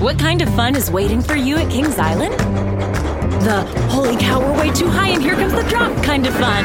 What 0.00 0.18
kind 0.18 0.42
of 0.42 0.54
fun 0.54 0.76
is 0.76 0.90
waiting 0.90 1.22
for 1.22 1.36
you 1.36 1.56
at 1.56 1.70
Kings 1.70 1.98
Island? 1.98 2.34
The 3.42 3.62
holy 3.88 4.14
cow, 4.18 4.40
we're 4.40 4.58
way 4.58 4.70
too 4.70 4.88
high 4.88 5.08
and 5.08 5.22
here 5.22 5.34
comes 5.34 5.54
the 5.54 5.62
drop 5.62 5.90
kind 6.04 6.26
of 6.26 6.34
fun. 6.34 6.64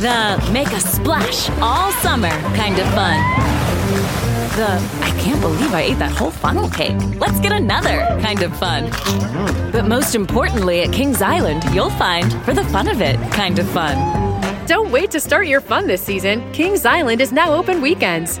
The 0.00 0.50
make 0.52 0.72
a 0.72 0.80
splash 0.80 1.48
all 1.60 1.92
summer 1.92 2.30
kind 2.56 2.80
of 2.80 2.86
fun. 2.94 3.16
The 4.56 4.66
I 5.02 5.16
can't 5.20 5.40
believe 5.40 5.72
I 5.72 5.82
ate 5.82 6.00
that 6.00 6.10
whole 6.10 6.32
funnel 6.32 6.68
cake. 6.68 6.96
Let's 7.20 7.38
get 7.38 7.52
another 7.52 8.00
kind 8.20 8.42
of 8.42 8.56
fun. 8.58 8.90
But 9.70 9.86
most 9.86 10.16
importantly, 10.16 10.82
at 10.82 10.92
Kings 10.92 11.22
Island, 11.22 11.62
you'll 11.72 11.90
find 11.90 12.32
for 12.42 12.52
the 12.52 12.64
fun 12.64 12.88
of 12.88 13.00
it 13.00 13.20
kind 13.30 13.60
of 13.60 13.68
fun. 13.68 13.96
Don't 14.66 14.90
wait 14.90 15.12
to 15.12 15.20
start 15.20 15.46
your 15.46 15.60
fun 15.60 15.86
this 15.86 16.02
season. 16.02 16.52
Kings 16.52 16.84
Island 16.84 17.20
is 17.20 17.30
now 17.30 17.54
open 17.54 17.80
weekends. 17.80 18.40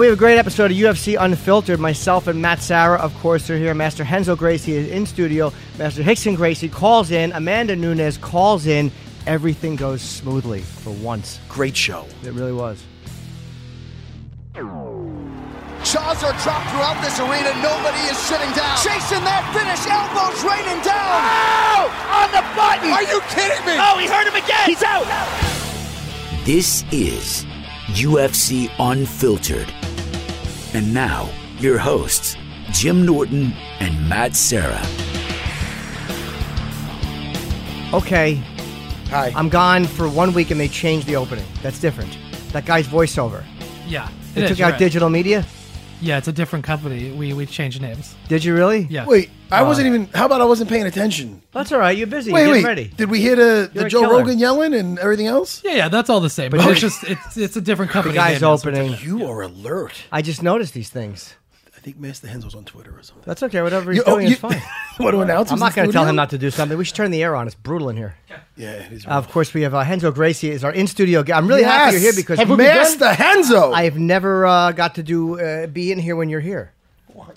We 0.00 0.06
have 0.06 0.16
a 0.16 0.18
great 0.18 0.38
episode 0.38 0.70
of 0.70 0.78
UFC 0.78 1.18
Unfiltered. 1.20 1.78
Myself 1.78 2.26
and 2.26 2.40
Matt 2.40 2.62
Serra, 2.62 2.96
of 2.96 3.14
course, 3.18 3.50
are 3.50 3.58
here. 3.58 3.74
Master 3.74 4.02
Renzo 4.02 4.34
Gracie 4.34 4.72
is 4.72 4.88
in 4.88 5.04
studio. 5.04 5.52
Master 5.76 6.02
Rickson 6.02 6.36
Gracie 6.36 6.70
calls 6.70 7.10
in. 7.10 7.32
Amanda 7.32 7.76
Nunes 7.76 8.16
calls 8.16 8.66
in. 8.66 8.90
Everything 9.26 9.76
goes 9.76 10.00
smoothly 10.00 10.62
for 10.62 10.88
once. 10.88 11.38
Great 11.50 11.76
show. 11.76 12.06
It 12.24 12.32
really 12.32 12.54
was. 12.54 12.82
Jaws 14.54 16.24
are 16.24 16.32
dropped 16.40 16.70
throughout 16.70 16.98
this 17.04 17.20
arena. 17.20 17.52
Nobody 17.60 18.00
is 18.08 18.16
sitting 18.16 18.48
down. 18.56 18.78
Chasing 18.80 19.20
that 19.28 19.44
finish. 19.52 19.84
Elbows 19.84 20.40
raining 20.40 20.80
down. 20.80 21.20
Oh! 21.76 22.24
On 22.24 22.30
the 22.32 22.40
button. 22.56 22.88
Are 22.88 23.02
you 23.02 23.20
kidding 23.28 23.66
me? 23.66 23.76
Oh, 23.76 23.98
he 23.98 24.06
hurt 24.06 24.26
him 24.26 24.34
again. 24.34 24.64
He's 24.64 24.82
out. 24.82 25.04
This 26.46 26.84
is 26.90 27.44
UFC 27.92 28.70
Unfiltered. 28.78 29.70
And 30.72 30.94
now, 30.94 31.28
your 31.58 31.78
hosts, 31.78 32.36
Jim 32.70 33.04
Norton 33.04 33.52
and 33.80 34.08
Matt 34.08 34.36
Serra. 34.36 34.80
Okay, 37.92 38.40
Hi. 39.10 39.32
I'm 39.34 39.48
gone 39.48 39.86
for 39.86 40.08
one 40.08 40.32
week 40.32 40.52
and 40.52 40.60
they 40.60 40.68
changed 40.68 41.08
the 41.08 41.16
opening. 41.16 41.44
That's 41.62 41.80
different. 41.80 42.16
That 42.52 42.64
guy's 42.64 42.86
voiceover. 42.86 43.42
Yeah. 43.84 44.08
They 44.34 44.44
it 44.44 44.48
took 44.48 44.58
is, 44.58 44.60
out 44.60 44.70
right. 44.70 44.78
digital 44.78 45.10
media. 45.10 45.44
Yeah, 46.00 46.18
it's 46.18 46.28
a 46.28 46.32
different 46.32 46.64
company. 46.64 47.12
We 47.12 47.32
we 47.32 47.46
changed 47.46 47.80
names. 47.82 48.14
Did 48.28 48.44
you 48.44 48.54
really? 48.54 48.86
Yeah. 48.90 49.06
Wait, 49.06 49.30
I 49.50 49.60
uh, 49.60 49.66
wasn't 49.66 49.86
even. 49.88 50.06
How 50.14 50.26
about 50.26 50.40
I 50.40 50.44
wasn't 50.44 50.70
paying 50.70 50.86
attention? 50.86 51.42
That's 51.52 51.72
all 51.72 51.78
right. 51.78 51.96
You're 51.96 52.06
busy. 52.06 52.32
Wait, 52.32 52.44
Get 52.46 52.52
wait. 52.52 52.64
ready. 52.64 52.88
Did 52.88 53.10
we 53.10 53.20
hear 53.20 53.36
the, 53.36 53.70
You're 53.74 53.82
the 53.82 53.86
a 53.86 53.88
Joe 53.90 54.00
killer. 54.02 54.18
Rogan 54.18 54.38
yelling 54.38 54.72
and 54.74 54.98
everything 54.98 55.26
else? 55.26 55.62
Yeah, 55.64 55.72
yeah, 55.72 55.88
that's 55.88 56.08
all 56.08 56.20
the 56.20 56.30
same. 56.30 56.50
But 56.50 56.58
But, 56.60 56.70
it's 56.70 56.80
just 56.80 57.04
it's 57.04 57.36
it's 57.36 57.56
a 57.56 57.60
different 57.60 57.90
The 57.90 57.94
company. 57.94 58.14
guy's 58.14 58.40
name, 58.40 58.50
opening. 58.50 58.96
You 59.02 59.26
are 59.26 59.42
alert. 59.42 59.92
I 60.10 60.22
just 60.22 60.42
noticed 60.42 60.72
these 60.74 60.88
things. 60.88 61.34
I 61.80 61.82
think 61.82 61.98
Master 61.98 62.26
Renzo's 62.26 62.54
on 62.54 62.66
Twitter 62.66 62.90
or 62.90 63.02
something. 63.02 63.22
That's 63.24 63.42
okay. 63.44 63.62
Whatever 63.62 63.90
he's 63.90 63.98
You- 64.00 64.04
oh, 64.06 64.16
doing 64.16 64.26
you- 64.26 64.32
is 64.34 64.38
fine. 64.38 64.60
want 65.00 65.14
to 65.14 65.20
announce? 65.22 65.50
I'm 65.50 65.58
not 65.58 65.74
going 65.74 65.88
to 65.88 65.92
tell 65.94 66.04
him 66.04 66.14
not 66.14 66.28
to 66.28 66.36
do 66.36 66.50
something. 66.50 66.76
We 66.76 66.84
should 66.84 66.94
turn 66.94 67.10
the 67.10 67.22
air 67.22 67.34
on. 67.34 67.46
It's 67.46 67.54
brutal 67.56 67.88
in 67.88 67.96
here. 67.96 68.16
Yeah, 68.54 68.72
it 68.72 68.92
is. 68.92 69.06
Uh, 69.06 69.12
of 69.12 69.30
course, 69.30 69.54
we 69.54 69.62
have 69.62 69.74
uh, 69.74 69.78
Renzo 69.88 70.12
Gracie 70.12 70.50
is 70.50 70.62
our 70.62 70.72
in 70.72 70.86
studio 70.86 71.22
guy. 71.22 71.38
I'm 71.38 71.46
really 71.48 71.62
happy 71.62 71.92
you're 71.92 72.02
here 72.02 72.12
because 72.14 72.38
Master 72.46 73.16
Renzo. 73.18 73.72
I've 73.72 73.98
never 73.98 74.44
uh, 74.44 74.72
got 74.72 74.96
to 74.96 75.02
do 75.02 75.40
uh, 75.40 75.68
be 75.68 75.90
in 75.90 75.98
here 75.98 76.16
when 76.16 76.28
you're 76.28 76.40
here. 76.40 76.72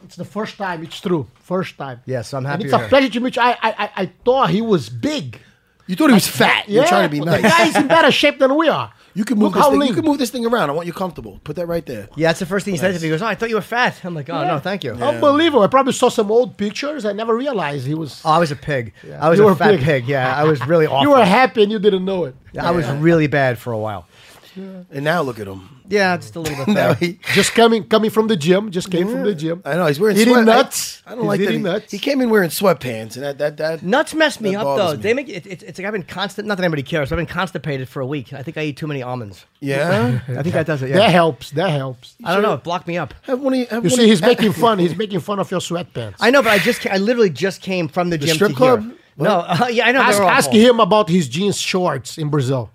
It's 0.04 0.18
the 0.18 0.26
first 0.26 0.58
time. 0.58 0.84
It's 0.84 1.00
true. 1.00 1.26
First 1.36 1.78
time. 1.78 2.02
Yes, 2.06 2.34
I'm 2.34 2.40
And 2.40 2.48
happy 2.48 2.64
it's 2.66 2.72
you're 2.72 2.80
a 2.80 2.84
here. 2.84 2.90
pleasure 2.90 3.10
to 3.10 3.20
meet 3.22 3.38
you. 3.38 3.42
I, 3.42 3.52
I, 3.52 3.58
I, 3.86 3.90
I 3.96 4.06
thought 4.26 4.50
he 4.50 4.62
was 4.62 4.90
big. 4.90 5.40
you 5.88 5.96
thought 5.96 6.08
he 6.10 6.14
was 6.16 6.28
fat. 6.28 6.68
You're 6.68 6.84
Yeah, 6.84 6.90
trying 6.90 7.04
to 7.10 7.12
be 7.12 7.20
but 7.20 7.26
nice. 7.26 7.42
The 7.42 7.48
guy's 7.48 7.76
in 7.78 7.88
better 7.88 8.12
shape 8.12 8.40
than 8.40 8.56
we 8.58 8.68
are. 8.68 8.92
You 9.16 9.24
can 9.26 9.38
move 9.38 9.46
Look 9.46 9.54
this 9.56 9.64
how 9.64 9.72
thing. 9.72 9.82
You 9.88 9.94
can 9.94 10.06
move 10.06 10.18
this 10.18 10.32
thing 10.32 10.46
around. 10.46 10.70
I 10.70 10.74
want 10.74 10.88
you 10.88 10.94
comfortable. 10.94 11.40
Put 11.44 11.56
that 11.58 11.68
right 11.68 11.86
there. 11.86 12.10
Yeah, 12.16 12.30
that's 12.30 12.40
the 12.40 12.46
first 12.48 12.66
thing 12.66 12.74
he 12.74 12.80
said 12.80 12.94
to 12.94 13.00
me. 13.00 13.04
He 13.06 13.10
goes, 13.10 13.22
"Oh, 13.22 13.28
I 13.28 13.36
thought 13.36 13.50
you 13.50 13.56
were 13.56 13.62
fat." 13.62 14.04
I'm 14.04 14.16
like, 14.16 14.30
"Oh 14.30 14.44
no, 14.48 14.58
thank 14.60 14.84
you." 14.84 14.92
Unbelievable. 14.94 15.62
I 15.64 15.68
probably 15.68 15.94
saw 15.94 16.10
some 16.10 16.32
old 16.32 16.58
pictures. 16.58 17.06
I 17.06 17.14
never 17.14 17.36
realized 17.36 17.86
he 17.86 17.94
was. 17.94 18.22
Oh, 18.26 18.32
I 18.32 18.40
was 18.40 18.52
a 18.52 18.56
pig. 18.56 18.94
I 19.20 19.30
was 19.30 19.38
You 19.38 19.44
a 19.44 19.48
were 19.48 19.54
a 19.54 19.56
fat 19.56 19.72
pig. 19.76 19.82
pig. 19.82 20.08
Yeah, 20.08 20.36
I 20.36 20.44
was 20.46 20.66
really 20.66 20.88
awful. 20.88 21.02
You 21.04 21.12
were 21.12 21.24
happy 21.26 21.62
and 21.64 21.72
you 21.72 21.80
didn't 21.80 22.06
know 22.06 22.26
it. 22.26 22.36
I 22.60 22.72
was 22.72 22.88
really 22.90 23.28
bad 23.28 23.58
for 23.60 23.72
a 23.74 23.78
while. 23.78 24.08
And 24.56 25.04
now 25.04 25.22
look 25.22 25.40
at 25.40 25.48
him. 25.48 25.82
Yeah, 25.90 26.16
just 26.18 26.36
a 26.36 26.40
little 26.40 26.66
bit. 26.66 26.74
Now 26.74 26.94
he. 26.94 27.20
Just 27.34 27.54
coming 27.54 27.84
coming 27.84 28.10
from 28.10 28.28
the 28.28 28.38
gym. 28.38 28.72
Just 28.72 28.90
came 28.90 29.08
from 29.10 29.24
the 29.24 29.36
gym. 29.36 29.62
I 29.66 29.76
know 29.76 29.86
he's 29.88 30.00
wearing 30.00 30.18
Eating 30.18 30.34
sweat- 30.36 30.46
nuts. 30.46 31.04
I, 31.06 31.12
I 31.12 31.16
don't 31.16 31.24
He's 31.24 31.28
like 31.28 31.40
that. 31.40 31.44
eating 31.46 31.60
He, 31.60 31.64
nuts. 31.64 31.92
he 31.92 32.00
came 32.00 32.22
in 32.22 32.30
wearing 32.30 32.50
sweatpants, 32.50 33.16
and 33.16 33.24
that 33.24 33.38
that 33.40 33.58
that. 33.58 33.84
Nuts 33.84 34.14
mess 34.14 34.40
me 34.40 34.56
up 34.56 34.64
though. 34.78 34.92
me. 34.96 34.98
They 35.02 35.14
make 35.14 35.30
it, 35.30 35.46
it's, 35.46 35.62
it's 35.64 35.78
like 35.80 35.86
I've 35.86 35.92
been 35.94 36.04
constant. 36.04 36.48
Not 36.48 36.58
that 36.58 36.64
anybody 36.64 36.84
cares. 36.84 37.12
I've 37.12 37.18
been 37.18 37.26
constipated 37.26 37.90
for 37.90 38.00
a 38.02 38.06
week. 38.08 38.32
I 38.34 38.42
think 38.44 38.58
I 38.58 38.64
eat 38.64 38.78
too 38.78 38.88
many 38.88 39.02
almonds. 39.04 39.46
Yeah. 39.60 40.20
I 40.30 40.42
think 40.44 40.54
that 40.54 40.66
does 40.66 40.82
it. 40.82 40.94
That 40.94 41.12
helps. 41.12 41.52
That 41.52 41.70
helps. 41.72 42.16
I 42.24 42.34
don't 42.34 42.44
know. 42.44 42.54
It 42.54 42.64
blocked 42.64 42.88
me 42.88 42.98
up. 42.98 43.14
have 43.24 43.42
one 43.42 43.54
of 43.54 43.60
you, 43.60 43.66
have 43.68 43.84
You 43.84 43.90
see, 43.90 44.04
of 44.04 44.10
he's 44.10 44.22
making 44.22 44.54
fun. 44.64 44.80
He's 44.80 44.96
making 44.96 45.20
fun 45.20 45.40
of 45.40 45.52
your 45.52 45.60
sweatpants. 45.60 46.16
I 46.20 46.32
know, 46.32 46.42
but 46.42 46.52
I 46.54 46.60
just 46.60 46.88
I 46.88 46.98
literally 46.98 47.30
just 47.30 47.62
came 47.62 47.88
from 47.88 48.10
the, 48.10 48.18
gym 48.18 48.36
strip 48.36 48.52
to 48.52 48.56
club? 48.58 48.82
here. 48.84 48.94
No, 49.16 49.40
uh, 49.42 49.68
yeah, 49.70 49.88
I 49.88 49.92
know. 49.92 50.02
Ask, 50.02 50.20
ask 50.22 50.52
him 50.52 50.80
about 50.80 51.08
his 51.08 51.28
jeans 51.30 51.60
shorts 51.60 52.18
in 52.18 52.30
Brazil. 52.30 52.72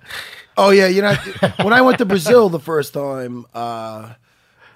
Oh 0.58 0.70
yeah, 0.70 0.88
you 0.88 1.00
know, 1.02 1.14
when 1.62 1.72
I 1.72 1.80
went 1.80 1.98
to 1.98 2.04
Brazil 2.04 2.48
the 2.48 2.58
first 2.58 2.92
time, 2.92 3.46
uh, 3.54 4.12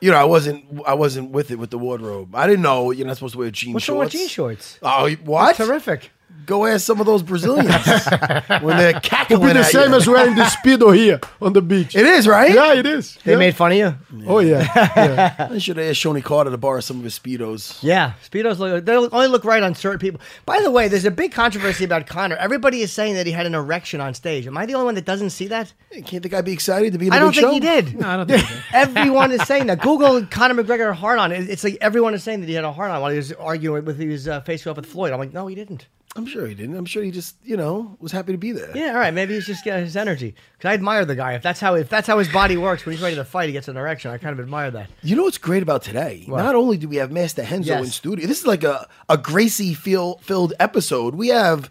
you 0.01 0.11
know, 0.13 0.17
I 0.17 0.25
wasn't 0.25 0.65
I 0.87 0.95
wasn't 0.95 1.31
with 1.31 1.51
it 1.51 1.59
with 1.59 1.71
the 1.71 1.79
wardrobe. 1.79 2.35
I 2.35 2.47
didn't 2.47 2.63
know 2.63 2.93
you're 2.93 3.07
not 3.07 3.17
supposed 3.17 3.33
to 3.35 3.39
wear 3.39 3.51
jean 3.51 3.75
What's 3.75 3.89
wrong 3.89 3.99
shorts. 3.99 4.15
with 4.15 4.21
jean 4.21 4.29
shorts? 4.29 4.79
Oh, 4.81 5.11
what? 5.25 5.57
Terrific. 5.57 6.11
Go 6.45 6.67
ask 6.67 6.85
some 6.85 6.99
of 6.99 7.07
those 7.07 7.23
Brazilians 7.23 7.69
when 8.63 8.77
they're 8.77 8.97
It'll 9.31 9.39
be 9.41 9.53
the 9.53 9.61
at 9.61 9.67
same 9.67 9.91
you. 9.93 9.97
as 9.97 10.09
wearing 10.09 10.35
the 10.35 10.43
speedo 10.43 10.95
here 10.95 11.21
on 11.41 11.53
the 11.53 11.63
beach. 11.63 11.95
It 11.95 12.05
is 12.05 12.27
right. 12.27 12.53
Yeah, 12.53 12.75
it 12.75 12.85
is. 12.85 13.17
They 13.25 13.33
Yeah. 13.33 13.39
made 13.39 13.55
fun 13.55 13.71
of 13.73 13.79
you. 13.79 13.95
Oh 14.27 14.41
yeah. 14.41 14.67
yeah. 14.75 15.49
I 15.53 15.59
should 15.59 15.77
have 15.77 15.87
asked 15.89 16.01
Shonie 16.03 16.23
Carter 16.23 16.51
to 16.51 16.57
borrow 16.59 16.81
some 16.81 16.99
of 16.99 17.05
his 17.05 17.17
speedos. 17.17 17.79
Yeah, 17.81 18.15
speedos 18.29 18.59
look. 18.59 18.85
They 18.85 18.95
only 18.97 19.29
look 19.29 19.45
right 19.45 19.63
on 19.63 19.75
certain 19.77 20.01
people. 20.01 20.21
By 20.45 20.61
the 20.61 20.71
way, 20.71 20.89
there's 20.89 21.05
a 21.05 21.13
big 21.13 21.31
controversy 21.33 21.85
about 21.85 22.07
Conor. 22.09 22.37
Everybody 22.37 22.81
is 22.83 22.93
saying 22.93 23.15
that 23.15 23.27
he 23.27 23.33
had 23.33 23.47
an 23.47 23.55
erection 23.55 24.01
on 24.01 24.13
stage. 24.13 24.47
Am 24.49 24.59
I 24.59 24.67
the 24.67 24.75
only 24.75 24.87
one 24.87 24.95
that 24.97 25.05
doesn't 25.05 25.31
see 25.31 25.47
that? 25.47 25.73
Can't 26.07 26.25
the 26.25 26.29
guy 26.29 26.41
be 26.41 26.53
excited 26.53 26.93
to 26.93 26.99
be 26.99 27.07
in 27.07 27.13
I 27.13 27.21
don't 27.21 27.29
big 27.35 27.37
think 27.45 27.47
show? 27.47 27.53
he 27.53 27.61
did. 27.61 28.01
No, 28.01 28.09
I 28.09 28.17
don't 28.17 28.27
think 28.29 28.45
so. 28.47 28.55
Everyone 28.73 29.31
is 29.31 29.43
saying 29.45 29.69
that. 29.69 29.81
Google 29.81 30.27
Conor 30.27 30.61
McGregor 30.63 30.93
hard 30.93 31.21
on. 31.21 31.31
It's 31.31 31.63
like 31.63 31.79
everyone 31.81 32.15
is 32.15 32.25
saying 32.25 32.41
that 32.41 32.49
he 32.49 32.55
had 32.55 32.65
a 32.65 32.73
hard 32.73 32.91
on 32.91 33.01
while 33.01 33.11
he 33.13 33.17
was 33.17 33.31
arguing 33.33 33.85
with 33.85 33.99
he 34.01 34.09
was 34.09 34.27
uh, 34.27 34.41
facing 34.41 34.71
off 34.71 34.77
with 34.77 34.87
Floyd. 34.87 35.13
I'm 35.13 35.21
like, 35.21 35.33
no, 35.33 35.47
he 35.47 35.55
didn't. 35.55 35.87
I'm 36.15 36.27
sure 36.27 36.47
he 36.47 36.55
didn't. 36.55 36.77
I'm 36.77 36.85
sure 36.85 37.03
he 37.03 37.11
just, 37.11 37.37
you 37.43 37.57
know, 37.57 37.97
was 37.99 38.13
happy 38.13 38.33
to 38.33 38.39
be 38.39 38.53
there. 38.53 38.71
Yeah, 38.77 38.89
all 38.89 38.99
right. 38.99 39.15
Maybe 39.15 39.33
he's 39.33 39.47
just 39.47 39.65
getting 39.65 39.85
his 39.85 39.97
energy. 39.97 40.35
Because 40.59 40.69
I 40.71 40.75
admire 40.75 41.07
the 41.07 41.15
guy. 41.17 41.33
If 41.33 41.43
that's 41.43 41.59
how 41.59 41.75
if 41.75 41.89
that's 41.89 42.07
how 42.07 42.19
his 42.19 42.29
body 42.29 42.59
works 42.59 42.85
when 42.85 42.93
he's 42.95 43.03
ready 43.03 43.17
to 43.17 43.25
fight, 43.25 43.47
he 43.47 43.53
gets 43.53 43.67
an 43.69 43.79
erection. 43.79 44.11
I 44.11 44.19
kind 44.19 44.33
of 44.39 44.41
admire 44.45 44.71
that. 44.73 44.91
You 45.03 45.17
know 45.17 45.23
what's 45.23 45.39
great 45.39 45.63
about 45.63 45.81
today? 45.83 46.25
Not 46.29 46.55
only 46.55 46.77
do 46.77 46.87
we 46.87 46.97
have 46.97 47.11
Master 47.11 47.43
Renzo 47.43 47.73
Yes. 47.73 47.85
in 47.87 47.91
studio, 47.91 48.27
this 48.27 48.41
is 48.41 48.47
like 48.47 48.63
a, 48.63 48.87
a 49.09 49.17
Gracie 49.17 49.73
feel, 49.73 50.19
filled 50.19 50.53
episode. 50.61 51.15
We 51.15 51.29
have 51.29 51.71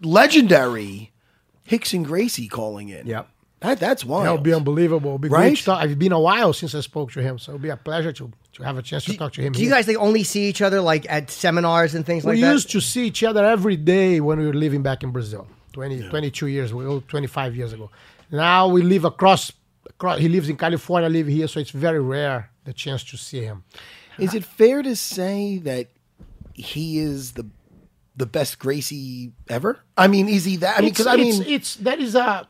legendary 0.00 1.12
Rickson 1.68 2.04
Gracie 2.04 2.48
calling 2.48 2.88
in. 2.88 3.06
Yep. 3.06 3.28
That, 3.60 3.78
that's 3.78 4.04
wild. 4.04 4.24
That'll 4.24 4.38
be 4.38 4.52
unbelievable. 4.54 5.10
It'll 5.10 5.18
be 5.18 5.28
Right? 5.28 5.48
great 5.50 5.58
to. 5.58 5.80
It's 5.84 5.94
been 5.94 6.12
a 6.12 6.18
while 6.20 6.52
since 6.52 6.74
I 6.74 6.80
spoke 6.80 7.12
to 7.12 7.22
him, 7.22 7.38
so 7.38 7.52
it'll 7.52 7.62
be 7.62 7.68
a 7.68 7.76
pleasure 7.76 8.12
to, 8.14 8.32
to 8.54 8.62
have 8.62 8.78
a 8.78 8.82
chance 8.82 9.04
to 9.06 9.16
talk 9.16 9.32
to 9.34 9.42
him. 9.42 9.52
Do 9.52 9.62
you 9.62 9.70
guys 9.70 9.88
like 9.88 9.96
only 9.96 10.24
see 10.24 10.48
each 10.48 10.62
other 10.62 10.80
like 10.80 11.06
at 11.08 11.30
seminars 11.30 11.94
and 11.94 12.04
things 12.04 12.24
we 12.24 12.32
like 12.32 12.40
that? 12.40 12.46
We 12.46 12.52
used 12.52 12.70
to 12.70 12.80
see 12.80 13.06
each 13.06 13.22
other 13.22 13.44
every 13.44 13.76
day 13.76 14.20
when 14.20 14.38
we 14.38 14.46
were 14.46 14.54
living 14.54 14.82
back 14.82 15.02
in 15.02 15.10
Brazil, 15.10 15.46
20, 15.72 16.08
22 16.08 16.46
years 16.46 16.70
ago, 16.70 17.02
25 17.08 17.56
years 17.56 17.72
ago. 17.72 17.90
Now 18.30 18.68
we 18.68 18.82
live 18.82 19.04
across, 19.04 19.52
across, 19.88 20.18
he 20.18 20.28
lives 20.28 20.48
in 20.48 20.56
California, 20.56 21.08
I 21.08 21.12
live 21.12 21.26
here, 21.26 21.48
so 21.48 21.60
it's 21.60 21.70
very 21.70 22.00
rare 22.00 22.50
the 22.64 22.72
chance 22.72 23.04
to 23.04 23.16
see 23.16 23.42
him. 23.42 23.64
Is 24.18 24.34
it 24.34 24.44
fair 24.44 24.82
to 24.82 24.94
say 24.94 25.58
that 25.58 25.88
he 26.54 26.98
is 26.98 27.32
the 27.32 27.46
the 28.14 28.26
best 28.26 28.58
Gracie 28.58 29.32
ever? 29.48 29.80
I 29.96 30.06
mean, 30.06 30.28
is 30.28 30.44
he 30.44 30.56
that? 30.56 30.78
I 30.78 30.80
mean, 30.82 30.90
because 30.90 31.06
I 31.06 31.16
mean, 31.16 31.40
it's, 31.42 31.50
it's 31.50 31.76
that 31.76 31.98
is 31.98 32.14
a. 32.14 32.46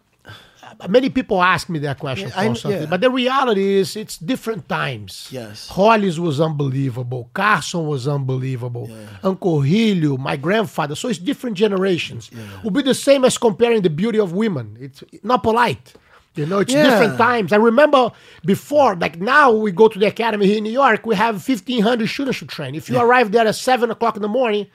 Many 0.89 1.11
people 1.11 1.43
ask 1.43 1.69
me 1.69 1.79
that 1.81 1.99
question 1.99 2.29
Yeah, 2.29 2.41
I- 2.41 2.69
yeah. 2.69 2.87
but 2.87 3.01
the 3.01 3.11
reality 3.11 3.75
is 3.75 3.97
it's 3.97 4.17
different 4.19 4.69
times. 4.69 5.29
Yes. 5.31 5.71
Rolls 5.77 6.19
was 6.21 6.41
unbelievable. 6.41 7.31
Carlson 7.35 7.87
was 7.87 8.07
unbelievable. 8.09 8.91
Uncle 9.23 9.61
Helio, 9.61 10.17
my 10.17 10.37
grandfather. 10.37 10.95
So 10.95 11.09
it's 11.09 11.19
different 11.19 11.57
generations. 11.57 12.31
Would 12.65 12.75
be 12.75 12.83
the 12.83 12.95
same 12.95 13.25
as 13.25 13.39
comparing 13.39 13.83
the 13.83 13.91
beauty 13.91 14.19
of 14.19 14.33
women. 14.33 14.77
It's 14.81 15.03
not 15.23 15.43
polite. 15.43 15.95
You 16.35 16.47
know, 16.47 16.61
it's 16.61 16.73
Yeah. 16.73 16.85
different 16.89 17.19
times. 17.19 17.53
I 17.53 17.57
remember 17.57 18.11
before, 18.45 18.95
like 18.97 19.21
now 19.21 19.51
we 19.53 19.71
go 19.71 19.87
to 19.89 19.99
the 19.99 20.07
academy 20.07 20.47
here 20.47 20.57
in 20.59 20.65
New 20.65 20.73
York, 20.73 21.05
we 21.05 21.15
have 21.15 21.43
1,500 21.43 22.09
students 22.09 22.39
to 22.39 22.47
train. 22.47 22.75
If 22.75 22.89
you 22.89 22.99
arrive 22.99 23.33
there 23.33 23.47
at 23.47 23.55
7 23.55 23.91
o'clock 23.91 24.17
in 24.17 24.23
the 24.23 24.29
morning, 24.29 24.67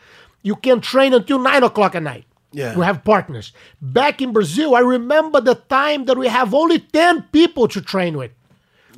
you 0.44 0.56
can 0.56 0.82
train 0.82 1.14
until 1.16 1.40
9 1.40 1.64
o'clock 1.64 1.96
at 1.96 2.04
night. 2.04 2.26
Yeah. 2.58 2.76
We 2.76 2.84
have 2.86 3.04
partners. 3.04 3.54
Back 3.82 4.20
in 4.20 4.34
Brazil, 4.34 4.74
I 4.76 4.80
remember 4.80 5.40
the 5.40 5.54
time 5.56 6.06
that 6.06 6.18
we 6.18 6.28
have 6.28 6.56
only 6.56 6.80
10 6.80 7.24
people 7.32 7.68
to 7.68 7.82
train 7.82 8.18
with. 8.18 8.32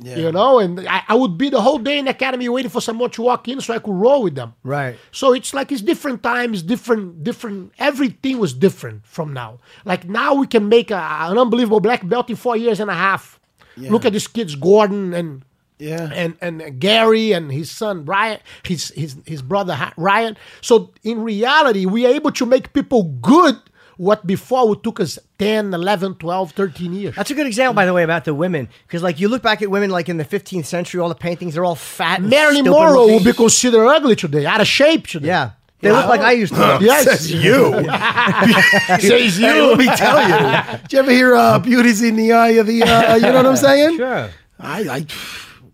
You 0.02 0.32
know, 0.32 0.58
and 0.58 0.88
I, 0.88 1.02
I 1.08 1.14
would 1.14 1.36
be 1.36 1.50
the 1.50 1.60
whole 1.60 1.78
day 1.78 1.98
in 1.98 2.06
the 2.06 2.12
academy 2.12 2.48
waiting 2.48 2.70
for 2.70 2.80
someone 2.80 3.10
to 3.10 3.20
walk 3.20 3.48
in 3.48 3.60
so 3.60 3.74
I 3.74 3.78
could 3.78 3.92
roll 3.92 4.22
with 4.22 4.34
them. 4.34 4.54
Right. 4.62 4.96
So 5.12 5.34
it's 5.34 5.52
like 5.52 5.70
it's 5.72 5.82
different 5.82 6.22
times, 6.22 6.62
different, 6.62 7.22
different. 7.22 7.72
Everything 7.78 8.38
was 8.38 8.54
different 8.54 9.04
from 9.04 9.34
now. 9.34 9.58
Like 9.84 10.08
now 10.08 10.32
we 10.32 10.46
can 10.46 10.70
make 10.70 10.90
a, 10.90 10.96
an 10.96 11.36
unbelievable 11.36 11.80
black 11.80 12.08
belt 12.08 12.30
in 12.30 12.36
four 12.36 12.56
years 12.56 12.80
and 12.80 12.90
a 12.90 12.94
half. 12.94 13.38
Look 13.76 14.06
at 14.06 14.12
these 14.12 14.26
kids, 14.26 14.54
Gordon 14.54 15.12
and 15.12 15.42
Yeah. 15.80 16.10
and 16.12 16.36
and 16.40 16.78
Gary 16.78 17.32
and 17.32 17.50
his 17.50 17.70
son 17.70 18.04
Ryan, 18.04 18.38
his 18.64 18.92
his 18.94 19.16
his 19.26 19.42
brother 19.42 19.76
Ryan. 19.96 20.36
So 20.60 20.92
in 21.02 21.22
reality, 21.22 21.86
we 21.86 22.06
are 22.06 22.12
able 22.14 22.32
to 22.32 22.46
make 22.46 22.72
people 22.72 23.02
good. 23.04 23.56
What 23.96 24.26
before 24.26 24.66
would 24.66 24.82
took 24.82 24.98
us 24.98 25.18
10, 25.38 25.74
11, 25.74 26.14
12, 26.14 26.52
13 26.52 26.92
years. 26.94 27.14
That's 27.16 27.30
a 27.30 27.34
good 27.34 27.46
example, 27.46 27.74
by 27.74 27.84
the 27.84 27.92
way, 27.92 28.02
about 28.02 28.24
the 28.24 28.32
women. 28.32 28.70
Because, 28.86 29.02
like, 29.02 29.20
you 29.20 29.28
look 29.28 29.42
back 29.42 29.60
at 29.60 29.70
women, 29.70 29.90
like, 29.90 30.08
in 30.08 30.16
the 30.16 30.24
15th 30.24 30.64
century, 30.64 31.02
all 31.02 31.10
the 31.10 31.14
paintings, 31.14 31.52
they're 31.52 31.66
all 31.66 31.74
fat 31.74 32.20
and 32.20 32.30
Marilyn 32.30 32.64
stupid 32.64 32.78
Monroe 32.80 33.08
would 33.12 33.24
be 33.24 33.34
considered 33.34 33.86
ugly 33.86 34.16
today, 34.16 34.46
out 34.46 34.62
of 34.62 34.66
shape 34.66 35.06
today. 35.06 35.26
Yeah. 35.26 35.50
They 35.82 35.92
look 35.92 36.06
like 36.06 36.22
I 36.22 36.32
used 36.32 36.54
to 36.54 36.60
look. 36.60 36.80
Yes. 36.90 37.04
Says 37.04 37.30
you. 37.30 37.72
Says 39.00 39.38
you. 39.38 39.46
Hey, 39.46 39.60
let 39.60 39.78
me 39.78 39.86
tell 39.96 40.22
you. 40.22 40.78
Did 40.82 40.92
you 40.94 40.98
ever 41.00 41.10
hear 41.10 41.34
uh, 41.34 41.58
"Beauty's 41.58 42.00
in 42.02 42.16
the 42.16 42.32
Eye 42.32 42.48
of 42.60 42.66
the"? 42.66 42.82
Uh, 42.82 43.16
you 43.16 43.22
know 43.22 43.34
what 43.34 43.46
I'm 43.46 43.56
saying? 43.68 43.96
Sure. 43.98 44.30
I, 44.58 44.80
I 44.88 45.06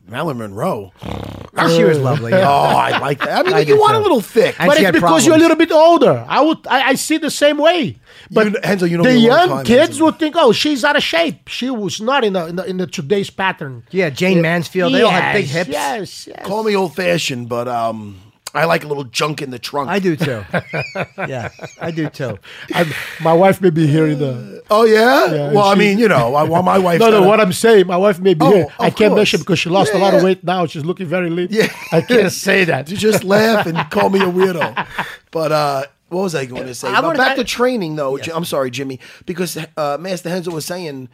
Marilyn 0.06 0.38
Monroe. 0.38 0.92
She 1.74 1.84
was 1.84 1.98
lovely. 1.98 2.34
Oh. 2.34 2.38
I 2.38 2.98
like 2.98 3.18
that. 3.20 3.30
I 3.30 3.42
mean, 3.42 3.54
I 3.54 3.60
you 3.60 3.76
do 3.76 3.80
want 3.80 3.96
a 3.96 3.98
little 3.98 4.20
thick. 4.20 4.56
And 4.60 4.68
but 4.68 4.76
she 4.76 4.82
it's 4.84 4.88
had 4.88 4.92
because 4.94 5.24
you're 5.24 5.34
a 5.36 5.38
little 5.38 5.56
bit 5.56 5.72
older. 5.72 6.22
I 6.28 6.42
would, 6.42 6.66
I, 6.66 6.88
I 6.90 6.94
see 6.96 7.16
the 7.16 7.30
same 7.30 7.56
way. 7.56 7.96
But 8.30 8.46
You 8.52 8.56
Hensel, 8.62 8.88
you 8.88 8.98
know 8.98 9.04
the 9.04 9.14
me 9.14 9.26
a 9.26 9.30
long 9.30 9.38
young 9.38 9.48
time, 9.48 9.64
kids 9.64 9.88
Hensel. 9.88 10.04
would 10.06 10.18
think, 10.18 10.34
"Oh, 10.36 10.52
she's 10.52 10.84
out 10.84 10.96
of 10.96 11.02
shape. 11.02 11.48
She 11.48 11.70
was 11.70 11.98
not 11.98 12.24
in 12.24 12.34
the 12.34 12.46
in 12.46 12.56
the, 12.56 12.64
in 12.64 12.76
the 12.76 12.86
today's 12.86 13.30
pattern." 13.30 13.84
Yeah, 13.90 14.10
Jayne 14.10 14.42
Mansfield. 14.42 14.92
They 14.92 15.00
all 15.00 15.10
had 15.10 15.32
big 15.32 15.46
hips. 15.46 15.70
Yes, 15.70 16.26
yes. 16.26 16.44
Call 16.46 16.62
me 16.62 16.76
old 16.76 16.94
fashioned, 16.94 17.48
but 17.48 17.66
um, 17.68 18.20
I 18.58 18.64
like 18.64 18.84
a 18.84 18.86
little 18.86 19.04
junk 19.04 19.42
in 19.42 19.50
the 19.50 19.58
trunk. 19.58 19.88
I 19.90 19.98
do 19.98 20.16
too. 20.16 20.44
yeah, 21.18 21.50
I 21.80 21.90
do 21.90 22.08
too. 22.08 22.38
I'm- 22.74 22.92
my 23.20 23.32
wife 23.32 23.60
may 23.60 23.70
be 23.70 23.86
hearing 23.86 24.12
in 24.14 24.18
the. 24.18 24.62
Oh 24.70 24.84
yeah. 24.84 25.26
Yeah, 25.32 25.52
well, 25.52 25.64
I 25.64 25.74
she- 25.74 25.78
mean, 25.80 25.98
you 25.98 26.08
know, 26.08 26.34
I 26.34 26.42
want 26.42 26.64
my 26.64 26.78
wife. 26.78 27.00
No, 27.00 27.10
no. 27.10 27.22
What 27.26 27.40
I'm 27.40 27.52
saying, 27.52 27.86
my 27.86 27.96
wife 27.96 28.18
may 28.20 28.34
be 28.34 28.44
Oh, 28.44 28.50
here. 28.52 28.66
I 28.78 28.90
can't 28.90 29.10
course. 29.10 29.16
mention 29.18 29.40
because 29.40 29.58
she 29.58 29.68
lost 29.70 29.92
a 29.92 29.98
Yeah, 29.98 30.04
lot 30.04 30.14
of 30.14 30.22
weight 30.22 30.42
now. 30.44 30.66
She's 30.66 30.84
looking 30.84 31.06
very 31.06 31.30
lean. 31.30 31.48
Yeah. 31.50 31.68
I 31.92 32.00
can't 32.00 32.32
say 32.46 32.64
that. 32.64 32.90
You 32.90 32.96
just 32.96 33.24
laugh 33.24 33.66
and 33.66 33.78
call 33.90 34.10
me 34.10 34.20
a 34.20 34.24
weirdo. 34.24 34.86
But 35.30 35.52
uh, 35.52 35.84
what 36.08 36.22
was 36.22 36.34
I 36.34 36.46
going 36.46 36.66
to 36.66 36.74
say? 36.74 36.88
I 36.88 37.00
But 37.00 37.16
back 37.16 37.32
I- 37.32 37.36
to 37.36 37.44
training, 37.44 37.96
though. 37.96 38.16
Ji- 38.18 38.32
I'm 38.32 38.44
sorry, 38.44 38.70
Jimmy, 38.70 39.00
because 39.26 39.56
uh, 39.76 39.96
Master 40.00 40.28
Renzo 40.30 40.50
was 40.50 40.64
saying 40.64 41.08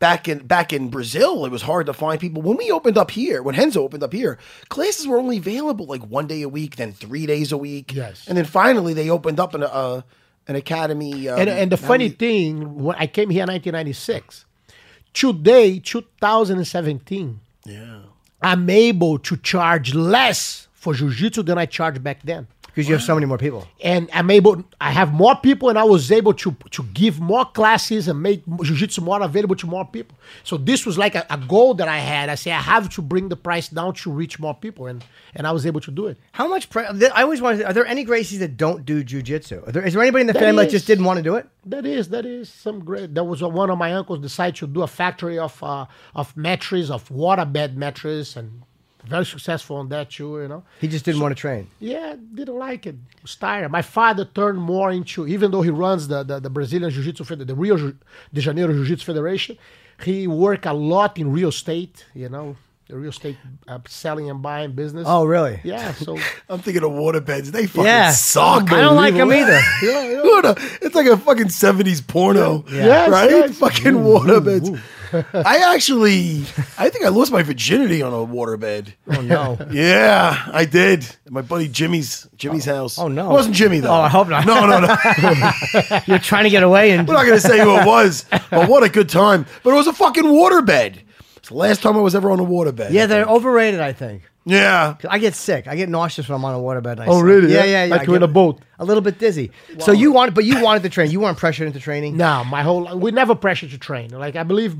back 0.00 0.26
in 0.26 0.38
back 0.46 0.72
in 0.72 0.88
Brazil, 0.88 1.44
it 1.46 1.52
was 1.52 1.62
hard 1.62 1.86
to 1.86 1.92
find 1.92 2.18
people. 2.20 2.42
When 2.42 2.56
we 2.56 2.72
opened 2.72 2.98
up 2.98 3.12
here, 3.12 3.42
when 3.44 3.54
Renzo 3.54 3.82
opened 3.82 4.02
up 4.02 4.12
here, 4.12 4.36
classes 4.68 5.06
were 5.06 5.18
only 5.18 5.36
available 5.36 5.86
like 5.86 6.02
one 6.02 6.26
day 6.26 6.42
a 6.42 6.48
week, 6.48 6.74
then 6.76 6.92
three 6.92 7.26
days 7.26 7.52
a 7.52 7.56
week. 7.56 7.94
Yes. 7.94 8.26
and 8.26 8.36
then 8.36 8.44
finally 8.46 8.92
they 8.94 9.08
opened 9.08 9.38
up 9.38 9.54
an 9.54 9.62
uh, 9.62 10.00
an 10.48 10.56
academy. 10.56 11.28
Um, 11.28 11.38
And, 11.38 11.48
and 11.48 11.70
the 11.70 11.76
funny 11.76 12.06
we- 12.08 12.10
thing, 12.16 12.82
when 12.82 12.96
I 12.98 13.06
came 13.06 13.30
here 13.30 13.44
in 13.44 13.48
1996, 13.50 14.46
today, 15.12 15.78
2017, 15.78 17.40
yeah. 17.66 18.00
I'm 18.42 18.68
able 18.70 19.18
to 19.18 19.36
charge 19.36 19.94
less 19.94 20.66
for 20.72 20.94
jiu-jitsu 20.94 21.42
than 21.42 21.58
I 21.58 21.66
charged 21.66 22.02
back 22.02 22.22
then. 22.22 22.46
Because 22.80 22.88
you 22.88 22.94
have 22.94 23.02
so 23.02 23.14
many 23.14 23.26
more 23.26 23.38
people. 23.38 23.66
And 23.82 24.08
I'm 24.12 24.30
able, 24.30 24.64
I 24.80 24.90
have 24.90 25.12
more 25.12 25.36
people, 25.36 25.68
and 25.68 25.78
I 25.78 25.84
was 25.84 26.10
able 26.10 26.34
to 26.34 26.56
to 26.70 26.82
give 26.94 27.20
more 27.20 27.44
classes 27.44 28.08
and 28.08 28.22
make 28.22 28.42
jiu-jitsu 28.46 29.00
more 29.02 29.22
available 29.22 29.56
to 29.56 29.66
more 29.66 29.84
people. 29.84 30.16
So 30.44 30.56
this 30.56 30.86
was 30.86 30.96
like 30.96 31.14
a, 31.14 31.24
a 31.30 31.38
goal 31.38 31.74
that 31.74 31.88
I 31.88 31.98
had. 31.98 32.28
I 32.28 32.34
say 32.36 32.50
I 32.52 32.60
have 32.60 32.88
to 32.90 33.02
bring 33.02 33.28
the 33.28 33.36
price 33.36 33.68
down 33.68 33.94
to 33.94 34.10
reach 34.10 34.38
more 34.38 34.54
people, 34.54 34.86
and 34.86 35.04
and 35.34 35.46
I 35.46 35.52
was 35.52 35.64
able 35.66 35.80
to 35.80 35.90
do 35.90 36.06
it. 36.06 36.18
How 36.32 36.48
much? 36.48 36.70
Pre- 36.70 36.86
I 36.86 37.22
always 37.22 37.40
wanted. 37.40 37.64
Are 37.64 37.72
there 37.72 37.86
any 37.86 38.04
Gracies 38.04 38.38
that 38.38 38.56
don't 38.56 38.84
do 38.84 39.04
jujitsu? 39.04 39.66
Are 39.66 39.72
there, 39.72 39.86
is 39.86 39.94
there 39.94 40.02
anybody 40.02 40.22
in 40.22 40.26
the 40.26 40.32
There 40.32 40.42
family 40.42 40.64
that 40.64 40.70
just 40.70 40.86
didn't 40.86 41.04
want 41.04 41.18
to 41.18 41.22
do 41.22 41.36
it? 41.36 41.46
That 41.66 41.84
is 41.84 42.08
that 42.08 42.24
is 42.24 42.48
some 42.48 42.84
great. 42.84 43.14
There 43.14 43.24
was 43.24 43.42
a, 43.42 43.48
one 43.48 43.70
of 43.70 43.78
my 43.78 43.92
uncles 43.92 44.20
decided 44.20 44.56
to 44.56 44.66
do 44.66 44.82
a 44.82 44.86
factory 44.86 45.38
of 45.38 45.62
uh, 45.62 45.86
of 46.14 46.36
mattress, 46.36 46.90
of 46.90 47.08
waterbed 47.08 47.74
mattress, 47.74 48.36
and 48.36 48.62
very 49.04 49.24
successful 49.24 49.76
on 49.76 49.88
that 49.88 50.10
too. 50.10 50.40
You 50.40 50.48
know. 50.48 50.62
He 50.80 50.88
just 50.88 51.04
didn't 51.04 51.20
want 51.20 51.36
to 51.36 51.40
train. 51.40 51.68
Yeah, 51.78 52.16
didn't 52.34 52.58
like 52.58 52.86
it. 52.86 52.96
Was 53.22 53.36
tired. 53.36 53.70
My 53.70 53.82
father 53.82 54.24
turned 54.24 54.58
more 54.58 54.90
into, 54.90 55.26
even 55.26 55.50
though 55.50 55.62
he 55.62 55.70
runs 55.70 56.08
the, 56.08 56.22
the, 56.22 56.40
the 56.40 56.50
Brazilian 56.50 56.90
Jiu 56.90 57.02
Jitsu, 57.02 57.24
Fed- 57.24 57.46
the 57.46 57.54
Rio 57.54 57.76
de 58.32 58.40
Janeiro 58.40 58.72
Jiu 58.72 58.84
Jitsu 58.84 59.04
Federation, 59.04 59.58
he 60.04 60.26
worked 60.26 60.66
a 60.66 60.72
lot 60.72 61.18
in 61.18 61.30
real 61.32 61.50
estate, 61.50 62.06
you 62.14 62.28
know, 62.28 62.56
the 62.90 62.98
real 62.98 63.10
estate 63.10 63.36
uh, 63.68 63.78
selling 63.86 64.28
and 64.30 64.42
buying 64.42 64.72
business. 64.72 65.04
Oh, 65.08 65.24
really? 65.24 65.60
Yeah, 65.62 65.92
so. 65.92 66.18
I'm 66.48 66.58
thinking 66.60 66.82
of 66.82 66.90
waterbeds. 66.90 67.46
They 67.46 67.66
fucking 67.66 67.84
Yeah. 67.84 68.10
suck. 68.10 68.72
I 68.72 68.80
don't 68.80 68.96
like 68.96 69.14
them 69.14 69.32
either. 69.32 69.60
yeah, 69.82 70.02
yeah. 70.02 70.54
It's 70.82 70.94
like 70.94 71.06
a 71.06 71.16
fucking 71.16 71.46
70s 71.46 72.04
porno. 72.06 72.64
Yes, 72.70 73.08
right? 73.10 73.30
yes. 73.30 73.58
Fucking 73.58 73.92
waterbeds. 73.94 74.80
I 75.12 75.74
actually, 75.74 76.42
I 76.78 76.88
think 76.88 77.04
I 77.04 77.08
lost 77.08 77.32
my 77.32 77.42
virginity 77.42 78.00
on 78.00 78.12
a 78.12 78.16
waterbed. 78.18 78.92
Oh 79.08 79.20
no. 79.20 79.58
Yeah, 79.72 80.40
I 80.52 80.64
did. 80.64 81.04
My 81.28 81.42
buddy 81.42 81.66
Jimmy's 81.66 82.28
Jimmy's 82.36 82.64
house. 82.64 82.96
oh, 82.96 83.08
no. 83.08 83.28
It 83.30 83.32
wasn't 83.32 83.56
Jimmy 83.56 83.80
though. 83.80 83.90
Oh, 83.90 84.00
I 84.02 84.08
hope 84.08 84.28
not. 84.28 84.46
No, 84.46 84.66
no, 84.66 84.78
no. 84.78 86.00
You're 86.06 86.20
trying 86.20 86.44
to 86.44 86.50
get 86.50 86.62
away 86.62 86.92
and 86.92 87.08
We're 87.08 87.14
not 87.14 87.24
gonna 87.26 87.40
say 87.40 87.58
who 87.58 87.76
it 87.76 87.86
was. 87.86 88.24
But 88.50 88.68
what 88.68 88.84
a 88.84 88.88
good 88.88 89.08
time. 89.08 89.46
But 89.64 89.70
it 89.70 89.74
was 89.74 89.88
a 89.88 89.92
fucking 89.92 90.24
waterbed. 90.24 91.00
It's 91.50 91.54
the 91.56 91.58
last 91.58 91.82
time 91.82 91.96
I 91.96 92.00
was 92.00 92.14
ever 92.14 92.30
on 92.30 92.38
a 92.38 92.44
waterbed. 92.44 92.92
yeah, 92.92 93.06
they're 93.06 93.24
overrated. 93.26 93.80
I 93.80 93.92
think. 93.92 94.22
Yeah. 94.46 94.94
'Cause 94.98 95.08
I 95.10 95.18
get 95.18 95.34
sick. 95.34 95.66
I 95.66 95.74
get 95.76 95.88
nauseous 95.88 96.28
when 96.28 96.36
I'm 96.36 96.44
on 96.44 96.54
a 96.54 96.58
waterbed. 96.58 96.92
and 96.92 97.00
I 97.02 97.06
Oh, 97.06 97.14
sleep. 97.20 97.24
really? 97.24 97.52
Yeah, 97.52 97.58
Yeah? 97.58 97.64
yeah, 97.64 97.84
yeah. 97.86 97.90
Like 97.90 98.00
I 98.02 98.04
you're 98.04 98.14
in 98.16 98.20
get 98.22 98.30
a 98.30 98.32
boat. 98.32 98.60
A 98.78 98.84
little 98.84 99.02
bit 99.02 99.18
dizzy. 99.18 99.50
So 99.80 99.90
you 99.92 100.12
wanted, 100.12 100.34
but 100.34 100.44
you 100.44 100.62
wanted 100.62 100.82
to 100.84 100.88
train. 100.88 101.10
You 101.10 101.20
weren't 101.20 101.36
pressured 101.36 101.66
into 101.66 101.80
training. 101.80 102.16
No, 102.16 102.44
my 102.44 102.62
whole 102.62 102.96
we 102.96 103.10
never 103.10 103.34
pressure 103.34 103.68
to 103.68 103.78
train. 103.78 104.10
Like 104.10 104.36
I 104.36 104.44
believe 104.44 104.76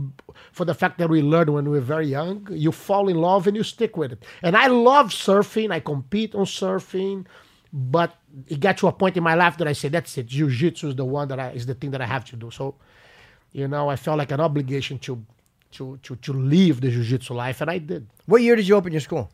for 0.52 0.64
the 0.64 0.75
fact 0.75 0.99
that 0.99 1.11
we 1.11 1.20
learned 1.22 1.50
when 1.50 1.64
we 1.64 1.72
were 1.78 1.81
very 1.94 2.06
young, 2.06 2.46
you 2.50 2.71
fall 2.73 3.09
in 3.09 3.16
love 3.21 3.47
and 3.49 3.56
you 3.56 3.62
stick 3.64 3.97
with 3.97 4.12
it. 4.12 4.25
And 4.42 4.56
I 4.56 4.68
love 4.68 5.06
surfing. 5.11 5.71
I 5.73 5.80
compete 5.80 6.35
on 6.35 6.45
surfing, 6.47 7.26
but 7.73 8.16
it 8.49 8.61
got 8.61 8.78
to 8.78 8.87
a 8.88 8.92
point 8.92 9.16
in 9.18 9.23
my 9.23 9.35
life 9.35 9.59
that 9.59 9.68
I 9.68 9.75
said, 9.75 9.92
"That's 9.92 10.16
it. 10.16 10.26
Jiu-jitsu 10.26 10.88
is 10.88 10.97
the 10.97 11.04
one 11.04 11.28
that 11.28 11.38
I 11.38 11.50
is 11.50 11.66
the 11.66 11.75
thing 11.75 11.90
that 11.90 12.00
I 12.00 12.06
have 12.06 12.25
to 12.30 12.37
do." 12.37 12.50
So, 12.50 12.76
you 13.52 13.68
know, 13.68 13.90
I 13.90 13.97
felt 13.97 14.16
like 14.18 14.33
an 14.33 14.40
obligation 14.40 14.99
to 15.00 15.23
to 15.73 15.99
to 16.03 16.17
to 16.17 16.33
live 16.33 16.81
the 16.81 16.91
jiu-jitsu 16.91 17.35
life, 17.35 17.61
and 17.61 17.71
I 17.71 17.79
did. 17.79 18.07
What 18.27 18.43
year 18.43 18.57
did 18.57 18.67
you 18.67 18.77
open 18.77 18.93
your 18.93 19.00
school? 19.00 19.31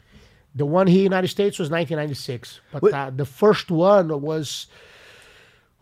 The 0.55 0.64
one 0.64 0.87
here 0.87 0.99
in 0.99 1.11
the 1.11 1.16
United 1.16 1.28
States 1.28 1.59
was 1.59 1.71
1996, 1.71 2.61
but 2.73 2.93
uh, 2.93 3.11
the 3.11 3.26
first 3.26 3.71
one 3.71 4.21
was 4.23 4.66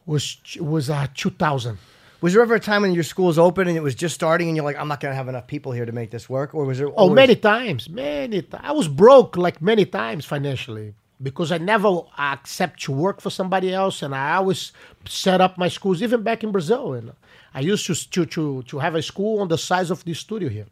was 0.06 0.38
was 0.60 0.90
uh, 0.90 1.06
2000. 1.14 1.78
Was 2.20 2.32
there 2.32 2.42
ever 2.42 2.54
a 2.54 2.60
time 2.60 2.82
when 2.82 2.94
your 2.94 3.02
school's 3.04 3.38
open 3.38 3.68
and 3.68 3.76
it 3.76 3.82
was 3.82 3.94
just 3.94 4.14
starting 4.14 4.48
and 4.48 4.56
you're 4.56 4.64
like, 4.64 4.78
I'm 4.78 4.88
not 4.88 4.98
going 5.00 5.12
to 5.12 5.16
have 5.16 5.28
enough 5.28 5.46
people 5.46 5.72
here 5.72 5.84
to 5.84 5.92
make 5.92 6.10
this 6.10 6.26
work? 6.26 6.54
Or 6.54 6.64
was 6.64 6.78
there? 6.78 6.88
Oh, 6.96 7.10
many 7.10 7.36
times, 7.36 7.90
many. 7.90 8.40
Ti- 8.40 8.56
I 8.60 8.72
was 8.72 8.88
broke 8.88 9.36
like 9.36 9.60
many 9.60 9.84
times 9.84 10.24
financially 10.24 10.94
because 11.22 11.52
I 11.52 11.58
never 11.58 12.00
accept 12.18 12.82
to 12.84 12.92
work 12.92 13.20
for 13.20 13.30
somebody 13.30 13.72
else, 13.72 14.02
and 14.02 14.14
I 14.14 14.36
always 14.36 14.72
set 15.06 15.40
up 15.40 15.58
my 15.58 15.68
schools, 15.68 16.02
even 16.02 16.22
back 16.22 16.42
in 16.42 16.50
Brazil. 16.50 16.94
And 16.94 17.12
I 17.54 17.60
used 17.60 17.86
to 17.86 17.94
to 17.94 18.26
to 18.26 18.62
to 18.64 18.78
have 18.78 18.94
a 18.94 19.02
school 19.02 19.40
on 19.40 19.48
the 19.48 19.58
size 19.58 19.90
of 19.90 20.04
this 20.04 20.18
studio 20.18 20.48
here, 20.48 20.66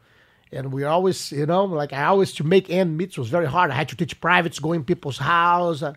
and 0.50 0.72
we 0.72 0.84
always, 0.84 1.32
you 1.32 1.46
know, 1.46 1.64
like 1.64 1.92
I 1.92 2.04
always 2.04 2.32
to 2.34 2.44
make 2.44 2.68
end 2.70 2.98
meets 2.98 3.16
was 3.16 3.28
very 3.28 3.46
hard. 3.46 3.70
I 3.70 3.74
had 3.74 3.88
to 3.90 3.96
teach 3.96 4.20
privates, 4.20 4.58
go 4.58 4.72
in 4.72 4.84
people's 4.84 5.18
house, 5.18 5.82
uh, 5.82 5.94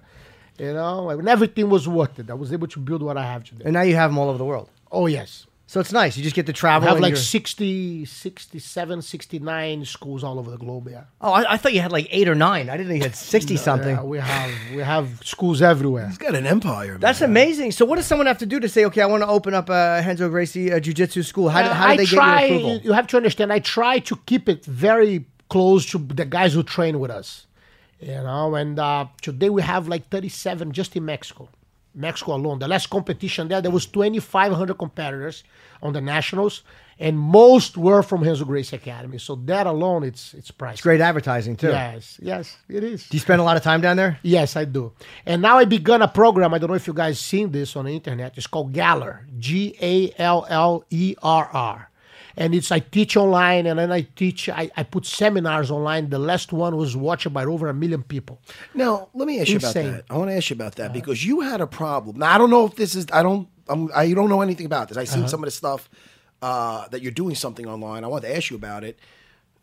you 0.60 0.74
know, 0.74 1.10
and 1.10 1.28
everything 1.28 1.70
was 1.70 1.88
worth 1.88 2.20
it. 2.20 2.30
I 2.30 2.36
was 2.36 2.54
able 2.54 2.68
to 2.68 2.80
build 2.80 3.02
what 3.02 3.18
I 3.18 3.24
have 3.24 3.44
today. 3.44 3.66
And 3.66 3.74
now 3.74 3.82
you 3.82 3.96
have 3.96 4.12
them 4.12 4.18
all 4.18 4.30
over 4.30 4.38
the 4.38 4.46
world. 4.46 4.70
Oh 4.92 5.08
yes. 5.08 5.48
So 5.68 5.80
it's 5.80 5.92
nice. 5.92 6.16
You 6.16 6.22
just 6.24 6.36
get 6.36 6.46
to 6.46 6.52
I 6.52 6.54
travel. 6.54 6.88
have 6.90 7.00
like 7.00 7.12
you're- 7.12 7.20
60, 7.22 8.06
67, 8.06 9.02
69 9.02 9.86
schools 9.86 10.24
all 10.24 10.38
over 10.38 10.52
the 10.52 10.58
globe. 10.58 10.88
Yeah. 10.92 11.06
Oh, 11.20 11.32
I, 11.32 11.54
I 11.54 11.58
thought 11.58 11.74
you 11.74 11.82
had 11.82 11.92
like 11.92 12.08
eight 12.12 12.28
or 12.30 12.36
nine. 12.36 12.70
I 12.70 12.78
didn't 12.78 12.90
know 12.90 12.96
you 12.96 13.02
had 13.02 13.16
60 13.16 13.58
something. 13.58 13.96
Yeah, 13.96 14.04
we 14.04 14.20
have 14.20 14.52
we 14.76 14.82
have 14.84 15.20
schools 15.24 15.62
everywhere. 15.64 16.08
He's 16.08 16.18
got 16.20 16.36
an 16.36 16.46
empire. 16.46 16.92
man. 16.94 17.00
That's 17.00 17.22
amazing. 17.22 17.72
So, 17.72 17.84
what 17.86 17.96
does 17.96 18.06
someone 18.06 18.28
have 18.28 18.38
to 18.40 18.46
do 18.46 18.60
to 18.60 18.70
say, 18.70 18.86
okay, 18.86 19.02
I 19.02 19.06
want 19.08 19.24
to 19.24 19.28
open 19.28 19.54
up 19.56 19.70
a 19.70 20.04
Renzo 20.06 20.30
Gracie 20.30 20.72
uh, 20.72 20.80
Jiu 20.80 20.94
Jitsu 20.94 21.24
school? 21.24 21.50
How, 21.50 21.64
do- 21.64 21.70
how 21.70 21.88
do 21.88 21.94
I 21.94 21.98
they 21.98 22.06
try, 22.06 22.42
get 22.42 22.50
your 22.50 22.58
approval? 22.60 22.82
You 22.86 22.94
have 22.94 23.08
to 23.08 23.18
understand. 23.18 23.52
I 23.52 23.60
try 23.60 24.00
to 24.00 24.16
keep 24.28 24.48
it 24.48 24.64
very 24.66 25.26
close 25.50 25.86
to 25.92 25.98
the 25.98 26.26
guys 26.26 26.54
who 26.54 26.62
train 26.64 27.00
with 27.00 27.10
us. 27.12 27.48
You 28.00 28.22
know, 28.28 28.54
and 28.56 28.78
uh, 28.78 29.08
today 29.22 29.50
we 29.50 29.62
have 29.64 29.88
like 29.88 30.10
37 30.10 30.74
just 30.74 30.96
in 30.96 31.06
Mexico. 31.06 31.50
Mexico 31.96 32.36
alone. 32.36 32.60
The 32.60 32.68
last 32.68 32.90
competition 32.90 33.48
there, 33.48 33.62
there 33.62 33.72
was 33.72 33.86
2,500 33.86 34.78
competitors 34.78 35.44
on 35.82 35.94
the 35.94 36.02
nationals, 36.02 36.64
and 37.00 37.18
most 37.18 37.78
were 37.78 38.02
from 38.04 38.24
Renzo 38.24 38.46
Gracie 38.46 38.76
Academy. 38.76 39.18
So 39.18 39.36
that 39.46 39.68
alone, 39.68 40.04
it's 40.04 40.34
it's 40.34 40.52
priceless. 40.52 40.80
It's 40.80 40.84
great 40.84 41.02
advertising 41.02 41.56
too. 41.56 41.68
Yes, 41.70 42.20
yes, 42.22 42.58
it 42.70 42.84
is. 42.84 43.08
Do 43.10 43.18
you 43.18 43.22
spend 43.22 43.42
a 43.42 43.44
lot 43.44 43.58
of 43.58 43.64
time 43.64 43.82
down 43.82 43.98
there? 43.98 44.20
Yes, 44.24 44.56
I 44.56 44.66
do. 44.66 44.94
And 45.26 45.42
now 45.42 45.58
I 45.58 45.66
begun 45.66 46.02
a 46.02 46.08
program. 46.08 46.54
I 46.54 46.58
don't 46.58 46.70
know 46.70 46.76
if 46.76 46.88
you 46.88 46.94
guys 46.94 47.20
seen 47.20 47.52
this 47.52 47.76
on 47.76 47.86
the 47.86 47.92
internet. 47.92 48.38
It's 48.38 48.48
called 48.48 48.74
Galler, 48.74 49.20
G 49.40 49.76
A 49.82 50.14
L 50.18 50.46
L 50.50 50.86
E 50.90 51.16
R 51.22 51.50
R. 51.52 51.90
And 52.38 52.54
it's 52.54 52.72
I 52.72 52.80
teach 52.80 53.16
online, 53.16 53.66
and 53.66 53.80
then 53.80 53.92
I 53.92 54.02
teach. 54.02 54.50
I, 54.50 54.70
I 54.76 54.84
put 54.84 55.06
seminars 55.06 55.72
online. 55.72 56.10
The 56.10 56.20
last 56.20 56.52
one 56.52 56.76
was 56.76 56.96
watched 56.96 57.32
by 57.32 57.46
over 57.46 57.70
a 57.70 57.74
million 57.74 58.04
people. 58.04 58.42
Now, 58.74 59.08
let 59.14 59.28
me 59.28 59.40
ask 59.40 59.50
you 59.50 59.58
about 59.58 59.74
that. 59.74 60.04
I 60.10 60.18
want 60.18 60.30
to 60.30 60.36
ask 60.36 60.50
you 60.50 60.56
about 60.56 60.76
that 60.76 60.92
because 60.92 61.26
you 61.26 61.42
had 61.42 61.62
a 61.62 61.68
problem. 61.68 62.18
Now, 62.18 62.36
I 62.36 62.38
don't 62.38 62.50
know 62.50 62.66
if 62.66 62.76
this 62.76 62.96
is. 62.96 63.06
I 63.14 63.24
don't. 63.24 63.48
I'm, 63.68 63.90
I 63.96 64.12
don't 64.14 64.30
know 64.30 64.42
anything 64.42 64.66
about 64.66 64.90
this. 64.90 64.98
I 64.98 65.06
seen 65.06 65.28
some 65.28 65.42
of 65.42 65.48
the 65.48 65.52
stuff 65.52 65.90
uh, 66.42 66.88
that 66.90 67.02
you're 67.02 67.12
doing 67.12 67.36
something 67.36 67.66
online. 67.68 68.04
I 68.04 68.08
wanted 68.08 68.28
to 68.28 68.38
ask 68.38 68.50
you 68.50 68.58
about 68.58 68.84
it. 68.84 69.00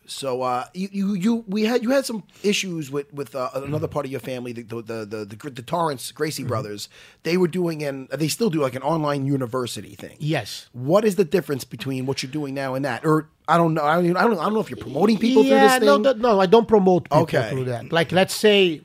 So 0.05 0.41
uh, 0.41 0.65
you, 0.73 0.89
you 0.91 1.13
you 1.13 1.45
we 1.47 1.63
had 1.63 1.81
you 1.81 1.91
had 1.91 2.05
some 2.05 2.23
issues 2.43 2.91
with 2.91 3.11
with 3.13 3.35
uh, 3.35 3.49
another 3.55 3.87
part 3.87 4.05
of 4.05 4.11
your 4.11 4.19
family, 4.19 4.51
the 4.51 4.63
the 4.63 4.81
the 4.81 5.05
the, 5.05 5.25
the, 5.25 5.49
the 5.49 5.61
Torrance 5.61 6.11
Gracie 6.11 6.43
brothers. 6.43 6.89
They 7.23 7.37
were 7.37 7.47
doing 7.47 7.83
an 7.83 8.09
they 8.11 8.27
still 8.27 8.49
do 8.49 8.61
like 8.61 8.75
an 8.75 8.81
online 8.83 9.25
university 9.25 9.95
thing. 9.95 10.17
Yes. 10.19 10.67
What 10.73 11.05
is 11.05 11.15
the 11.15 11.23
difference 11.23 11.63
between 11.63 12.05
what 12.05 12.21
you're 12.21 12.31
doing 12.31 12.53
now 12.53 12.75
and 12.75 12.83
that? 12.83 13.05
Or 13.05 13.29
I 13.47 13.57
don't 13.57 13.73
know. 13.73 13.83
I 13.83 13.95
don't. 13.95 14.05
even- 14.05 14.17
I 14.17 14.23
don't. 14.23 14.37
I 14.39 14.43
don't 14.43 14.53
know 14.53 14.59
if 14.59 14.69
you're 14.69 14.77
promoting 14.77 15.17
people 15.17 15.43
yeah, 15.43 15.49
through 15.77 15.87
this 15.87 15.93
thing. 15.95 16.01
no, 16.21 16.33
no, 16.33 16.39
I 16.39 16.45
don't 16.47 16.67
promote 16.67 17.05
people 17.05 17.19
Okay. 17.23 17.49
through 17.49 17.65
that. 17.65 17.91
Like, 17.91 18.11
let's 18.11 18.33
say, 18.33 18.81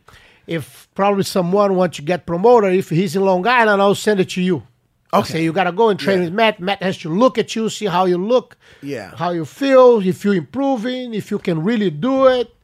if 0.47 0.89
probably 0.95 1.25
someone 1.25 1.75
wants 1.77 1.97
to 1.97 2.03
get 2.03 2.27
promoted, 2.27 2.75
if 2.75 2.91
he's 2.91 3.15
in 3.17 3.23
Long 3.25 3.47
Island, 3.47 3.83
I'll 3.83 3.95
send 3.95 4.19
it 4.21 4.31
to 4.31 4.43
you. 4.43 4.63
Okay. 5.13 5.43
you 5.43 5.53
gotta 5.53 5.73
go 5.73 5.89
and 5.89 5.99
train 5.99 6.19
Yeah. 6.19 6.25
with 6.27 6.35
Matt. 6.35 6.61
Matt 6.61 6.83
has 6.83 6.99
to 6.99 7.09
look 7.09 7.39
at 7.39 7.57
you, 7.57 7.69
see 7.71 7.87
how 7.87 8.05
you 8.05 8.19
look, 8.19 8.57
Yeah. 8.83 9.13
how 9.17 9.31
you 9.31 9.45
feel, 9.45 10.07
if 10.07 10.25
you're 10.25 10.35
improving, 10.35 11.15
if 11.15 11.31
you 11.31 11.39
can 11.39 11.63
really 11.65 11.91
do 11.91 12.27
it. 12.27 12.55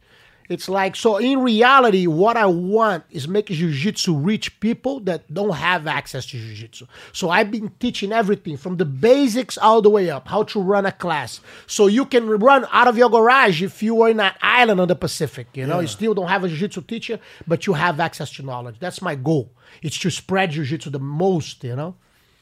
It's 0.50 0.68
like 0.68 0.94
so. 0.94 1.16
In 1.16 1.38
reality, 1.40 2.06
what 2.06 2.36
I 2.36 2.44
want 2.44 3.04
is 3.10 3.26
make 3.26 3.46
jiu-jitsu 3.46 4.14
reach 4.14 4.60
people 4.60 5.00
that 5.00 5.32
don't 5.32 5.54
have 5.54 5.86
access 5.86 6.26
to 6.26 6.36
jiu-jitsu. 6.36 6.86
So 7.14 7.30
I've 7.30 7.50
been 7.50 7.72
teaching 7.80 8.12
everything 8.12 8.58
from 8.58 8.76
the 8.76 8.84
basics 8.84 9.56
all 9.56 9.80
the 9.80 9.88
way 9.88 10.10
up, 10.10 10.28
how 10.28 10.42
to 10.42 10.60
run 10.60 10.84
a 10.84 10.92
class. 10.92 11.40
So 11.66 11.86
you 11.86 12.04
can 12.04 12.28
run 12.28 12.66
out 12.72 12.88
of 12.88 12.98
your 12.98 13.08
garage 13.08 13.62
if 13.62 13.82
you 13.82 14.02
are 14.02 14.10
in 14.10 14.20
an 14.20 14.32
island 14.42 14.80
on 14.82 14.88
the 14.88 14.94
Pacific. 14.96 15.46
You 15.54 15.66
know, 15.66 15.80
you 15.80 15.86
still 15.88 16.12
don't 16.12 16.28
have 16.28 16.44
a 16.44 16.48
jiu-jitsu 16.48 16.82
teacher, 16.82 17.18
but 17.48 17.66
you 17.66 17.72
have 17.72 17.98
access 17.98 18.30
to 18.32 18.42
knowledge. 18.42 18.76
That's 18.78 19.00
my 19.00 19.14
goal. 19.14 19.50
It's 19.80 19.98
to 20.00 20.10
spread 20.10 20.50
jiu-jitsu 20.50 20.90
the 20.90 20.98
most. 21.00 21.64
You 21.64 21.74
know. 21.76 21.94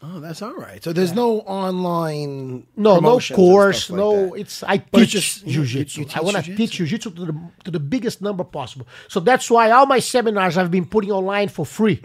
Oh, 0.04 0.18
that's 0.18 0.42
all 0.42 0.54
right. 0.54 0.82
So 0.82 0.92
there's 0.92 1.12
no 1.14 1.40
online 1.42 2.66
No, 2.76 2.99
no 2.99 3.21
course, 3.21 3.88
like 3.88 3.97
no. 3.99 4.30
that. 4.30 4.40
It's 4.40 4.62
I 4.64 4.78
But 4.78 5.02
it's 5.02 5.12
teach 5.12 5.23
just- 5.23 5.47
you- 5.47 5.62
you- 5.62 5.87
you 5.88 6.06
I 6.14 6.21
want 6.21 6.44
to 6.44 6.56
teach 6.56 6.73
jiu-jitsu 6.73 7.11
to 7.12 7.25
the 7.26 7.35
to 7.64 7.71
the 7.71 7.78
biggest 7.80 8.21
number 8.21 8.42
possible. 8.44 8.87
So 9.09 9.21
that's 9.21 9.49
why 9.50 9.71
all 9.71 9.87
my 9.87 10.00
seminars 10.00 10.59
I've 10.59 10.71
been 10.73 10.87
putting 10.87 11.12
online 11.12 11.49
for 11.49 11.64
free. 11.64 12.00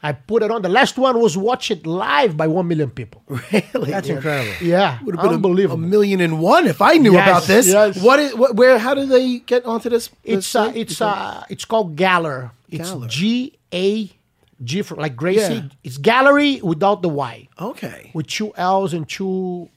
I 0.00 0.12
put 0.12 0.44
it 0.44 0.50
on. 0.52 0.62
The 0.62 0.68
last 0.68 0.96
one 0.96 1.18
was 1.20 1.36
watched 1.36 1.84
live 1.84 2.36
by 2.36 2.46
one 2.46 2.68
million 2.68 2.90
people. 2.90 3.20
really. 3.28 3.90
That's 3.90 4.08
incredible. 4.08 4.52
Yeah, 4.62 4.98
Would 5.02 5.16
have 5.16 5.24
been 5.24 5.34
unbelievable. 5.34 5.82
A, 5.82 5.88
million 5.88 6.20
and 6.20 6.38
one 6.38 6.66
if 6.68 6.80
I 6.80 6.98
knew 6.98 7.14
Yes, 7.14 7.26
about 7.28 7.42
this. 7.44 7.66
yes. 7.66 8.00
What 8.00 8.20
is 8.20 8.32
what? 8.36 8.54
Where? 8.54 8.78
How 8.78 8.94
do 8.94 9.06
they 9.06 9.38
get 9.40 9.64
onto 9.64 9.88
this? 9.88 10.10
it's 10.22 10.54
uh, 10.54 10.70
it's 10.74 11.00
uh, 11.00 11.42
it's 11.48 11.64
called 11.64 11.96
Galler. 11.96 12.50
It's 12.70 12.90
Galler. 12.90 13.08
G 13.08 13.54
A 13.72 14.10
G 14.64 14.82
for 14.82 14.96
like 14.96 15.16
Gracie. 15.16 15.54
Yeah. 15.54 15.68
It's 15.84 15.98
gallery 15.98 16.60
without 16.62 17.02
the 17.02 17.08
Y, 17.08 17.48
okay. 17.60 18.10
with 18.14 18.26
two 18.26 18.52
L's 18.56 18.92
and 18.92 19.08
two 19.08 19.68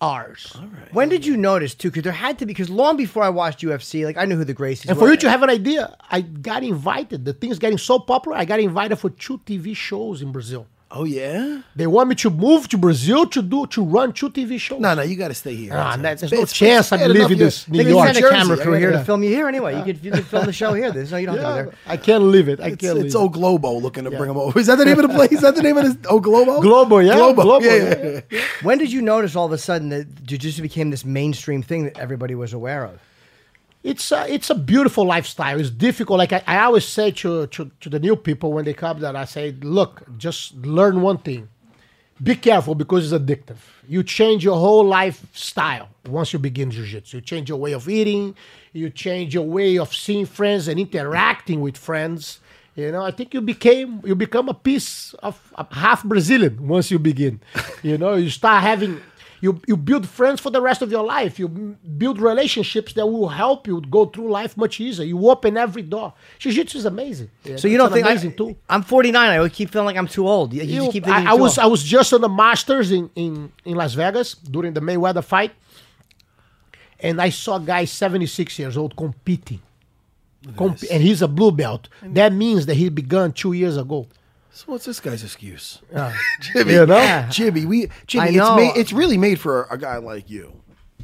R's. 0.00 0.52
All 0.56 0.62
right. 0.66 0.92
When 0.94 1.08
did 1.08 1.26
you 1.26 1.36
notice 1.36 1.74
too? 1.74 1.90
Because 1.90 2.04
there 2.04 2.12
had 2.12 2.38
to 2.38 2.46
be 2.46 2.52
because 2.52 2.70
long 2.70 2.96
before 2.96 3.22
I 3.22 3.28
watched 3.30 3.60
UFC, 3.60 4.04
like 4.04 4.16
I 4.16 4.24
knew 4.24 4.36
who 4.36 4.44
the 4.44 4.54
Gracies 4.54 4.88
And 4.88 4.96
were. 4.98 5.06
for 5.06 5.10
you 5.10 5.16
to 5.18 5.30
have 5.30 5.42
an 5.42 5.50
idea, 5.50 5.96
I 6.10 6.20
got 6.20 6.62
invited. 6.62 7.24
The 7.24 7.32
thing's 7.32 7.58
getting 7.58 7.78
so 7.78 7.98
popular. 7.98 8.36
I 8.36 8.44
got 8.44 8.60
invited 8.60 8.96
for 8.96 9.10
two 9.10 9.38
TV 9.38 9.76
shows 9.76 10.22
in 10.22 10.30
Brazil. 10.32 10.66
Oh 10.90 11.04
yeah. 11.04 11.60
They 11.76 11.86
want 11.86 12.08
me 12.08 12.14
to 12.14 12.30
move 12.30 12.66
to 12.70 12.78
Brazil 12.78 13.26
to 13.26 13.42
do 13.42 13.66
to 13.66 13.84
run 13.84 14.14
two 14.14 14.30
TV 14.30 14.58
shows. 14.58 14.80
No, 14.80 14.94
no, 14.94 15.02
you 15.02 15.16
got 15.16 15.28
to 15.28 15.34
stay 15.34 15.54
here. 15.54 15.72
Ah, 15.74 15.88
It's- 15.94 16.02
that- 16.02 16.12
it's 16.12 16.20
there's 16.22 16.32
no 16.32 16.38
it's- 16.38 16.52
chance 16.52 16.86
it's 16.86 16.92
I'm 16.92 17.00
bad 17.00 17.10
leaving 17.10 17.24
enough 17.24 17.38
this 17.40 17.68
you're- 17.68 17.72
New 17.72 17.78
they 17.78 17.84
could 17.84 17.96
York. 17.96 18.14
send 18.14 18.24
a 18.24 18.30
camera 18.30 18.56
crew 18.56 18.64
gotta- 18.72 18.78
here 18.78 18.90
to 18.92 19.04
film 19.04 19.22
you 19.22 19.28
here 19.28 19.48
anyway. 19.48 19.76
You 19.76 19.84
could 19.84 20.02
you 20.02 20.10
could 20.12 20.26
film 20.26 20.46
the 20.46 20.52
show 20.54 20.72
here. 20.72 20.90
There's 20.90 21.10
no, 21.12 21.18
you 21.18 21.26
don't 21.26 21.36
have 21.36 21.44
to 21.44 21.48
go 21.64 21.70
there. 21.70 21.74
I 21.86 21.98
can't 21.98 22.24
leave 22.24 22.48
it. 22.48 22.58
I 22.60 22.68
It's, 22.68 22.76
can't 22.80 22.98
it's 23.00 23.14
leave 23.14 23.22
O 23.22 23.28
Globo 23.28 23.72
looking 23.78 24.04
to 24.04 24.10
bring 24.10 24.30
him 24.30 24.38
over. 24.38 24.58
Is 24.58 24.66
that 24.68 24.76
the 24.78 24.86
name 24.86 24.98
of 24.98 25.06
the 25.08 25.14
place? 25.14 25.32
Is 25.32 25.42
that 25.42 25.56
the 25.56 25.62
name 25.62 25.76
of 25.76 25.84
this? 25.84 25.96
O 26.10 26.20
Globo. 26.20 26.56
it. 26.58 26.62
Globo, 26.62 26.98
yeah, 27.00 27.16
Globo. 27.16 27.42
Globo, 27.42 27.66
yeah, 27.66 27.74
yeah. 27.74 28.02
yeah, 28.12 28.20
yeah. 28.30 28.40
When 28.62 28.78
did 28.78 28.90
you 28.90 29.02
notice 29.02 29.36
all 29.36 29.44
of 29.44 29.52
a 29.52 29.58
sudden 29.58 29.90
that 29.90 30.24
jiu-jitsu 30.24 30.62
became 30.62 30.88
this 30.88 31.04
mainstream 31.04 31.62
thing 31.62 31.84
that 31.84 31.98
everybody 31.98 32.34
was 32.34 32.54
aware 32.54 32.84
of? 32.86 32.98
It's 33.82 34.10
a, 34.12 34.32
it's 34.32 34.50
a 34.50 34.54
beautiful 34.54 35.06
lifestyle. 35.06 35.58
It's 35.60 35.70
difficult. 35.70 36.18
Like 36.18 36.32
I, 36.32 36.42
I 36.46 36.58
always 36.64 36.84
say 36.84 37.10
to, 37.12 37.46
to 37.46 37.70
to 37.80 37.88
the 37.88 38.00
new 38.00 38.16
people 38.16 38.52
when 38.52 38.64
they 38.64 38.74
come, 38.74 39.00
that 39.00 39.14
I 39.14 39.24
say, 39.24 39.52
look, 39.62 40.02
just 40.18 40.54
learn 40.56 41.00
one 41.00 41.18
thing. 41.18 41.48
Be 42.20 42.34
careful 42.34 42.74
because 42.74 43.12
it's 43.12 43.22
addictive. 43.22 43.58
You 43.86 44.02
change 44.02 44.42
your 44.42 44.56
whole 44.56 44.84
lifestyle 44.84 45.88
once 46.08 46.32
you 46.32 46.40
begin 46.40 46.70
jiu-jitsu. 46.70 47.18
You 47.18 47.20
change 47.20 47.48
your 47.48 47.58
way 47.58 47.72
of 47.72 47.88
eating. 47.88 48.34
You 48.72 48.90
change 48.90 49.34
your 49.34 49.44
way 49.44 49.78
of 49.78 49.94
seeing 49.94 50.26
friends 50.26 50.66
and 50.66 50.80
interacting 50.80 51.60
with 51.60 51.76
friends. 51.76 52.40
You 52.74 52.90
know, 52.92 53.02
I 53.02 53.12
think 53.12 53.34
you 53.34 53.40
became 53.40 54.02
you 54.04 54.16
become 54.16 54.48
a 54.48 54.54
piece 54.54 55.14
of 55.22 55.40
a 55.54 55.66
half 55.72 56.02
Brazilian 56.02 56.66
once 56.66 56.90
you 56.90 56.98
begin. 56.98 57.40
You 57.82 57.98
know, 57.98 58.14
you 58.14 58.30
start 58.30 58.62
having 58.62 59.00
you 59.40 59.60
you 59.66 59.76
build 59.76 60.08
friends 60.08 60.40
for 60.40 60.50
the 60.50 60.60
rest 60.60 60.82
of 60.82 60.90
your 60.90 61.04
life. 61.04 61.38
You 61.38 61.48
build 61.48 62.20
relationships 62.20 62.92
that 62.94 63.06
will 63.06 63.28
help 63.28 63.66
you 63.66 63.80
go 63.82 64.06
through 64.06 64.30
life 64.30 64.56
much 64.56 64.80
easier. 64.80 65.04
You 65.06 65.28
open 65.30 65.56
every 65.56 65.82
door. 65.82 66.12
Jiu-jitsu 66.38 66.78
is 66.78 66.84
amazing. 66.84 67.30
So 67.56 67.68
you 67.68 67.76
don't 67.78 67.92
think 67.92 68.06
amazing 68.06 68.32
I, 68.32 68.34
tool. 68.36 68.56
I'm 68.68 68.82
49. 68.82 69.40
I 69.40 69.48
keep 69.48 69.70
feeling 69.70 69.86
like 69.86 69.96
I'm 69.96 70.08
too 70.08 70.26
old. 70.26 70.52
You, 70.52 70.62
you 70.62 70.68
You- 70.74 70.80
just 70.80 70.92
keep 70.92 71.04
thinking 71.04 71.26
I, 71.26 71.32
I 71.32 71.36
too 71.36 71.42
was 71.42 71.58
old. 71.58 71.64
I 71.64 71.68
was 71.68 71.82
just 71.82 72.12
on 72.12 72.20
the 72.20 72.28
Masters 72.28 72.90
in, 72.90 73.10
in, 73.14 73.52
in 73.64 73.74
Las 73.76 73.94
Vegas 73.94 74.34
during 74.34 74.72
the 74.74 74.80
Mayweather 74.80 75.22
fight, 75.24 75.52
and 77.00 77.20
I 77.20 77.30
saw 77.30 77.56
a 77.56 77.60
guy 77.60 77.84
76 77.84 78.58
years 78.58 78.76
old 78.76 78.96
competing, 78.96 79.60
Comp- 80.56 80.82
and 80.90 81.02
he's 81.02 81.22
a 81.22 81.28
blue 81.28 81.52
belt. 81.52 81.88
That 82.02 82.32
means 82.32 82.66
that 82.66 82.74
he 82.74 82.88
began 82.88 83.32
two 83.32 83.52
years 83.52 83.76
ago. 83.76 84.06
So 84.58 84.72
what's 84.72 84.84
this 84.86 84.98
guy's 84.98 85.22
excuse? 85.22 85.78
Jimmy, 86.40 86.72
You 86.72 86.84
know? 86.84 86.96
Yeah. 86.98 87.28
Jimmy, 87.30 87.64
we 87.64 87.90
Jimmy, 88.08 88.24
I 88.24 88.28
it's 88.30 88.36
know. 88.36 88.72
it's 88.74 88.92
really 88.92 89.16
made 89.16 89.38
for 89.38 89.68
a 89.70 89.78
guy 89.78 89.98
like 89.98 90.28
you. 90.28 90.52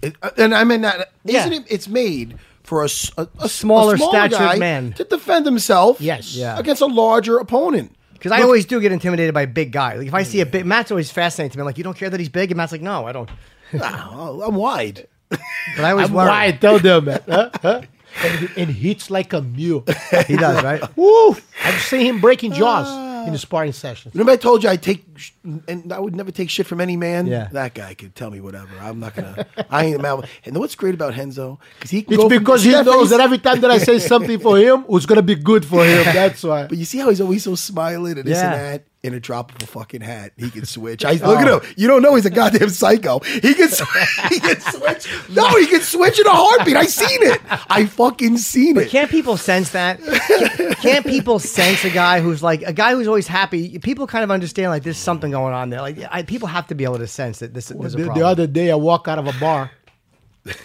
It, 0.02 0.16
uh, 0.24 0.30
and 0.36 0.52
I 0.52 0.64
mean 0.64 0.80
that 0.80 1.12
Yeah. 1.24 1.42
isn't 1.46 1.52
it? 1.52 1.62
It's 1.70 1.86
made 1.86 2.36
for 2.64 2.82
a 2.82 2.88
Smaller 2.88 3.94
a 3.94 3.96
small 3.96 4.10
statured 4.10 4.38
guy 4.40 4.56
man. 4.58 4.92
to 4.94 5.04
defend 5.04 5.46
himself. 5.46 6.00
Yes. 6.00 6.34
Yeah. 6.34 6.58
against 6.58 6.82
a 6.82 6.86
larger 6.86 7.38
opponent. 7.38 7.94
Because 8.14 8.32
I 8.32 8.42
always 8.42 8.66
do 8.66 8.80
get 8.80 8.90
intimidated 8.90 9.32
by 9.34 9.42
a 9.42 9.46
big 9.46 9.70
guy. 9.70 9.94
Like 9.98 10.08
if 10.08 10.14
I 10.14 10.24
see 10.24 10.40
a 10.40 10.46
big, 10.46 10.66
Matt's 10.66 10.90
always 10.90 11.12
fascinating 11.12 11.52
to 11.52 11.58
me. 11.58 11.62
Like 11.62 11.78
you 11.78 11.84
don't 11.84 11.96
care 11.96 12.10
that 12.10 12.18
he's 12.18 12.28
big, 12.30 12.50
and 12.50 12.56
Matt's 12.56 12.72
like, 12.72 12.82
no, 12.82 13.06
I 13.06 13.12
don't. 13.12 13.30
Oh, 13.74 14.42
I'm 14.44 14.56
wide. 14.56 15.06
But 15.30 15.84
I 15.84 15.90
always 15.92 16.08
I'm 16.08 16.14
worry. 16.14 16.28
why 16.28 16.46
I 16.46 16.50
tell 16.52 16.80
them 16.80 17.04
that. 17.04 17.22
Huh? 17.28 17.50
Huh? 17.62 17.82
And, 18.24 18.48
he- 18.48 18.62
and 18.62 18.70
hits 18.72 19.10
like 19.10 19.32
a 19.32 19.42
mule. 19.42 19.84
He 20.26 20.36
does, 20.36 20.62
right? 20.64 20.82
Woo! 20.96 21.36
I've 21.64 21.80
seen 21.82 22.00
him 22.06 22.20
breaking 22.20 22.52
jaws 22.52 22.88
in 22.88 23.13
the 23.32 23.38
mm. 23.38 23.40
sparring 23.40 23.72
sessions. 23.72 24.14
Remember 24.14 24.32
I 24.32 24.36
told 24.36 24.62
you 24.62 24.68
I 24.68 24.76
take 24.76 25.04
sh- 25.16 25.32
and 25.68 25.92
I 25.92 25.98
would 25.98 26.14
never 26.16 26.30
take 26.30 26.50
shit 26.50 26.66
from 26.66 26.80
any 26.80 26.96
man. 26.96 27.26
Yeah. 27.26 27.48
that 27.52 27.74
guy 27.74 27.94
could 27.94 28.14
tell 28.14 28.30
me 28.30 28.40
whatever. 28.40 28.70
I'm 28.80 29.00
not 29.00 29.14
gonna. 29.14 29.46
I 29.70 29.84
ain't 29.86 30.00
mad. 30.00 30.28
And 30.44 30.54
know 30.54 30.60
what's 30.60 30.74
great 30.74 30.94
about 30.94 31.16
Renzo? 31.16 31.58
Because 31.76 31.90
he 31.90 32.02
can 32.02 32.14
It's 32.14 32.22
go 32.22 32.28
because 32.28 32.62
he 32.62 32.70
step 32.70 32.86
knows 32.86 33.10
that 33.10 33.20
every 33.20 33.38
time 33.38 33.60
that 33.60 33.70
I 33.70 33.78
say 33.78 33.98
something 33.98 34.38
for 34.38 34.56
him, 34.58 34.84
it's 34.90 35.06
gonna 35.06 35.22
be 35.22 35.34
good 35.34 35.64
for 35.64 35.84
him. 35.84 36.04
That's 36.04 36.42
why. 36.42 36.66
But 36.66 36.78
you 36.78 36.84
see 36.84 36.98
how 36.98 37.10
he's 37.10 37.20
always 37.20 37.44
so 37.44 37.54
smiling 37.54 38.18
and 38.18 38.26
this 38.26 38.38
Yeah. 38.38 38.52
and 38.52 38.60
that. 38.80 38.84
In 39.04 39.12
a 39.12 39.20
drop 39.20 39.54
of 39.54 39.62
a 39.62 39.66
fucking 39.66 40.00
hat, 40.00 40.32
he 40.38 40.48
can 40.50 40.64
switch. 40.64 41.04
I 41.04 41.12
look 41.12 41.38
at 41.38 41.46
oh. 41.46 41.58
him. 41.58 41.74
You 41.76 41.88
don't 41.88 42.00
know 42.00 42.14
he's 42.14 42.24
a 42.24 42.30
goddamn 42.30 42.70
psycho. 42.70 43.18
He 43.20 43.52
can, 43.52 43.64
s- 43.64 43.80
he 44.30 44.40
can 44.40 44.58
switch. 44.58 45.28
No, 45.28 45.46
he 45.58 45.66
can 45.66 45.82
switch 45.82 46.18
in 46.18 46.26
a 46.26 46.30
heartbeat. 46.30 46.74
I 46.74 46.86
seen 46.86 47.22
it. 47.22 47.38
I 47.68 47.84
fucking 47.84 48.38
seen 48.38 48.76
But 48.76 48.84
it. 48.84 48.88
can't 48.88 49.10
people 49.10 49.36
sense 49.36 49.72
that? 49.72 50.00
Can't- 50.02 50.78
Can't 50.78 51.04
people 51.06 51.38
sense 51.38 51.84
a 51.84 51.90
guy 51.90 52.20
who's 52.22 52.42
like 52.42 52.62
a 52.62 52.72
guy 52.72 52.94
who's 52.94 53.06
always 53.06 53.26
happy? 53.26 53.78
People 53.78 54.06
kind 54.06 54.24
of 54.24 54.30
understand 54.30 54.70
like 54.70 54.84
there's 54.84 54.96
something 54.96 55.33
going 55.34 55.54
on 55.60 55.66
there. 55.70 55.82
Like 55.88 55.98
I, 56.10 56.22
people 56.22 56.48
have 56.48 56.66
to 56.68 56.74
be 56.80 56.84
able 56.84 57.00
to 57.06 57.10
sense 57.20 57.36
that 57.42 57.50
this 57.56 57.70
a 57.70 57.74
the, 57.74 57.80
problem. 57.80 58.14
the 58.18 58.26
other 58.32 58.46
day, 58.58 58.70
I 58.76 58.78
walk 58.90 59.08
out 59.10 59.18
of 59.22 59.26
a 59.34 59.36
bar. 59.46 59.62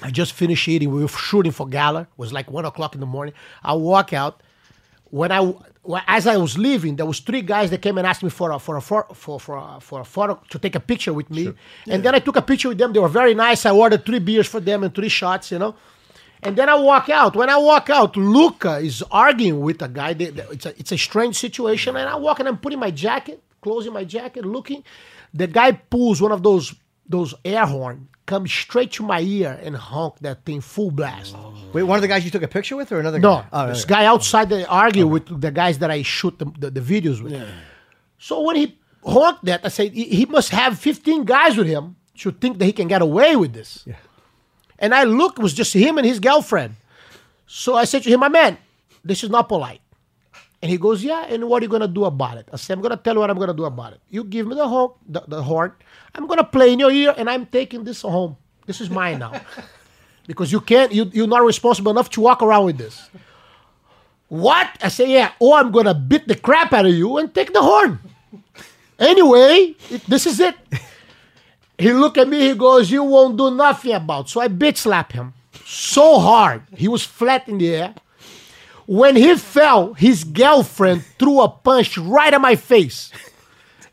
I 0.08 0.10
just 0.22 0.34
finished 0.34 0.68
eating. 0.68 0.90
We 0.92 1.02
were 1.02 1.08
shooting 1.30 1.54
for 1.60 1.66
gala. 1.68 2.02
It 2.02 2.18
was 2.18 2.32
like 2.38 2.48
one 2.52 2.66
o'clock 2.66 2.94
in 2.98 3.02
the 3.06 3.12
morning. 3.18 3.34
I 3.64 3.74
walk 3.74 4.14
out. 4.14 4.36
When 5.20 5.32
I 5.32 5.42
as 6.18 6.28
I 6.34 6.38
was 6.38 6.54
leaving, 6.68 6.98
there 6.98 7.06
was 7.06 7.20
three 7.20 7.42
guys 7.54 7.68
that 7.72 7.82
came 7.86 7.98
and 7.98 8.06
asked 8.06 8.24
me 8.28 8.30
for 8.40 8.52
a 8.52 8.60
for 8.60 8.76
a 8.78 8.82
for 8.82 9.08
for 9.14 9.40
for 9.40 9.56
a, 9.58 9.80
for 9.82 9.98
a 10.02 10.08
photo 10.16 10.40
to 10.52 10.58
take 10.60 10.76
a 10.76 10.84
picture 10.92 11.14
with 11.20 11.30
me. 11.38 11.44
And 11.88 12.04
then 12.04 12.14
I 12.14 12.20
took 12.20 12.36
a 12.36 12.46
picture 12.52 12.70
with 12.72 12.78
them. 12.78 12.94
They 12.94 13.00
were 13.00 13.16
very 13.22 13.34
nice. 13.34 13.66
I 13.66 13.72
ordered 13.72 14.06
three 14.06 14.20
beers 14.20 14.48
for 14.54 14.60
them 14.60 14.84
and 14.84 14.94
three 14.94 15.10
shots. 15.10 15.52
You 15.52 15.60
know. 15.60 15.76
And 16.44 16.56
then 16.56 16.70
I 16.70 16.76
walk 16.76 17.10
out. 17.10 17.36
When 17.36 17.50
I 17.50 17.58
walk 17.58 17.90
out, 17.90 18.16
Luca 18.16 18.78
is 18.78 19.04
arguing 19.12 19.60
with 19.68 19.82
a 19.82 19.90
guy. 19.90 20.16
It's 20.18 20.66
a, 20.66 20.80
it's 20.80 20.92
a 20.94 20.98
strange 20.98 21.36
situation. 21.46 21.98
And 21.98 22.08
I 22.08 22.16
walk 22.16 22.40
and 22.40 22.48
I'm 22.48 22.58
putting 22.58 22.80
my 22.80 22.92
jacket. 22.92 23.44
Closing 23.62 23.94
my 23.94 24.04
jacket, 24.04 24.46
looking. 24.46 24.84
The 25.34 25.48
guy 25.48 25.72
pulls 25.74 26.22
one 26.22 26.32
of 26.32 26.44
those 26.44 26.74
those 27.08 27.34
air 27.44 27.66
horn, 27.66 28.08
comes 28.28 28.52
straight 28.52 28.92
to 28.94 29.04
my 29.04 29.20
ear 29.22 29.60
and 29.64 29.76
honk 29.76 30.20
that 30.20 30.46
thing 30.46 30.62
full 30.62 30.92
blast. 30.92 31.34
Oh. 31.36 31.54
Wait, 31.74 31.82
one 31.82 31.96
of 31.98 32.04
the 32.04 32.08
guys 32.08 32.24
you 32.24 32.30
took 32.30 32.44
a 32.44 32.48
picture 32.48 32.76
with, 32.76 32.92
or 32.92 33.00
another 33.00 33.18
No, 33.18 33.38
guy? 33.38 33.48
Oh, 33.52 33.68
this 33.68 33.84
guy 33.84 34.06
outside 34.06 34.50
they 34.50 34.64
argue 34.66 35.08
with 35.08 35.42
the 35.42 35.50
guys 35.50 35.80
that 35.80 35.90
I 35.90 36.04
shoot 36.04 36.38
the, 36.38 36.46
the, 36.60 36.70
the 36.70 36.82
videos 36.82 37.20
with. 37.22 37.42
So 38.20 38.42
when 38.42 38.56
he 38.58 38.78
honked 39.04 39.46
that, 39.46 39.62
I 39.66 39.70
said 39.70 39.94
he, 39.94 40.04
he 40.06 40.26
must 40.26 40.50
have 40.52 40.78
15 40.78 41.24
guys 41.26 41.58
with 41.58 41.68
him 41.68 41.96
to 42.20 42.32
think 42.32 42.60
that 42.60 42.66
he 42.66 42.74
can 42.74 42.88
get 42.88 43.02
away 43.02 43.36
with 43.36 43.54
this. 43.54 43.88
And 44.78 44.94
I 44.94 45.04
look, 45.06 45.40
it 45.40 45.42
was 45.42 45.54
just 45.54 45.74
him 45.74 45.98
and 45.98 46.06
his 46.06 46.20
girlfriend. 46.20 46.76
So 47.48 47.76
I 47.76 47.86
said 47.86 48.04
to 48.04 48.10
him, 48.10 48.20
my 48.20 48.30
man, 48.30 48.58
this 49.04 49.24
is 49.24 49.32
not 49.32 49.48
polite. 49.48 49.82
And 50.62 50.70
he 50.70 50.78
goes, 50.78 51.04
yeah, 51.04 51.26
and 51.30 51.48
what 51.48 51.62
are 51.62 51.66
you 51.66 51.70
going 51.70 51.82
to 51.82 51.88
do 51.88 52.04
about 52.04 52.38
it? 52.38 52.50
I 52.52 52.58
said, 52.58 52.74
I'm 52.74 52.82
going 52.82 52.92
to 52.92 53.02
tell 53.02 53.14
you 53.14 53.22
what 53.22 53.30
I'm 53.30 53.38
going 53.38 53.48
to 53.48 53.54
do 53.56 53.64
about 53.66 53.94
it. 53.94 54.02
You 54.10 54.26
give 54.26 54.46
me 54.46 54.56
the, 54.56 54.68
honk, 54.68 54.94
the, 55.08 55.22
the 55.26 55.42
horn. 55.42 55.72
I'm 56.14 56.28
going 56.28 56.38
to 56.38 56.44
play 56.44 56.74
in 56.74 56.80
your 56.80 56.92
ear, 56.92 57.14
and 57.18 57.30
I'm 57.30 57.46
taking 57.46 57.86
this 57.86 58.02
home. 58.02 58.36
This 58.66 58.82
is 58.82 58.90
mine 58.90 59.20
now. 59.20 59.40
because 60.28 60.52
you 60.52 60.60
can't, 60.60 60.92
you, 60.92 61.10
you're 61.14 61.28
not 61.28 61.46
responsible 61.46 61.92
enough 61.92 62.10
to 62.12 62.22
walk 62.22 62.44
around 62.44 62.66
with 62.66 62.78
this. 62.78 63.10
What? 64.28 64.68
I 64.82 64.90
say, 64.90 65.12
yeah. 65.12 65.32
Or 65.40 65.58
I'm 65.58 65.72
gonna 65.72 65.96
beat 65.96 66.28
the 66.28 66.36
crap 66.36 66.72
out 66.72 66.86
of 66.86 66.94
you 66.94 67.18
and 67.18 67.34
take 67.34 67.52
the 67.52 67.62
horn. 67.62 68.00
Anyway, 69.00 69.76
it, 69.90 70.04
this 70.06 70.28
is 70.28 70.40
it. 70.40 70.56
He 71.80 71.94
look 71.94 72.18
at 72.18 72.28
me, 72.28 72.50
he 72.50 72.54
goes, 72.54 72.92
You 72.92 73.04
won't 73.04 73.38
do 73.38 73.50
nothing 73.50 73.94
about. 73.94 74.26
it." 74.26 74.30
So 74.30 74.42
I 74.42 74.50
bitch 74.50 74.78
slap 74.78 75.14
him 75.14 75.34
so 75.66 76.20
hard. 76.20 76.64
He 76.76 76.88
was 76.88 77.04
flat 77.04 77.48
in 77.48 77.58
the 77.58 77.74
air. 77.74 77.96
When 78.90 79.16
he 79.16 79.36
fell, 79.38 79.94
his 79.94 80.24
girlfriend 80.24 81.06
threw 81.20 81.42
a 81.42 81.48
punch 81.48 81.96
right 81.96 82.34
at 82.34 82.42
my 82.42 82.56
face. 82.56 83.12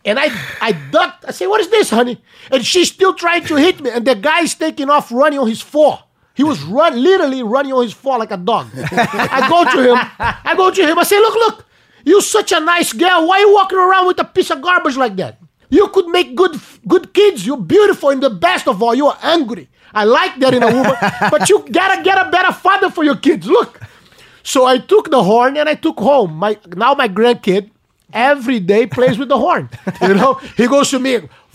And 0.07 0.19
I, 0.19 0.33
I 0.63 0.73
ducked. 0.73 1.27
I 1.29 1.33
say, 1.33 1.47
"What 1.47 1.61
is 1.61 1.69
this, 1.69 1.91
honey?" 1.91 2.17
And 2.51 2.65
she's 2.65 2.89
still 2.93 3.13
trying 3.13 3.45
to 3.45 3.57
hit 3.57 3.79
me. 3.83 3.91
And 3.91 4.07
the 4.07 4.15
guy's 4.15 4.55
taking 4.55 4.89
off 4.89 5.13
running 5.13 5.39
on 5.39 5.49
his 5.49 5.61
four. 5.61 5.99
He 6.33 6.45
was 6.45 6.63
run, 6.63 6.97
literally 6.97 7.43
running 7.43 7.75
on 7.75 7.83
his 7.83 7.93
four 7.93 8.17
like 8.17 8.31
a 8.31 8.39
dog. 8.39 8.69
I 8.73 9.45
go 9.51 9.69
to 9.71 9.93
him. 9.93 9.99
I 10.19 10.55
go 10.57 10.71
to 10.71 10.87
him. 10.89 10.99
I 10.99 11.03
say, 11.03 11.19
"Look, 11.19 11.35
look, 11.35 11.67
you 12.07 12.23
such 12.23 12.53
a 12.53 12.61
nice 12.61 12.95
girl. 12.95 13.29
Why 13.29 13.41
you 13.41 13.53
walking 13.53 13.77
around 13.77 14.07
with 14.07 14.19
a 14.19 14.25
piece 14.25 14.51
of 14.51 14.63
garbage 14.63 14.97
like 14.97 15.17
that? 15.17 15.39
You 15.69 15.89
could 15.89 16.07
make 16.07 16.35
good, 16.35 16.59
good 16.89 17.13
kids. 17.13 17.45
You're 17.45 17.61
beautiful, 17.61 18.09
and 18.09 18.23
the 18.23 18.31
best 18.31 18.67
of 18.67 18.83
all, 18.83 18.95
you 18.95 19.09
are 19.09 19.19
angry. 19.23 19.69
I 19.93 20.05
like 20.05 20.41
that 20.41 20.55
in 20.55 20.63
a 20.63 20.73
woman, 20.73 20.97
but 21.31 21.51
you 21.51 21.67
gotta 21.71 22.03
get 22.03 22.17
a 22.17 22.31
better 22.31 22.55
father 22.55 22.89
for 22.89 23.05
your 23.05 23.17
kids. 23.17 23.47
Look." 23.47 23.79
So 24.47 24.65
I 24.65 24.79
took 24.79 25.11
the 25.11 25.23
horn 25.23 25.57
and 25.57 25.69
I 25.69 25.75
took 25.75 25.99
home. 25.99 26.31
My 26.37 26.57
now 26.85 26.95
my 26.95 27.09
grandkid 27.09 27.71
every 28.13 28.61
day 28.61 28.87
plays 28.87 29.19
with 29.19 29.29
the 29.29 29.39
horn. 29.39 29.69
You 30.03 30.15
know, 30.15 30.35
he 30.57 30.67
goes 30.69 30.91
to 30.91 30.99
me, 30.99 31.13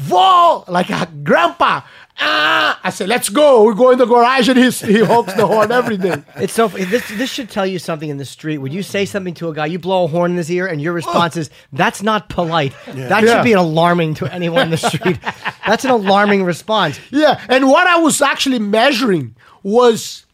"Whoa!" 0.10 0.64
like 0.68 0.90
a 0.90 1.08
grandpa. 1.24 1.82
Ah, 2.24 2.80
I 2.84 2.90
said, 2.92 3.08
"Let's 3.08 3.30
go." 3.30 3.64
We 3.64 3.74
go 3.76 3.92
in 3.92 3.98
the 3.98 4.06
garage 4.06 4.50
and 4.50 4.60
he's, 4.60 4.82
he 4.82 5.00
honks 5.12 5.34
the 5.34 5.48
horn 5.48 5.72
every 5.72 5.98
day. 5.98 6.22
It's 6.36 6.54
so 6.54 6.68
this 6.68 7.08
this 7.22 7.30
should 7.32 7.50
tell 7.50 7.66
you 7.66 7.80
something 7.80 8.10
in 8.10 8.18
the 8.18 8.26
street. 8.26 8.58
When 8.60 8.74
you 8.74 8.84
say 8.84 9.06
something 9.06 9.34
to 9.36 9.48
a 9.50 9.54
guy, 9.54 9.68
you 9.68 9.80
blow 9.80 10.04
a 10.04 10.08
horn 10.08 10.32
in 10.32 10.38
his 10.38 10.52
ear, 10.52 10.68
and 10.68 10.82
your 10.82 10.94
response 10.94 11.38
is, 11.38 11.50
"That's 11.72 12.04
not 12.04 12.28
polite." 12.30 12.74
That 12.86 13.24
Yeah. 13.24 13.36
should 13.36 13.44
be 13.44 13.54
an 13.54 13.60
alarming 13.60 14.16
to 14.20 14.26
anyone 14.28 14.64
in 14.68 14.72
the 14.72 14.78
street. 14.92 15.18
That's 15.68 15.86
an 15.86 15.92
alarming 15.92 16.44
response. 16.44 17.00
Yeah, 17.10 17.40
and 17.48 17.70
what 17.70 17.88
I 17.88 17.98
was 18.00 18.22
actually 18.22 18.60
measuring 18.60 19.36
was, 19.64 20.26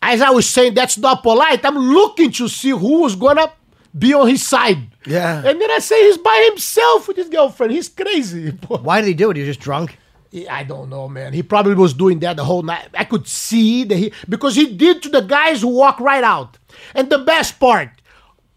as 0.00 0.20
I 0.20 0.30
was 0.30 0.48
saying, 0.48 0.74
that's 0.74 0.98
not 0.98 1.22
polite. 1.22 1.64
I'm 1.64 1.76
looking 1.76 2.30
to 2.32 2.48
see 2.48 2.70
who 2.70 3.02
was 3.02 3.16
gonna 3.16 3.52
be 3.96 4.14
on 4.14 4.28
his 4.28 4.46
side. 4.46 4.78
Yeah. 5.06 5.42
and 5.44 5.60
then 5.60 5.70
I 5.70 5.78
say 5.78 6.04
he's 6.06 6.18
by 6.18 6.46
himself 6.50 7.08
with 7.08 7.16
his 7.16 7.28
girlfriend. 7.28 7.72
He's 7.72 7.88
crazy. 7.88 8.50
Why 8.68 9.00
did 9.00 9.08
he 9.08 9.14
do 9.14 9.30
it? 9.30 9.36
He 9.36 9.42
was 9.42 9.56
just 9.56 9.60
drunk. 9.60 9.98
I 10.50 10.62
don't 10.62 10.90
know, 10.90 11.08
man. 11.08 11.32
He 11.32 11.42
probably 11.42 11.74
was 11.74 11.94
doing 11.94 12.18
that 12.20 12.36
the 12.36 12.44
whole 12.44 12.62
night. 12.62 12.88
I 12.92 13.04
could 13.04 13.26
see 13.26 13.84
that 13.84 13.96
he 13.96 14.12
because 14.28 14.54
he 14.54 14.74
did 14.74 15.02
to 15.04 15.08
the 15.08 15.22
guys 15.22 15.62
who 15.62 15.68
walk 15.68 16.00
right 16.00 16.22
out. 16.22 16.58
And 16.94 17.08
the 17.08 17.18
best 17.18 17.58
part, 17.58 17.88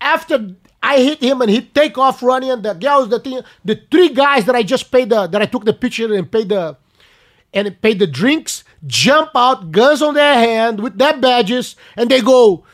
after 0.01 0.49
I 0.84 0.97
hit 0.97 1.21
him 1.21 1.41
and 1.41 1.49
he 1.49 1.62
take 1.62 1.97
off 1.97 2.21
running, 2.21 2.51
and 2.51 2.63
the 2.63 2.73
girls, 2.73 3.08
the 3.08 3.19
thing, 3.19 3.39
the 3.63 3.80
three 3.89 4.10
guys 4.10 4.45
that 4.45 4.56
I 4.56 4.63
just 4.63 4.91
paid 4.91 5.10
the 5.10 5.27
that 5.27 5.41
I 5.41 5.45
took 5.45 5.63
the 5.63 5.73
picture 5.73 6.13
and 6.13 6.30
paid 6.30 6.49
the 6.49 6.75
and 7.54 7.82
paid 7.82 7.99
the 7.99 8.08
drinks, 8.08 8.65
jump 8.88 9.32
out, 9.36 9.72
guns 9.72 10.02
on 10.02 10.13
their 10.13 10.34
hand 10.34 10.80
with 10.82 10.98
their 10.98 11.17
badges, 11.17 11.76
and 11.96 12.10
they 12.10 12.22
go. 12.22 12.65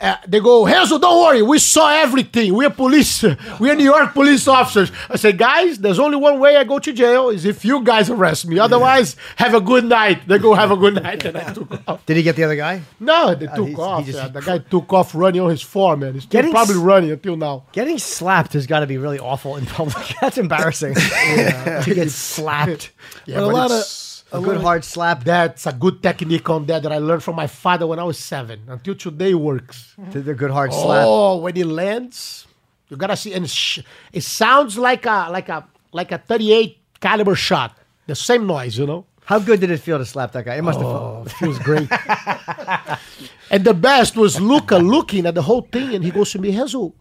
Uh, 0.00 0.14
they 0.28 0.38
go, 0.38 0.64
Hazel, 0.64 1.00
don't 1.00 1.20
worry, 1.24 1.42
we 1.42 1.58
saw 1.58 1.90
everything. 1.90 2.54
We're 2.54 2.70
police. 2.70 3.24
We're 3.58 3.74
New 3.74 3.82
York 3.82 4.14
police 4.14 4.46
officers. 4.46 4.92
I 5.10 5.16
said, 5.16 5.38
guys, 5.38 5.76
there's 5.78 5.98
only 5.98 6.16
one 6.16 6.38
way 6.38 6.56
I 6.56 6.62
go 6.62 6.78
to 6.78 6.92
jail 6.92 7.30
is 7.30 7.44
if 7.44 7.64
you 7.64 7.82
guys 7.82 8.08
arrest 8.08 8.46
me. 8.46 8.60
Otherwise, 8.60 9.16
have 9.34 9.54
a 9.54 9.60
good 9.60 9.84
night. 9.86 10.28
They 10.28 10.38
go, 10.38 10.54
have 10.54 10.70
a 10.70 10.76
good 10.76 11.02
night. 11.02 11.24
And 11.24 11.36
I 11.36 11.52
took 11.52 11.82
off. 11.88 12.06
Did 12.06 12.16
he 12.16 12.22
get 12.22 12.36
the 12.36 12.44
other 12.44 12.54
guy? 12.54 12.82
No, 13.00 13.34
they 13.34 13.46
took 13.46 13.56
he's- 13.66 13.76
he 13.76 13.82
off. 13.82 14.06
just- 14.06 14.18
yeah. 14.18 14.28
The 14.28 14.40
guy 14.40 14.58
took 14.58 14.92
off 14.92 15.16
running 15.16 15.40
on 15.40 15.50
his 15.50 15.62
farm, 15.62 15.98
man. 15.98 16.14
He's 16.14 16.26
Getting 16.26 16.52
probably 16.52 16.76
s- 16.76 16.80
running 16.80 17.10
until 17.10 17.36
now. 17.36 17.64
Getting 17.72 17.98
slapped 17.98 18.52
has 18.52 18.68
got 18.68 18.80
to 18.80 18.86
be 18.86 18.98
really 18.98 19.18
awful 19.18 19.56
in 19.56 19.66
public. 19.66 20.06
That's 20.20 20.38
embarrassing 20.38 20.94
to 20.94 21.82
get 21.92 22.08
slapped. 22.12 22.92
Yeah, 23.26 23.38
But 23.40 23.42
a 23.42 23.46
lot 23.48 23.64
it's- 23.72 24.04
A 24.32 24.40
good 24.40 24.60
hard 24.60 24.84
slap. 24.84 25.24
That's 25.24 25.66
a 25.66 25.72
good 25.72 26.02
technique 26.02 26.48
on 26.50 26.66
that 26.66 26.82
that 26.82 26.92
I 26.92 26.98
learned 26.98 27.22
from 27.22 27.36
my 27.36 27.46
father 27.46 27.86
when 27.86 27.98
I 27.98 28.04
was 28.04 28.18
seven. 28.18 28.60
Until 28.68 28.94
today 28.94 29.32
works. 29.34 29.94
The, 30.10 30.20
the 30.20 30.34
good 30.34 30.50
hard 30.50 30.70
oh, 30.72 30.82
slap. 30.82 31.04
Oh, 31.06 31.36
when 31.38 31.56
it 31.56 31.66
lands, 31.66 32.46
you 32.88 32.96
gotta 32.96 33.16
see, 33.16 33.32
and 33.32 33.48
sh- 33.48 33.80
it 34.12 34.22
sounds 34.22 34.76
like 34.76 35.06
a 35.06 35.28
like 35.30 35.48
a 35.48 35.66
like 35.92 36.12
a 36.12 36.18
38 36.18 36.78
caliber 37.00 37.34
shot. 37.34 37.76
The 38.06 38.14
same 38.14 38.46
noise, 38.46 38.76
you 38.78 38.86
know. 38.86 39.06
How 39.24 39.38
good 39.38 39.60
did 39.60 39.70
it 39.70 39.78
feel 39.80 39.98
to 39.98 40.06
slap 40.06 40.32
that 40.32 40.44
guy? 40.46 40.56
It 40.56 40.62
must 40.62 40.78
have 40.78 40.88
Oh, 40.88 41.24
felt. 41.24 41.26
it 41.26 41.32
feels 41.32 41.58
great. 41.58 41.88
and 43.50 43.64
the 43.64 43.74
best 43.74 44.16
was 44.16 44.40
Luca 44.40 44.76
looking 44.78 45.26
at 45.26 45.34
the 45.34 45.42
whole 45.42 45.62
thing, 45.70 45.94
and 45.94 46.02
he 46.02 46.10
goes 46.10 46.32
to 46.32 46.38
me, 46.38 46.50
Hazel, 46.50 46.94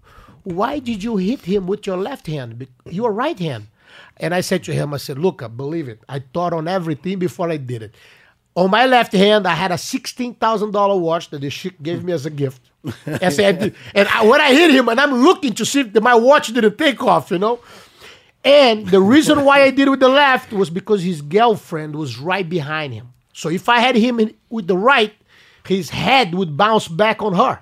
why 0.44 0.80
did 0.80 1.04
you 1.04 1.16
hit 1.18 1.42
him 1.42 1.68
with 1.68 1.88
your 1.88 1.96
left 1.98 2.28
hand? 2.28 2.68
Your 2.86 3.14
right 3.14 3.40
hand. 3.40 3.68
And 4.20 4.34
I 4.34 4.42
said 4.42 4.64
to 4.66 4.74
him, 4.74 4.94
I 4.94 4.98
said, 4.98 5.20
Luca, 5.20 5.48
believe 5.50 5.88
it. 5.88 6.00
I 6.10 6.20
thought 6.20 6.54
on 6.54 6.68
everything 6.68 7.20
before 7.20 7.50
I 7.50 7.58
did 7.58 7.84
it. 7.84 7.96
On 8.56 8.72
my 8.72 8.88
left 8.88 9.14
hand, 9.14 9.46
I 9.48 9.54
had 9.54 9.72
a 9.72 9.76
$16,000 9.76 11.00
watch 11.00 11.30
that 11.30 11.42
the 11.42 11.50
chick 11.52 11.82
gave 11.84 12.04
me 12.04 12.12
as 12.14 12.26
a 12.26 12.32
gift. 12.32 12.62
I 13.06 13.30
said, 13.30 13.76
and 13.94 14.08
I, 14.08 14.26
when 14.26 14.42
I 14.42 14.52
hit 14.54 14.72
him, 14.72 14.90
and 14.90 15.00
I'm 15.00 15.14
looking 15.14 15.54
to 15.54 15.66
see 15.66 15.82
if 15.82 15.94
the- 15.94 16.02
my 16.02 16.16
watch 16.16 16.48
didn't 16.48 16.78
take 16.78 17.04
off, 17.04 17.30
you 17.30 17.38
know? 17.38 17.60
And 18.44 18.88
the 18.88 19.02
reason 19.02 19.44
why 19.46 19.62
I 19.62 19.72
did 19.72 19.90
with 19.90 20.00
the 20.00 20.10
left 20.10 20.54
was 20.54 20.70
because 20.70 21.04
his 21.04 21.22
girlfriend 21.22 21.96
was 21.96 22.18
right 22.18 22.48
behind 22.48 22.94
him. 22.94 23.10
So 23.34 23.50
if 23.50 23.70
I 23.70 23.80
had 23.80 23.96
him 23.96 24.20
in, 24.20 24.34
with 24.50 24.66
the 24.68 24.78
right, 24.78 25.14
his 25.68 25.90
head 25.92 26.34
would 26.34 26.58
bounce 26.58 26.88
back 26.88 27.22
on 27.22 27.34
her. 27.34 27.60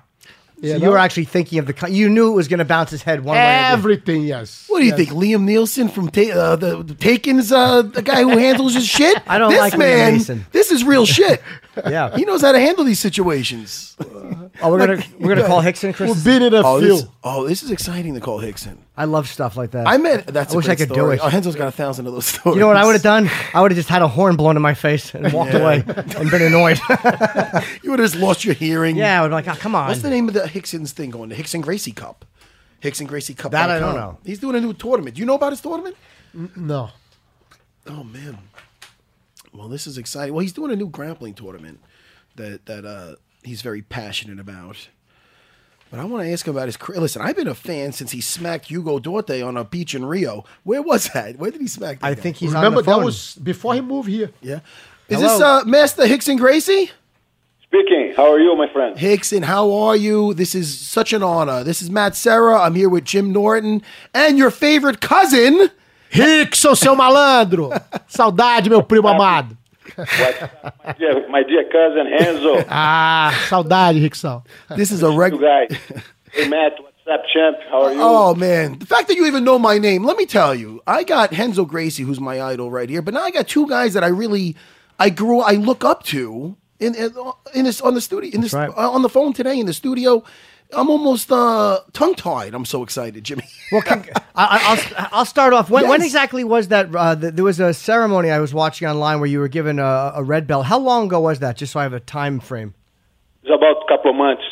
So 0.62 0.76
you 0.76 0.88
were 0.90 0.96
actually 0.98 1.26
thinking 1.26 1.58
of 1.58 1.66
the. 1.66 1.72
co- 1.74 1.86
You 1.86 2.08
knew 2.08 2.32
it 2.32 2.34
was 2.34 2.48
going 2.48 2.58
to 2.60 2.64
bounce 2.64 2.90
his 2.90 3.02
head 3.02 3.22
one 3.24 3.36
way. 3.36 3.42
or 3.42 3.44
the 3.46 3.50
other. 3.66 3.72
Everything, 3.74 4.22
yes. 4.24 4.64
What 4.68 4.78
do 4.78 4.84
you 4.86 4.90
Yes. 4.96 4.98
think, 4.98 5.10
Liam 5.10 5.42
Nielsen 5.42 5.88
from 5.88 6.08
ta- 6.08 6.22
uh, 6.32 6.56
the, 6.56 6.82
the 6.82 6.94
Taken's 6.94 7.52
uh, 7.52 7.82
the 7.82 8.00
guy 8.02 8.22
who 8.22 8.30
handles 8.38 8.74
his 8.74 8.86
shit? 8.86 9.22
I 9.26 9.36
don't 9.38 9.50
this 9.50 9.60
like 9.60 9.74
Liam 9.74 9.78
man. 9.78 10.16
Neeson. 10.16 10.40
This 10.52 10.72
is 10.72 10.82
real 10.82 11.04
shit. 11.06 11.42
Yeah. 11.86 12.16
he 12.16 12.24
knows 12.24 12.40
how 12.42 12.52
to 12.52 12.60
handle 12.60 12.84
these 12.84 12.98
situations. 13.00 13.96
Oh, 14.62 14.70
we're 14.70 14.78
gonna 14.86 15.02
we're 15.18 15.34
gonna 15.34 15.46
call 15.46 15.62
Rickson, 15.62 15.94
Chris. 15.94 16.14
We've 16.14 16.24
been 16.24 16.42
in 16.42 16.54
a 16.54 16.62
Oh 16.64 16.80
field. 16.80 17.00
this, 17.02 17.08
oh, 17.22 17.46
this 17.46 17.62
is 17.62 17.70
exciting 17.70 18.14
to 18.14 18.20
call 18.20 18.40
Rickson. 18.40 18.78
I 18.96 19.04
love 19.04 19.28
stuff 19.28 19.56
like 19.56 19.72
that. 19.72 19.86
I 19.86 19.98
met. 19.98 20.26
That's. 20.28 20.52
I 20.52 20.54
a 20.54 20.56
wish 20.56 20.66
great 20.66 20.72
I 20.72 20.76
could 20.76 20.88
do 20.88 20.94
story. 20.94 21.16
it. 21.16 21.20
Oh, 21.22 21.28
Renzo's 21.30 21.54
got 21.56 21.68
a 21.68 21.72
thousand 21.72 22.06
of 22.06 22.14
those 22.14 22.24
stories. 22.26 22.54
You 22.56 22.60
know 22.60 22.68
what 22.68 22.76
I 22.78 22.84
would 22.86 22.94
have 22.94 23.02
done? 23.02 23.28
I 23.52 23.60
would 23.60 23.70
have 23.70 23.76
just 23.76 23.88
had 23.90 24.00
a 24.00 24.08
horn 24.08 24.36
blown 24.36 24.56
in 24.56 24.62
my 24.62 24.72
face 24.74 25.14
and 25.14 25.30
walked 25.32 25.52
away 25.54 25.84
and 25.86 26.30
been 26.30 26.42
annoyed. 26.42 26.78
You 27.82 27.90
would 27.90 28.00
have 28.00 28.10
just 28.10 28.16
lost 28.20 28.44
your 28.44 28.54
hearing. 28.54 28.96
yeah, 28.96 29.18
I 29.18 29.22
would 29.22 29.28
be 29.28 29.34
like, 29.34 29.48
oh, 29.48 29.54
come 29.54 29.74
on. 29.74 29.88
What's 29.88 30.02
the 30.02 30.10
name 30.10 30.28
of 30.28 30.34
the 30.34 30.40
Rickson's 30.40 30.92
thing 30.92 31.10
going? 31.10 31.28
The 31.28 31.36
Rickson 31.36 31.60
Gracie 31.62 31.92
Cup. 31.92 32.24
Rickson 32.82 33.06
Gracie 33.06 33.34
Cup. 33.34 33.52
That 33.52 33.70
I 33.70 33.78
don't 33.78 33.94
know. 33.94 34.18
He's 34.24 34.38
doing 34.40 34.56
a 34.56 34.60
new 34.60 34.72
tournament. 34.72 35.14
Do 35.16 35.20
you 35.20 35.26
know 35.26 35.34
about 35.34 35.52
his 35.52 35.60
tournament? 35.60 35.96
No. 36.56 36.90
Oh 37.86 38.02
man. 38.02 38.38
Well, 39.56 39.68
this 39.68 39.86
is 39.86 39.98
exciting. 39.98 40.34
Well, 40.34 40.42
he's 40.42 40.52
doing 40.52 40.70
a 40.70 40.76
new 40.76 40.88
grappling 40.88 41.34
tournament 41.34 41.80
that 42.36 42.66
that 42.66 42.84
uh, 42.84 43.14
he's 43.42 43.62
very 43.62 43.82
passionate 43.82 44.38
about. 44.38 44.88
But 45.90 46.00
I 46.00 46.04
want 46.04 46.24
to 46.24 46.32
ask 46.32 46.46
him 46.46 46.54
about 46.56 46.66
his 46.66 46.76
career. 46.76 47.00
Listen, 47.00 47.22
I've 47.22 47.36
been 47.36 47.46
a 47.46 47.54
fan 47.54 47.92
since 47.92 48.10
he 48.10 48.20
smacked 48.20 48.66
Hugo 48.66 48.98
Duarte 48.98 49.40
on 49.40 49.56
a 49.56 49.64
beach 49.64 49.94
in 49.94 50.04
Rio. 50.04 50.44
Where 50.64 50.82
was 50.82 51.08
that? 51.14 51.38
Where 51.38 51.50
did 51.52 51.60
he 51.60 51.68
smack? 51.68 52.00
That 52.00 52.06
I 52.06 52.14
guy? 52.14 52.20
think 52.20 52.36
he's 52.36 52.52
Remember, 52.52 52.78
on 52.78 52.84
the 52.84 52.90
that 52.96 53.04
was 53.04 53.36
before 53.36 53.74
he 53.74 53.80
moved 53.80 54.08
here. 54.08 54.32
Yeah. 54.42 54.60
Is 55.08 55.20
Hello. 55.20 55.28
this 55.28 55.40
uh, 55.40 55.62
Master 55.64 56.02
Rickson 56.02 56.38
Gracie? 56.38 56.90
Speaking. 57.62 58.14
How 58.16 58.32
are 58.32 58.40
you, 58.40 58.56
my 58.56 58.68
friend? 58.72 58.96
Rickson, 58.96 59.44
how 59.44 59.72
are 59.72 59.94
you? 59.96 60.34
This 60.34 60.56
is 60.56 60.76
such 60.76 61.12
an 61.12 61.22
honor. 61.22 61.62
This 61.62 61.80
is 61.80 61.88
Matt 61.88 62.16
Serra. 62.16 62.60
I'm 62.60 62.74
here 62.74 62.88
with 62.88 63.04
Jim 63.04 63.32
Norton 63.32 63.82
and 64.12 64.36
your 64.36 64.50
favorite 64.50 65.00
cousin. 65.00 65.70
Rickson, 66.16 66.74
seu 66.74 66.94
malandro! 66.96 67.70
Saudade, 68.08 68.68
meu 68.68 68.82
primo 68.82 69.08
amado. 69.08 69.56
My, 69.96 70.92
dear, 70.98 71.28
my 71.28 71.42
dear 71.44 71.64
cousin 71.70 72.06
Renzo, 72.10 72.64
Ah, 72.68 73.32
saudade, 73.48 74.00
Rickson. 74.02 74.42
This 74.76 74.90
is 74.90 75.02
a 75.02 75.10
regular. 75.10 75.66
guys. 75.68 75.78
Hey, 76.32 76.48
Matt, 76.48 76.72
what's 76.80 76.96
up, 77.10 77.22
champ? 77.32 77.56
How 77.70 77.84
are 77.84 77.92
you? 77.92 77.98
Oh 78.02 78.34
man, 78.34 78.78
the 78.78 78.86
fact 78.86 79.08
that 79.08 79.16
you 79.16 79.26
even 79.26 79.44
know 79.44 79.58
my 79.58 79.78
name. 79.78 80.04
Let 80.04 80.16
me 80.16 80.26
tell 80.26 80.54
you, 80.54 80.82
I 80.86 81.04
got 81.04 81.30
Renzo 81.32 81.64
Gracie, 81.64 82.02
who's 82.02 82.20
my 82.20 82.42
idol 82.42 82.70
right 82.70 82.90
here, 82.90 83.00
but 83.00 83.14
now 83.14 83.22
I 83.22 83.30
got 83.30 83.46
two 83.48 83.66
guys 83.68 83.94
that 83.94 84.02
I 84.04 84.08
really, 84.08 84.56
I 84.98 85.08
grew, 85.10 85.40
I 85.40 85.52
look 85.52 85.84
up 85.84 86.02
to 86.04 86.56
in 86.80 86.94
in, 86.94 87.14
in 87.54 87.64
this 87.64 87.80
on 87.80 87.94
the 87.94 88.00
studio, 88.00 88.30
in 88.34 88.40
this 88.42 88.52
right. 88.52 88.68
uh, 88.70 88.90
on 88.90 89.02
the 89.02 89.08
phone 89.08 89.32
today 89.32 89.58
in 89.58 89.66
the 89.66 89.72
studio. 89.72 90.22
I'm 90.74 90.90
almost 90.90 91.30
uh, 91.30 91.80
tongue 91.92 92.14
tied. 92.14 92.54
I'm 92.54 92.64
so 92.64 92.82
excited, 92.82 93.22
Jimmy. 93.24 93.44
Well, 93.72 93.82
can, 93.82 94.04
I, 94.36 94.60
I'll 94.96 95.08
I'll 95.12 95.24
start 95.24 95.52
off. 95.52 95.70
When, 95.70 95.88
when 95.88 96.00
exactly 96.00 96.44
was 96.44 96.68
that? 96.68 96.94
Uh, 96.94 97.16
th- 97.16 97.34
there 97.34 97.44
was 97.44 97.58
a 97.58 97.74
ceremony 97.74 98.30
I 98.30 98.38
was 98.38 98.54
watching 98.54 98.86
online 98.86 99.18
where 99.18 99.28
you 99.28 99.40
were 99.40 99.48
given 99.48 99.80
a, 99.80 100.12
a 100.14 100.22
red 100.22 100.46
belt. 100.46 100.66
How 100.66 100.78
long 100.78 101.06
ago 101.06 101.18
was 101.20 101.40
that? 101.40 101.56
Just 101.56 101.72
so 101.72 101.80
I 101.80 101.82
have 101.82 101.92
a 101.92 101.98
time 101.98 102.38
frame. 102.38 102.74
It's 103.42 103.50
about 103.50 103.82
a 103.82 103.88
couple 103.88 104.12
of 104.12 104.16
months. 104.16 104.44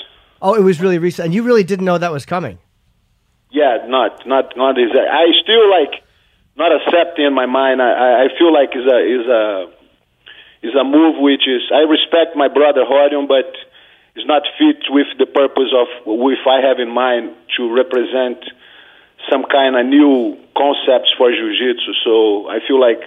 Oh, 0.42 0.54
it 0.56 0.62
was 0.64 0.80
really 0.80 0.98
recent, 0.98 1.26
and 1.26 1.34
you 1.34 1.44
really 1.44 1.62
didn't 1.62 1.84
know 1.84 1.96
that 1.96 2.10
was 2.10 2.26
coming. 2.26 2.58
Yeah, 3.52 3.86
not 3.86 4.26
not 4.26 4.56
not 4.56 4.76
exact. 4.78 5.06
I 5.12 5.26
still 5.40 5.70
like 5.70 6.02
not 6.56 6.72
accepting 6.74 7.24
in 7.26 7.34
my 7.34 7.46
mind. 7.46 7.80
I 7.80 7.90
I- 7.92 8.24
I 8.24 8.28
feel 8.36 8.52
like 8.52 8.70
is 8.74 8.84
a 8.84 8.98
is 8.98 9.26
a 9.28 9.66
is 10.66 10.74
a 10.74 10.82
move 10.82 11.22
which 11.22 11.46
is 11.46 11.62
I 11.72 11.86
respect 11.86 12.34
my 12.34 12.48
brother 12.48 12.80
Rorion, 12.84 13.28
but 13.28 13.46
it's 14.14 14.26
not 14.26 14.42
fit 14.58 14.82
with 14.90 15.06
the 15.18 15.26
purpose 15.26 15.72
of 15.74 15.88
if 16.06 16.46
I 16.46 16.60
have 16.66 16.78
in 16.78 16.92
mind 16.92 17.34
to 17.56 17.74
represent 17.74 18.38
some 19.30 19.44
kind 19.50 19.76
of 19.76 19.86
new 19.86 20.36
concepts 20.56 21.10
for 21.16 21.30
jiu-jitsu. 21.30 21.92
So 22.04 22.48
I 22.48 22.58
feel 22.66 22.80
like 22.80 23.00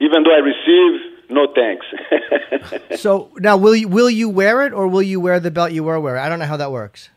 even 0.00 0.22
though 0.22 0.34
I 0.34 0.42
receive, 0.42 1.12
no 1.30 1.46
thanks. 1.54 1.86
So 3.00 3.30
now, 3.38 3.56
will 3.56 3.74
you 3.74 3.88
will 3.88 4.10
you 4.10 4.28
wear 4.28 4.62
it, 4.66 4.72
or 4.72 4.86
will 4.86 5.02
you 5.02 5.18
wear 5.18 5.40
the 5.40 5.50
belt 5.50 5.72
you 5.72 5.82
were 5.82 5.98
wearing? 5.98 6.22
I 6.22 6.28
don't 6.28 6.38
know 6.38 6.46
how 6.46 6.58
that 6.58 6.70
works. 6.70 7.08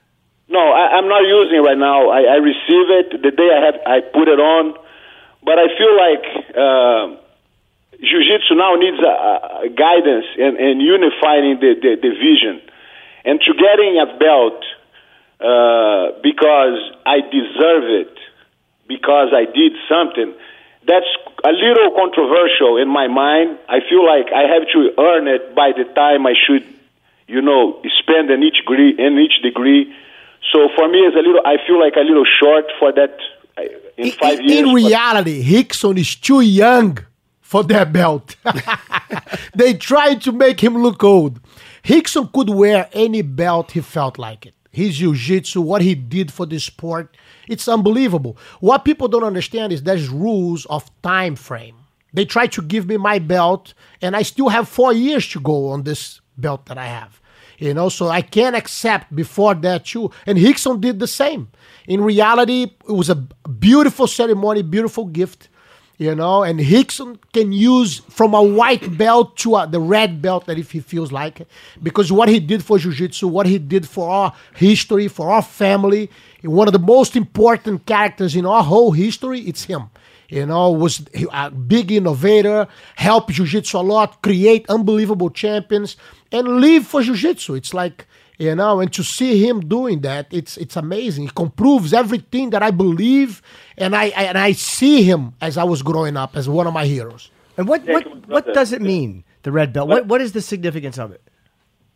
No, 0.47 0.59
I, 0.59 0.97
I'm 0.97 1.07
not 1.07 1.21
using 1.21 1.57
it 1.57 1.65
right 1.65 1.77
now. 1.77 2.09
I, 2.09 2.21
I 2.21 2.37
receive 2.37 2.87
it 2.99 3.21
the 3.21 3.31
day 3.31 3.49
I 3.51 3.59
have 3.65 3.75
I 3.85 3.97
put 4.01 4.27
it 4.27 4.39
on, 4.39 4.73
but 5.43 5.59
I 5.59 5.67
feel 5.77 5.93
like 5.93 6.25
uh, 6.55 7.05
jiu-jitsu 7.99 8.55
now 8.55 8.75
needs 8.75 8.97
a, 9.03 9.13
a 9.65 9.69
guidance 9.69 10.25
and, 10.37 10.57
and 10.57 10.81
unifying 10.81 11.59
the, 11.59 11.75
the, 11.81 11.91
the 12.01 12.11
vision, 12.17 12.61
and 13.25 13.39
to 13.41 13.53
getting 13.53 13.99
a 13.99 14.17
belt 14.17 14.61
uh, 15.41 16.19
because 16.23 16.79
I 17.05 17.21
deserve 17.21 17.83
it, 18.01 18.15
because 18.87 19.29
I 19.33 19.45
did 19.45 19.73
something. 19.89 20.33
That's 20.87 21.05
a 21.43 21.51
little 21.51 21.91
controversial 21.95 22.77
in 22.77 22.87
my 22.87 23.07
mind. 23.07 23.57
I 23.67 23.79
feel 23.89 24.05
like 24.05 24.27
I 24.31 24.43
have 24.53 24.63
to 24.73 24.91
earn 25.01 25.27
it 25.27 25.55
by 25.55 25.71
the 25.75 25.83
time 25.95 26.25
I 26.27 26.33
should, 26.45 26.63
you 27.27 27.41
know, 27.41 27.81
spend 27.99 28.29
in 28.29 28.43
each 28.43 28.57
degree. 28.59 28.95
In 28.97 29.17
each 29.17 29.41
degree, 29.41 29.93
so 30.53 30.69
for 30.75 30.87
me, 30.87 30.99
it's 30.99 31.15
a 31.15 31.19
little. 31.19 31.41
I 31.43 31.57
feel 31.65 31.79
like 31.79 31.95
a 31.95 32.01
little 32.01 32.25
short 32.39 32.65
for 32.79 32.91
that. 32.93 33.17
uh, 33.57 33.63
In 33.97 34.11
five 34.11 34.39
in, 34.39 34.47
years, 34.47 34.59
in 34.69 34.73
reality, 34.75 35.43
Rickson 35.43 35.97
is 35.97 36.15
too 36.15 36.41
young 36.41 36.99
for 37.41 37.63
that 37.63 37.91
belt. 37.91 38.35
they 39.55 39.73
tried 39.73 40.21
to 40.21 40.31
make 40.31 40.59
him 40.59 40.77
look 40.77 41.03
old. 41.03 41.39
Rickson 41.85 42.31
could 42.33 42.49
wear 42.49 42.89
any 42.93 43.21
belt 43.21 43.71
he 43.71 43.81
felt 43.81 44.17
like 44.17 44.45
it. 44.45 44.55
His 44.71 44.97
jiu-jitsu, 44.97 45.61
what 45.61 45.81
he 45.81 45.95
did 45.95 46.33
for 46.33 46.45
the 46.45 46.59
sport, 46.59 47.15
it's 47.47 47.67
unbelievable. 47.67 48.37
What 48.59 48.83
people 48.83 49.07
don't 49.07 49.23
understand 49.23 49.71
is 49.71 49.83
there's 49.83 50.09
rules 50.09 50.65
of 50.65 50.89
time 51.01 51.35
frame. 51.35 51.75
They 52.11 52.25
try 52.25 52.47
to 52.47 52.61
give 52.61 52.87
me 52.87 52.97
my 52.97 53.19
belt, 53.19 53.73
and 54.01 54.15
I 54.15 54.23
still 54.23 54.49
have 54.49 54.67
four 54.67 54.93
years 54.93 55.27
to 55.29 55.39
go 55.39 55.69
on 55.69 55.83
this 55.83 56.21
belt 56.37 56.65
that 56.65 56.77
I 56.77 56.87
have. 56.87 57.21
You 57.57 57.73
know, 57.73 57.87
so 57.87 58.09
I 58.09 58.21
can't 58.21 58.55
accept 58.55 59.15
before 59.15 59.53
that 59.55 59.85
too. 59.85 60.11
And 60.25 60.37
Rickson 60.37 60.81
did 60.81 60.99
the 60.99 61.07
same. 61.07 61.49
In 61.87 62.01
reality, 62.01 62.63
it 62.63 62.91
was 62.91 63.09
a 63.09 63.15
beautiful 63.15 64.07
ceremony, 64.07 64.61
beautiful 64.61 65.05
gift. 65.05 65.47
You 65.97 66.13
know, 66.13 66.43
and 66.43 66.59
Rickson 66.59 67.19
can 67.31 67.53
use 67.53 67.99
from 68.09 68.33
a 68.33 68.43
white 68.43 68.97
belt 68.97 69.37
to 69.37 69.55
a, 69.55 69.65
the 69.65 69.79
red 69.79 70.21
belt 70.21 70.45
that 70.47 70.57
if 70.57 70.71
he 70.71 70.81
feels 70.81 71.11
like 71.13 71.39
it. 71.39 71.47
Because 71.81 72.11
what 72.11 72.27
he 72.27 72.41
did 72.41 72.65
for 72.65 72.77
Jiu-Jitsu, 72.77 73.29
what 73.29 73.45
he 73.45 73.57
did 73.59 73.87
for 73.87 74.09
our 74.09 74.33
history, 74.55 75.07
for 75.07 75.31
our 75.31 75.41
family, 75.41 76.11
one 76.41 76.67
of 76.67 76.73
the 76.73 76.79
most 76.79 77.15
important 77.15 77.85
characters 77.85 78.35
in 78.35 78.45
our 78.45 78.61
whole 78.61 78.91
history, 78.91 79.39
it's 79.41 79.63
him 79.63 79.89
you 80.29 80.45
know, 80.45 80.71
was 80.71 81.05
a 81.31 81.51
big 81.51 81.91
innovator, 81.91 82.67
helped 82.95 83.29
jiu-jitsu 83.29 83.77
a 83.77 83.79
lot, 83.79 84.21
create 84.21 84.65
unbelievable 84.69 85.29
champions, 85.29 85.97
and 86.31 86.59
live 86.59 86.85
for 86.87 87.01
jiu-jitsu. 87.01 87.55
It's 87.55 87.73
like, 87.73 88.07
you 88.37 88.55
know, 88.55 88.79
and 88.79 88.91
to 88.93 89.03
see 89.03 89.45
him 89.45 89.61
doing 89.61 90.01
that, 90.01 90.27
it's 90.31 90.57
it's 90.57 90.75
amazing. 90.75 91.25
It 91.25 91.35
comproves 91.35 91.93
everything 91.93 92.49
that 92.51 92.61
I 92.61 92.71
believe, 92.71 93.41
and 93.77 93.95
I, 93.95 94.05
I 94.15 94.23
and 94.25 94.37
I 94.37 94.51
see 94.51 95.03
him 95.03 95.33
as 95.41 95.57
I 95.57 95.63
was 95.63 95.81
growing 95.81 96.17
up 96.17 96.35
as 96.35 96.49
one 96.49 96.67
of 96.67 96.73
my 96.73 96.85
heroes. 96.85 97.31
And 97.57 97.67
what 97.67 97.85
what 97.85 98.27
what 98.27 98.53
does 98.53 98.73
it 98.73 98.81
mean? 98.81 99.23
The 99.43 99.51
red 99.51 99.71
belt. 99.71 99.87
What 99.87 100.07
what 100.07 100.21
is 100.21 100.33
the 100.33 100.41
significance 100.41 100.97
of 100.97 101.11
it? 101.11 101.21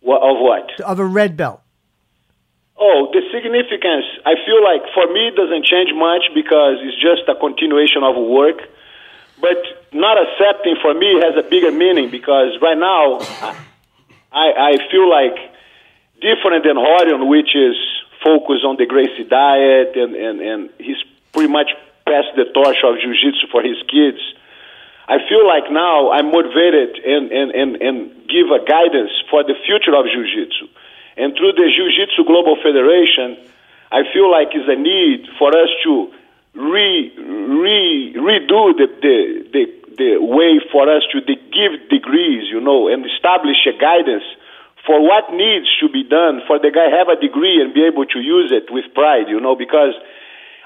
What, 0.01 0.21
of 0.21 0.37
what? 0.39 0.79
Of 0.81 0.99
a 0.99 1.05
red 1.05 1.35
belt. 1.35 1.61
Oh, 2.79 3.09
the 3.11 3.19
significance, 3.33 4.05
I 4.25 4.35
feel 4.45 4.63
like 4.63 4.87
for 4.93 5.11
me 5.11 5.27
it 5.27 5.35
doesn't 5.35 5.65
change 5.65 5.91
much 5.93 6.31
because 6.33 6.79
it's 6.79 6.95
just 6.95 7.27
a 7.27 7.35
continuation 7.35 8.03
of 8.03 8.15
work. 8.15 8.63
But 9.41 9.59
not 9.91 10.17
accepting 10.17 10.75
for 10.81 10.93
me 10.93 11.19
has 11.19 11.35
a 11.35 11.47
bigger 11.47 11.71
meaning 11.71 12.09
because 12.09 12.57
right 12.61 12.77
now 12.77 13.19
I, 14.31 14.75
I 14.75 14.91
feel 14.91 15.09
like 15.09 15.35
different 16.21 16.63
than 16.63 16.75
Rorion, 16.75 17.27
which 17.27 17.55
is 17.55 17.75
focused 18.23 18.65
on 18.65 18.77
the 18.77 18.85
Gracie 18.85 19.23
diet 19.23 19.95
and, 19.95 20.15
and, 20.15 20.41
and 20.41 20.69
he's 20.77 20.99
pretty 21.31 21.51
much 21.51 21.71
passed 22.05 22.35
the 22.35 22.45
torch 22.53 22.77
of 22.83 22.99
jiu-jitsu 22.99 23.47
for 23.51 23.61
his 23.63 23.77
kids. 23.87 24.19
I 25.07 25.17
feel 25.27 25.45
like 25.47 25.71
now 25.71 26.11
I'm 26.11 26.31
motivated 26.31 26.99
and, 27.01 27.31
and, 27.31 27.49
and, 27.51 27.69
and 27.81 27.95
give 28.29 28.51
a 28.51 28.61
guidance 28.65 29.11
for 29.29 29.43
the 29.43 29.55
future 29.65 29.95
of 29.95 30.05
jiu-jitsu. 30.05 30.67
And 31.17 31.35
through 31.35 31.53
the 31.53 31.67
Jiu-Jitsu 31.67 32.23
Global 32.23 32.55
Federation, 32.63 33.35
I 33.91 34.03
feel 34.13 34.31
like 34.31 34.55
is 34.55 34.69
a 34.69 34.79
need 34.79 35.27
for 35.37 35.49
us 35.49 35.69
to 35.83 36.13
re, 36.53 37.11
re, 37.17 38.13
redo 38.15 38.71
the, 38.77 38.87
the, 39.01 39.17
the, 39.51 39.63
the 39.97 40.11
way 40.21 40.61
for 40.71 40.87
us 40.87 41.03
to 41.11 41.21
de- 41.21 41.41
give 41.51 41.89
degrees, 41.89 42.47
you 42.47 42.61
know, 42.61 42.87
and 42.87 43.05
establish 43.05 43.57
a 43.67 43.75
guidance 43.77 44.23
for 44.85 45.01
what 45.01 45.31
needs 45.33 45.67
to 45.79 45.89
be 45.89 46.03
done 46.03 46.41
for 46.47 46.59
the 46.59 46.71
guy 46.71 46.87
have 46.89 47.11
a 47.11 47.19
degree 47.19 47.61
and 47.61 47.73
be 47.73 47.83
able 47.83 48.05
to 48.05 48.19
use 48.19 48.51
it 48.51 48.71
with 48.71 48.85
pride, 48.95 49.27
you 49.27 49.39
know, 49.39 49.55
because 49.55 49.93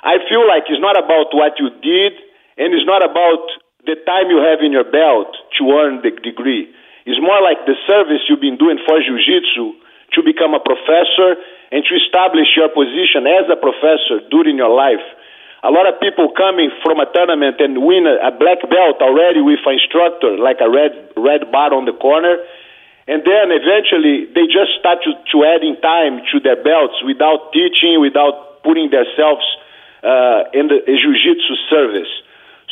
I 0.04 0.20
feel 0.30 0.46
like 0.48 0.68
it's 0.68 0.82
not 0.82 1.00
about 1.00 1.34
what 1.34 1.58
you 1.58 1.72
did 1.82 2.14
and 2.58 2.74
it's 2.74 2.86
not 2.86 3.02
about 3.02 3.44
the 3.86 3.96
time 4.08 4.30
you 4.32 4.40
have 4.40 4.64
in 4.64 4.72
your 4.72 4.88
belt 4.88 5.34
to 5.60 5.64
earn 5.76 6.00
the 6.04 6.12
degree. 6.24 6.70
It's 7.06 7.20
more 7.20 7.42
like 7.44 7.66
the 7.68 7.76
service 7.84 8.24
you've 8.30 8.44
been 8.44 8.56
doing 8.56 8.80
for 8.88 8.96
jiu-jitsu 9.02 9.76
to 10.16 10.20
become 10.24 10.56
a 10.56 10.64
professor 10.64 11.36
and 11.74 11.84
to 11.84 11.94
establish 11.98 12.54
your 12.56 12.70
position 12.70 13.28
as 13.28 13.50
a 13.50 13.58
professor 13.60 14.24
during 14.30 14.62
your 14.62 14.72
life. 14.72 15.04
A 15.64 15.72
lot 15.72 15.88
of 15.88 16.00
people 16.00 16.32
coming 16.36 16.70
from 16.84 17.00
a 17.00 17.08
tournament 17.12 17.60
and 17.60 17.84
win 17.84 18.06
a, 18.06 18.20
a 18.28 18.32
black 18.36 18.62
belt 18.68 19.00
already 19.02 19.42
with 19.42 19.64
an 19.66 19.80
instructor, 19.80 20.38
like 20.38 20.60
a 20.60 20.70
red 20.70 20.92
red 21.16 21.52
bar 21.52 21.74
on 21.74 21.88
the 21.88 21.96
corner, 21.96 22.36
and 23.08 23.22
then 23.24 23.52
eventually 23.52 24.32
they 24.32 24.48
just 24.48 24.80
start 24.80 25.04
to, 25.04 25.12
to 25.32 25.44
adding 25.44 25.76
time 25.82 26.24
to 26.32 26.40
their 26.40 26.56
belts 26.62 27.04
without 27.04 27.52
teaching, 27.52 28.00
without 28.00 28.64
putting 28.64 28.90
themselves 28.90 29.44
uh, 30.04 30.48
in 30.56 30.72
the 30.72 30.80
jiu-jitsu 30.88 31.56
service. 31.70 32.12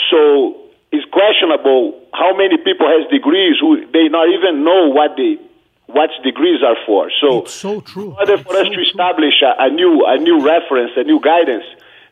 So 0.10 0.56
it's 0.92 1.08
questionable 1.12 2.00
how 2.14 2.36
many 2.36 2.58
people 2.58 2.88
has 2.88 3.08
degrees 3.12 3.60
who 3.60 3.84
they 3.92 4.08
not 4.08 4.28
even 4.32 4.64
know 4.64 4.88
what 4.92 5.16
they 5.18 5.38
what 5.88 6.10
degrees 6.24 6.64
are 6.64 6.80
for. 6.86 7.12
So, 7.20 7.44
It's 7.44 7.52
so 7.54 7.82
true. 7.82 8.12
in 8.12 8.16
order 8.16 8.38
for 8.38 8.56
us 8.56 8.68
to 8.68 8.80
establish 8.80 9.44
a, 9.44 9.68
a 9.68 9.70
new 9.70 10.06
a 10.08 10.18
new 10.18 10.40
reference, 10.40 10.92
a 10.96 11.04
new 11.04 11.20
guidance, 11.20 11.66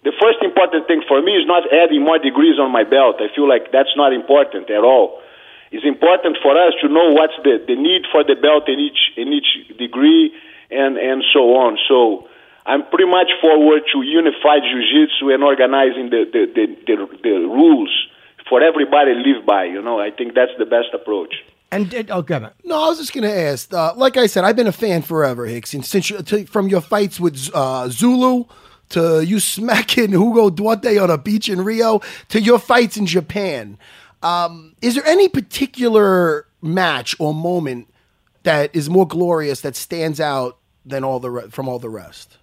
the 0.03 0.11
first 0.19 0.39
important 0.43 0.87
thing 0.87 1.01
for 1.07 1.21
me 1.21 1.39
is 1.39 1.47
not 1.47 1.63
adding 1.71 2.03
more 2.03 2.19
degrees 2.19 2.59
on 2.59 2.71
my 2.71 2.83
belt. 2.83 3.19
I 3.19 3.33
feel 3.35 3.47
like 3.47 3.71
that's 3.71 3.95
not 3.95 4.11
important 4.11 4.69
at 4.69 4.83
all. 4.83 5.21
It's 5.71 5.85
important 5.85 6.37
for 6.41 6.57
us 6.57 6.73
to 6.81 6.89
know 6.89 7.11
what's 7.13 7.37
the, 7.43 7.63
the 7.67 7.75
need 7.75 8.03
for 8.11 8.23
the 8.23 8.35
belt 8.35 8.67
in 8.67 8.79
each 8.79 9.13
in 9.17 9.33
each 9.33 9.77
degree 9.77 10.33
and, 10.71 10.97
and 10.97 11.23
so 11.33 11.55
on. 11.55 11.77
So 11.87 12.27
I'm 12.65 12.85
pretty 12.89 13.09
much 13.09 13.29
forward 13.41 13.83
to 13.93 14.01
unified 14.01 14.61
jiu-jitsu 14.63 15.33
and 15.33 15.43
organizing 15.43 16.09
the, 16.09 16.25
the, 16.31 16.45
the, 16.53 16.65
the, 16.85 17.17
the 17.23 17.35
rules 17.47 17.89
for 18.47 18.61
everybody 18.61 19.13
to 19.13 19.19
live 19.19 19.45
by. 19.45 19.65
You 19.65 19.81
know, 19.81 19.99
I 19.99 20.11
think 20.11 20.33
that's 20.33 20.51
the 20.57 20.65
best 20.65 20.89
approach. 20.93 21.35
And, 21.71 21.93
and 21.93 22.09
oh, 22.09 22.23
God, 22.23 22.51
No, 22.63 22.83
I 22.83 22.87
was 22.89 22.97
just 22.97 23.13
gonna 23.13 23.29
ask. 23.29 23.71
Uh, 23.71 23.93
like 23.95 24.17
I 24.17 24.25
said, 24.25 24.43
I've 24.43 24.55
been 24.55 24.67
a 24.67 24.71
fan 24.71 25.03
forever, 25.03 25.45
Rickson 25.47 25.85
since 25.85 26.09
you, 26.09 26.21
to, 26.21 26.45
from 26.45 26.67
your 26.67 26.81
fights 26.81 27.19
with 27.19 27.49
uh, 27.53 27.89
Zulu 27.89 28.45
to 28.89 29.23
you 29.23 29.39
smacking 29.39 30.09
Hugo 30.11 30.49
Duarte 30.49 30.97
on 30.97 31.11
a 31.11 31.17
beach 31.17 31.47
in 31.47 31.63
Rio 31.63 32.01
to 32.29 32.41
your 32.41 32.57
fights 32.57 32.97
in 32.97 33.05
Japan, 33.05 33.77
um, 34.21 34.75
is 34.81 34.95
there 34.95 35.05
any 35.05 35.29
particular 35.29 36.47
match 36.61 37.15
or 37.19 37.33
moment 37.33 37.87
that 38.43 38.75
is 38.75 38.89
more 38.89 39.07
glorious 39.07 39.61
that 39.61 39.75
stands 39.75 40.19
out 40.19 40.57
than 40.85 41.03
all 41.03 41.19
the 41.19 41.29
re- 41.29 41.49
from 41.49 41.67
all 41.67 41.79
the 41.79 41.89
rest? 41.89 42.37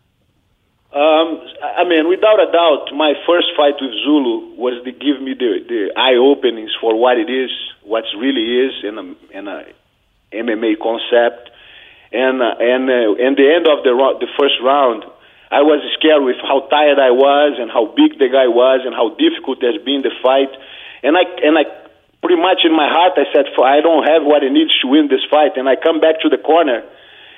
Um, 0.92 1.42
I 1.76 1.84
mean, 1.84 2.08
without 2.08 2.40
a 2.40 2.50
doubt, 2.50 2.88
my 2.96 3.12
first 3.26 3.48
fight 3.56 3.74
with 3.80 3.92
Zulu 4.04 4.56
was 4.56 4.80
to 4.84 4.92
give 4.92 5.20
me 5.20 5.34
the, 5.34 5.60
the 5.68 5.92
eye 5.96 6.16
openings 6.16 6.70
for 6.80 6.98
what 6.98 7.18
it 7.18 7.28
is, 7.28 7.50
what 7.84 8.04
really 8.16 8.64
is 8.64 8.72
in 8.82 8.96
a, 8.96 9.36
in 9.36 9.48
a 9.48 9.66
MMA 10.32 10.80
concept. 10.80 11.50
And 12.12 12.40
uh, 12.40 12.54
and 12.60 12.88
uh, 12.88 13.18
and 13.20 13.36
the 13.36 13.48
end 13.50 13.66
of 13.68 13.84
the 13.84 13.92
ro- 13.92 14.16
the 14.18 14.30
first 14.38 14.54
round, 14.62 15.04
I 15.50 15.60
was 15.62 15.82
scared 15.98 16.22
with 16.22 16.36
how 16.40 16.64
tired 16.70 16.98
I 16.98 17.10
was 17.10 17.58
and 17.58 17.68
how 17.68 17.92
big 17.92 18.16
the 18.16 18.30
guy 18.30 18.46
was 18.46 18.86
and 18.86 18.94
how 18.94 19.10
difficult 19.18 19.60
has 19.60 19.76
been 19.84 20.00
the 20.00 20.14
fight. 20.22 20.48
And 21.06 21.14
I 21.14 21.22
and 21.46 21.54
I 21.54 21.64
pretty 22.18 22.42
much 22.42 22.66
in 22.66 22.74
my 22.74 22.90
heart 22.90 23.14
I 23.14 23.30
said, 23.30 23.46
I 23.54 23.78
don't 23.78 24.02
have 24.02 24.26
what 24.26 24.42
it 24.42 24.50
needs 24.50 24.74
to 24.82 24.90
win 24.90 25.06
this 25.06 25.22
fight. 25.30 25.54
And 25.54 25.70
I 25.70 25.78
come 25.78 26.02
back 26.02 26.18
to 26.26 26.28
the 26.28 26.42
corner 26.42 26.82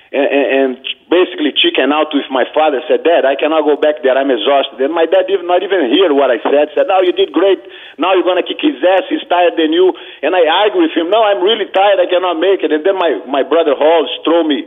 and, 0.08 0.24
and, 0.24 0.46
and 0.48 0.70
basically 1.12 1.52
chicken 1.52 1.92
out 1.92 2.08
with 2.16 2.24
my 2.32 2.48
father. 2.56 2.80
Said, 2.88 3.04
Dad, 3.04 3.28
I 3.28 3.36
cannot 3.36 3.68
go 3.68 3.76
back 3.76 4.00
there. 4.00 4.16
I'm 4.16 4.32
exhausted. 4.32 4.80
And 4.80 4.96
my 4.96 5.04
dad 5.04 5.28
did 5.28 5.44
not 5.44 5.60
even 5.60 5.92
hear 5.92 6.08
what 6.16 6.32
I 6.32 6.40
said. 6.40 6.72
Said, 6.72 6.88
No, 6.88 7.04
you 7.04 7.12
did 7.12 7.32
great. 7.32 7.60
Now 8.00 8.16
you're 8.16 8.24
gonna 8.24 8.46
kick 8.46 8.64
his 8.64 8.80
ass. 8.80 9.04
He's 9.12 9.24
tired 9.28 9.60
than 9.60 9.76
you. 9.76 9.92
And 10.24 10.32
I 10.32 10.48
argue 10.64 10.88
with 10.88 10.96
him. 10.96 11.12
No, 11.12 11.20
I'm 11.20 11.44
really 11.44 11.68
tired. 11.68 12.00
I 12.00 12.08
cannot 12.08 12.40
make 12.40 12.64
it. 12.64 12.72
And 12.72 12.80
then 12.84 12.96
my 12.96 13.20
my 13.28 13.44
brother 13.44 13.76
Rolls 13.76 14.08
throw 14.24 14.44
me. 14.48 14.64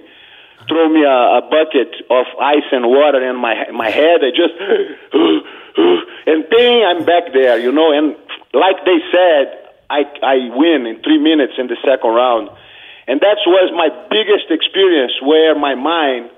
Throw 0.70 0.94
me 0.94 1.02
a, 1.02 1.42
a 1.42 1.50
bucket 1.50 1.90
of 2.14 2.30
ice 2.38 2.70
and 2.70 2.86
water 2.86 3.18
in 3.18 3.34
my 3.34 3.58
my 3.74 3.90
head. 3.90 4.22
I 4.22 4.30
just 4.30 4.54
and 6.30 6.46
bang, 6.54 6.86
I'm 6.86 7.02
back 7.02 7.34
there, 7.34 7.58
you 7.58 7.74
know. 7.74 7.90
And 7.90 8.14
like 8.54 8.84
they 8.86 9.00
said, 9.12 9.70
I 9.90 10.04
I 10.24 10.36
win 10.56 10.86
in 10.88 11.02
three 11.04 11.20
minutes 11.20 11.54
in 11.58 11.68
the 11.68 11.78
second 11.84 12.12
round. 12.12 12.50
And 13.08 13.20
that 13.20 13.38
was 13.46 13.72
my 13.76 13.90
biggest 14.10 14.52
experience 14.52 15.14
where 15.22 15.58
my 15.58 15.76
mind 15.76 16.30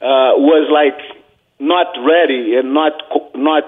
uh, 0.00 0.36
was 0.36 0.68
like 0.68 0.98
not 1.58 1.88
ready 2.04 2.56
and 2.56 2.74
not 2.74 2.92
not 3.34 3.64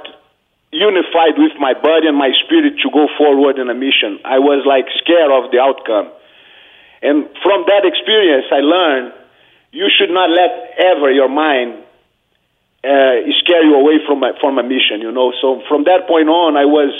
unified 0.70 1.40
with 1.40 1.56
my 1.58 1.72
body 1.72 2.08
and 2.08 2.16
my 2.16 2.32
spirit 2.44 2.76
to 2.84 2.90
go 2.92 3.08
forward 3.16 3.58
in 3.58 3.70
a 3.70 3.74
mission. 3.74 4.20
I 4.24 4.38
was 4.38 4.66
like 4.66 4.84
scared 5.00 5.32
of 5.32 5.50
the 5.50 5.58
outcome. 5.60 6.12
And 7.00 7.24
from 7.40 7.64
that 7.64 7.88
experience, 7.88 8.46
I 8.52 8.60
learned 8.60 9.12
you 9.72 9.88
should 9.88 10.10
not 10.10 10.28
let 10.28 10.52
ever 10.76 11.10
your 11.10 11.28
mind 11.28 11.80
uh, 12.84 13.24
scare 13.40 13.64
you 13.64 13.74
away 13.74 14.04
from 14.06 14.22
a, 14.22 14.32
from 14.40 14.58
a 14.58 14.62
mission. 14.62 15.00
You 15.00 15.12
know. 15.12 15.32
So 15.40 15.62
from 15.68 15.84
that 15.84 16.06
point 16.06 16.28
on, 16.28 16.56
I 16.56 16.66
was 16.66 16.92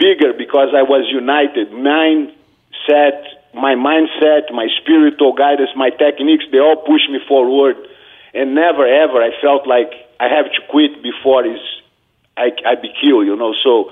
bigger 0.00 0.32
because 0.32 0.72
I 0.74 0.82
was 0.82 1.04
united. 1.12 1.70
Mindset 1.70 3.22
my 3.54 3.74
mindset, 3.74 4.52
my 4.52 4.68
spiritual 4.80 5.32
guidance, 5.32 5.70
my 5.74 5.90
techniques, 5.90 6.44
they 6.52 6.58
all 6.58 6.76
push 6.76 7.02
me 7.10 7.18
forward. 7.26 7.76
And 8.32 8.54
never 8.54 8.86
ever 8.86 9.22
I 9.22 9.30
felt 9.40 9.66
like 9.66 9.90
I 10.20 10.28
have 10.28 10.46
to 10.46 10.60
quit 10.70 11.02
before 11.02 11.44
is 11.44 11.60
I, 12.36 12.50
I 12.64 12.76
be 12.76 12.92
killed, 13.00 13.26
you 13.26 13.34
know. 13.36 13.54
So 13.62 13.90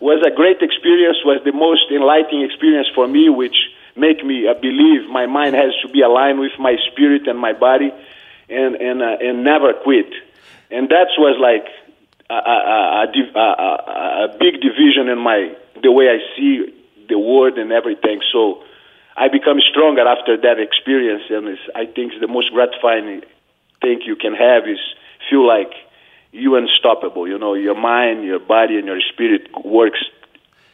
was 0.00 0.24
a 0.26 0.34
great 0.34 0.62
experience, 0.62 1.18
was 1.24 1.40
the 1.44 1.52
most 1.52 1.90
enlightening 1.90 2.42
experience 2.42 2.88
for 2.94 3.06
me, 3.06 3.28
which 3.28 3.56
make 3.94 4.24
me 4.24 4.48
uh, 4.48 4.54
believe 4.54 5.08
my 5.10 5.26
mind 5.26 5.54
has 5.54 5.72
to 5.82 5.88
be 5.88 6.00
aligned 6.00 6.40
with 6.40 6.52
my 6.58 6.76
spirit 6.90 7.28
and 7.28 7.38
my 7.38 7.52
body 7.52 7.92
and, 8.48 8.74
and, 8.76 9.02
uh, 9.02 9.16
and 9.20 9.44
never 9.44 9.72
quit. 9.74 10.08
And 10.70 10.88
that 10.88 11.08
was 11.18 11.36
like 11.38 11.68
a, 12.30 12.34
a, 12.34 13.06
a, 13.36 14.24
a, 14.24 14.36
big 14.38 14.60
division 14.60 15.08
in 15.08 15.18
my, 15.18 15.54
the 15.82 15.92
way 15.92 16.08
I 16.08 16.18
see 16.36 16.72
the 17.08 17.18
world 17.18 17.58
and 17.58 17.72
everything. 17.72 18.20
So, 18.32 18.62
I 19.16 19.28
become 19.28 19.58
stronger 19.60 20.06
after 20.06 20.36
that 20.38 20.58
experience, 20.58 21.22
and 21.30 21.56
I 21.74 21.86
think 21.86 22.12
the 22.20 22.26
most 22.26 22.50
gratifying 22.50 23.22
thing 23.80 24.00
you 24.04 24.16
can 24.16 24.34
have 24.34 24.64
is 24.64 24.78
feel 25.30 25.46
like 25.46 25.70
you 26.32 26.56
unstoppable. 26.56 27.28
You 27.28 27.38
know, 27.38 27.54
your 27.54 27.76
mind, 27.76 28.24
your 28.24 28.40
body, 28.40 28.76
and 28.76 28.86
your 28.86 29.00
spirit 29.12 29.48
works 29.64 30.00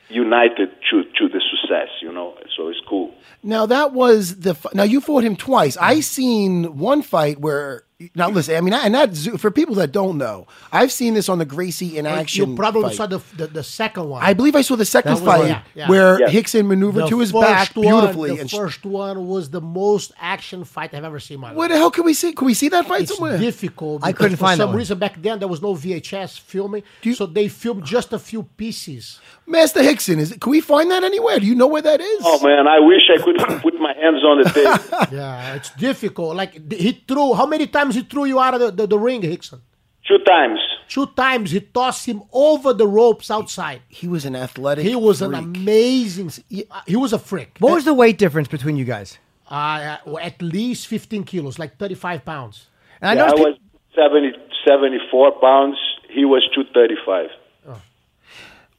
united 0.09 0.71
to 0.91 1.05
to 1.05 1.29
the 1.29 1.41
success. 1.51 1.89
You 2.01 2.13
know, 2.13 2.35
so 2.57 2.69
it's 2.69 2.81
cool. 2.89 3.15
Now 3.43 3.67
that 3.67 3.93
was 3.93 4.41
the 4.41 4.57
now 4.73 4.85
you 4.85 5.03
fought 5.03 5.23
him 5.23 5.37
twice. 5.37 5.77
I 5.77 6.01
seen 6.01 6.79
one 6.79 7.03
fight 7.03 7.39
where 7.39 7.85
now 8.15 8.31
listen. 8.31 8.57
I 8.57 8.61
mean, 8.61 8.73
and 8.75 8.95
that 8.95 9.15
for 9.39 9.51
people 9.51 9.75
that 9.77 9.93
don't 9.93 10.17
know, 10.19 10.47
I've 10.73 10.91
seen 10.91 11.15
this 11.15 11.29
on 11.29 11.39
the 11.39 11.45
Gracie 11.45 11.99
in 11.99 12.07
action. 12.07 12.51
You 12.51 12.57
probably 12.57 12.85
fight. 12.85 12.97
saw 12.97 13.07
the, 13.07 13.21
the 13.37 13.47
the 13.49 13.63
second 13.63 14.09
one. 14.09 14.23
I 14.23 14.33
believe 14.35 14.57
I 14.57 14.63
saw 14.63 14.77
the 14.77 14.85
second 14.85 15.17
That 15.17 15.23
was- 15.23 15.35
fight 15.41 15.49
yeah, 15.49 15.63
yeah. 15.75 15.89
where 15.89 16.21
Yeah. 16.21 16.29
Rickson 16.29 16.67
maneuvered 16.67 17.05
The 17.05 17.09
to 17.11 17.19
his 17.21 17.33
first 17.33 17.43
back 17.43 17.77
one- 17.77 17.87
beautifully. 17.87 18.31
The 18.37 18.41
and 18.41 18.51
sh- 18.51 18.55
first 18.57 18.85
one 18.87 19.27
was 19.29 19.51
the 19.51 19.61
most 19.61 20.13
action 20.21 20.65
fight 20.65 20.95
I've 20.95 21.05
ever 21.05 21.21
seen 21.21 21.35
in 21.37 21.41
my 21.43 21.49
life. 21.49 21.57
where 21.57 21.69
the 21.69 21.77
hell 21.77 21.91
can 21.91 22.05
we 22.05 22.15
see? 22.15 22.33
Can 22.33 22.47
we 22.47 22.55
see 22.55 22.69
that 22.71 22.87
fight 22.87 23.03
it's 23.03 23.17
somewhere? 23.17 23.37
difficult. 23.39 24.03
I 24.03 24.13
couldn't 24.13 24.37
for 24.37 24.45
find 24.47 24.59
that 24.61 24.65
some 24.65 24.71
one. 24.71 24.79
reason 24.79 24.99
back 24.99 25.21
then 25.21 25.39
there 25.39 25.49
was 25.49 25.61
no 25.61 25.75
VHS 25.75 26.39
filming, 26.41 26.83
so 27.15 27.27
they 27.27 27.49
filmed 27.49 27.85
just 27.85 28.13
a 28.13 28.19
few 28.19 28.45
pieces. 28.45 29.21
Master 29.47 29.81
Rickson, 29.81 30.19
is 30.19 30.33
it, 30.33 30.41
can 30.41 30.51
we 30.51 30.61
find 30.61 30.91
that 30.91 31.03
anywhere? 31.05 31.39
Do 31.41 31.47
you 31.47 31.55
know 31.57 31.67
where 31.67 31.83
that 31.83 32.01
is? 32.01 32.21
Oh 32.25 32.39
man, 32.47 32.67
I 32.69 32.79
wish 32.81 33.03
I 33.13 33.21
could 33.21 33.37
put 33.63 33.75
my 33.81 33.93
hands 33.95 34.23
on 34.25 34.43
the 34.43 34.49
tape. 34.51 35.13
yeah, 35.13 35.55
it's 35.55 35.71
difficult. 35.71 36.37
Like 36.37 36.73
he 36.73 36.93
threw. 37.07 37.35
How 37.35 37.47
many 37.47 37.67
times 37.67 37.90
he 37.95 38.03
threw 38.03 38.25
you 38.25 38.41
out 38.41 38.55
of 38.55 38.61
the, 38.61 38.71
the, 38.71 38.87
the 38.87 38.99
ring, 38.99 39.23
Rickson? 39.23 39.61
Two 40.07 40.19
times. 40.27 40.59
Two 40.89 41.07
times 41.07 41.53
he 41.53 41.61
tossed 41.61 42.07
him 42.07 42.23
over 42.33 42.73
the 42.73 42.87
ropes 42.87 43.31
outside. 43.31 43.83
He 43.89 44.09
was 44.09 44.25
an 44.25 44.35
athletic. 44.35 44.85
He 44.85 44.97
was 44.97 45.23
an 45.23 45.35
amazing. 45.35 46.33
He 46.49 46.97
was 46.97 47.13
a 47.13 47.19
freak. 47.19 47.57
What 47.61 47.75
was 47.75 47.85
the 47.85 47.95
weight 47.95 48.19
difference 48.19 48.49
between 48.49 48.77
you 48.77 48.85
guys? 48.85 49.19
Uh, 49.49 49.99
at 50.21 50.43
least 50.43 50.89
15 50.89 51.25
kilos, 51.25 51.59
like 51.59 51.77
35 51.77 52.25
pounds. 52.25 52.67
And 53.01 53.11
I 53.11 53.15
Yeah, 53.15 53.23
I 53.23 53.37
noticed 53.37 53.45
was 53.45 53.59
70, 53.95 54.33
74 54.69 55.41
pounds. 55.41 55.77
He 56.09 56.25
was 56.25 56.43
235. 56.55 57.31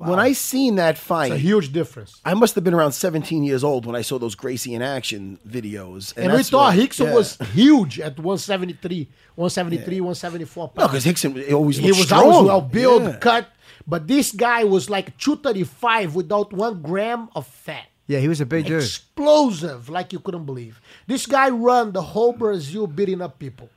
When 0.10 0.20
I 0.20 0.34
seen 0.34 0.76
that 0.76 0.98
fight, 0.98 1.32
It's 1.32 1.36
a 1.36 1.40
huge 1.40 1.72
difference. 1.72 2.20
I 2.26 2.34
must 2.34 2.56
have 2.56 2.64
been 2.64 2.74
around 2.74 2.92
17 2.94 3.44
years 3.44 3.64
old 3.64 3.86
when 3.86 3.96
I 3.96 4.02
saw 4.02 4.18
those 4.20 4.36
Gracie 4.36 4.74
in 4.74 4.82
action 4.82 5.40
videos. 5.48 6.14
And, 6.18 6.34
we 6.34 6.44
thought 6.44 6.76
what- 6.76 6.78
Rickson 6.90 7.06
yeah. 7.08 7.14
was 7.14 7.38
huge 7.54 8.00
at 8.00 8.18
173, 8.20 9.10
173, 9.36 10.02
174 10.02 10.70
pounds. 10.70 10.78
No, 10.78 10.88
because 10.88 11.06
Rickson 11.06 11.52
always 11.54 11.78
he 11.78 11.88
was 11.90 12.04
strong. 12.06 12.24
always 12.26 12.48
well 12.48 12.62
built, 12.62 13.04
Yeah. 13.04 13.16
cut. 13.18 13.48
But 13.88 14.08
this 14.08 14.32
guy 14.32 14.64
was 14.64 14.90
like 14.90 15.18
235 15.18 16.16
without 16.16 16.54
one 16.54 16.82
gram 16.82 17.30
of 17.36 17.48
fat. 17.48 17.88
Yeah, 18.08 18.20
he 18.20 18.28
was 18.28 18.42
a 18.42 18.46
big 18.46 18.66
dude. 18.66 18.82
Explosive, 18.84 19.88
like 19.90 20.12
you 20.14 20.20
couldn't 20.20 20.46
believe. 20.46 20.82
This 21.08 21.26
guy 21.26 21.50
run 21.50 21.92
the 21.94 22.02
whole 22.02 22.34
Brazil 22.34 22.86
beating 22.88 23.22
up 23.22 23.40
people. 23.40 23.70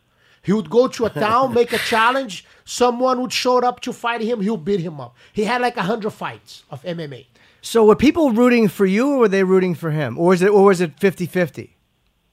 He 0.44 0.52
would 0.52 0.70
go 0.70 0.88
to 0.88 1.06
a 1.06 1.10
town, 1.10 1.54
make 1.54 1.72
a 1.72 1.78
challenge. 1.78 2.44
Someone 2.64 3.20
would 3.22 3.32
show 3.32 3.58
up 3.58 3.80
to 3.80 3.92
fight 3.92 4.20
him. 4.20 4.40
He'll 4.40 4.56
beat 4.58 4.80
him 4.80 5.00
up. 5.00 5.16
He 5.32 5.44
had 5.44 5.60
like 5.60 5.76
hundred 5.76 6.10
fights 6.10 6.64
of 6.70 6.82
MMA. 6.82 7.26
So 7.62 7.84
were 7.86 7.96
people 7.96 8.30
rooting 8.30 8.68
for 8.68 8.84
you, 8.84 9.12
or 9.12 9.18
were 9.20 9.28
they 9.28 9.42
rooting 9.42 9.74
for 9.74 9.90
him, 9.90 10.18
or 10.18 10.26
was 10.28 10.42
it, 10.42 10.50
or 10.50 10.64
was 10.64 10.82
it 10.82 10.96
50-50? 10.98 11.70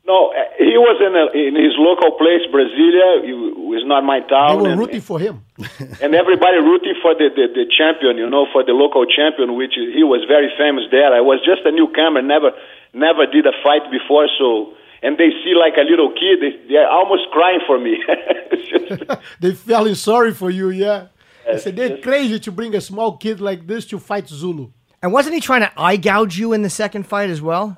No, 0.06 0.34
uh, 0.36 0.44
he 0.58 0.76
was 0.76 0.98
in, 1.00 1.16
a, 1.16 1.26
in 1.48 1.56
his 1.56 1.72
local 1.80 2.12
place, 2.18 2.44
Brasilia. 2.52 3.24
He 3.24 3.32
was 3.32 3.84
not 3.86 4.04
my 4.04 4.20
They 4.20 4.28
town. 4.28 4.60
were 4.62 4.70
and, 4.72 4.80
rooting 4.80 5.00
for 5.00 5.20
him. 5.20 5.46
and 6.04 6.12
everybody 6.16 6.58
rooting 6.58 6.96
for 7.02 7.16
the, 7.16 7.30
the, 7.32 7.48
the 7.54 7.66
champion, 7.72 8.18
you 8.18 8.30
know, 8.30 8.46
for 8.52 8.66
the 8.66 8.74
local 8.74 9.06
champion, 9.06 9.56
which 9.56 9.76
he 9.76 10.04
was 10.04 10.26
very 10.28 10.52
famous 10.58 10.84
there. 10.92 11.14
I 11.14 11.22
was 11.22 11.40
just 11.46 11.62
a 11.64 11.72
newcomer, 11.72 12.22
never 12.22 12.52
never 12.94 13.26
did 13.26 13.46
a 13.48 13.54
fight 13.64 13.88
before, 13.90 14.28
so 14.38 14.74
and 15.04 15.18
they 15.18 15.30
see 15.44 15.54
like 15.56 15.74
a 15.78 15.82
little 15.90 16.12
kid, 16.14 16.40
they, 16.42 16.68
they're 16.74 16.90
almost 16.90 17.24
crying 17.32 17.60
for 17.68 17.80
me. 17.80 17.98
It's 18.08 18.90
just- 19.10 19.22
They 19.40 19.54
feeling 19.54 19.96
sorry 19.96 20.34
for 20.34 20.50
you, 20.50 20.70
yeah. 20.70 21.08
They 21.46 21.58
said 21.60 21.76
they're 21.76 21.98
crazy 21.98 22.40
to 22.40 22.52
bring 22.52 22.76
a 22.76 22.82
small 22.82 23.18
kid 23.18 23.42
like 23.42 23.66
this 23.68 23.86
to 23.88 24.00
fight 24.00 24.28
Zulu. 24.30 24.70
And 25.02 25.12
wasn't 25.12 25.34
he 25.36 25.42
trying 25.42 25.62
to 25.62 25.72
eye 25.76 25.98
gouge 25.98 26.38
you 26.38 26.54
in 26.54 26.62
the 26.62 26.70
second 26.70 27.08
fight 27.08 27.30
as 27.32 27.42
well? 27.42 27.78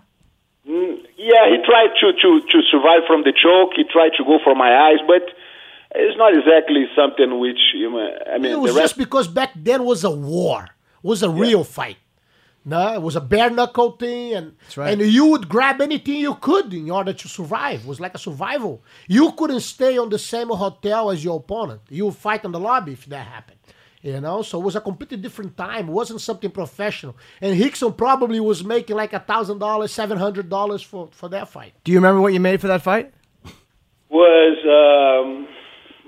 Mm, 0.68 0.98
yeah, 1.18 1.48
he 1.50 1.58
tried 1.66 1.92
to, 2.02 2.12
to, 2.12 2.42
to 2.52 2.62
survive 2.70 3.04
from 3.08 3.24
the 3.24 3.32
choke. 3.32 3.72
He 3.76 3.84
tried 3.86 4.12
to 4.18 4.24
go 4.26 4.40
for 4.44 4.54
my 4.56 4.76
eyes, 4.88 5.00
but 5.08 5.24
it's 5.96 6.18
not 6.18 6.34
exactly 6.38 6.86
something 6.96 7.40
which, 7.40 7.60
you 7.74 7.90
know, 7.90 8.10
I 8.32 8.38
mean, 8.38 8.52
It 8.52 8.56
the 8.56 8.60
was 8.60 8.72
rest. 8.76 8.84
just 8.84 8.98
because 8.98 9.28
back 9.30 9.52
then 9.56 9.86
was 9.86 10.04
a 10.04 10.12
war, 10.12 10.68
was 11.02 11.24
a 11.24 11.30
real 11.30 11.64
fight. 11.64 11.98
No, 12.66 12.94
it 12.94 13.02
was 13.02 13.16
a 13.16 13.22
bare 13.22 13.50
knuckle 13.50 13.92
thing, 13.92 14.34
and 14.34 14.56
right. 14.78 14.94
and 14.94 15.02
you 15.02 15.26
would 15.26 15.50
grab 15.50 15.82
anything 15.82 16.16
you 16.16 16.36
could 16.36 16.74
in 16.74 16.90
order 16.90 17.12
to 17.12 17.28
survive. 17.28 17.82
It 17.82 17.88
was 17.88 18.00
like 18.00 18.16
a 18.16 18.18
survival. 18.18 18.82
You 19.08 19.34
couldn't 19.34 19.60
stay 19.60 19.98
on 19.98 20.10
the 20.10 20.20
same 20.20 20.48
hotel 20.48 21.12
as 21.12 21.24
your 21.24 21.38
opponent. 21.38 21.82
You 21.90 22.06
would 22.06 22.16
fight 22.16 22.46
in 22.46 22.52
the 22.52 22.60
lobby 22.60 22.94
if 22.94 23.06
that 23.08 23.28
happened. 23.28 23.60
You 24.02 24.20
know, 24.20 24.42
so 24.42 24.60
it 24.60 24.64
was 24.64 24.76
a 24.76 24.82
completely 24.82 25.18
different 25.18 25.56
time. 25.56 25.88
It 25.88 25.92
wasn't 25.92 26.20
something 26.20 26.52
professional. 26.52 27.16
And 27.40 27.60
Rickson 27.60 27.96
probably 27.96 28.40
was 28.42 28.64
making 28.64 28.98
like 28.98 29.14
a 29.14 29.20
thousand 29.20 29.60
dollars, 29.60 29.92
seven 29.92 30.18
hundred 30.18 30.50
dollars 30.50 30.82
for 30.82 31.10
for 31.12 31.30
that 31.30 31.50
fight. 31.50 31.74
Do 31.84 31.92
you 31.92 31.98
remember 31.98 32.22
what 32.22 32.34
you 32.34 32.40
made 32.40 32.62
for 32.62 32.68
that 32.68 32.82
fight? 32.82 33.14
was 34.14 34.58
um, 34.64 35.48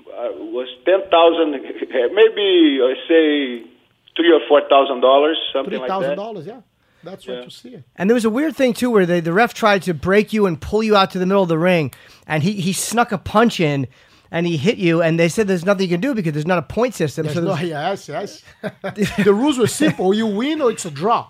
uh, 0.08 0.32
was 0.54 0.68
ten 0.84 1.00
thousand, 1.10 1.52
maybe 2.14 2.78
I 2.80 2.94
say 3.08 3.75
three 4.16 4.32
or 4.32 4.40
four 4.48 4.62
thousand 4.68 5.00
dollars, 5.00 5.38
something 5.52 5.70
Three 5.70 5.78
like 5.78 5.88
thousand 5.88 6.10
that. 6.10 6.16
dollars, 6.16 6.46
yeah. 6.46 6.60
That's 7.04 7.26
what 7.26 7.44
you 7.44 7.50
see. 7.50 7.78
And 7.94 8.10
there 8.10 8.14
was 8.14 8.24
a 8.24 8.30
weird 8.30 8.56
thing 8.56 8.72
too, 8.72 8.90
where 8.90 9.06
they, 9.06 9.20
the 9.20 9.32
ref 9.32 9.54
tried 9.54 9.82
to 9.82 9.94
break 9.94 10.32
you 10.32 10.46
and 10.46 10.60
pull 10.60 10.82
you 10.82 10.96
out 10.96 11.12
to 11.12 11.18
the 11.18 11.26
middle 11.26 11.42
of 11.42 11.48
the 11.48 11.58
ring, 11.58 11.92
and 12.26 12.42
he 12.42 12.52
he 12.54 12.72
snuck 12.72 13.12
a 13.12 13.18
punch 13.18 13.60
in, 13.60 13.86
and 14.30 14.46
he 14.46 14.56
hit 14.56 14.78
you, 14.78 15.02
and 15.02 15.18
they 15.20 15.28
said 15.28 15.46
there's 15.46 15.64
nothing 15.64 15.82
you 15.84 15.94
can 15.94 16.00
do 16.00 16.14
because 16.14 16.32
there's 16.32 16.46
not 16.46 16.58
a 16.58 16.62
point 16.62 16.94
system. 16.94 17.24
There's 17.26 17.36
so 17.36 17.42
no, 17.42 17.54
yes, 17.60 18.08
yes. 18.08 18.42
the 18.82 19.32
rules 19.32 19.58
were 19.58 19.68
simple. 19.68 20.12
You 20.12 20.26
win 20.26 20.60
or 20.60 20.70
it's 20.70 20.84
a 20.84 20.90
draw. 20.90 21.28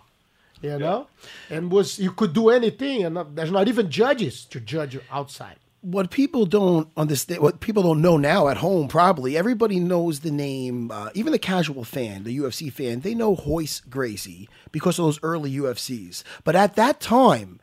You 0.62 0.78
know, 0.78 1.06
and 1.50 1.70
was 1.70 1.98
you 1.98 2.12
could 2.12 2.32
do 2.32 2.48
anything, 2.48 3.04
and 3.04 3.14
not, 3.14 3.36
there's 3.36 3.50
not 3.50 3.68
even 3.68 3.90
judges 3.90 4.46
to 4.46 4.58
judge 4.58 4.94
you 4.94 5.02
outside. 5.12 5.56
What 5.86 6.10
people 6.10 6.46
don't 6.46 6.88
understand, 6.96 7.40
what 7.40 7.60
people 7.60 7.84
don't 7.84 8.02
know 8.02 8.16
now 8.16 8.48
at 8.48 8.56
home, 8.56 8.88
probably 8.88 9.36
everybody 9.36 9.78
knows 9.78 10.20
the 10.20 10.32
name. 10.32 10.90
Uh, 10.90 11.10
even 11.14 11.30
the 11.30 11.38
casual 11.38 11.84
fan, 11.84 12.24
the 12.24 12.36
UFC 12.36 12.72
fan, 12.72 13.00
they 13.00 13.14
know 13.14 13.36
Royce 13.46 13.80
Gracie 13.88 14.48
because 14.72 14.98
of 14.98 15.04
those 15.04 15.20
early 15.22 15.52
UFCs. 15.52 16.24
But 16.42 16.56
at 16.56 16.74
that 16.74 17.00
time, 17.00 17.60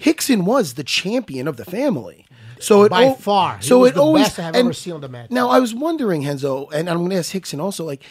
Rickson 0.00 0.44
was 0.44 0.74
the 0.74 0.84
champion 0.84 1.48
of 1.48 1.56
the 1.56 1.64
family. 1.64 2.26
So 2.58 2.84
it 2.84 2.90
By 2.90 3.06
al- 3.06 3.14
far. 3.14 3.56
He 3.56 3.64
so 3.64 3.84
it 3.84 3.94
the 3.94 4.02
always 4.02 4.26
best 4.26 4.38
I 4.38 4.42
have 4.42 4.54
and 4.54 4.66
ever 4.66 4.72
seen 4.72 4.92
on 4.92 5.00
the 5.00 5.08
mat. 5.08 5.30
Now 5.30 5.48
I 5.48 5.58
was 5.58 5.74
wondering, 5.74 6.26
Renzo, 6.26 6.68
and 6.68 6.90
I'm 6.90 6.98
going 6.98 7.10
to 7.10 7.16
ask 7.16 7.32
Rickson 7.32 7.60
also. 7.60 7.84
Like, 7.84 8.04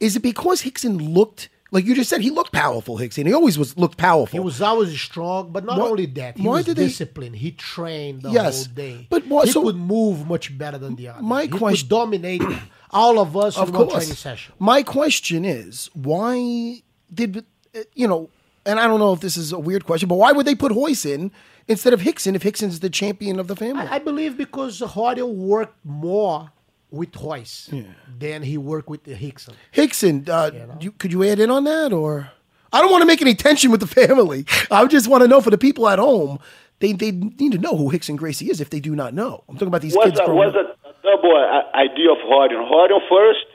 is 0.00 0.14
it 0.16 0.20
because 0.20 0.62
Rickson 0.62 1.12
looked 1.14 1.48
like 1.70 1.84
you 1.84 1.94
just 1.94 2.08
said 2.10 2.20
he 2.20 2.30
looked 2.30 2.52
powerful? 2.52 2.98
Rickson, 2.98 3.26
he 3.26 3.32
always 3.34 3.58
was 3.58 3.76
looked 3.76 3.96
powerful. 3.98 4.36
He 4.38 4.40
was 4.44 4.60
always 4.62 4.98
strong, 5.00 5.50
but 5.52 5.64
not 5.64 5.78
Why- 5.78 5.88
only 5.88 6.06
that, 6.06 6.38
he 6.38 6.46
why 6.46 6.56
was 6.58 6.66
did 6.66 6.76
they- 6.76 6.86
disciplined. 6.86 7.36
He 7.36 7.50
trained 7.52 8.22
the 8.22 8.30
Yes, 8.30 8.66
whole 8.66 8.74
day. 8.74 9.06
but 9.10 9.26
why- 9.26 9.44
he 9.44 9.50
so- 9.52 9.62
could 9.62 9.76
move 9.76 10.26
much 10.26 10.56
better 10.56 10.78
than 10.78 10.96
the 10.96 11.08
other. 11.08 11.22
My 11.22 11.42
he 11.42 11.48
question- 11.48 11.88
could 11.88 11.94
dominate 11.94 12.42
all 12.90 13.18
of 13.18 13.36
us 13.36 13.56
of 13.58 13.68
in 13.68 13.74
one 13.74 13.88
training 13.90 14.14
session. 14.14 14.54
My 14.58 14.82
question 14.82 15.44
is, 15.44 15.90
why 15.94 16.82
did 17.12 17.44
uh, 17.76 17.80
you 17.94 18.08
know? 18.08 18.30
And 18.66 18.78
I 18.78 18.86
don't 18.86 18.98
know 19.00 19.12
if 19.14 19.20
this 19.20 19.36
is 19.38 19.52
a 19.52 19.58
weird 19.58 19.86
question, 19.86 20.08
but 20.10 20.16
why 20.16 20.32
would 20.32 20.46
they 20.46 20.54
put 20.54 20.72
Royce 20.72 21.06
in 21.06 21.30
instead 21.68 21.94
of 21.94 22.00
Rickson 22.02 22.34
if 22.34 22.42
Rickson's 22.44 22.80
the 22.80 22.90
champion 22.90 23.38
of 23.40 23.46
the 23.46 23.56
family? 23.56 23.86
I, 23.86 23.94
I 23.96 23.98
believe 23.98 24.36
because 24.36 24.80
Hoyle 24.80 25.32
worked 25.34 25.76
more 25.84 26.50
with 26.90 27.16
Royce 27.16 27.70
than 28.18 28.42
he 28.42 28.56
worked 28.58 28.88
with 28.88 29.04
the 29.04 29.14
Rickson. 29.14 29.54
Rickson, 29.74 30.28
uh, 30.28 30.76
you, 30.80 30.92
could 30.92 31.12
you 31.12 31.24
add 31.24 31.38
in 31.38 31.50
on 31.50 31.64
that, 31.64 31.92
or 31.92 32.30
I 32.72 32.80
don't 32.80 32.90
want 32.90 33.02
to 33.02 33.06
make 33.06 33.20
any 33.22 33.34
tension 33.34 33.70
with 33.70 33.80
the 33.80 33.86
family. 34.06 34.46
I 34.70 34.86
just 34.86 35.08
want 35.08 35.22
to 35.22 35.28
know 35.28 35.40
for 35.40 35.50
the 35.50 35.58
people 35.58 35.88
at 35.88 35.98
home, 35.98 36.38
they 36.80 36.92
they 36.92 37.10
need 37.10 37.52
to 37.52 37.58
know 37.58 37.76
who 37.76 37.90
Rickson 37.90 38.16
Gracie 38.16 38.50
is 38.50 38.60
if 38.60 38.70
they 38.70 38.80
do 38.80 38.94
not 38.94 39.14
know. 39.14 39.44
I'm 39.48 39.56
talking 39.56 39.68
about 39.68 39.82
these 39.82 39.94
was 39.94 40.06
kids. 40.06 40.20
a, 40.20 40.24
growing 40.24 40.38
was 40.38 40.54
up. 40.54 40.78
a, 40.84 40.88
a 40.88 40.94
double 41.02 41.36
idea 41.74 42.10
of 42.12 42.18
Harding. 42.22 42.62
Harding 42.62 43.00
first, 43.08 43.46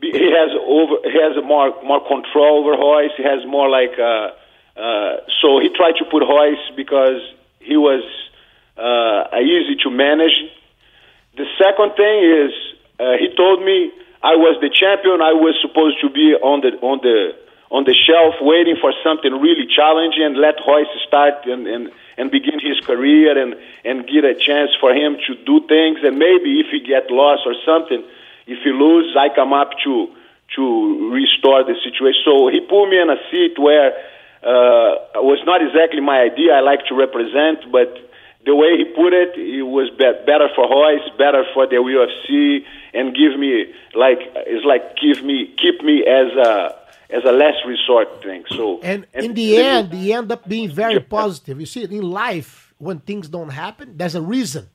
he 0.00 0.30
has 0.32 0.50
over 0.60 0.96
he 1.04 1.18
has 1.20 1.36
more 1.44 1.74
more 1.82 2.06
control 2.06 2.60
over 2.60 2.72
Royce. 2.72 3.12
He 3.16 3.22
has 3.22 3.46
more 3.46 3.68
like 3.68 3.98
uh, 3.98 4.30
uh, 4.78 5.16
so 5.40 5.60
he 5.60 5.68
tried 5.74 5.94
to 5.98 6.04
put 6.10 6.22
Royce 6.22 6.58
because 6.76 7.20
he 7.60 7.76
was 7.76 8.02
uh, 8.76 9.36
easy 9.38 9.76
to 9.84 9.90
manage. 9.90 10.34
The 11.36 11.46
second 11.58 11.96
thing 11.96 12.18
is 12.22 12.52
uh, 13.00 13.18
he 13.18 13.34
told 13.36 13.62
me 13.62 13.90
I 14.22 14.36
was 14.36 14.56
the 14.60 14.70
champion. 14.70 15.20
I 15.20 15.34
was 15.34 15.58
supposed 15.60 16.00
to 16.00 16.08
be 16.08 16.32
on 16.34 16.60
the 16.62 16.78
on 16.80 17.00
the 17.02 17.36
on 17.74 17.82
the 17.84 17.94
shelf 17.94 18.38
waiting 18.40 18.76
for 18.80 18.94
something 19.02 19.32
really 19.40 19.66
challenging 19.66 20.22
and 20.22 20.36
let 20.38 20.54
Royce 20.62 20.86
start 21.08 21.42
and, 21.46 21.66
and, 21.66 21.90
and 22.16 22.30
begin 22.30 22.60
his 22.62 22.78
career 22.86 23.34
and, 23.34 23.58
and 23.84 24.06
get 24.06 24.22
a 24.22 24.34
chance 24.34 24.70
for 24.78 24.94
him 24.94 25.18
to 25.26 25.34
do 25.42 25.58
things 25.66 25.98
and 26.06 26.14
maybe 26.14 26.62
if 26.62 26.70
he 26.70 26.78
get 26.78 27.10
lost 27.10 27.42
or 27.44 27.58
something, 27.66 28.04
if 28.46 28.62
he 28.62 28.70
lose, 28.70 29.16
I 29.18 29.34
come 29.34 29.52
up 29.52 29.70
to 29.84 30.08
to 30.54 31.10
restore 31.10 31.64
the 31.64 31.74
situation. 31.82 32.20
So 32.24 32.46
he 32.46 32.60
put 32.60 32.86
me 32.86 33.00
in 33.00 33.10
a 33.10 33.18
seat 33.30 33.58
where 33.58 33.90
uh, 34.44 35.18
was 35.24 35.42
not 35.44 35.64
exactly 35.64 36.00
my 36.00 36.20
idea. 36.20 36.52
I 36.54 36.60
like 36.60 36.86
to 36.86 36.94
represent, 36.94 37.72
but 37.72 37.90
the 38.44 38.54
way 38.54 38.76
he 38.76 38.84
put 38.84 39.12
it, 39.12 39.36
it 39.38 39.62
was 39.62 39.90
be- 39.90 40.20
better 40.26 40.48
for 40.54 40.68
Royce, 40.68 41.08
better 41.16 41.44
for 41.54 41.66
the 41.66 41.76
UFC, 41.76 42.64
and 42.92 43.14
give 43.14 43.38
me 43.38 43.72
like 43.94 44.18
it's 44.46 44.64
like 44.64 44.96
give 44.96 45.24
me 45.24 45.54
keep 45.60 45.82
me 45.82 46.04
as 46.06 46.30
a 46.36 46.76
as 47.10 47.22
a 47.24 47.32
last 47.32 47.58
resort 47.66 48.22
thing. 48.22 48.44
So 48.50 48.80
And, 48.82 49.06
in 49.14 49.34
the 49.34 49.56
end, 49.58 49.92
he 49.92 50.12
end 50.12 50.32
up 50.32 50.48
being 50.48 50.70
very 50.70 51.00
positive. 51.00 51.60
You 51.60 51.66
see, 51.66 51.84
in 51.84 52.02
life, 52.02 52.74
when 52.78 53.00
things 53.00 53.28
don't 53.28 53.50
happen, 53.50 53.96
there's 53.96 54.14
a 54.14 54.22
reason. 54.22 54.68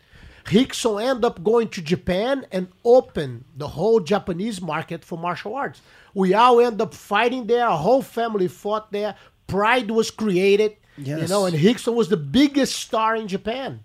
Rickson 0.45 1.03
end 1.03 1.23
up 1.25 1.43
going 1.43 1.67
to 1.69 1.81
Japan 1.81 2.45
and 2.51 2.69
open 2.83 3.45
the 3.55 3.67
whole 3.67 3.99
Japanese 3.99 4.61
market 4.61 5.05
for 5.05 5.17
martial 5.17 5.53
arts. 5.55 5.81
We 6.15 6.33
all 6.33 6.59
end 6.59 6.81
up 6.81 6.93
fighting 6.93 7.45
there. 7.45 7.67
Our 7.67 7.77
whole 7.77 8.01
family 8.01 8.47
fought 8.47 8.91
there. 8.91 9.15
Pride 9.45 9.91
was 9.91 10.09
created. 10.09 10.75
You 11.03 11.27
know, 11.27 11.45
and 11.45 11.55
Rickson 11.55 11.93
was 11.93 12.09
the 12.09 12.17
biggest 12.17 12.75
star 12.75 13.15
in 13.15 13.27
Japan. 13.27 13.81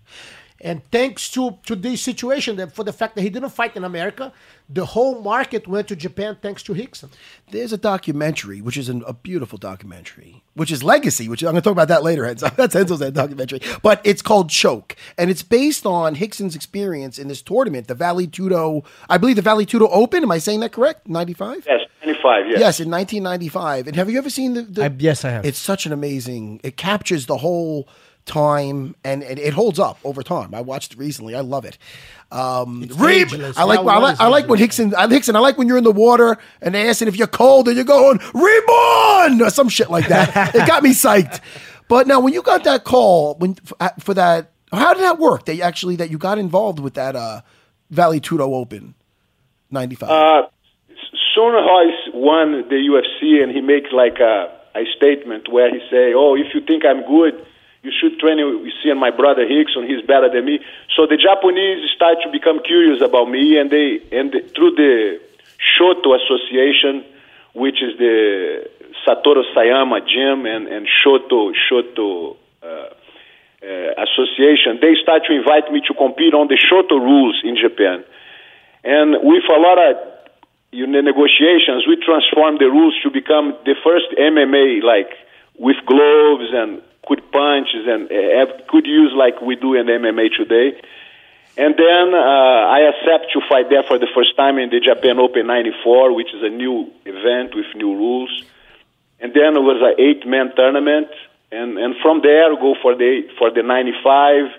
And 0.61 0.81
thanks 0.89 1.29
to, 1.31 1.59
to 1.65 1.75
this 1.75 2.01
situation, 2.01 2.55
that 2.55 2.73
for 2.73 2.83
the 2.83 2.93
fact 2.93 3.15
that 3.15 3.21
he 3.21 3.29
didn't 3.29 3.49
fight 3.49 3.75
in 3.75 3.83
America, 3.83 4.31
the 4.69 4.85
whole 4.85 5.21
market 5.21 5.67
went 5.67 5.89
to 5.89 5.95
Japan 5.95 6.37
thanks 6.41 6.63
to 6.63 6.73
Rickson. 6.73 7.09
There's 7.51 7.73
a 7.73 7.77
documentary, 7.77 8.61
which 8.61 8.77
is 8.77 8.87
an, 8.87 9.03
a 9.05 9.13
beautiful 9.13 9.57
documentary, 9.57 10.43
which 10.53 10.71
is 10.71 10.81
Legacy, 10.81 11.27
which 11.27 11.43
I'm 11.43 11.51
going 11.51 11.55
to 11.57 11.61
talk 11.61 11.73
about 11.73 11.89
that 11.89 12.03
later. 12.03 12.23
Renzo. 12.23 12.49
That's 12.55 12.73
Renzo's 12.73 12.99
that 12.99 13.13
documentary, 13.13 13.59
but 13.83 14.01
it's 14.05 14.21
called 14.21 14.49
Choke, 14.49 14.95
and 15.17 15.29
it's 15.29 15.43
based 15.43 15.85
on 15.85 16.15
Rickson's 16.15 16.55
experience 16.55 17.19
in 17.19 17.27
this 17.27 17.41
tournament, 17.41 17.87
the 17.87 17.93
Vale 17.93 18.25
Tudo. 18.25 18.85
I 19.09 19.17
believe 19.17 19.35
the 19.35 19.41
Vale 19.41 19.65
Tudo 19.65 19.89
Open. 19.91 20.23
Am 20.23 20.31
I 20.31 20.37
saying 20.37 20.61
that 20.61 20.71
correct? 20.71 21.07
Ninety-five. 21.07 21.65
yes, 21.67 21.81
twenty 22.25 22.43
five. 22.43 22.49
Yes. 22.51 22.59
Yes, 22.59 22.79
in 22.79 22.89
1995. 22.91 23.87
And 23.87 23.95
have 23.95 24.09
you 24.09 24.17
ever 24.17 24.29
seen 24.29 24.53
the? 24.53 24.61
the 24.63 24.85
I- 24.85 24.95
yes, 24.97 25.23
I 25.25 25.29
have. 25.31 25.45
It's 25.45 25.59
such 25.59 25.85
an 25.85 25.93
amazing. 25.93 26.59
It 26.63 26.77
captures 26.77 27.25
the 27.25 27.37
whole 27.37 27.87
time, 28.25 28.95
and, 29.03 29.23
and 29.23 29.37
it 29.37 29.53
holds 29.53 29.77
up 29.79 29.99
over 30.03 30.23
time. 30.23 30.55
I 30.55 30.61
watched 30.61 30.93
it 30.93 30.97
recently. 30.97 31.35
I 31.35 31.41
love 31.41 31.63
it. 31.65 31.77
Um, 32.31 32.83
It's 32.83 32.95
Reeb. 32.95 33.53
I 33.55 33.63
like. 33.63 33.79
I 33.79 33.97
like. 33.99 34.19
I 34.19 34.27
like 34.27 34.47
when 34.47 34.59
ageless. 34.59 34.79
Rickson. 34.79 34.93
I 34.95 35.07
Rickson. 35.07 35.35
I 35.35 35.39
like 35.39 35.57
when 35.57 35.67
you're 35.67 35.77
in 35.77 35.83
the 35.83 35.91
water 35.91 36.37
and 36.61 36.73
they 36.73 36.89
asking 36.89 37.07
if 37.07 37.15
you're 37.17 37.27
cold 37.27 37.67
and 37.67 37.75
you're 37.75 37.85
going 37.85 38.19
reborn 38.33 39.41
or 39.41 39.49
some 39.49 39.69
shit 39.69 39.89
like 39.89 40.07
that. 40.07 40.55
it 40.55 40.67
got 40.67 40.83
me 40.83 40.91
psyched. 40.91 41.39
But 41.87 42.07
now, 42.07 42.19
when 42.19 42.33
you 42.33 42.41
got 42.41 42.63
that 42.63 42.83
call 42.83 43.35
when 43.35 43.55
for, 43.55 43.77
for 43.99 44.13
that, 44.15 44.51
how 44.71 44.93
did 44.95 45.03
that 45.03 45.19
work? 45.19 45.45
They 45.45 45.61
actually 45.61 45.97
that 45.97 46.09
you 46.09 46.17
got 46.17 46.39
involved 46.39 46.79
with 46.79 46.95
that 46.95 47.15
uh, 47.15 47.41
Vale 47.91 48.19
Tudo 48.19 48.41
Open, 48.55 48.95
'95. 49.69 50.09
Uh, 50.09 50.47
Royce 51.43 52.13
won 52.13 52.67
the 52.69 52.79
UFC, 52.89 53.43
and 53.43 53.51
he 53.51 53.61
makes 53.61 53.91
like 53.91 54.19
a, 54.19 54.51
a 54.75 54.85
statement 54.95 55.51
where 55.51 55.69
he 55.69 55.79
say, 55.89 56.13
"Oh, 56.15 56.35
if 56.35 56.53
you 56.53 56.61
think 56.61 56.85
I'm 56.85 57.05
good, 57.05 57.35
you 57.83 57.91
should 57.91 58.19
train 58.19 58.37
with 58.63 58.73
see 58.83 58.93
my 58.93 59.11
brother 59.11 59.45
Rickson. 59.45 59.87
He's 59.87 60.05
better 60.05 60.29
than 60.29 60.45
me." 60.45 60.59
So 60.95 61.05
the 61.05 61.17
Japanese 61.17 61.89
start 61.95 62.17
to 62.23 62.31
become 62.31 62.59
curious 62.63 63.01
about 63.01 63.29
me, 63.29 63.57
and 63.57 63.69
they 63.69 64.01
and 64.11 64.31
the, 64.31 64.41
through 64.55 64.75
the 64.75 65.19
Shooto 65.59 66.15
Association, 66.15 67.03
which 67.53 67.81
is 67.81 67.97
the 67.97 68.69
Satoru 69.05 69.43
Sayama 69.55 70.07
gym 70.07 70.45
and 70.45 70.67
and 70.67 70.87
Shooto 70.87 71.53
Shooto. 71.53 72.37
Uh, 72.63 72.89
uh, 73.65 73.97
association, 73.97 74.77
they 74.79 74.93
start 75.01 75.23
to 75.25 75.33
invite 75.33 75.71
me 75.71 75.81
to 75.81 75.93
compete 75.95 76.35
on 76.35 76.47
the 76.47 76.53
Shooto 76.53 77.01
rules 77.01 77.41
in 77.43 77.57
Japan. 77.57 78.03
And 78.83 79.17
with 79.23 79.43
a 79.49 79.59
lot 79.59 79.79
of 79.79 80.14
you 80.75 80.85
the 80.91 81.01
negotiations, 81.01 81.87
we 81.87 81.95
transformed 81.95 82.59
the 82.59 82.67
rules 82.67 82.95
to 83.03 83.09
become 83.09 83.55
the 83.63 83.75
first 83.79 84.11
MMA, 84.19 84.83
like 84.83 85.07
with 85.57 85.77
gloves 85.87 86.51
and 86.51 86.81
could 87.07 87.23
punches 87.31 87.87
and 87.87 88.09
could 88.67 88.85
use 88.85 89.13
like 89.15 89.39
we 89.41 89.55
do 89.55 89.75
in 89.75 89.87
MMA 89.87 90.35
today. 90.35 90.75
And 91.57 91.73
then 91.77 92.13
uh, 92.13 92.75
I 92.75 92.91
accept 92.91 93.31
to 93.31 93.39
fight 93.47 93.69
there 93.69 93.83
for 93.83 93.97
the 93.97 94.11
first 94.13 94.35
time 94.35 94.59
in 94.59 94.69
the 94.69 94.81
Japan 94.81 95.19
Open 95.19 95.47
'94, 95.47 96.13
which 96.13 96.33
is 96.35 96.43
a 96.43 96.49
new 96.49 96.91
event 97.05 97.55
with 97.55 97.67
new 97.75 97.95
rules. 97.95 98.43
And 99.21 99.33
then 99.33 99.55
it 99.55 99.63
was 99.63 99.79
an 99.79 99.95
eight-man 99.95 100.51
tournament, 100.57 101.07
and 101.53 101.77
and 101.77 101.95
from 102.03 102.19
there 102.21 102.51
go 102.59 102.75
for 102.81 102.95
the 102.95 103.23
for 103.39 103.51
the 103.51 103.63
'95, 103.63 104.51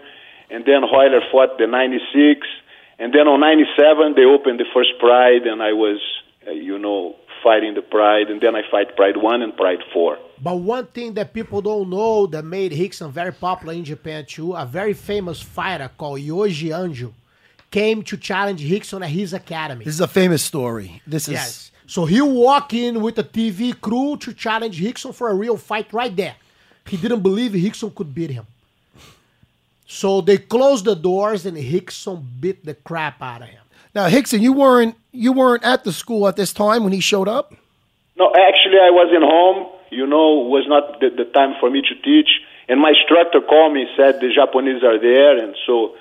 and 0.49 0.65
then 0.65 0.81
Royler 0.89 1.21
fought 1.31 1.59
the 1.59 1.67
'96, 1.67 2.49
and 2.99 3.13
then 3.13 3.27
on 3.29 3.41
'97 3.41 4.15
they 4.15 4.25
opened 4.25 4.59
the 4.61 4.67
first 4.75 4.91
Pride, 4.99 5.47
and 5.47 5.63
I 5.63 5.73
was, 5.73 6.01
uh, 6.47 6.51
you 6.51 6.79
know, 6.79 7.17
fighting 7.43 7.75
the 7.75 7.83
Pride, 7.83 8.29
and 8.31 8.41
then 8.41 8.55
I 8.57 8.63
fight 8.71 8.97
Pride 8.97 9.17
One 9.17 9.43
and 9.43 9.57
Pride 9.57 9.81
Four. 9.93 10.19
But 10.43 10.57
one 10.57 10.87
thing 10.87 11.15
that 11.15 11.33
people 11.33 11.63
don't 11.63 11.89
know 11.91 12.27
that 12.27 12.45
made 12.45 12.73
Rickson 12.73 13.11
very 13.11 13.33
popular 13.33 13.75
in 13.75 13.85
Japan 13.85 14.25
too, 14.27 14.55
a 14.55 14.67
very 14.67 14.93
famous 14.93 15.41
fighter 15.41 15.91
called 15.97 16.21
Yoji 16.21 16.69
Anjo 16.71 17.13
came 17.71 18.03
to 18.03 18.17
challenge 18.17 18.63
Rickson 18.63 19.03
at 19.03 19.11
his 19.11 19.33
academy. 19.33 19.85
this 19.85 19.95
is 19.95 20.01
a 20.01 20.09
famous 20.09 20.43
story. 20.43 21.03
This 21.07 21.29
is 21.29 21.35
Yes. 21.35 21.71
So 21.89 22.05
he 22.05 22.21
walked 22.21 22.73
in 22.73 23.01
with 23.01 23.17
a 23.19 23.25
TV 23.25 23.79
crew 23.81 24.17
to 24.19 24.33
challenge 24.33 24.81
Rickson 24.83 25.15
for 25.15 25.31
a 25.31 25.35
real 25.35 25.57
fight 25.57 25.93
right 25.93 26.15
there. 26.15 26.35
He 26.87 26.97
didn't 26.97 27.21
believe 27.21 27.53
Rickson 27.53 27.95
could 27.95 28.15
beat 28.15 28.31
him. 28.31 28.47
So 29.87 30.21
they 30.21 30.39
closed 30.39 30.85
the 30.85 30.97
doors 30.97 31.47
and 31.47 31.57
Rickson 31.57 32.25
beat 32.41 32.65
the 32.65 32.75
crap 32.75 33.23
out 33.23 33.43
of 33.43 33.49
him. 33.49 33.63
Now, 33.95 34.09
Rickson, 34.09 34.41
you 34.41 34.53
weren't 34.53 34.97
you 35.13 35.33
weren't 35.33 35.65
at 35.65 35.85
the 35.85 35.93
school 35.93 36.29
at 36.29 36.37
this 36.37 36.53
time 36.53 36.85
when 36.85 36.93
he 36.93 37.01
showed 37.01 37.29
up. 37.29 37.55
No, 38.19 38.27
actually, 38.29 38.79
I 38.79 38.91
was 38.91 39.13
in 39.15 39.23
home. 39.23 39.73
You 39.91 40.07
know, 40.07 40.47
was 40.51 40.67
not 40.69 41.01
the, 41.01 41.11
the 41.11 41.31
time 41.31 41.55
for 41.61 41.71
me 41.71 41.81
to 41.81 41.95
teach. 42.03 42.29
And 42.69 42.81
my 42.81 42.91
instructor 42.91 43.41
called 43.41 43.73
me, 43.73 43.87
said 43.97 44.21
the 44.21 44.33
Japanese 44.35 44.83
are 44.83 44.99
there, 44.99 45.39
and 45.39 45.55
so 45.67 45.95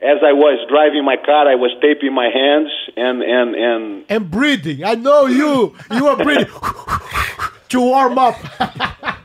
as 0.00 0.18
I 0.22 0.32
was 0.32 0.64
driving 0.68 1.04
my 1.04 1.16
car, 1.16 1.48
I 1.48 1.54
was 1.54 1.70
taping 1.80 2.12
my 2.12 2.28
hands 2.28 2.70
and 2.96 3.22
and 3.22 3.54
and 3.54 4.04
And 4.08 4.30
breathing. 4.30 4.84
I 4.84 4.94
know 4.94 5.26
you. 5.26 5.76
You 5.90 6.06
are 6.08 6.16
breathing 6.16 6.46
to 7.70 7.80
warm 7.80 8.18
up. 8.18 8.36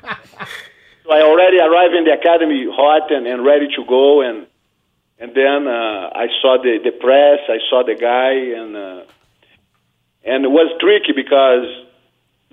So 1.04 1.12
I 1.12 1.22
already 1.22 1.60
arrived 1.60 1.94
in 1.96 2.06
the 2.06 2.14
academy 2.14 2.66
hot 2.72 3.12
and, 3.12 3.28
and 3.28 3.44
ready 3.44 3.68
to 3.76 3.86
go, 3.86 4.22
and 4.22 4.48
and 5.20 5.36
then 5.36 5.68
uh, 5.68 6.10
I 6.16 6.28
saw 6.42 6.58
the, 6.62 6.80
the 6.84 6.92
press, 6.92 7.40
I 7.48 7.60
saw 7.70 7.84
the 7.84 7.96
guy, 7.96 8.34
and 8.60 8.76
uh, 8.76 9.04
and 10.24 10.46
it 10.46 10.52
was 10.52 10.72
tricky 10.80 11.12
because 11.12 11.68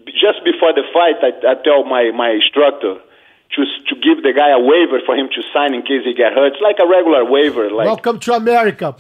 just 0.07 0.42
before 0.44 0.72
the 0.72 0.82
fight, 0.92 1.22
I, 1.22 1.30
I 1.46 1.55
tell 1.62 1.84
my 1.84 2.11
my 2.11 2.30
instructor 2.30 3.01
to 3.55 3.64
to 3.88 3.94
give 4.01 4.22
the 4.22 4.32
guy 4.32 4.51
a 4.51 4.59
waiver 4.59 5.01
for 5.07 5.14
him 5.14 5.28
to 5.34 5.42
sign 5.53 5.74
in 5.74 5.82
case 5.82 6.03
he 6.05 6.14
get 6.14 6.32
hurt. 6.32 6.53
It's 6.53 6.62
like 6.62 6.78
a 6.82 6.86
regular 6.86 7.24
waiver, 7.24 7.70
like 7.70 7.86
Welcome 7.86 8.20
to 8.20 8.34
America. 8.34 8.96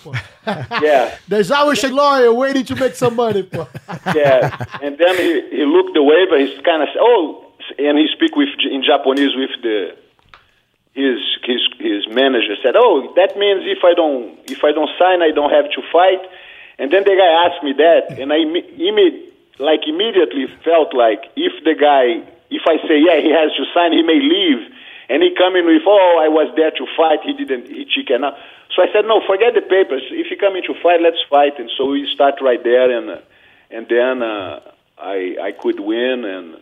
yeah. 0.46 1.16
There's 1.28 1.50
always 1.50 1.82
a 1.84 1.88
lawyer 1.88 2.32
waiting 2.32 2.64
to 2.66 2.76
make 2.76 2.94
some 2.94 3.16
money. 3.16 3.48
yeah. 4.14 4.56
And 4.82 4.96
then 4.98 5.16
he, 5.16 5.58
he 5.58 5.64
looked 5.64 5.94
the 5.94 6.02
waiver. 6.02 6.38
He's 6.38 6.58
kind 6.62 6.82
of 6.82 6.88
oh, 6.98 7.49
and 7.78 7.98
he 7.98 8.08
speak 8.14 8.36
with 8.36 8.48
in 8.70 8.82
Japanese 8.82 9.34
with 9.36 9.54
the 9.62 9.96
his 10.92 11.18
his 11.44 11.62
his 11.78 12.08
manager 12.08 12.56
said, 12.62 12.74
oh, 12.76 13.12
that 13.16 13.36
means 13.36 13.62
if 13.66 13.84
I 13.84 13.94
don't 13.94 14.38
if 14.50 14.64
I 14.64 14.72
don't 14.72 14.90
sign, 14.98 15.22
I 15.22 15.30
don't 15.30 15.50
have 15.50 15.70
to 15.72 15.82
fight. 15.92 16.22
And 16.78 16.90
then 16.90 17.04
the 17.04 17.14
guy 17.14 17.30
asked 17.46 17.62
me 17.62 17.72
that, 17.76 18.18
and 18.18 18.32
I 18.32 18.38
imme- 18.38 19.30
like 19.58 19.86
immediately 19.86 20.46
felt 20.64 20.94
like 20.94 21.20
if 21.36 21.52
the 21.64 21.74
guy 21.74 22.26
if 22.50 22.62
I 22.66 22.76
say 22.88 22.98
yeah, 22.98 23.20
he 23.20 23.30
has 23.30 23.54
to 23.56 23.64
sign, 23.74 23.92
he 23.92 24.02
may 24.02 24.20
leave. 24.20 24.74
And 25.10 25.24
he 25.24 25.34
come 25.34 25.56
in 25.56 25.66
with, 25.66 25.82
oh, 25.86 26.22
I 26.22 26.28
was 26.28 26.54
there 26.54 26.70
to 26.70 26.86
fight. 26.96 27.18
He 27.24 27.32
didn't, 27.34 27.66
he 27.66 27.84
chicken 27.84 28.22
out. 28.22 28.38
So 28.76 28.82
I 28.82 28.86
said, 28.92 29.04
no, 29.06 29.20
forget 29.26 29.54
the 29.54 29.60
papers. 29.60 30.02
If 30.10 30.30
you 30.30 30.36
come 30.36 30.54
in 30.54 30.62
to 30.62 30.74
fight, 30.80 31.00
let's 31.02 31.18
fight. 31.28 31.58
And 31.58 31.68
so 31.76 31.90
we 31.90 32.08
start 32.14 32.40
right 32.40 32.62
there, 32.62 32.96
and 32.96 33.20
and 33.70 33.88
then 33.88 34.22
uh, 34.22 34.60
I 34.96 35.36
I 35.42 35.52
could 35.52 35.80
win, 35.80 36.24
and 36.24 36.56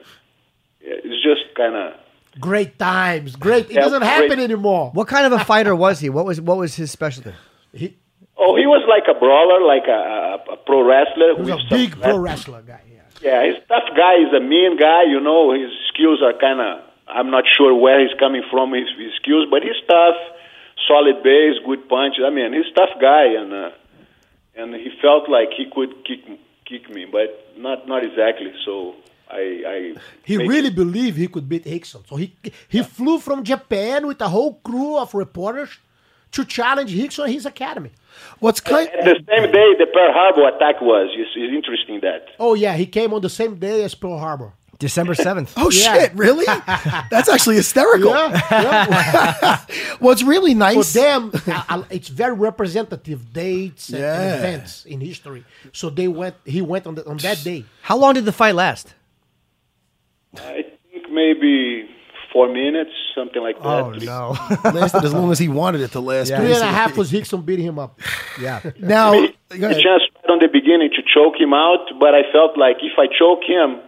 it's 0.81 1.23
just 1.23 1.55
kind 1.57 1.75
of 1.75 1.95
Great 2.41 2.79
times. 2.79 3.35
Great. 3.37 3.71
It 3.71 3.75
doesn't 3.75 3.99
great. 4.01 4.09
happen 4.09 4.39
anymore. 4.39 4.91
What 4.93 5.09
kind 5.09 5.27
of 5.27 5.33
a 5.33 5.45
fighter 5.45 5.75
was 5.75 5.99
he? 5.99 6.09
What 6.09 6.25
was 6.25 6.41
what 6.41 6.57
was 6.57 6.75
his 6.75 6.91
specialty? 6.91 7.35
He, 7.73 7.97
oh, 8.37 8.55
he 8.55 8.67
was 8.67 8.85
like 8.87 9.05
a 9.11 9.19
brawler, 9.19 9.61
like 9.67 9.89
a, 9.89 10.47
a, 10.51 10.55
a 10.55 10.57
pro 10.57 10.87
wrestler. 10.87 11.35
He 11.35 11.41
was 11.41 11.51
a 11.51 11.69
some 11.69 11.79
big 11.79 12.01
pro 12.01 12.17
wrestler 12.19 12.63
guy. 12.63 12.81
Yeah. 12.87 13.01
Yeah, 13.21 13.47
he's 13.47 13.59
a 13.59 13.67
tough 13.67 13.91
guy. 13.97 14.23
He's 14.23 14.33
a 14.33 14.41
mean 14.41 14.79
guy. 14.79 15.05
You 15.05 15.21
know, 15.21 15.53
his 15.53 15.73
skills 15.93 16.23
are 16.23 16.37
kind 16.39 16.61
of. 16.61 16.85
I'm 17.09 17.31
not 17.31 17.45
sure 17.57 17.75
where 17.75 17.99
he's 18.01 18.17
coming 18.21 18.43
from 18.51 18.73
his, 18.75 18.87
his 18.99 19.15
skills, 19.17 19.49
but 19.51 19.63
he's 19.63 19.81
tough, 19.89 20.21
solid 20.87 21.23
base, 21.25 21.57
good 21.65 21.89
punches. 21.89 22.23
I 22.23 22.31
mean, 22.31 22.53
he's 22.53 22.71
a 22.71 22.75
tough 22.75 23.01
guy, 23.01 23.25
and 23.35 23.53
uh, 23.53 23.71
and 24.55 24.75
he 24.75 24.91
felt 25.03 25.29
like 25.29 25.49
he 25.57 25.67
could 25.75 26.05
kick 26.05 26.23
kick 26.67 26.89
me, 26.91 27.07
but 27.11 27.57
not 27.57 27.89
not 27.89 28.05
exactly. 28.05 28.53
So 28.65 28.95
I 29.31 29.43
I 29.75 29.95
He 30.25 30.37
made- 30.39 30.49
really 30.49 30.71
believed 30.71 31.17
he 31.19 31.29
could 31.29 31.49
beat 31.49 31.65
Rickson. 31.65 32.03
So 32.09 32.17
he 32.17 32.35
he 32.69 32.83
flew 32.83 33.19
from 33.19 33.45
Japan 33.45 34.07
with 34.07 34.21
a 34.21 34.29
whole 34.29 34.55
crew 34.65 34.97
of 34.97 35.15
reporters 35.15 35.71
to 36.33 36.45
challenge 36.45 36.93
Rickson 36.95 37.27
in 37.27 37.33
his 37.33 37.47
academy. 37.47 37.91
What's 38.41 38.61
kind 38.61 38.89
At 38.89 39.05
the 39.05 39.15
same 39.29 39.51
day, 39.53 39.69
the 39.79 39.87
Pearl 39.95 40.13
Harbor 40.13 40.49
attack 40.49 40.81
was. 40.81 41.09
It's, 41.15 41.31
it's 41.37 41.55
interesting 41.55 42.01
that. 42.01 42.29
Oh 42.39 42.55
yeah, 42.55 42.75
he 42.75 42.87
came 42.87 43.13
on 43.15 43.21
the 43.23 43.31
same 43.31 43.57
day 43.57 43.85
as 43.85 43.95
Pearl 43.95 44.19
Harbor. 44.19 44.53
December 44.79 45.15
seventh. 45.15 45.53
Oh 45.57 45.71
Yeah. 45.71 45.95
shit! 45.95 46.15
Really? 46.15 46.45
That's 47.11 47.29
actually 47.29 47.57
hysterical. 47.57 48.11
Yeah, 48.13 49.59
What's 49.99 50.23
really 50.23 50.53
For 50.53 50.59
nice? 50.59 50.93
them, 50.93 51.33
uh, 51.35 51.63
uh, 51.69 51.83
it's 51.91 52.09
very 52.09 52.35
representative 52.35 53.33
dates 53.33 53.89
and, 53.89 54.03
and 54.05 54.23
Yeah. 54.31 54.37
events 54.39 54.85
in 54.87 55.01
history. 55.01 55.45
So 55.73 55.91
they 55.91 56.09
went. 56.09 56.37
He 56.45 56.61
went 56.63 56.87
on 56.87 56.95
the, 56.95 57.05
on 57.09 57.17
that 57.19 57.43
day. 57.43 57.65
How 57.83 57.97
long 57.97 58.15
did 58.15 58.25
the 58.25 58.33
fight 58.33 58.55
last? 58.55 58.95
I 60.43 60.65
think 60.93 61.11
maybe 61.11 61.89
four 62.33 62.49
minutes, 62.49 62.91
something 63.15 63.43
like 63.43 63.57
that. 63.57 63.65
Oh 63.67 63.91
no. 63.91 64.37
lasted 64.71 65.05
as 65.05 65.15
long 65.15 65.31
as 65.31 65.39
he 65.39 65.49
wanted 65.49 65.81
it 65.81 65.93
to 65.93 66.01
last. 66.01 66.31
Yeah. 66.31 66.39
Three 66.41 66.53
and 66.53 66.63
a 66.63 66.67
half 66.67 66.97
was 66.97 67.13
Rickson 67.13 67.45
beating 67.45 67.65
him 67.67 67.79
up. 67.79 67.99
yeah. 68.41 68.61
Now, 68.79 69.13
He 69.13 69.59
go 69.59 69.69
had 69.69 69.77
a 69.79 69.83
chance 69.83 70.03
right 70.25 70.31
on 70.31 70.39
the 70.41 70.49
beginning 70.49 70.91
to 70.91 71.03
choke 71.03 71.41
him 71.41 71.55
out, 71.55 71.89
but 71.99 72.15
I 72.15 72.23
felt 72.33 72.59
like 72.59 72.77
if 72.83 72.99
I 72.99 73.07
choke 73.07 73.43
him, 73.45 73.81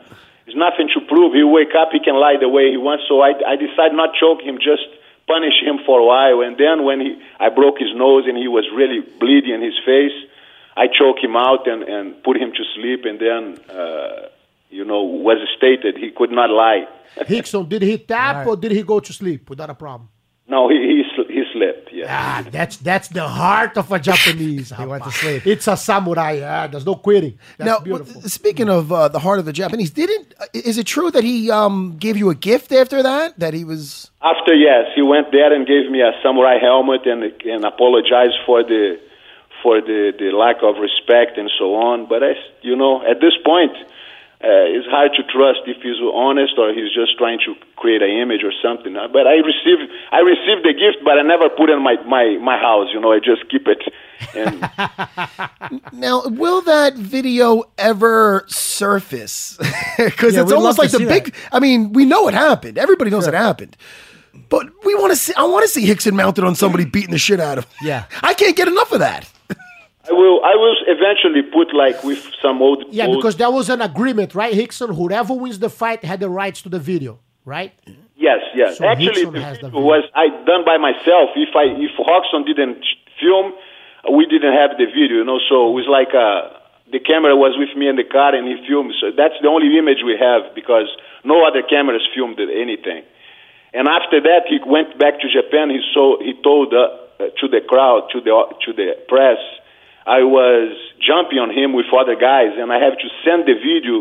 there's 0.47 0.57
nothing 0.57 0.89
to 0.95 1.01
prove. 1.07 1.35
He'll 1.35 1.51
wake 1.51 1.75
up, 1.79 1.91
he 1.93 2.01
can 2.01 2.15
lie 2.17 2.37
the 2.41 2.49
way 2.49 2.71
he 2.71 2.77
wants. 2.77 3.05
So 3.09 3.21
I, 3.21 3.35
I 3.47 3.57
decided 3.57 3.95
not 3.95 4.15
choke 4.19 4.41
him, 4.41 4.57
just 4.57 4.83
punish 5.29 5.63
him 5.63 5.79
for 5.87 6.01
a 6.01 6.05
while. 6.05 6.41
And 6.41 6.57
then 6.57 6.85
when 6.85 7.01
he, 7.01 7.23
I 7.39 7.51
broke 7.51 7.79
his 7.79 7.95
nose 7.95 8.25
and 8.27 8.37
he 8.37 8.49
was 8.49 8.65
really 8.75 9.01
bleeding 9.21 9.55
in 9.55 9.63
his 9.63 9.79
face, 9.85 10.17
I 10.77 10.89
choked 10.89 11.21
him 11.23 11.37
out 11.37 11.69
and, 11.69 11.83
and 11.85 12.23
put 12.25 12.37
him 12.37 12.51
to 12.53 12.65
sleep. 12.75 13.05
And 13.05 13.21
then, 13.21 13.59
uh, 13.69 14.29
you 14.71 14.85
know, 14.85 15.03
was 15.03 15.39
stated 15.57 15.97
he 15.99 16.11
could 16.11 16.31
not 16.31 16.51
lie. 16.51 16.85
Rickson, 17.29 17.69
did 17.69 17.83
he 17.83 17.99
tap 17.99 18.47
or 18.47 18.57
did 18.57 18.73
he 18.73 18.83
go 18.83 19.01
to 19.01 19.13
sleep 19.13 19.51
without 19.51 19.71
a 19.71 19.75
problem? 19.75 20.09
No, 20.49 20.69
he 20.69 20.77
he, 20.77 21.03
sl- 21.15 21.31
he 21.33 21.43
slept. 21.53 21.91
Yeah. 21.93 22.07
Ah, 22.09 22.43
that's 22.51 22.77
that's 22.79 23.07
the 23.09 23.27
heart 23.41 23.77
of 23.79 23.93
a 23.93 24.01
Japanese. 24.01 24.73
He 24.79 24.85
went 24.85 25.05
to 25.05 25.11
rapaz. 25.11 25.21
sleep. 25.23 25.47
It's 25.47 25.69
a 25.69 25.77
samurai. 25.77 26.33
Yeah, 26.33 26.67
there's 26.67 26.85
no 26.85 26.97
quitting. 26.97 27.39
That's 27.57 27.71
now, 27.71 27.79
beautiful. 27.79 28.23
speaking 28.23 28.69
of 28.69 28.91
uh, 28.91 29.07
the 29.09 29.21
heart 29.21 29.39
of 29.39 29.45
the 29.45 29.53
Japanese, 29.53 29.91
didn't 29.91 30.35
uh, 30.41 30.47
is 30.71 30.77
it 30.77 30.87
true 30.89 31.11
that 31.13 31.23
he 31.23 31.53
um, 31.53 31.97
gave 31.99 32.17
you 32.17 32.31
a 32.31 32.35
gift 32.35 32.73
after 32.73 33.01
that? 33.01 33.39
That 33.39 33.55
he 33.55 33.65
was 33.65 34.11
After 34.23 34.53
yes, 34.55 34.87
he 34.97 35.03
went 35.03 35.31
there 35.31 35.53
and 35.55 35.67
gave 35.69 35.89
me 35.89 36.01
a 36.01 36.11
samurai 36.23 36.59
helmet 36.59 37.07
and 37.07 37.23
and 37.55 37.65
apologized 37.65 38.39
for 38.45 38.65
the 38.65 38.99
for 39.63 39.81
the 39.81 40.01
the 40.19 40.31
lack 40.43 40.57
of 40.69 40.75
respect 40.83 41.39
and 41.39 41.49
so 41.61 41.67
on. 41.77 42.09
But 42.09 42.25
I, 42.25 42.33
you 42.63 42.75
know, 42.75 43.03
at 43.07 43.21
this 43.21 43.37
point, 43.45 43.75
uh, 44.43 44.77
it's 44.77 44.87
hard 44.89 45.11
to 45.17 45.23
trust 45.25 45.61
if 45.67 45.77
he's 45.83 46.01
honest 46.15 46.55
or 46.57 46.73
he's 46.73 46.93
just 46.95 47.19
trying 47.19 47.39
to 47.45 47.55
create 47.77 48.01
an 48.03 48.09
image 48.11 48.43
or 48.43 48.53
something. 48.63 48.97
Uh, 48.97 49.07
But 49.09 49.27
I 49.27 49.35
received 49.53 49.83
I 50.13 50.21
received 50.21 50.65
the 50.65 50.73
gift, 50.73 51.05
but 51.05 51.19
I 51.19 51.23
never 51.23 51.49
put 51.51 51.69
it 51.69 51.75
in 51.75 51.83
my 51.83 51.97
my 52.07 52.39
my 52.41 52.57
house. 52.59 52.89
You 52.95 53.01
know, 53.01 53.13
I 53.13 53.19
just 53.21 53.49
keep 53.51 53.67
it. 53.69 53.83
And 54.35 54.61
now. 55.93 56.23
Will 56.27 56.63
that 56.63 56.95
video 56.95 57.65
ever 57.79 58.45
surface? 58.49 59.59
Because 60.01 60.35
Yeah, 60.35 60.43
it's 60.43 60.53
almost 60.53 60.79
like 60.79 60.91
the 60.91 61.01
big. 61.01 61.25
that. 61.35 61.35
I 61.53 61.61
mean, 61.61 61.93
we 61.93 62.07
know 62.07 62.27
it 62.29 62.33
happened. 62.33 62.79
Everybody 62.79 63.11
knows 63.11 63.27
it 63.27 63.35
happened. 63.35 63.77
But 64.49 64.67
we 64.85 64.95
want 64.95 65.11
to 65.13 65.17
see. 65.17 65.35
I 65.37 65.45
want 65.45 65.63
to 65.65 65.69
see 65.69 65.87
Rickson 65.87 66.15
mounted 66.15 66.45
on 66.45 66.55
somebody 66.55 66.87
beating 66.87 67.11
the 67.11 67.19
shit 67.19 67.39
out 67.41 67.59
of 67.59 67.65
him. 67.65 67.73
Yeah. 67.83 68.05
I 68.23 68.33
can't 68.33 68.57
get 68.57 68.69
enough 68.69 68.93
of 68.93 69.01
that. 69.01 69.29
I 70.09 70.13
will 70.13 70.43
I 70.45 70.55
will 70.57 70.77
eventually 70.87 71.43
put 71.43 71.75
like 71.75 72.03
with 72.03 72.25
some 72.41 72.63
old 72.63 72.85
yeah, 72.91 73.07
old- 73.07 73.19
because 73.19 73.37
there 73.37 73.51
was 73.51 73.69
an 73.69 73.83
agreement, 73.83 74.35
right? 74.35 74.55
Rickson, 74.55 74.95
whoever 74.95 75.35
wins 75.35 75.59
the 75.59 75.69
fight 75.69 76.05
had 76.05 76.21
the 76.21 76.31
rights 76.31 76.63
to 76.63 76.69
the 76.69 76.79
video, 76.79 77.19
right? 77.45 77.73
Yes, 78.17 78.41
yes. 78.55 78.79
So 78.79 78.87
Actually, 78.87 79.25
Rickson 79.25 79.33
the 79.33 79.43
has 79.43 79.59
the 79.59 79.69
video 79.69 79.81
was 79.81 80.05
I 80.15 80.29
done 80.45 80.65
by 80.65 80.79
myself. 80.79 81.31
If 81.37 81.55
I 81.55 81.65
if 81.77 81.93
Hodgson 81.99 82.45
didn't 82.45 82.85
film, 83.21 83.53
we 84.17 84.25
didn't 84.25 84.55
have 84.55 84.79
the 84.79 84.87
video. 84.87 85.19
You 85.21 85.25
know, 85.25 85.41
so 85.49 85.69
it 85.69 85.75
was 85.77 85.89
like 85.89 86.15
uh, 86.17 86.49
the 86.91 87.01
camera 87.01 87.37
was 87.37 87.57
with 87.61 87.77
me 87.77 87.89
in 87.89 87.97
the 87.97 88.05
car 88.05 88.35
and 88.35 88.49
he 88.49 88.57
filmed. 88.67 88.95
So 89.01 89.13
that's 89.15 89.37
the 89.43 89.49
only 89.49 89.77
image 89.77 90.01
we 90.05 90.17
have 90.17 90.55
because 90.55 90.89
no 91.25 91.45
other 91.47 91.63
cameras 91.63 92.09
filmed 92.15 92.41
anything. 92.41 93.05
And 93.73 93.87
after 93.87 94.21
that, 94.21 94.49
he 94.49 94.59
went 94.67 94.99
back 94.99 95.21
to 95.21 95.29
Japan. 95.29 95.71
He 95.71 95.85
saw 95.93 96.19
he 96.25 96.35
told 96.43 96.73
uh, 96.73 96.89
to 97.37 97.47
the 97.49 97.61
crowd, 97.69 98.09
to 98.13 98.21
the 98.21 98.33
to 98.65 98.73
the 98.73 98.97
press, 99.09 99.39
I 100.19 100.21
was 100.27 100.75
jumping 101.09 101.39
on 101.39 101.51
him 101.55 101.73
with 101.79 101.87
other 101.95 102.17
guys, 102.17 102.53
and 102.59 102.69
I 102.73 102.79
have 102.87 102.97
to 102.99 103.09
send 103.25 103.47
the 103.51 103.55
video 103.55 103.97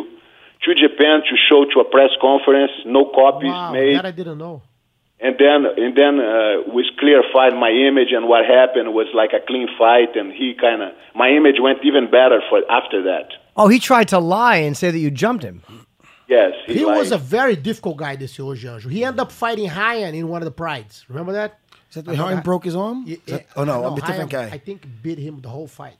to 0.65 0.69
Japan 0.83 1.21
to 1.29 1.33
show 1.47 1.65
to 1.73 1.77
a 1.85 1.87
press 1.95 2.09
conference. 2.19 2.71
No 2.85 3.05
copies 3.13 3.51
Wow, 3.51 3.71
made. 3.73 3.95
that 3.95 4.05
I 4.05 4.11
didn't 4.11 4.39
know. 4.39 4.61
And 5.21 5.35
then, 5.37 5.59
and 5.83 5.93
then 6.01 6.15
uh, 6.19 6.63
was 6.77 6.89
clarified 6.97 7.53
my 7.59 7.69
image, 7.69 8.11
and 8.15 8.27
what 8.27 8.45
happened 8.45 8.93
was 8.93 9.07
like 9.13 9.31
a 9.33 9.41
clean 9.45 9.67
fight, 9.77 10.15
and 10.15 10.31
he 10.31 10.55
kind 10.59 10.81
of 10.81 10.89
my 11.13 11.29
image 11.29 11.57
went 11.61 11.79
even 11.83 12.09
better 12.09 12.39
for 12.49 12.59
after 12.71 13.03
that. 13.03 13.27
Oh, 13.55 13.67
he 13.67 13.79
tried 13.79 14.07
to 14.09 14.19
lie 14.19 14.57
and 14.67 14.75
say 14.77 14.89
that 14.91 14.97
you 15.05 15.11
jumped 15.11 15.43
him. 15.43 15.61
Yes, 16.29 16.53
He 16.67 16.85
lied. 16.85 16.97
was 16.97 17.11
a 17.11 17.17
very 17.17 17.55
difficult 17.55 17.97
guy, 17.97 18.15
this 18.15 18.37
Yoji 18.37 18.63
Anjo. 18.65 18.89
He 18.89 19.03
ended 19.03 19.19
up 19.19 19.31
fighting 19.31 19.67
Ryan 19.67 20.13
in 20.15 20.27
one 20.29 20.41
of 20.41 20.45
the 20.45 20.51
prides. 20.63 21.03
Remember 21.09 21.33
that? 21.33 21.59
Is 21.89 21.95
that 21.95 22.05
the 22.05 22.13
Ryan 22.13 22.41
broke 22.41 22.65
his 22.65 22.75
arm? 22.75 23.03
Yeah, 23.07 23.17
that- 23.27 23.47
oh 23.55 23.63
no, 23.63 23.85
I'm 23.85 23.93
a 23.93 23.95
different 23.95 24.31
Ryan, 24.33 24.49
guy. 24.49 24.55
I 24.55 24.57
think 24.59 24.85
beat 25.01 25.17
him 25.17 25.41
the 25.41 25.49
whole 25.49 25.67
fight. 25.67 25.97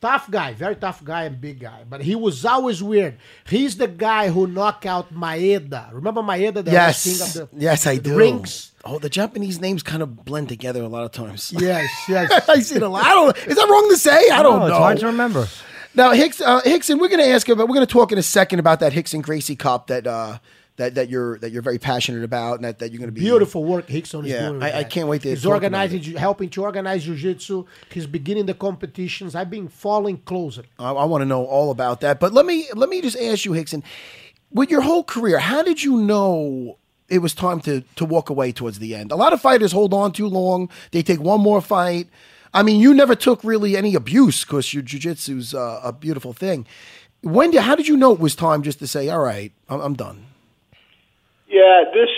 Tough 0.00 0.30
guy, 0.30 0.52
very 0.52 0.76
tough 0.76 1.02
guy 1.02 1.22
and 1.24 1.40
big 1.40 1.60
guy. 1.60 1.82
But 1.88 2.02
he 2.02 2.14
was 2.14 2.44
always 2.44 2.82
weird. 2.82 3.16
He's 3.48 3.78
the 3.78 3.88
guy 3.88 4.28
who 4.28 4.46
knocked 4.46 4.84
out 4.84 5.14
Maeda. 5.14 5.94
Remember 5.94 6.20
Maeda? 6.20 6.62
The 6.62 6.72
yes, 6.72 7.04
king 7.04 7.22
of 7.44 7.50
the 7.50 7.56
yes, 7.58 7.86
I 7.86 7.94
the 7.96 8.02
do. 8.10 8.16
Rings. 8.18 8.72
Oh, 8.84 8.98
the 8.98 9.08
Japanese 9.08 9.62
names 9.62 9.82
kind 9.82 10.02
of 10.02 10.26
blend 10.26 10.50
together 10.50 10.82
a 10.82 10.88
lot 10.88 11.04
of 11.04 11.12
times. 11.12 11.54
Yes, 11.58 11.90
yes. 12.06 12.48
I 12.50 12.58
see 12.60 12.74
it 12.74 12.82
a 12.82 12.88
lot. 12.88 13.02
I 13.06 13.14
don't. 13.14 13.34
Is 13.46 13.56
that 13.56 13.66
wrong 13.66 13.88
to 13.88 13.96
say? 13.96 14.28
I 14.28 14.42
don't 14.42 14.58
No, 14.58 14.66
know. 14.66 14.66
it's 14.66 14.76
hard 14.76 14.98
to 14.98 15.06
remember. 15.06 15.48
Now, 15.94 16.10
Hicks, 16.12 16.38
uh, 16.40 16.60
Rickson, 16.62 17.00
we're 17.00 17.08
going 17.08 17.24
to 17.24 17.28
ask 17.30 17.48
about. 17.48 17.66
We're 17.68 17.74
going 17.76 17.86
to 17.86 17.92
talk 17.92 18.12
in 18.12 18.18
a 18.18 18.22
second 18.22 18.58
about 18.58 18.80
that 18.80 18.92
Rickson 18.92 19.22
Gracie 19.22 19.56
Cup 19.56 19.86
that 19.86 20.06
uh, 20.06 20.38
that, 20.76 20.94
that 20.96 21.08
you're 21.08 21.38
that 21.38 21.52
you're 21.52 21.62
very 21.62 21.78
passionate 21.78 22.24
about 22.24 22.56
and 22.56 22.64
that, 22.64 22.78
that 22.80 22.90
you're 22.90 22.98
going 22.98 23.08
to 23.08 23.12
be 23.12 23.20
Beautiful 23.20 23.64
work 23.64 23.86
Rickson 23.86 24.24
is 24.24 24.30
Yeah, 24.32 24.40
doing. 24.48 24.54
with 24.54 24.62
I- 24.74 24.78
I 24.80 24.84
can't 24.84 25.08
wait 25.08 25.22
to 25.22 25.28
He's 25.30 25.46
organizing, 25.46 26.02
helping 26.16 26.50
to 26.50 26.62
organize 26.62 27.04
jiu-jitsu. 27.04 27.64
He's 27.90 28.06
beginning 28.06 28.46
the 28.46 28.54
competitions. 28.54 29.34
I've 29.34 29.50
been 29.50 29.68
following 29.68 30.18
closer. 30.18 30.64
I, 30.78 30.90
I 30.92 31.04
want 31.04 31.22
to 31.22 31.26
know 31.26 31.44
all 31.44 31.70
about 31.70 32.00
that. 32.00 32.18
But 32.20 32.32
let 32.32 32.44
me 32.46 32.66
let 32.74 32.88
me 32.88 33.00
just 33.00 33.16
ask 33.18 33.44
you, 33.44 33.52
Rickson, 33.52 33.82
with 34.50 34.70
your 34.70 34.80
whole 34.82 35.04
career, 35.04 35.38
how 35.38 35.62
did 35.62 35.82
you 35.82 35.96
know 35.96 36.78
it 37.08 37.18
was 37.18 37.34
time 37.34 37.60
to 37.60 37.82
to 37.96 38.04
walk 38.04 38.28
away 38.30 38.50
towards 38.52 38.78
the 38.80 38.94
end? 38.96 39.12
A 39.12 39.16
lot 39.16 39.32
of 39.32 39.40
fighters 39.40 39.72
hold 39.72 39.94
on 39.94 40.10
too 40.12 40.26
long. 40.26 40.68
They 40.90 41.02
take 41.02 41.20
one 41.20 41.40
more 41.40 41.60
fight. 41.60 42.08
I 42.52 42.62
mean, 42.62 42.80
you 42.80 42.94
never 42.94 43.14
took 43.16 43.42
really 43.42 43.76
any 43.76 43.94
abuse 43.94 44.44
because 44.44 44.72
your 44.74 44.82
jujitsu's 44.82 45.54
uh, 45.54 45.80
a 45.82 45.92
beautiful 45.92 46.32
thing. 46.32 46.66
When 47.20 47.50
did? 47.50 47.62
How 47.62 47.74
did 47.74 47.88
you 47.88 47.96
know 47.96 48.12
it 48.12 48.20
was 48.20 48.34
time 48.36 48.62
just 48.62 48.78
to 48.80 48.86
say, 48.86 49.08
"All 49.08 49.18
right, 49.20 49.52
I'm, 49.68 49.80
I'm 49.80 49.94
done"? 49.94 50.26
Yeah, 51.54 51.86
this. 51.94 52.10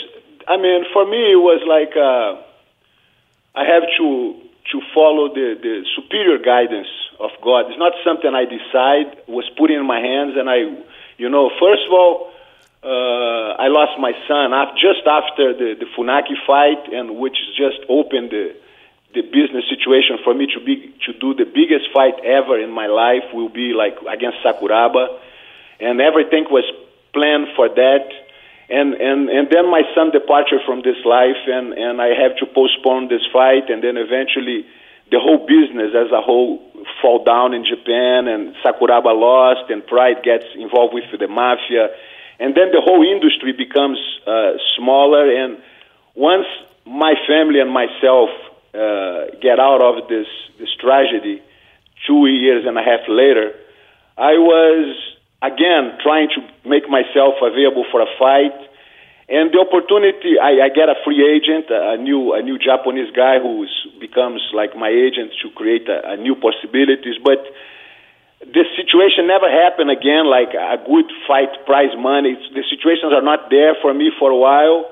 I 0.49 0.57
mean, 0.57 0.89
for 0.97 1.05
me, 1.05 1.37
it 1.37 1.43
was 1.45 1.61
like 1.69 1.93
uh, 1.93 2.41
I 3.53 3.69
have 3.69 3.85
to 4.01 4.09
to 4.73 4.77
follow 4.97 5.29
the 5.29 5.61
the 5.61 5.85
superior 5.93 6.41
guidance 6.41 6.89
of 7.21 7.37
God. 7.45 7.69
It's 7.69 7.77
not 7.77 7.93
something 8.01 8.33
I 8.33 8.49
decide. 8.49 9.21
Was 9.29 9.45
put 9.61 9.69
in 9.71 9.85
my 9.85 10.01
hands, 10.01 10.41
and 10.41 10.49
I, 10.49 10.73
you 11.21 11.29
know, 11.29 11.53
first 11.61 11.85
of 11.85 11.93
all, 11.93 12.33
uh, 12.81 13.61
I 13.61 13.69
lost 13.69 14.01
my 14.01 14.17
son 14.25 14.57
just 14.81 15.05
after 15.05 15.53
the 15.53 15.77
the 15.77 15.89
Funaki 15.93 16.41
fight, 16.49 16.89
and 16.97 17.21
which 17.21 17.37
just 17.61 17.85
opened 17.93 18.33
the 18.33 18.57
the 19.13 19.21
business 19.21 19.69
situation 19.69 20.17
for 20.25 20.33
me 20.33 20.49
to 20.49 20.65
be 20.65 20.97
to 21.05 21.13
do 21.21 21.37
the 21.37 21.45
biggest 21.45 21.93
fight 21.93 22.17
ever 22.25 22.57
in 22.57 22.73
my 22.73 22.89
life 22.89 23.29
will 23.37 23.53
be 23.53 23.77
like 23.77 24.01
against 24.09 24.41
Sakuraba, 24.41 25.21
and 25.79 26.01
everything 26.01 26.49
was 26.49 26.65
planned 27.13 27.53
for 27.53 27.69
that. 27.69 28.26
And, 28.69 28.95
and 28.95 29.31
and 29.31 29.47
then 29.49 29.71
my 29.71 29.83
son 29.95 30.11
departure 30.11 30.59
from 30.67 30.83
this 30.83 30.99
life, 31.05 31.39
and 31.47 31.73
and 31.73 32.03
I 32.03 32.09
have 32.19 32.35
to 32.43 32.47
postpone 32.47 33.07
this 33.09 33.23
fight, 33.33 33.71
and 33.71 33.79
then 33.83 33.97
eventually 33.97 34.67
the 35.13 35.21
whole 35.21 35.47
business 35.47 35.95
as 35.95 36.11
a 36.11 36.21
whole 36.21 36.59
fall 37.01 37.23
down 37.23 37.55
in 37.55 37.65
Japan, 37.65 38.27
and 38.27 38.57
Sakuraba 38.67 39.15
lost, 39.15 39.71
and 39.71 39.87
Pride 39.87 40.25
gets 40.25 40.47
involved 40.59 40.95
with 40.95 41.05
the 41.17 41.29
mafia, 41.29 41.95
and 42.41 42.57
then 42.57 42.75
the 42.75 42.83
whole 42.83 43.07
industry 43.07 43.53
becomes 43.53 43.99
uh, 44.27 44.59
smaller. 44.77 45.31
And 45.31 45.59
once 46.17 46.47
my 46.85 47.15
family 47.29 47.61
and 47.61 47.71
myself 47.71 48.31
uh, 48.75 49.31
get 49.41 49.61
out 49.61 49.79
of 49.79 50.09
this 50.09 50.27
this 50.59 50.75
tragedy, 50.81 51.41
two 52.05 52.27
years 52.27 52.67
and 52.67 52.77
a 52.77 52.83
half 52.83 53.07
later, 53.07 53.55
I 54.19 54.35
was 54.43 55.16
again 55.47 55.99
trying 56.03 56.29
to 56.35 56.41
make 56.69 56.89
myself 56.89 57.35
available 57.43 57.85
for 57.91 58.01
a 58.01 58.11
fight. 58.19 58.57
And 59.29 59.51
the 59.51 59.59
opportunity, 59.59 60.39
I, 60.39 60.67
I 60.67 60.69
get 60.71 60.87
a 60.87 60.95
free 61.03 61.19
agent, 61.19 61.67
a 61.71 61.99
new 61.99 62.33
a 62.33 62.43
new 62.43 62.59
Japanese 62.59 63.11
guy 63.11 63.43
who 63.43 63.67
becomes 63.99 64.41
like 64.55 64.77
my 64.77 64.89
agent 64.89 65.35
to 65.43 65.51
create 65.51 65.89
a, 65.89 66.15
a 66.15 66.17
new 66.17 66.37
possibilities. 66.39 67.19
But 67.25 67.43
the 68.41 68.65
situation 68.79 69.27
never 69.27 69.51
happened 69.51 69.91
again. 69.91 70.31
Like 70.31 70.55
a 70.55 70.79
good 70.79 71.11
fight, 71.27 71.51
prize 71.67 71.91
money. 71.99 72.39
It's, 72.39 72.47
the 72.55 72.63
situations 72.71 73.11
are 73.11 73.23
not 73.23 73.51
there 73.51 73.75
for 73.83 73.93
me 73.93 74.13
for 74.19 74.31
a 74.31 74.39
while, 74.39 74.87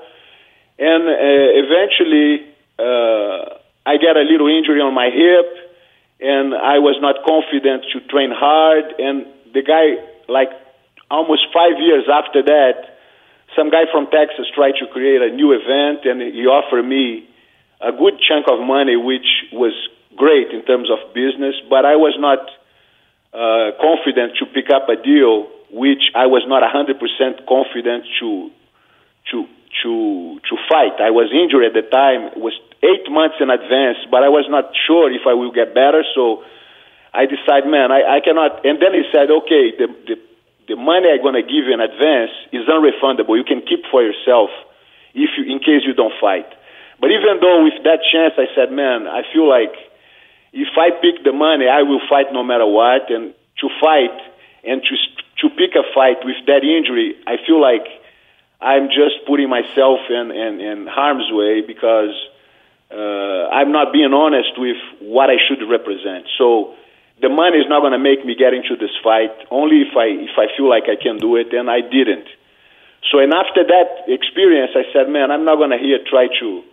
and 0.79 1.03
uh, 1.07 1.63
eventually 1.63 2.43
uh, 2.75 3.55
I 3.87 3.95
get 4.01 4.17
a 4.17 4.25
little 4.27 4.51
injury 4.51 4.81
on 4.81 4.93
my 4.93 5.07
hip, 5.15 5.47
and 6.19 6.51
I 6.53 6.79
was 6.79 6.99
not 6.99 7.23
confident 7.23 7.87
to 7.93 8.01
train 8.11 8.35
hard. 8.35 8.83
And 8.99 9.31
the 9.53 9.61
guy, 9.61 9.95
like 10.27 10.49
almost 11.09 11.47
five 11.53 11.77
years 11.79 12.05
after 12.11 12.43
that, 12.43 12.97
some 13.55 13.69
guy 13.69 13.85
from 13.91 14.07
Texas 14.11 14.47
tried 14.53 14.75
to 14.79 14.87
create 14.91 15.21
a 15.21 15.31
new 15.33 15.53
event, 15.53 16.05
and 16.05 16.21
he 16.21 16.45
offered 16.45 16.83
me 16.83 17.27
a 17.81 17.91
good 17.91 18.19
chunk 18.19 18.47
of 18.49 18.59
money, 18.65 18.95
which 18.95 19.27
was 19.53 19.73
great 20.15 20.51
in 20.51 20.63
terms 20.65 20.89
of 20.89 21.13
business, 21.13 21.55
but 21.69 21.85
I 21.85 21.95
was 21.95 22.15
not 22.19 22.39
uh, 23.35 23.75
confident 23.79 24.37
to 24.39 24.45
pick 24.47 24.71
up 24.73 24.87
a 24.89 24.95
deal 24.95 25.51
which 25.75 26.11
I 26.15 26.27
was 26.27 26.47
not 26.47 26.63
100% 26.63 26.95
confident 27.47 28.05
to 28.19 28.51
to 29.31 29.45
to 29.83 30.39
to 30.47 30.53
fight. 30.69 31.01
I 31.01 31.11
was 31.11 31.27
injured 31.33 31.65
at 31.65 31.73
the 31.73 31.83
time. 31.89 32.31
It 32.31 32.39
was 32.39 32.53
eight 32.79 33.11
months 33.11 33.35
in 33.41 33.49
advance, 33.49 33.97
but 34.09 34.23
I 34.23 34.29
was 34.29 34.45
not 34.47 34.71
sure 34.87 35.11
if 35.11 35.27
I 35.27 35.33
will 35.33 35.51
get 35.51 35.73
better. 35.73 36.05
So 36.15 36.43
I 37.15 37.25
decide, 37.25 37.63
man, 37.65 37.91
I, 37.91 38.17
I 38.17 38.19
cannot. 38.19 38.65
And 38.67 38.81
then 38.83 38.91
he 38.91 39.03
said, 39.11 39.31
okay, 39.31 39.71
the 39.79 39.87
the, 40.07 40.15
the 40.67 40.75
money 40.75 41.07
I'm 41.07 41.23
going 41.23 41.39
to 41.39 41.47
give 41.47 41.63
you 41.63 41.73
in 41.73 41.79
advance 41.79 42.35
is 42.51 42.67
unrefundable. 42.67 43.39
You 43.39 43.47
can 43.47 43.63
keep 43.63 43.87
for 43.89 44.03
yourself 44.03 44.51
if 45.15 45.31
you 45.39 45.47
in 45.47 45.59
case 45.59 45.87
you 45.87 45.93
don't 45.95 46.13
fight. 46.19 46.47
But 46.99 47.11
even 47.11 47.39
though 47.39 47.63
with 47.63 47.79
that 47.83 48.03
chance, 48.11 48.35
I 48.37 48.47
said, 48.55 48.71
man, 48.71 49.07
I 49.07 49.23
feel 49.31 49.47
like 49.47 49.73
if 50.53 50.71
I 50.77 50.91
pick 50.91 51.23
the 51.23 51.33
money, 51.33 51.67
I 51.67 51.83
will 51.83 52.01
fight 52.07 52.31
no 52.31 52.43
matter 52.43 52.65
what. 52.67 53.11
And 53.11 53.33
to 53.61 53.67
fight 53.79 54.15
and 54.63 54.83
to 54.83 54.93
to 55.41 55.55
pick 55.55 55.75
a 55.75 55.83
fight 55.95 56.23
with 56.23 56.39
that 56.47 56.63
injury, 56.63 57.15
I 57.27 57.37
feel 57.45 57.59
like 57.61 57.87
I'm 58.59 58.87
just 58.87 59.23
putting 59.27 59.49
myself 59.49 59.99
in 60.09 60.31
in, 60.31 60.59
in 60.59 60.87
harm's 60.87 61.31
way 61.31 61.61
because 61.61 62.15
uh, 62.91 63.49
I'm 63.51 63.71
not 63.71 63.91
being 63.91 64.13
honest 64.13 64.57
with 64.57 64.77
what 65.01 65.29
I 65.29 65.37
should 65.47 65.63
represent. 65.67 66.27
So 66.37 66.75
the 67.21 67.29
money 67.29 67.63
is 67.63 67.69
not 67.69 67.79
going 67.79 67.95
to 67.95 68.01
make 68.01 68.25
me 68.25 68.35
get 68.35 68.53
into 68.53 68.75
this 68.75 68.91
fight. 69.03 69.31
Only 69.51 69.87
if 69.87 69.95
I 69.95 70.11
if 70.11 70.35
I 70.35 70.51
feel 70.55 70.67
like 70.67 70.91
I 70.91 70.99
can 70.99 71.17
do 71.17 71.35
it, 71.35 71.53
and 71.53 71.69
I 71.71 71.79
didn't. 71.79 72.27
So 73.11 73.19
and 73.19 73.31
after 73.33 73.63
that 73.63 74.09
experience, 74.11 74.75
I 74.75 74.83
said, 74.91 75.07
man, 75.07 75.31
I'm 75.31 75.45
not 75.45 75.55
going 75.55 75.71
to 75.71 75.79
here 75.79 75.99
try 76.03 76.27
to. 76.27 76.63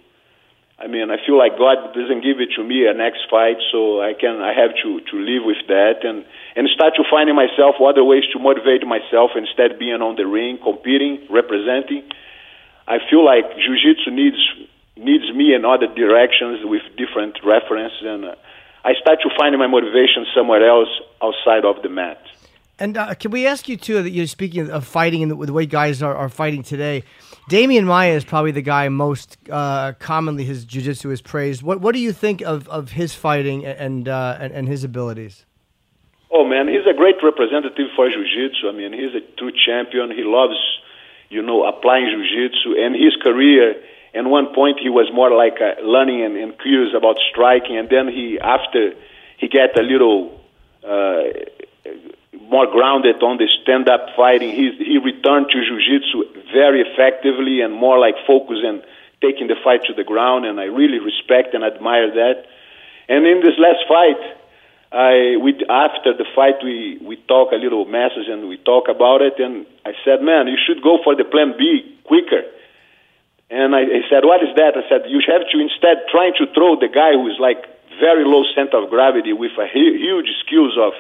I 0.83 0.91
mean, 0.91 1.15
I 1.15 1.19
feel 1.23 1.39
like 1.39 1.55
God 1.55 1.95
doesn't 1.95 2.27
give 2.27 2.43
it 2.43 2.59
to 2.59 2.65
me 2.65 2.91
a 2.91 2.95
next 2.95 3.31
fight, 3.31 3.63
so 3.71 4.03
I 4.03 4.19
can 4.19 4.43
I 4.43 4.51
have 4.51 4.75
to 4.83 4.99
to 4.99 5.17
live 5.17 5.47
with 5.47 5.63
that 5.69 6.03
and 6.03 6.27
and 6.59 6.67
start 6.75 6.99
to 6.99 7.05
finding 7.07 7.37
myself 7.39 7.79
other 7.79 8.03
ways 8.03 8.25
to 8.35 8.43
motivate 8.43 8.83
myself 8.83 9.39
instead 9.39 9.79
being 9.79 10.03
on 10.03 10.17
the 10.17 10.27
ring, 10.27 10.59
competing, 10.59 11.23
representing. 11.31 12.03
I 12.89 12.99
feel 12.99 13.25
like 13.25 13.47
jiu-jitsu 13.55 14.11
needs 14.11 14.43
needs 14.97 15.31
me 15.33 15.55
in 15.55 15.65
other 15.65 15.87
directions 15.87 16.67
with 16.67 16.83
different 16.99 17.39
references 17.47 18.03
and 18.03 18.25
uh, 18.25 18.35
I 18.85 18.95
start 19.01 19.21
to 19.23 19.31
find 19.39 19.57
my 19.59 19.67
motivation 19.67 20.27
somewhere 20.35 20.69
else 20.69 20.89
outside 21.23 21.65
of 21.65 21.83
the 21.83 21.89
mat. 21.89 22.21
And 22.79 22.97
uh, 22.97 23.15
can 23.15 23.31
we 23.31 23.47
ask 23.47 23.69
you 23.69 23.77
too 23.77 24.03
that 24.03 24.11
you're 24.11 24.27
speaking 24.27 24.69
of 24.71 24.85
fighting 24.85 25.23
and 25.23 25.31
the, 25.31 25.47
the 25.47 25.53
way 25.53 25.67
guys 25.67 26.03
are, 26.03 26.17
are 26.17 26.29
fighting 26.29 26.63
today? 26.63 27.05
Demian 27.51 27.85
Maia 27.85 28.15
is 28.15 28.25
probably 28.25 28.51
the 28.51 28.63
guy 28.63 28.89
most 28.89 29.37
uh, 29.51 29.93
commonly 29.99 30.45
his 30.45 30.65
jiu-jitsu 30.65 31.11
is 31.11 31.21
praised. 31.21 31.63
What 31.63 31.81
what 31.81 31.93
do 31.93 32.01
you 32.01 32.13
think 32.13 32.41
of, 32.41 32.69
of 32.69 32.93
his 32.93 33.15
fighting 33.15 33.65
and, 33.67 34.09
uh, 34.09 34.39
and 34.41 34.53
and 34.53 34.69
his 34.69 34.85
abilities? 34.85 35.45
Oh 36.31 36.45
man, 36.45 36.67
he's 36.67 36.87
a 36.89 36.97
great 36.97 37.17
representative 37.23 37.89
for 37.95 38.09
jiu-jitsu. 38.09 38.69
I 38.69 38.73
mean, 38.73 38.93
he's 38.93 39.15
a 39.15 39.21
true 39.37 39.53
champion. 39.53 40.11
He 40.11 40.25
loves, 40.25 40.59
you 41.29 41.43
know, 41.43 41.65
applying 41.65 42.07
jiu-jitsu. 42.07 42.83
And 42.83 42.95
his 42.95 43.15
career, 43.23 43.75
at 44.15 44.25
one 44.27 44.55
point, 44.55 44.79
he 44.79 44.91
was 44.91 45.11
more 45.13 45.31
like 45.31 45.57
uh, 45.61 45.81
learning 45.83 46.23
and, 46.23 46.37
and 46.37 46.59
curious 46.59 46.95
about 46.95 47.17
striking. 47.31 47.79
And 47.79 47.89
then 47.89 48.09
he, 48.09 48.39
after 48.39 48.93
he 49.39 49.49
got 49.49 49.79
a 49.79 49.83
little 49.83 50.39
uh, 50.85 51.23
more 52.51 52.67
grounded 52.67 53.23
on 53.23 53.39
the 53.39 53.49
stand-up 53.63 54.15
fighting, 54.15 54.51
he 54.51 54.73
he 54.77 54.99
returned 54.99 55.49
to 55.51 55.59
jiu-jitsu 55.65 56.53
very 56.53 56.83
effectively 56.83 57.63
and 57.63 57.73
more 57.73 57.99
like 57.99 58.17
focused 58.27 58.65
and 58.65 58.83
taking 59.23 59.47
the 59.47 59.57
fight 59.65 59.85
to 59.85 59.95
the 59.95 60.05
ground. 60.05 60.45
And 60.45 60.61
I 60.61 60.65
really 60.65 60.99
respect 60.99 61.55
and 61.55 61.65
admire 61.65 62.13
that. 62.13 62.45
And 63.09 63.27
in 63.27 63.41
this 63.41 63.59
last 63.59 63.85
fight. 63.89 64.39
I 64.95 65.39
we 65.41 65.55
after 65.71 66.13
the 66.13 66.27
fight 66.37 66.63
we 66.63 66.99
we 67.01 67.17
talk 67.27 67.53
a 67.53 67.57
little 67.57 67.87
message 67.87 68.29
and 68.29 68.47
we 68.47 68.59
talk 68.59 68.89
about 68.91 69.23
it 69.23 69.41
and 69.41 69.65
I 69.87 69.93
said, 70.05 70.21
man, 70.21 70.49
you 70.49 70.59
should 70.67 70.83
go 70.83 70.99
for 71.03 71.17
the 71.17 71.25
plan 71.25 71.55
B 71.57 71.97
quicker. 72.05 72.43
And 73.53 73.77
I, 73.77 73.85
I 73.85 74.01
said, 74.09 74.25
what 74.25 74.41
is 74.41 74.49
that? 74.57 74.73
I 74.81 74.89
said, 74.89 75.05
you 75.13 75.21
have 75.29 75.45
to 75.45 75.57
instead 75.61 76.09
trying 76.09 76.33
to 76.41 76.49
throw 76.57 76.81
the 76.81 76.89
guy 76.89 77.13
who 77.13 77.29
is 77.29 77.37
like 77.37 77.61
very 78.01 78.25
low 78.25 78.49
center 78.57 78.81
of 78.81 78.89
gravity 78.89 79.37
with 79.37 79.53
a 79.61 79.69
hu- 79.69 79.99
huge 80.01 80.33
skills 80.41 80.73
of 80.81 80.97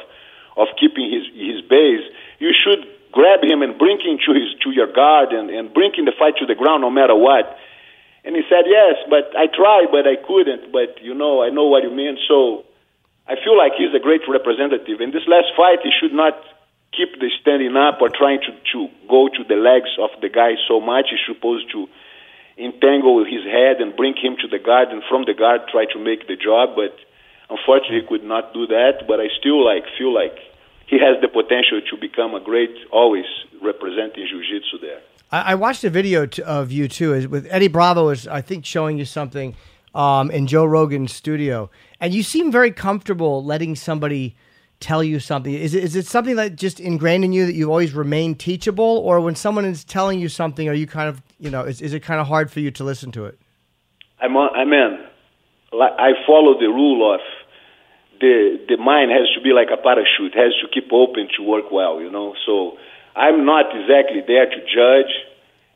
of 0.60 0.68
keeping 0.76 1.08
his 1.08 1.24
his 1.32 1.64
base. 1.64 2.04
You 2.44 2.52
should 2.52 2.84
grab 3.10 3.40
him 3.40 3.64
and 3.64 3.80
bring 3.80 3.96
him 4.04 4.20
to 4.28 4.30
his 4.36 4.52
to 4.62 4.70
your 4.70 4.92
guard 4.92 5.32
and 5.32 5.48
and 5.48 5.72
bring 5.72 5.96
him 5.96 6.04
the 6.04 6.12
fight 6.12 6.36
to 6.44 6.46
the 6.46 6.54
ground 6.54 6.82
no 6.84 6.90
matter 6.90 7.16
what. 7.16 7.56
And 8.24 8.36
he 8.36 8.42
said, 8.52 8.68
yes, 8.68 9.00
but 9.08 9.32
I 9.34 9.48
tried, 9.48 9.88
but 9.90 10.06
I 10.06 10.20
couldn't. 10.20 10.70
But 10.70 11.00
you 11.00 11.14
know, 11.14 11.42
I 11.42 11.48
know 11.48 11.66
what 11.72 11.82
you 11.82 11.90
mean. 11.90 12.18
So. 12.28 12.66
I 13.24 13.36
feel 13.36 13.56
like 13.56 13.74
he's 13.78 13.94
a 13.94 14.02
great 14.02 14.22
representative. 14.28 15.00
In 15.00 15.12
this 15.12 15.22
last 15.28 15.54
fight, 15.56 15.78
he 15.84 15.92
should 15.94 16.12
not 16.12 16.34
keep 16.90 17.20
the 17.20 17.30
standing 17.40 17.76
up 17.76 18.02
or 18.02 18.10
trying 18.10 18.40
to, 18.40 18.50
to 18.72 18.90
go 19.08 19.28
to 19.28 19.44
the 19.44 19.54
legs 19.54 19.90
of 19.96 20.10
the 20.20 20.28
guy 20.28 20.56
so 20.66 20.80
much. 20.80 21.06
He's 21.10 21.22
supposed 21.24 21.70
to 21.70 21.86
entangle 22.58 23.24
his 23.24 23.44
head 23.44 23.80
and 23.80 23.96
bring 23.96 24.14
him 24.14 24.36
to 24.42 24.48
the 24.48 24.58
guard, 24.58 24.88
and 24.90 25.02
from 25.08 25.24
the 25.24 25.34
guard 25.34 25.62
try 25.70 25.84
to 25.92 25.98
make 25.98 26.26
the 26.28 26.36
job. 26.36 26.76
But 26.76 26.94
unfortunately, 27.50 28.00
he 28.00 28.06
could 28.06 28.24
not 28.24 28.52
do 28.54 28.66
that. 28.66 29.04
But 29.06 29.20
I 29.20 29.28
still 29.38 29.64
like 29.64 29.84
feel 29.98 30.12
like 30.12 30.36
he 30.86 30.98
has 30.98 31.20
the 31.22 31.28
potential 31.28 31.80
to 31.90 31.96
become 31.96 32.34
a 32.34 32.40
great, 32.40 32.74
always 32.90 33.24
representing 33.62 34.26
jiu-jitsu 34.28 34.78
there. 34.80 35.00
I, 35.30 35.52
I 35.52 35.54
watched 35.54 35.84
a 35.84 35.90
video 35.90 36.26
t- 36.26 36.42
of 36.42 36.70
you 36.70 36.88
too, 36.88 37.28
with 37.28 37.46
Eddie 37.50 37.68
Bravo 37.68 38.10
is 38.10 38.28
I 38.28 38.42
think 38.42 38.66
showing 38.66 38.98
you 38.98 39.04
something 39.04 39.56
um, 39.94 40.30
in 40.30 40.46
Joe 40.46 40.64
Rogan's 40.64 41.12
studio, 41.12 41.70
and 42.00 42.12
you 42.12 42.22
seem 42.22 42.52
very 42.52 42.70
comfortable 42.70 43.44
letting 43.44 43.76
somebody 43.76 44.36
tell 44.82 45.02
you 45.02 45.20
something. 45.20 45.54
Is 45.54 45.74
it, 45.74 45.84
is 45.84 45.96
it 45.96 46.06
something 46.06 46.36
that 46.36 46.56
just 46.56 46.80
ingrained 46.80 47.24
in 47.24 47.32
you 47.32 47.46
that 47.46 47.54
you've 47.54 47.70
always 47.70 47.94
remained 47.94 48.38
teachable, 48.38 48.98
or 48.98 49.20
when 49.20 49.34
someone 49.34 49.64
is 49.64 49.84
telling 49.84 50.20
you 50.20 50.28
something, 50.28 50.68
are 50.68 50.74
you 50.74 50.86
kind 50.86 51.08
of 51.08 51.22
you 51.38 51.50
know 51.50 51.62
is, 51.62 51.80
is 51.80 51.94
it 51.94 52.00
kind 52.00 52.20
of 52.20 52.26
hard 52.26 52.50
for 52.50 52.60
you 52.60 52.70
to 52.72 52.84
listen 52.84 53.12
to 53.12 53.24
it? 53.24 53.38
I'm, 54.20 54.36
on- 54.36 54.54
I'm 54.54 54.72
in. 54.72 55.06
I 55.72 56.12
follow 56.26 56.58
the 56.60 56.66
rule 56.68 57.14
of 57.14 57.20
the 58.20 58.60
the 58.68 58.76
mind 58.76 59.10
has 59.10 59.26
to 59.34 59.40
be 59.40 59.52
like 59.52 59.68
a 59.72 59.80
parachute, 59.80 60.34
has 60.34 60.52
to 60.60 60.68
keep 60.68 60.92
open 60.92 61.28
to 61.36 61.42
work 61.42 61.70
well, 61.72 62.00
you 62.00 62.10
know. 62.10 62.34
So 62.44 62.76
I'm 63.16 63.44
not 63.46 63.74
exactly 63.74 64.22
there 64.26 64.46
to 64.46 64.60
judge. 64.66 65.12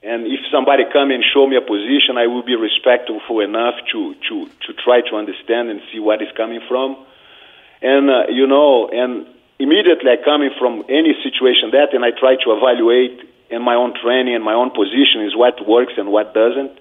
And 0.03 0.27
if 0.27 0.41
somebody 0.53 0.85
come 0.93 1.11
and 1.11 1.25
show 1.35 1.47
me 1.47 1.57
a 1.57 1.61
position, 1.61 2.17
I 2.17 2.27
will 2.29 2.45
be 2.45 2.55
respectful 2.55 3.41
enough 3.41 3.75
to 3.93 4.15
to 4.29 4.47
to 4.67 4.71
try 4.85 5.01
to 5.11 5.17
understand 5.17 5.71
and 5.71 5.81
see 5.93 5.99
what 5.99 6.23
is 6.23 6.29
coming 6.37 6.61
from. 6.69 7.06
And 7.83 8.11
uh, 8.11 8.29
you 8.31 8.47
know, 8.47 8.89
and 8.89 9.27
immediately 9.59 10.11
I 10.11 10.23
coming 10.25 10.51
from 10.59 10.85
any 10.89 11.15
situation 11.23 11.71
that, 11.73 11.93
and 11.93 12.05
I 12.05 12.11
try 12.11 12.37
to 12.45 12.53
evaluate 12.53 13.21
in 13.51 13.63
my 13.63 13.75
own 13.75 13.95
training 14.03 14.35
and 14.35 14.45
my 14.45 14.55
own 14.55 14.71
position 14.71 15.23
is 15.25 15.37
what 15.37 15.67
works 15.67 15.95
and 15.97 16.11
what 16.11 16.35
doesn't 16.35 16.79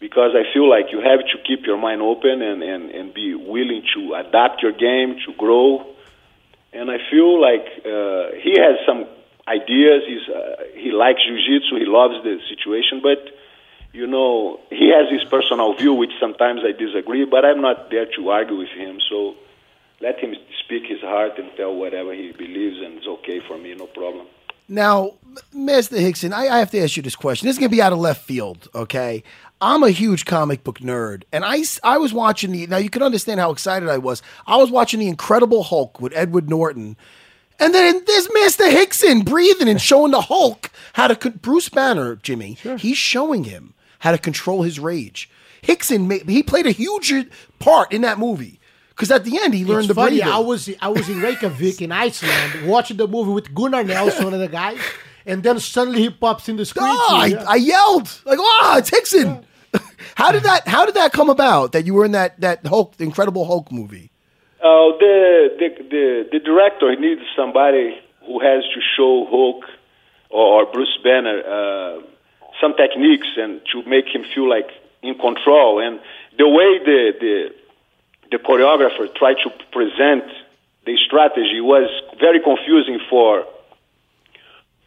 because 0.00 0.32
I 0.34 0.50
feel 0.52 0.68
like 0.68 0.86
you 0.90 1.00
have 1.00 1.20
to 1.20 1.36
keep 1.46 1.66
your 1.66 1.76
mind 1.76 2.00
open 2.00 2.40
and, 2.40 2.62
and, 2.62 2.90
and 2.90 3.14
be 3.14 3.34
willing 3.34 3.82
to 3.94 4.14
adapt 4.14 4.62
your 4.62 4.72
game, 4.72 5.18
to 5.26 5.32
grow. 5.36 5.86
And 6.72 6.90
I 6.90 6.96
feel 7.10 7.38
like 7.38 7.66
uh, 7.84 8.34
he 8.40 8.56
has 8.58 8.80
some 8.86 9.04
ideas. 9.46 10.02
He's, 10.08 10.26
uh, 10.34 10.56
he 10.74 10.90
likes 10.90 11.20
jiu-jitsu. 11.22 11.76
He 11.76 11.84
loves 11.84 12.14
the 12.24 12.40
situation. 12.48 13.00
But, 13.02 13.18
you 13.92 14.06
know, 14.06 14.60
he 14.70 14.88
has 14.88 15.12
his 15.12 15.28
personal 15.28 15.74
view, 15.74 15.92
which 15.92 16.12
sometimes 16.18 16.62
I 16.64 16.72
disagree, 16.72 17.26
but 17.26 17.44
I'm 17.44 17.60
not 17.60 17.90
there 17.90 18.06
to 18.16 18.30
argue 18.30 18.56
with 18.56 18.70
him. 18.70 19.00
So 19.10 19.34
let 20.00 20.18
him 20.18 20.34
speak 20.64 20.84
his 20.86 21.00
heart 21.00 21.38
and 21.38 21.50
tell 21.56 21.74
whatever 21.74 22.14
he 22.14 22.32
believes, 22.32 22.78
and 22.78 22.98
it's 22.98 23.06
okay 23.06 23.40
for 23.46 23.58
me, 23.58 23.74
no 23.74 23.86
problem. 23.86 24.26
Now, 24.68 25.14
Mr. 25.54 25.98
Rickson, 25.98 26.32
I, 26.32 26.48
I 26.48 26.58
have 26.60 26.70
to 26.70 26.80
ask 26.80 26.96
you 26.96 27.02
this 27.02 27.16
question. 27.16 27.46
This 27.46 27.56
is 27.56 27.58
going 27.58 27.70
to 27.70 27.76
be 27.76 27.82
out 27.82 27.92
of 27.92 27.98
left 27.98 28.24
field, 28.24 28.68
okay? 28.74 29.24
I'm 29.60 29.82
a 29.82 29.90
huge 29.90 30.24
comic 30.24 30.64
book 30.64 30.78
nerd, 30.78 31.24
and 31.32 31.44
I, 31.44 31.64
I 31.82 31.98
was 31.98 32.12
watching 32.12 32.52
the. 32.52 32.66
Now, 32.66 32.78
you 32.78 32.88
can 32.88 33.02
understand 33.02 33.40
how 33.40 33.50
excited 33.50 33.88
I 33.88 33.98
was. 33.98 34.22
I 34.46 34.56
was 34.56 34.70
watching 34.70 35.00
The 35.00 35.08
Incredible 35.08 35.64
Hulk 35.64 36.00
with 36.00 36.14
Edward 36.14 36.48
Norton, 36.48 36.96
and 37.58 37.74
then 37.74 38.02
there's 38.06 38.28
Master 38.32 38.64
Rickson 38.64 39.24
breathing 39.24 39.68
and 39.68 39.80
showing 39.80 40.12
the 40.12 40.22
Hulk 40.22 40.70
how 40.94 41.08
to. 41.08 41.16
Con- 41.16 41.40
Bruce 41.42 41.68
Banner, 41.68 42.16
Jimmy, 42.16 42.54
he's 42.78 42.96
showing 42.96 43.44
him 43.44 43.74
how 43.98 44.12
to 44.12 44.18
control 44.18 44.62
his 44.62 44.80
rage. 44.80 45.28
Rickson, 45.64 46.26
he 46.28 46.42
played 46.42 46.66
a 46.66 46.70
huge 46.70 47.12
part 47.58 47.92
in 47.92 48.00
that 48.00 48.18
movie. 48.18 48.59
Because 49.00 49.12
at 49.12 49.24
the 49.24 49.38
end, 49.40 49.54
he 49.54 49.64
learned 49.64 49.78
it's 49.86 49.88
the 49.88 49.94
funny. 49.94 50.16
breathing. 50.20 50.28
I 50.28 50.38
was 50.40 50.68
I 50.82 50.88
was 50.88 51.08
in 51.08 51.22
Reykjavik 51.22 51.80
in 51.80 51.90
Iceland 51.90 52.66
watching 52.74 52.98
the 52.98 53.08
movie 53.08 53.30
with 53.32 53.54
Gunnar 53.54 53.82
Nelson, 53.82 54.34
and 54.34 54.42
the 54.42 54.46
guys, 54.46 54.78
and 55.24 55.42
then 55.42 55.58
suddenly 55.58 56.02
he 56.02 56.10
pops 56.10 56.50
in 56.50 56.56
the 56.56 56.66
screen. 56.66 56.84
Too, 56.84 56.90
I. 56.92 57.44
I 57.48 57.54
yelled 57.56 58.20
like, 58.26 58.38
"Ah, 58.38 58.76
it's 58.76 58.90
Rickson!" 58.94 59.42
how 60.16 60.32
did 60.32 60.42
that? 60.42 60.68
How 60.68 60.84
did 60.84 60.96
that 60.96 61.12
come 61.14 61.30
about? 61.30 61.72
That 61.72 61.86
you 61.86 61.94
were 61.94 62.04
in 62.04 62.12
that 62.12 62.38
that 62.42 62.66
Hulk, 62.66 62.94
Incredible 62.98 63.46
Hulk 63.46 63.72
movie? 63.72 64.10
Uh, 64.60 64.92
the, 65.00 65.48
the 65.58 65.68
the 65.88 66.28
the 66.32 66.40
director 66.40 66.94
needs 67.00 67.22
somebody 67.34 67.98
who 68.26 68.38
has 68.40 68.64
to 68.74 68.80
show 68.98 69.24
Hulk 69.30 69.64
or, 70.28 70.60
or 70.62 70.70
Bruce 70.70 70.98
Banner 71.02 71.40
uh, 71.40 72.02
some 72.60 72.74
techniques 72.76 73.28
and 73.38 73.62
to 73.72 73.82
make 73.88 74.04
him 74.14 74.24
feel 74.34 74.46
like 74.46 74.68
in 75.02 75.14
control. 75.14 75.80
And 75.80 75.98
the 76.36 76.46
way 76.46 76.78
the 76.84 77.12
the 77.18 77.59
the 78.30 78.38
choreographer 78.38 79.12
tried 79.14 79.36
to 79.44 79.50
present 79.72 80.24
the 80.86 80.96
strategy 81.06 81.60
was 81.60 81.88
very 82.18 82.40
confusing 82.40 83.00
for 83.08 83.44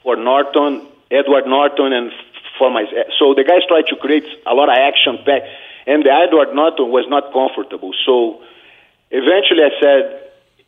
for 0.01 0.15
Norton, 0.15 0.87
Edward 1.11 1.45
Norton, 1.47 1.93
and 1.93 2.11
for 2.57 2.69
myself. 2.69 3.07
So 3.19 3.33
the 3.33 3.43
guys 3.43 3.61
tried 3.67 3.87
to 3.87 3.95
create 3.95 4.25
a 4.45 4.53
lot 4.53 4.67
of 4.69 4.75
action 4.75 5.17
pack, 5.25 5.43
and 5.87 6.03
the 6.03 6.11
Edward 6.11 6.53
Norton 6.53 6.89
was 6.89 7.05
not 7.07 7.31
comfortable. 7.31 7.93
So 8.05 8.41
eventually, 9.11 9.63
I 9.63 9.71
said. 9.81 10.19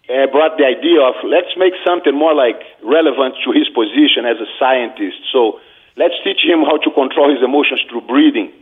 I 0.08 0.28
brought 0.28 0.60
the 0.62 0.66
idea 0.70 1.02
of 1.02 1.16
let's 1.26 1.50
make 1.58 1.74
something 1.84 2.14
more 2.14 2.36
like 2.36 2.62
relevant 2.84 3.34
to 3.44 3.50
his 3.50 3.66
position 3.74 4.30
as 4.30 4.38
a 4.38 4.46
scientist. 4.62 5.18
So 5.34 5.60
let's 5.98 6.14
teach 6.24 6.46
him 6.46 6.62
how 6.62 6.78
to 6.78 6.92
control 6.94 7.34
his 7.34 7.42
emotions 7.42 7.82
through 7.90 8.02
breathing. 8.02 8.54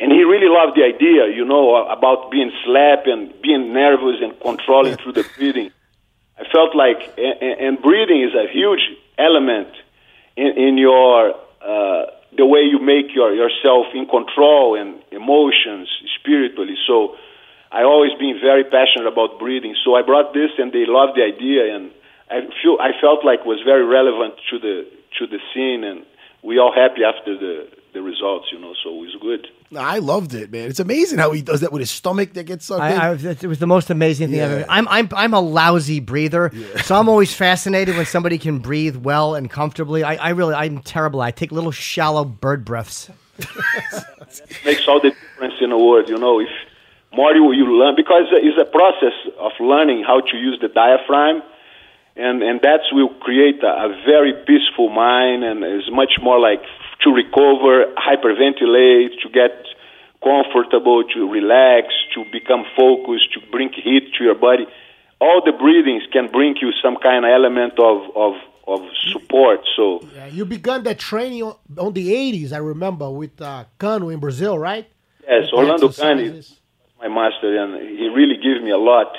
And 0.00 0.10
he 0.10 0.24
really 0.24 0.48
loved 0.48 0.78
the 0.78 0.84
idea, 0.84 1.28
you 1.28 1.44
know, 1.44 1.76
about 1.76 2.30
being 2.30 2.50
slapped 2.64 3.06
and 3.06 3.36
being 3.42 3.74
nervous 3.74 4.16
and 4.24 4.32
controlling 4.40 4.96
through 4.96 5.12
the 5.12 5.26
breathing. 5.36 5.70
I 6.40 6.44
felt 6.48 6.74
like, 6.74 6.96
and, 7.18 7.76
breathing 7.82 8.22
is 8.24 8.32
a 8.32 8.48
huge 8.50 8.80
element 9.18 9.68
in, 10.36 10.56
in 10.56 10.78
your 10.78 11.34
uh, 11.60 12.06
the 12.34 12.46
way 12.46 12.60
you 12.60 12.80
make 12.80 13.12
your 13.14 13.34
yourself 13.34 13.92
in 13.92 14.06
control 14.06 14.80
and 14.80 15.02
emotions 15.12 15.88
spiritually. 16.18 16.76
So 16.86 17.16
I 17.70 17.82
always 17.82 18.16
been 18.18 18.40
very 18.40 18.64
passionate 18.64 19.06
about 19.06 19.38
breathing. 19.38 19.74
So 19.84 19.96
I 19.96 20.02
brought 20.02 20.32
this, 20.32 20.50
and 20.56 20.72
they 20.72 20.86
loved 20.88 21.18
the 21.18 21.28
idea, 21.28 21.76
and 21.76 21.90
I 22.30 22.40
feel 22.62 22.78
I 22.80 22.96
felt 23.00 23.22
like 23.22 23.40
it 23.40 23.46
was 23.46 23.60
very 23.66 23.84
relevant 23.84 24.34
to 24.48 24.58
the 24.58 24.88
to 25.18 25.26
the 25.26 25.38
scene, 25.52 25.84
and 25.84 26.06
we 26.42 26.58
all 26.58 26.72
happy 26.72 27.04
after 27.04 27.36
the 27.36 27.68
the 27.92 28.02
results, 28.02 28.46
you 28.52 28.58
know. 28.58 28.74
So 28.84 29.02
it's 29.04 29.14
good. 29.20 29.46
I 29.76 29.98
loved 29.98 30.34
it, 30.34 30.50
man. 30.50 30.68
It's 30.68 30.80
amazing 30.80 31.18
how 31.18 31.30
he 31.30 31.42
does 31.42 31.60
that 31.60 31.72
with 31.72 31.80
his 31.80 31.90
stomach 31.90 32.32
that 32.32 32.44
gets 32.44 32.66
sucked 32.66 32.82
in. 32.92 32.98
I, 32.98 33.10
I, 33.10 33.12
it 33.14 33.44
was 33.44 33.58
the 33.60 33.66
most 33.66 33.90
amazing 33.90 34.28
thing 34.28 34.38
Yeah. 34.38 34.44
ever. 34.44 34.66
I'm 34.68 34.88
I'm 34.88 35.08
I'm 35.14 35.34
a 35.34 35.40
lousy 35.40 36.00
breather, 36.00 36.50
so 36.82 36.96
I'm 36.96 37.08
always 37.08 37.32
fascinated 37.34 37.96
when 37.96 38.06
somebody 38.06 38.38
can 38.38 38.58
breathe 38.58 38.96
well 38.96 39.34
and 39.36 39.48
comfortably. 39.50 40.02
I, 40.02 40.16
I 40.16 40.28
really 40.30 40.54
I'm 40.54 40.80
terrible. 40.80 41.20
I 41.20 41.30
take 41.30 41.52
little 41.52 41.70
shallow 41.72 42.24
bird 42.24 42.64
breaths. 42.64 43.10
makes 44.64 44.86
all 44.88 45.00
the 45.00 45.10
difference 45.10 45.54
in 45.60 45.70
the 45.70 45.78
world. 45.78 46.08
You 46.08 46.18
know, 46.18 46.40
if 46.40 46.48
more 47.12 47.32
you, 47.34 47.52
you 47.52 47.64
learn, 47.66 47.94
because 47.96 48.24
it's 48.32 48.58
a 48.60 48.70
process 48.70 49.14
of 49.38 49.52
learning 49.60 50.04
how 50.06 50.20
to 50.20 50.36
use 50.36 50.58
the 50.60 50.68
diaphragm, 50.68 51.42
and 52.16 52.42
and 52.42 52.60
that 52.62 52.80
will 52.92 53.08
create 53.20 53.62
a, 53.62 53.66
a 53.66 53.88
very 54.04 54.32
peaceful 54.46 54.88
mind, 54.90 55.44
and 55.44 55.64
is 55.64 55.90
much 55.92 56.12
more 56.22 56.38
like 56.40 56.62
to 57.02 57.10
recover, 57.10 57.92
hyperventilate, 57.96 59.10
to 59.22 59.28
get 59.32 59.52
comfortable, 60.22 61.02
to 61.14 61.28
relax, 61.30 61.88
to 62.14 62.24
become 62.30 62.64
focused, 62.76 63.32
to 63.34 63.40
bring 63.50 63.70
heat 63.72 64.12
to 64.18 64.24
your 64.24 64.34
body. 64.34 64.66
All 65.20 65.42
the 65.44 65.52
breathings 65.52 66.02
can 66.12 66.28
bring 66.30 66.56
you 66.60 66.72
some 66.82 66.96
kind 67.02 67.24
of 67.24 67.30
element 67.30 67.78
of 67.78 67.98
of 68.16 68.34
of 68.66 68.80
support. 69.12 69.60
So. 69.76 70.00
Yeah, 70.14 70.26
you 70.26 70.44
began 70.44 70.84
that 70.84 70.98
training 70.98 71.42
on, 71.42 71.56
on 71.76 71.92
the 71.92 72.08
80s, 72.12 72.52
I 72.52 72.58
remember, 72.58 73.10
with 73.10 73.40
uh, 73.40 73.64
Cani 73.78 74.14
in 74.14 74.20
Brazil, 74.20 74.58
right? 74.58 74.86
Yes, 75.26 75.46
With 75.50 75.54
Orlando 75.54 75.88
Cani, 75.88 76.26
exercises. 76.26 76.60
my 77.00 77.08
master, 77.08 77.56
and 77.62 77.98
he 77.98 78.08
really 78.08 78.36
gave 78.36 78.62
me 78.62 78.70
a 78.70 78.78
lot. 78.78 79.12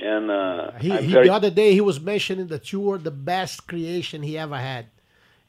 And 0.00 0.30
uh, 0.30 0.72
He, 0.78 0.90
he, 0.90 1.12
very 1.12 1.26
the 1.26 1.34
other 1.34 1.50
day, 1.50 1.72
he 1.72 1.80
was 1.80 2.00
mentioning 2.00 2.46
that 2.48 2.72
you 2.72 2.80
were 2.80 2.98
the 2.98 3.10
best 3.10 3.66
creation 3.66 4.22
he 4.22 4.38
ever 4.38 4.56
had. 4.56 4.86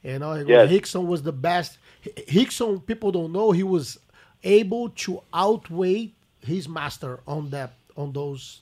You 0.04 0.18
know, 0.18 0.34
he 0.34 0.44
goes, 0.44 0.70
Yes. 0.70 0.70
Rickson 0.70 1.06
was 1.06 1.22
the 1.22 1.32
best. 1.32 1.78
Hi- 2.04 2.10
Rickson, 2.28 2.84
people 2.86 3.10
don't 3.10 3.32
know, 3.32 3.50
he 3.52 3.62
was 3.62 3.98
able 4.44 4.90
to 4.90 5.22
outweigh 5.32 6.12
his 6.40 6.68
master 6.68 7.20
on 7.26 7.50
that 7.50 7.72
on 7.96 8.12
those 8.12 8.60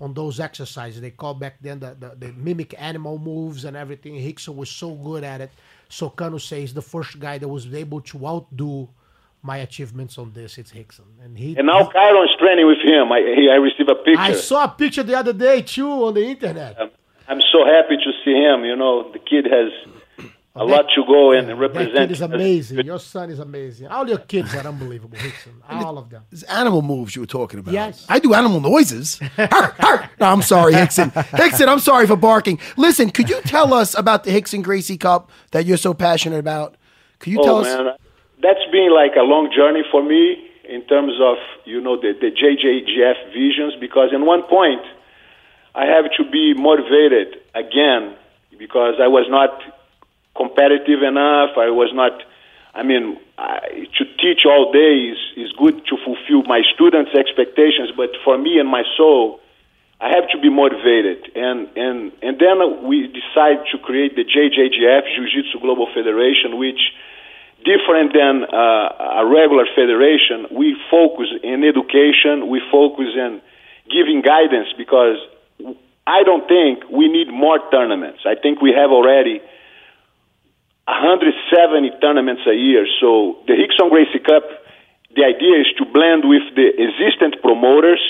on 0.00 0.14
those 0.14 0.40
exercises. 0.40 1.00
They 1.00 1.10
call 1.10 1.34
back 1.34 1.56
then 1.60 1.78
the, 1.78 1.94
the, 1.98 2.16
the 2.26 2.32
mimic 2.32 2.74
animal 2.78 3.18
moves 3.18 3.64
and 3.66 3.76
everything. 3.76 4.14
Rickson 4.14 4.56
was 4.56 4.70
so 4.70 4.94
good 4.94 5.22
at 5.24 5.40
it. 5.42 5.50
So 5.88 6.08
Cani 6.08 6.38
says 6.38 6.72
the 6.72 6.82
first 6.82 7.20
guy 7.20 7.36
that 7.38 7.46
was 7.46 7.72
able 7.72 8.00
to 8.00 8.26
outdo 8.26 8.88
my 9.42 9.58
achievements 9.58 10.18
on 10.18 10.32
this, 10.32 10.58
it's 10.58 10.72
Rickson. 10.72 11.06
And 11.22 11.36
he 11.38 11.56
and 11.56 11.66
now 11.66 11.86
Kron's 11.86 12.30
training 12.38 12.66
with 12.66 12.78
him. 12.84 13.12
I 13.12 13.20
he, 13.36 13.48
I 13.50 13.56
received 13.56 13.90
a 13.90 13.94
picture. 13.94 14.20
I 14.20 14.32
saw 14.32 14.64
a 14.64 14.68
picture 14.68 15.02
the 15.02 15.16
other 15.16 15.32
day 15.32 15.62
too 15.62 15.88
on 15.88 16.14
the 16.14 16.24
internet. 16.24 16.80
Um, 16.80 16.90
I'm 17.28 17.40
so 17.52 17.64
happy 17.64 17.96
to 17.96 18.12
see 18.24 18.32
him. 18.34 18.64
You 18.64 18.76
know, 18.76 19.10
the 19.12 19.18
kid 19.18 19.46
has 19.46 19.70
a 20.56 20.64
lot 20.64 20.86
to 20.96 21.04
go 21.06 21.32
and 21.32 21.48
That 21.48 21.56
represent. 21.56 21.94
kid 21.94 22.10
is 22.10 22.20
amazing. 22.20 22.84
Your 22.84 22.98
son 22.98 23.30
is 23.30 23.38
amazing. 23.38 23.86
All 23.86 24.08
your 24.08 24.18
kids 24.18 24.52
are 24.54 24.66
unbelievable, 24.66 25.16
Rickson. 25.16 25.52
All 25.68 25.96
of 25.96 26.10
them. 26.10 26.24
It's 26.32 26.42
animal 26.44 26.82
moves 26.82 27.14
you 27.14 27.22
were 27.22 27.26
talking 27.26 27.60
about. 27.60 27.72
Yes. 27.72 28.04
I 28.08 28.18
do 28.18 28.34
animal 28.34 28.60
noises. 28.60 29.20
Arr, 29.38 29.74
arr. 29.78 30.10
No, 30.20 30.26
I'm 30.26 30.42
sorry, 30.42 30.72
Rickson. 30.74 31.12
Rickson, 31.12 31.68
I'm 31.68 31.78
sorry 31.78 32.06
for 32.06 32.16
barking. 32.16 32.58
Listen, 32.76 33.10
could 33.10 33.28
you 33.30 33.40
tell 33.42 33.72
us 33.72 33.96
about 33.96 34.24
the 34.24 34.32
Rickson 34.32 34.62
Gracie 34.62 34.98
Cup 34.98 35.30
that 35.52 35.66
you're 35.66 35.76
so 35.76 35.94
passionate 35.94 36.38
about? 36.38 36.76
Could 37.20 37.32
you 37.32 37.40
oh 37.40 37.44
tell 37.44 37.58
us? 37.58 37.66
man, 37.66 37.86
that's 38.42 38.64
been 38.72 38.92
like 38.92 39.12
a 39.16 39.22
long 39.22 39.52
journey 39.54 39.82
for 39.90 40.02
me 40.02 40.48
in 40.68 40.84
terms 40.86 41.12
of 41.22 41.36
you 41.64 41.80
know 41.80 41.96
the 42.00 42.12
the 42.20 42.30
JJGF 42.30 43.32
visions 43.32 43.74
because 43.80 44.08
in 44.12 44.24
one 44.26 44.42
point 44.44 44.82
I 45.74 45.84
have 45.86 46.06
to 46.16 46.30
be 46.30 46.54
motivated 46.54 47.36
again 47.54 48.16
because 48.58 48.94
I 49.00 49.06
was 49.08 49.26
not 49.28 49.50
competitive 50.40 51.02
enough. 51.04 51.60
I 51.60 51.68
was 51.68 51.92
not. 51.92 52.16
I 52.72 52.82
mean, 52.82 53.18
I, 53.36 53.84
to 53.98 54.04
teach 54.22 54.46
all 54.46 54.72
day 54.72 55.12
is, 55.12 55.20
is 55.36 55.50
good 55.58 55.84
to 55.90 55.94
fulfill 56.06 56.42
my 56.46 56.62
students' 56.72 57.10
expectations, 57.12 57.90
but 57.96 58.10
for 58.24 58.38
me 58.38 58.58
and 58.62 58.68
my 58.68 58.84
soul, 58.96 59.40
I 60.00 60.08
have 60.14 60.30
to 60.30 60.38
be 60.40 60.48
motivated. 60.48 61.34
And, 61.34 61.68
and, 61.76 62.12
and 62.22 62.38
then 62.38 62.86
we 62.86 63.10
decided 63.10 63.66
to 63.72 63.78
create 63.78 64.14
the 64.16 64.24
JJGF, 64.24 65.02
Jiu 65.12 65.26
Jitsu 65.28 65.58
Global 65.60 65.88
Federation, 65.92 66.56
which, 66.62 66.80
different 67.66 68.14
than 68.14 68.46
uh, 68.48 69.20
a 69.20 69.26
regular 69.26 69.66
federation, 69.76 70.46
we 70.56 70.78
focus 70.90 71.26
in 71.42 71.64
education, 71.66 72.48
we 72.48 72.62
focus 72.70 73.12
in 73.18 73.42
giving 73.90 74.22
guidance 74.22 74.70
because 74.78 75.18
I 76.06 76.22
don't 76.22 76.46
think 76.48 76.88
we 76.88 77.08
need 77.08 77.28
more 77.28 77.58
tournaments. 77.70 78.20
I 78.24 78.36
think 78.40 78.62
we 78.62 78.72
have 78.72 78.90
already 78.90 79.42
170 80.86 81.90
tournaments 82.00 82.42
a 82.46 82.54
year. 82.54 82.86
So 83.00 83.38
the 83.46 83.54
Rickson 83.54 83.90
Gracie 83.90 84.18
Cup, 84.18 84.44
the 85.14 85.24
idea 85.24 85.60
is 85.60 85.68
to 85.78 85.84
blend 85.84 86.28
with 86.28 86.42
the 86.54 86.68
existing 86.70 87.40
promoters, 87.42 88.00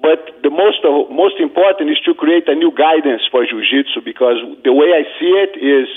but 0.00 0.42
the 0.42 0.50
most 0.50 0.82
most 1.10 1.38
important 1.38 1.90
is 1.90 1.98
to 2.04 2.14
create 2.14 2.48
a 2.48 2.54
new 2.54 2.72
guidance 2.72 3.22
for 3.30 3.46
jiu-jitsu 3.46 4.00
because 4.04 4.38
the 4.64 4.72
way 4.72 4.90
I 4.90 5.04
see 5.18 5.30
it 5.30 5.54
is 5.56 5.88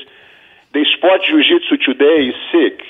the 0.74 0.86
sport 0.96 1.22
jiu-jitsu 1.26 1.78
today 1.82 2.30
is 2.30 2.36
sick. 2.52 2.86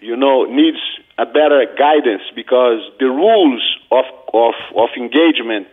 You 0.00 0.16
know, 0.16 0.44
needs 0.44 0.78
a 1.16 1.26
better 1.26 1.66
guidance 1.78 2.22
because 2.34 2.80
the 2.98 3.06
rules 3.06 3.62
of 3.90 4.04
of, 4.34 4.54
of 4.76 4.88
engagement 4.96 5.68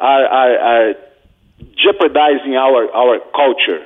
are, 0.00 0.24
are, 0.24 0.58
are 0.58 0.94
jeopardizing 1.76 2.56
our, 2.56 2.90
our 2.92 3.20
culture. 3.34 3.84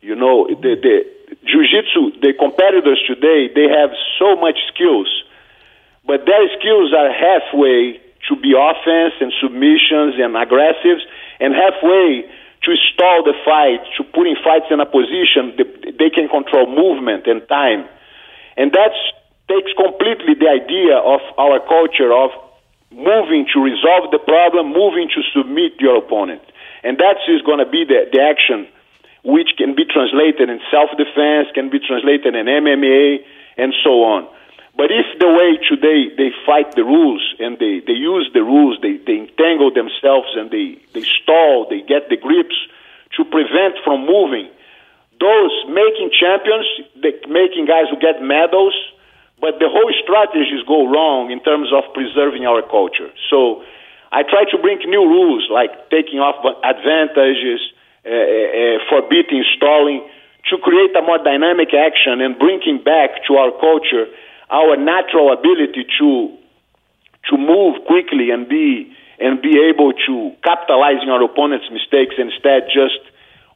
You 0.00 0.14
know, 0.14 0.46
the, 0.48 0.76
the 0.80 1.15
jiu-jitsu, 1.46 2.20
the 2.20 2.34
competitors 2.34 3.00
today, 3.06 3.48
they 3.54 3.70
have 3.70 3.90
so 4.18 4.36
much 4.36 4.58
skills, 4.74 5.08
but 6.06 6.26
their 6.26 6.46
skills 6.58 6.92
are 6.92 7.10
halfway 7.10 8.02
to 8.28 8.34
be 8.36 8.54
offense 8.54 9.14
and 9.20 9.32
submissions 9.40 10.18
and 10.18 10.34
aggressives, 10.34 11.02
and 11.38 11.54
halfway 11.54 12.26
to 12.64 12.70
stall 12.92 13.22
the 13.22 13.34
fight, 13.44 13.78
to 13.96 14.02
putting 14.10 14.34
fights 14.42 14.66
in 14.70 14.80
a 14.80 14.86
position 14.86 15.54
they 15.98 16.10
can 16.10 16.28
control 16.28 16.66
movement 16.66 17.26
and 17.26 17.46
time. 17.48 17.86
And 18.56 18.72
that 18.72 18.92
takes 19.46 19.70
completely 19.78 20.34
the 20.34 20.50
idea 20.50 20.98
of 20.98 21.20
our 21.38 21.60
culture 21.62 22.10
of 22.10 22.30
moving 22.90 23.46
to 23.54 23.62
resolve 23.62 24.10
the 24.10 24.18
problem, 24.18 24.72
moving 24.72 25.08
to 25.14 25.20
submit 25.30 25.78
your 25.78 25.98
opponent. 25.98 26.42
And 26.82 26.98
that 26.98 27.22
is 27.28 27.42
going 27.42 27.58
to 27.58 27.70
be 27.70 27.84
the, 27.86 28.10
the 28.10 28.20
action 28.22 28.66
which 29.26 29.58
can 29.58 29.74
be 29.74 29.82
translated 29.84 30.48
in 30.48 30.62
self 30.70 30.90
defense, 30.94 31.50
can 31.50 31.68
be 31.68 31.82
translated 31.82 32.38
in 32.38 32.46
MMA, 32.46 33.26
and 33.58 33.74
so 33.82 34.06
on. 34.06 34.30
But 34.76 34.92
if 34.92 35.08
the 35.18 35.26
way 35.26 35.58
today 35.66 36.14
they 36.14 36.30
fight 36.46 36.76
the 36.76 36.84
rules 36.84 37.24
and 37.40 37.58
they, 37.58 37.80
they 37.80 37.96
use 37.96 38.30
the 38.32 38.44
rules, 38.44 38.78
they, 38.84 39.00
they 39.02 39.26
entangle 39.26 39.72
themselves 39.72 40.28
and 40.36 40.52
they, 40.52 40.78
they 40.92 41.02
stall, 41.02 41.66
they 41.68 41.80
get 41.80 42.12
the 42.12 42.16
grips 42.20 42.54
to 43.16 43.24
prevent 43.24 43.80
from 43.82 44.04
moving, 44.04 44.52
those 45.18 45.54
making 45.72 46.12
champions, 46.12 46.68
they, 47.00 47.16
making 47.26 47.64
guys 47.64 47.88
who 47.88 47.96
get 47.96 48.20
medals, 48.20 48.76
but 49.40 49.58
the 49.58 49.68
whole 49.72 49.90
strategies 50.04 50.60
go 50.68 50.84
wrong 50.86 51.32
in 51.32 51.40
terms 51.40 51.72
of 51.72 51.82
preserving 51.96 52.44
our 52.44 52.60
culture. 52.60 53.08
So 53.32 53.64
I 54.12 54.22
try 54.28 54.44
to 54.52 54.58
bring 54.60 54.78
new 54.84 55.08
rules 55.08 55.48
like 55.50 55.88
taking 55.88 56.20
off 56.20 56.36
advantages, 56.62 57.64
uh, 58.06 58.10
uh, 58.10 58.78
forbidding 58.88 59.44
stalling, 59.56 60.06
to 60.50 60.58
create 60.58 60.94
a 60.94 61.02
more 61.02 61.18
dynamic 61.18 61.74
action 61.74 62.20
and 62.20 62.38
bringing 62.38 62.82
back 62.82 63.10
to 63.26 63.34
our 63.34 63.50
culture 63.58 64.06
our 64.50 64.76
natural 64.76 65.32
ability 65.32 65.86
to 65.98 66.30
to 67.28 67.36
move 67.36 67.82
quickly 67.86 68.30
and 68.30 68.48
be 68.48 68.94
and 69.18 69.42
be 69.42 69.58
able 69.58 69.92
to 70.06 70.32
capitalize 70.44 71.02
on 71.02 71.08
our 71.08 71.24
opponent's 71.24 71.66
mistakes 71.72 72.14
instead 72.18 72.68
just 72.70 73.00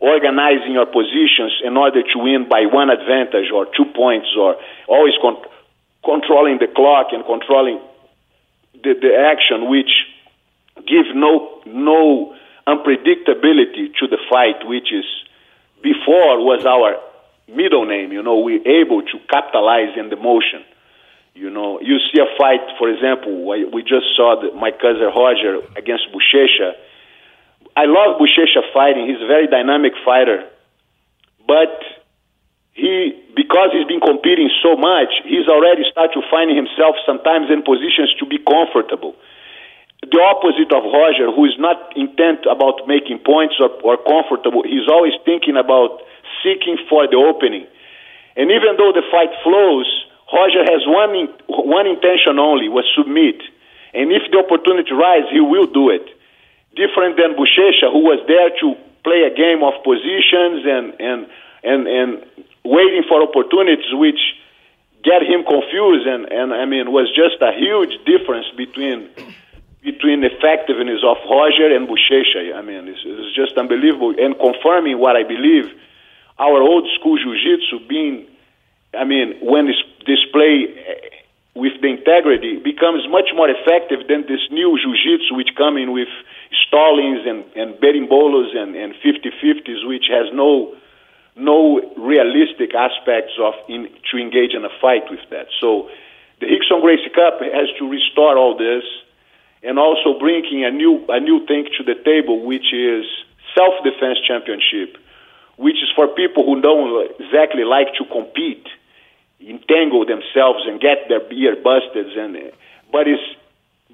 organizing 0.00 0.78
our 0.78 0.86
positions 0.86 1.52
in 1.62 1.76
order 1.76 2.02
to 2.02 2.18
win 2.18 2.48
by 2.48 2.64
one 2.66 2.90
advantage 2.90 3.52
or 3.54 3.66
two 3.76 3.84
points 3.94 4.28
or 4.36 4.56
always 4.88 5.12
con- 5.20 5.44
controlling 6.02 6.58
the 6.58 6.66
clock 6.74 7.08
and 7.12 7.24
controlling 7.24 7.78
the, 8.82 8.94
the 8.98 9.14
action 9.14 9.68
which 9.68 9.92
give 10.88 11.14
no 11.14 11.60
no 11.66 12.34
unpredictability 12.70 13.90
to 13.98 14.06
the 14.06 14.18
fight, 14.30 14.66
which 14.66 14.92
is 14.92 15.04
before 15.82 16.38
was 16.38 16.64
our 16.64 16.96
middle 17.50 17.84
name. 17.84 18.12
You 18.12 18.22
know, 18.22 18.38
we're 18.38 18.66
able 18.66 19.02
to 19.02 19.16
capitalize 19.28 19.96
in 19.96 20.08
the 20.10 20.16
motion. 20.16 20.62
You 21.34 21.50
know, 21.50 21.80
you 21.80 21.98
see 22.10 22.20
a 22.20 22.28
fight, 22.38 22.60
for 22.78 22.90
example, 22.90 23.46
we 23.46 23.82
just 23.82 24.06
saw 24.16 24.40
the, 24.40 24.54
my 24.54 24.70
cousin 24.70 25.10
Roger 25.14 25.62
against 25.76 26.10
Buchecha. 26.12 26.74
I 27.76 27.86
love 27.86 28.18
Buchecha 28.20 28.66
fighting. 28.74 29.06
He's 29.06 29.22
a 29.22 29.26
very 29.26 29.46
dynamic 29.46 29.92
fighter, 30.04 30.46
but 31.46 31.80
he 32.72 33.14
because 33.36 33.70
he's 33.72 33.86
been 33.86 34.00
competing 34.00 34.50
so 34.62 34.76
much, 34.76 35.10
he's 35.24 35.46
already 35.48 35.82
started 35.90 36.12
to 36.18 36.22
find 36.30 36.50
himself 36.50 36.96
sometimes 37.06 37.50
in 37.50 37.62
positions 37.62 38.14
to 38.18 38.26
be 38.26 38.38
comfortable 38.38 39.14
the 40.02 40.20
opposite 40.24 40.72
of 40.72 40.82
Roger, 40.88 41.28
who 41.28 41.44
is 41.44 41.56
not 41.60 41.92
intent 41.96 42.48
about 42.48 42.88
making 42.88 43.20
points 43.20 43.60
or, 43.60 43.68
or 43.84 44.00
comfortable. 44.00 44.64
He's 44.64 44.88
always 44.88 45.12
thinking 45.28 45.60
about 45.60 46.00
seeking 46.40 46.80
for 46.88 47.04
the 47.04 47.20
opening. 47.20 47.68
And 48.36 48.48
even 48.48 48.80
though 48.80 48.96
the 48.96 49.04
fight 49.12 49.28
flows, 49.44 49.88
Roger 50.32 50.64
has 50.64 50.86
one 50.88 51.12
in, 51.12 51.28
one 51.48 51.86
intention 51.86 52.38
only: 52.40 52.72
was 52.72 52.88
submit. 52.96 53.42
And 53.92 54.08
if 54.08 54.24
the 54.32 54.38
opportunity 54.40 54.88
arises, 54.88 55.28
he 55.32 55.40
will 55.40 55.66
do 55.66 55.90
it. 55.90 56.06
Different 56.78 57.18
than 57.18 57.34
Buchecha, 57.34 57.92
who 57.92 58.06
was 58.06 58.22
there 58.30 58.48
to 58.62 58.78
play 59.02 59.26
a 59.28 59.34
game 59.34 59.60
of 59.60 59.74
positions 59.84 60.64
and 60.64 60.86
and 60.96 61.20
and 61.60 61.80
and 61.84 62.10
waiting 62.64 63.04
for 63.04 63.20
opportunities, 63.20 63.92
which 63.92 64.22
get 65.02 65.20
him 65.26 65.44
confused. 65.44 66.06
And 66.06 66.30
and 66.32 66.54
I 66.54 66.64
mean, 66.64 66.88
was 66.88 67.10
just 67.12 67.42
a 67.42 67.52
huge 67.52 67.92
difference 68.06 68.46
between 68.56 69.10
between 69.82 70.24
effectiveness 70.24 71.00
of 71.04 71.16
Roger 71.24 71.72
and 71.72 71.88
Buchecha. 71.88 72.52
I 72.54 72.60
mean, 72.62 72.88
it's, 72.88 73.00
it's 73.04 73.34
just 73.34 73.56
unbelievable. 73.56 74.14
And 74.18 74.36
confirming 74.36 74.98
what 74.98 75.16
I 75.16 75.24
believe, 75.24 75.72
our 76.38 76.60
old 76.60 76.88
school 76.98 77.16
jiu-jitsu 77.16 77.88
being, 77.88 78.26
I 78.92 79.04
mean, 79.04 79.40
when 79.40 79.68
it's 79.68 79.80
displayed 80.04 80.76
eh, 80.76 81.16
with 81.54 81.80
the 81.80 81.88
integrity, 81.88 82.60
becomes 82.60 83.08
much 83.08 83.32
more 83.34 83.48
effective 83.48 84.06
than 84.08 84.28
this 84.28 84.44
new 84.50 84.76
jiu-jitsu 84.76 85.34
which 85.34 85.56
come 85.56 85.76
in 85.76 85.92
with 85.92 86.08
stallings 86.68 87.24
and, 87.24 87.44
and 87.56 87.80
berimbolos 87.80 88.52
and, 88.56 88.76
and 88.76 88.92
50-50s, 89.00 89.88
which 89.88 90.04
has 90.12 90.28
no 90.32 90.76
no 91.36 91.80
realistic 91.96 92.74
aspects 92.74 93.32
of 93.40 93.54
in, 93.68 93.88
to 94.10 94.18
engage 94.18 94.52
in 94.52 94.64
a 94.64 94.68
fight 94.80 95.08
with 95.08 95.20
that. 95.30 95.46
So 95.60 95.88
the 96.40 96.46
Rickson 96.46 96.82
Gracie 96.82 97.08
Cup 97.14 97.40
has 97.40 97.70
to 97.78 97.88
restore 97.88 98.36
all 98.36 98.58
this 98.58 98.82
and 99.62 99.78
also 99.78 100.18
bringing 100.18 100.64
a 100.64 100.70
new 100.70 101.04
a 101.08 101.20
new 101.20 101.46
thing 101.46 101.68
to 101.78 101.84
the 101.84 101.94
table, 102.04 102.44
which 102.44 102.72
is 102.72 103.04
self 103.54 103.74
defense 103.84 104.18
championship, 104.26 104.96
which 105.56 105.76
is 105.76 105.90
for 105.94 106.08
people 106.08 106.44
who 106.44 106.60
don't 106.60 107.10
exactly 107.20 107.64
like 107.64 107.92
to 107.98 108.04
compete, 108.06 108.66
entangle 109.40 110.06
themselves 110.06 110.64
and 110.66 110.80
get 110.80 111.08
their 111.08 111.20
ear 111.32 111.56
busted, 111.62 112.06
and 112.16 112.52
but 112.92 113.06
it's 113.06 113.22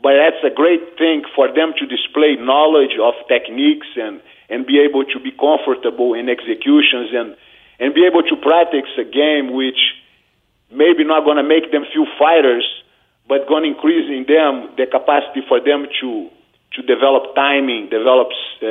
but 0.02 0.12
that's 0.14 0.42
a 0.44 0.54
great 0.54 0.98
thing 0.98 1.22
for 1.34 1.48
them 1.48 1.72
to 1.78 1.86
display 1.86 2.36
knowledge 2.36 2.94
of 3.02 3.14
techniques 3.28 3.88
and 3.96 4.20
and 4.48 4.66
be 4.66 4.78
able 4.78 5.04
to 5.04 5.18
be 5.18 5.32
comfortable 5.32 6.14
in 6.14 6.28
executions 6.28 7.10
and 7.12 7.36
and 7.78 7.94
be 7.94 8.06
able 8.06 8.22
to 8.22 8.36
practice 8.36 8.88
a 8.98 9.04
game 9.04 9.52
which 9.52 9.98
maybe 10.70 11.04
not 11.04 11.24
going 11.24 11.36
to 11.36 11.42
make 11.42 11.70
them 11.72 11.84
feel 11.92 12.06
fighters 12.18 12.64
but 13.28 13.48
going 13.48 13.64
to 13.64 13.70
increase 13.70 14.08
in 14.08 14.24
them 14.28 14.70
the 14.76 14.86
capacity 14.86 15.42
for 15.48 15.60
them 15.60 15.86
to 16.00 16.30
to 16.72 16.82
develop 16.82 17.34
timing, 17.34 17.88
develop 17.88 18.28
uh, 18.60 18.66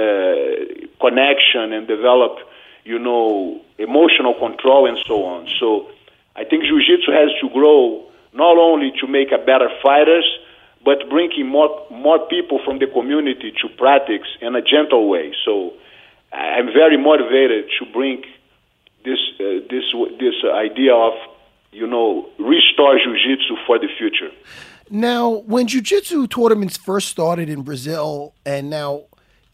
connection, 1.02 1.74
and 1.74 1.88
develop 1.88 2.38
you 2.84 3.00
know 3.00 3.62
emotional 3.78 4.34
control 4.34 4.88
and 4.88 4.98
so 5.08 5.26
on. 5.26 5.48
So 5.60 5.88
I 6.36 6.44
think 6.44 6.64
jiu-jitsu 6.64 7.12
has 7.12 7.32
to 7.42 7.50
grow 7.50 8.06
not 8.34 8.58
only 8.58 8.92
to 9.00 9.08
make 9.08 9.32
a 9.32 9.38
better 9.38 9.70
fighters, 9.82 10.28
but 10.84 11.10
bringing 11.10 11.48
more 11.48 11.72
more 11.90 12.20
people 12.28 12.60
from 12.64 12.80
the 12.80 12.88
community 12.88 13.52
to 13.62 13.70
practice 13.78 14.28
in 14.42 14.56
a 14.56 14.62
gentle 14.62 15.10
way. 15.10 15.34
So 15.44 15.74
I'm 16.32 16.68
very 16.68 16.98
motivated 16.98 17.66
to 17.80 17.86
bring 17.92 18.24
this 19.04 19.20
uh, 19.40 19.66
this 19.70 19.86
this 20.20 20.36
idea 20.54 20.94
of 20.94 21.14
you 21.76 21.86
know, 21.86 22.30
restore 22.40 22.98
jiu-jitsu 22.98 23.56
for 23.68 23.78
the 23.78 23.88
future. 23.98 24.32
Now, 24.90 25.44
when 25.46 25.68
jiu-jitsu 25.68 26.28
tournaments 26.28 26.78
first 26.78 27.10
started 27.10 27.50
in 27.50 27.64
Brazil, 27.64 28.34
and 28.46 28.70
now 28.70 29.04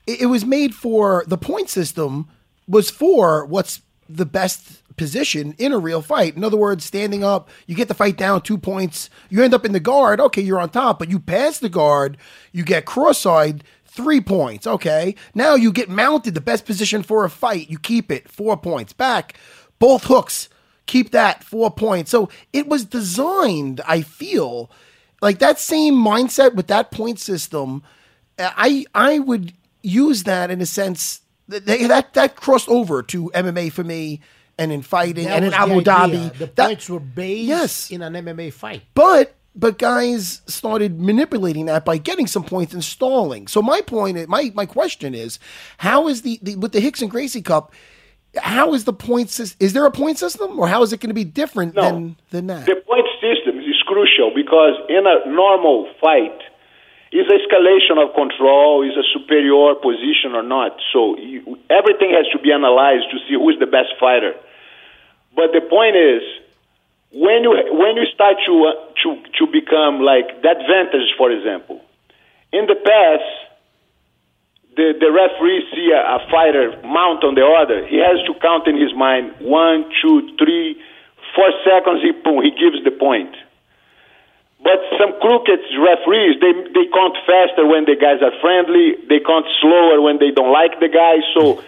it, 0.05 0.21
it 0.21 0.25
was 0.27 0.45
made 0.45 0.75
for 0.75 1.23
the 1.25 1.37
point 1.37 1.69
system 1.69 2.29
was 2.67 2.91
for 2.91 3.45
what's 3.45 3.81
the 4.07 4.25
best 4.25 4.83
position 4.97 5.55
in 5.57 5.71
a 5.71 5.79
real 5.79 6.01
fight. 6.01 6.35
In 6.35 6.43
other 6.43 6.57
words, 6.57 6.85
standing 6.85 7.23
up, 7.23 7.49
you 7.65 7.75
get 7.75 7.87
the 7.87 7.93
fight 7.93 8.17
down 8.17 8.41
two 8.41 8.57
points, 8.57 9.09
you 9.29 9.41
end 9.41 9.53
up 9.53 9.65
in 9.65 9.71
the 9.71 9.79
guard, 9.79 10.19
okay, 10.19 10.41
you're 10.41 10.59
on 10.59 10.69
top, 10.69 10.99
but 10.99 11.09
you 11.09 11.19
pass 11.19 11.57
the 11.57 11.69
guard, 11.69 12.17
you 12.51 12.63
get 12.63 12.85
cross-eyed, 12.85 13.63
three 13.85 14.21
points, 14.21 14.67
okay. 14.67 15.15
Now 15.33 15.55
you 15.55 15.71
get 15.71 15.89
mounted, 15.89 16.35
the 16.35 16.41
best 16.41 16.65
position 16.65 17.01
for 17.03 17.25
a 17.25 17.29
fight, 17.29 17.69
you 17.69 17.79
keep 17.79 18.11
it, 18.11 18.29
four 18.29 18.57
points. 18.57 18.93
Back, 18.93 19.37
both 19.79 20.03
hooks, 20.03 20.49
keep 20.91 21.11
that, 21.11 21.43
four 21.43 21.71
points. 21.71 22.11
So 22.11 22.29
it 22.53 22.67
was 22.67 22.83
designed, 22.85 23.81
I 23.87 24.01
feel, 24.01 24.69
like 25.21 25.39
that 25.39 25.57
same 25.59 25.95
mindset 25.95 26.53
with 26.55 26.67
that 26.67 26.91
point 26.91 27.19
system. 27.19 27.83
I 28.37 28.85
I 28.93 29.19
would 29.19 29.53
use 29.83 30.23
that 30.23 30.51
in 30.51 30.61
a 30.61 30.65
sense 30.65 31.21
that 31.47 31.65
that, 31.65 32.13
that 32.13 32.35
crossed 32.35 32.69
over 32.69 33.01
to 33.03 33.31
MMA 33.33 33.71
for 33.71 33.83
me 33.83 34.21
and 34.57 34.71
in 34.71 34.81
fighting 34.81 35.25
That 35.25 35.37
and 35.37 35.45
in 35.45 35.53
Abu 35.53 35.75
the. 35.81 35.91
Dhabi. 35.91 36.37
The 36.37 36.45
That- 36.55 36.67
points 36.67 36.89
were 36.89 36.99
based 36.99 37.47
Yes. 37.47 37.91
in 37.91 38.01
an 38.01 38.13
MMA 38.13 38.51
fight. 38.53 38.81
but 38.93 39.35
but 39.53 39.77
guys 39.77 40.41
started 40.47 40.99
manipulating 41.01 41.65
that 41.65 41.83
by 41.83 41.97
getting 41.97 42.25
some 42.25 42.43
points 42.43 42.73
and 42.73 42.83
stalling. 42.83 43.47
So 43.47 43.61
my 43.61 43.81
point, 43.81 44.15
my 44.29 44.51
my 44.55 44.65
question 44.65 45.13
is, 45.13 45.39
how 45.77 46.07
is 46.07 46.21
the, 46.21 46.39
the 46.41 46.55
with 46.55 46.71
the 46.71 46.79
Rickson 46.81 47.09
Gracie 47.09 47.41
Cup? 47.41 47.73
How 48.37 48.73
is 48.73 48.85
the 48.85 48.93
point 48.93 49.29
system? 49.29 49.57
Is 49.59 49.73
there 49.73 49.85
a 49.85 49.91
point 49.91 50.17
system, 50.17 50.57
or 50.59 50.67
how 50.67 50.83
is 50.83 50.93
it 50.93 51.01
going 51.01 51.09
to 51.09 51.13
be 51.13 51.25
different 51.25 51.75
No. 51.75 51.81
than 51.83 52.15
than 52.29 52.47
that? 52.47 52.65
The 52.65 52.75
point 52.75 53.07
system 53.19 53.59
is 53.59 53.75
crucial 53.85 54.31
because 54.33 54.75
in 54.87 55.03
a 55.05 55.29
normal 55.29 55.91
fight, 55.99 56.39
is 57.11 57.27
escalation 57.27 57.99
of 57.99 58.15
control, 58.15 58.87
is 58.87 58.95
a 58.95 59.03
superior 59.11 59.75
position 59.75 60.31
or 60.33 60.43
not. 60.43 60.79
So 60.93 61.17
you, 61.19 61.59
everything 61.69 62.11
has 62.15 62.25
to 62.31 62.39
be 62.39 62.53
analyzed 62.53 63.11
to 63.11 63.17
see 63.27 63.35
who 63.35 63.49
is 63.49 63.59
the 63.59 63.67
best 63.67 63.91
fighter. 63.99 64.33
But 65.35 65.51
the 65.51 65.59
point 65.59 65.95
is, 65.97 66.23
when 67.11 67.43
you 67.43 67.51
when 67.75 67.97
you 67.99 68.05
start 68.15 68.37
to 68.47 68.53
uh, 68.63 68.71
to 69.03 69.19
to 69.39 69.51
become 69.51 69.99
like 69.99 70.41
that 70.43 70.63
vantage, 70.71 71.11
for 71.17 71.31
example, 71.31 71.81
in 72.53 72.65
the 72.67 72.75
past, 72.79 73.27
the 74.75 74.93
the 74.99 75.11
referee 75.11 75.63
see 75.75 75.91
a, 75.91 75.99
a 75.99 76.19
fighter 76.31 76.71
mount 76.83 77.23
on 77.23 77.35
the 77.35 77.43
other, 77.43 77.85
he 77.87 77.97
has 77.99 78.19
to 78.27 78.33
count 78.39 78.67
in 78.67 78.79
his 78.79 78.93
mind 78.95 79.35
one, 79.39 79.85
two, 80.01 80.31
three, 80.39 80.79
four 81.35 81.51
seconds. 81.67 82.01
He 82.01 82.11
boom, 82.11 82.43
he 82.43 82.51
gives 82.51 82.83
the 82.83 82.91
point. 82.91 83.35
But 84.61 84.77
some 85.01 85.17
crooked 85.19 85.59
referees, 85.75 86.37
they 86.39 86.53
they 86.71 86.85
count 86.93 87.17
faster 87.25 87.65
when 87.65 87.89
the 87.89 87.97
guys 87.97 88.21
are 88.21 88.33
friendly. 88.39 88.95
They 89.09 89.19
count 89.19 89.49
slower 89.59 89.99
when 89.99 90.21
they 90.21 90.29
don't 90.29 90.53
like 90.53 90.79
the 90.79 90.87
guy. 90.87 91.19
So 91.33 91.65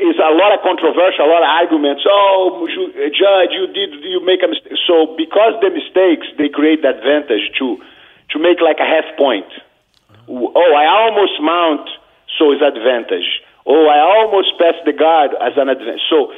it's 0.00 0.18
a 0.18 0.32
lot 0.34 0.50
of 0.56 0.64
controversial, 0.66 1.24
a 1.24 1.30
lot 1.30 1.44
of 1.44 1.50
arguments. 1.52 2.02
Oh, 2.08 2.66
uh, 2.66 3.08
judge, 3.14 3.52
you 3.54 3.68
did 3.70 3.94
you 4.02 4.24
make 4.26 4.42
a 4.42 4.48
mistake? 4.48 4.74
So 4.88 5.14
because 5.16 5.54
the 5.62 5.70
mistakes, 5.70 6.26
they 6.34 6.48
create 6.48 6.82
the 6.82 6.98
advantage 6.98 7.46
to 7.62 7.78
to 8.34 8.36
make 8.42 8.58
like 8.60 8.82
a 8.82 8.88
half 8.88 9.06
point. 9.16 9.46
Oh, 10.26 10.72
I 10.74 10.86
almost 10.86 11.38
mount, 11.42 11.86
so 12.38 12.52
it's 12.52 12.62
advantage. 12.62 13.42
Oh, 13.66 13.86
I 13.86 14.00
almost 14.00 14.56
passed 14.58 14.82
the 14.84 14.92
guard 14.92 15.36
as 15.40 15.54
an 15.56 15.68
advantage. 15.68 16.02
So, 16.08 16.32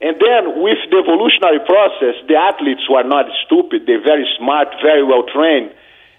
and 0.00 0.14
then 0.20 0.60
with 0.60 0.78
the 0.92 1.00
evolutionary 1.00 1.64
process, 1.64 2.14
the 2.28 2.36
athletes 2.36 2.84
who 2.84 2.94
are 3.00 3.06
not 3.06 3.26
stupid, 3.48 3.88
they're 3.88 4.04
very 4.04 4.28
smart, 4.36 4.68
very 4.84 5.02
well 5.02 5.24
trained. 5.24 5.72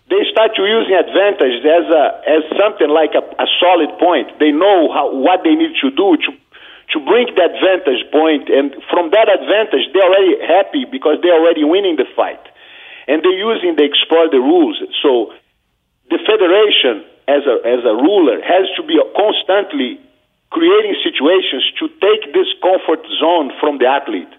They 0.09 0.23
start 0.31 0.55
to 0.55 0.63
using 0.63 0.95
advantage 0.95 1.61
as 1.67 1.85
a 1.91 2.03
as 2.23 2.41
something 2.55 2.87
like 2.87 3.11
a, 3.11 3.23
a 3.43 3.47
solid 3.59 3.91
point. 3.99 4.31
They 4.39 4.55
know 4.55 4.87
how 4.89 5.11
what 5.11 5.43
they 5.43 5.53
need 5.53 5.75
to 5.83 5.91
do 5.91 6.15
to 6.15 6.31
to 6.95 6.97
bring 7.03 7.27
that 7.35 7.51
vantage 7.59 8.07
point, 8.15 8.47
and 8.47 8.71
from 8.87 9.11
that 9.11 9.27
advantage, 9.27 9.91
they're 9.91 10.07
already 10.07 10.39
happy 10.39 10.87
because 10.87 11.19
they're 11.19 11.35
already 11.35 11.67
winning 11.67 11.99
the 11.99 12.07
fight, 12.15 12.39
and 13.11 13.19
they're 13.19 13.35
using 13.35 13.75
they 13.75 13.83
explore 13.83 14.31
the 14.31 14.39
rules. 14.39 14.79
So 15.03 15.35
the 16.09 16.19
federation 16.23 17.03
as 17.27 17.43
a 17.43 17.55
as 17.67 17.83
a 17.83 17.95
ruler 17.95 18.39
has 18.41 18.65
to 18.79 18.83
be 18.83 18.95
constantly 19.15 19.99
creating 20.49 20.95
situations 21.03 21.63
to 21.79 21.91
take 21.99 22.31
this 22.31 22.47
comfort 22.63 23.03
zone 23.19 23.51
from 23.59 23.77
the 23.79 23.87
athlete. 23.87 24.31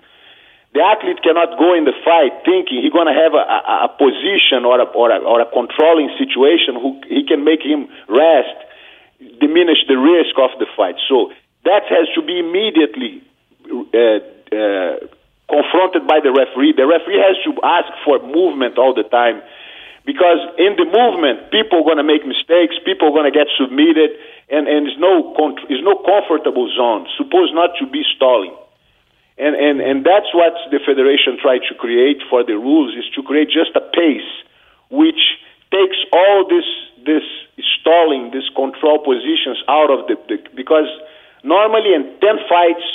The 0.72 0.80
athlete 0.80 1.20
cannot 1.22 1.58
go 1.58 1.74
in 1.74 1.84
the 1.84 1.96
fight 2.04 2.44
thinking 2.44 2.80
he's 2.80 2.92
going 2.92 3.08
to 3.08 3.16
have 3.16 3.32
a, 3.32 3.44
a, 3.44 3.88
a 3.88 3.90
position 3.96 4.64
or 4.64 4.80
a, 4.80 4.84
or, 4.84 5.10
a, 5.12 5.18
or 5.20 5.40
a 5.40 5.48
controlling 5.48 6.12
situation 6.20 6.76
who 6.76 7.00
he 7.08 7.24
can 7.24 7.44
make 7.44 7.64
him 7.64 7.88
rest, 8.08 8.56
diminish 9.40 9.80
the 9.88 9.96
risk 9.96 10.36
of 10.36 10.52
the 10.60 10.68
fight. 10.76 10.96
So 11.08 11.32
that 11.64 11.88
has 11.88 12.08
to 12.16 12.22
be 12.24 12.40
immediately 12.40 13.24
uh, 13.68 14.20
uh, 14.52 14.92
confronted 15.48 16.04
by 16.06 16.20
the 16.20 16.32
referee. 16.32 16.76
The 16.76 16.88
referee 16.88 17.20
has 17.20 17.36
to 17.48 17.52
ask 17.64 17.88
for 18.04 18.20
movement 18.20 18.76
all 18.76 18.92
the 18.92 19.08
time 19.08 19.40
because 20.08 20.40
in 20.56 20.72
the 20.80 20.88
movement, 20.88 21.52
people 21.52 21.84
are 21.84 21.86
going 21.92 22.00
to 22.00 22.08
make 22.08 22.24
mistakes, 22.24 22.80
people 22.80 23.12
are 23.12 23.16
going 23.20 23.28
to 23.28 23.36
get 23.36 23.44
submitted, 23.60 24.16
and, 24.48 24.64
and 24.64 24.88
it's 24.88 24.96
no 24.96 25.36
it's 25.68 25.84
no 25.84 26.00
comfortable 26.00 26.64
zone. 26.72 27.04
Supposed 27.20 27.52
not 27.52 27.76
to 27.76 27.84
be 27.84 28.00
stalling, 28.16 28.56
and 29.36 29.52
and 29.52 29.84
and 29.84 30.08
that's 30.08 30.32
what 30.32 30.56
the 30.72 30.80
federation 30.80 31.36
tried 31.36 31.60
to 31.68 31.76
create 31.76 32.24
for 32.32 32.40
the 32.40 32.56
rules 32.56 32.96
is 32.96 33.04
to 33.16 33.22
create 33.22 33.52
just 33.52 33.76
a 33.76 33.84
pace 33.92 34.32
which 34.88 35.20
takes 35.68 36.00
all 36.16 36.48
this 36.48 36.64
this 37.04 37.26
stalling, 37.76 38.32
this 38.32 38.48
control 38.56 39.04
positions 39.04 39.60
out 39.68 39.92
of 39.92 40.08
the, 40.08 40.16
the 40.32 40.40
because 40.56 40.88
normally 41.44 41.92
in 41.92 42.16
ten 42.24 42.40
fights 42.48 42.88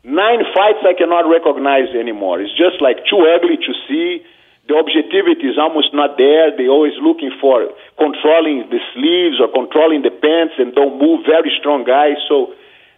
nine 0.00 0.40
fights 0.56 0.80
I 0.80 0.96
cannot 0.96 1.28
recognize 1.28 1.92
anymore. 1.92 2.40
It's 2.40 2.56
just 2.56 2.80
like 2.80 3.04
too 3.04 3.20
ugly 3.20 3.60
to 3.60 3.72
see. 3.84 4.24
The 4.66 4.74
objectivity 4.74 5.46
is 5.46 5.58
almost 5.58 5.94
not 5.94 6.18
there. 6.18 6.50
They're 6.50 6.74
always 6.74 6.98
looking 6.98 7.30
for 7.40 7.70
controlling 7.98 8.66
the 8.66 8.82
sleeves 8.94 9.38
or 9.38 9.46
controlling 9.46 10.02
the 10.02 10.10
pants 10.10 10.58
and 10.58 10.74
don't 10.74 10.98
move 10.98 11.22
very 11.22 11.54
strong 11.54 11.86
guys. 11.86 12.18
So 12.26 12.50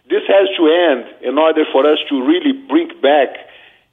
this 0.09 0.25
has 0.25 0.49
to 0.57 0.63
end 0.65 1.05
in 1.21 1.37
order 1.37 1.69
for 1.69 1.85
us 1.85 2.01
to 2.09 2.25
really 2.25 2.57
bring 2.65 2.89
back 3.05 3.37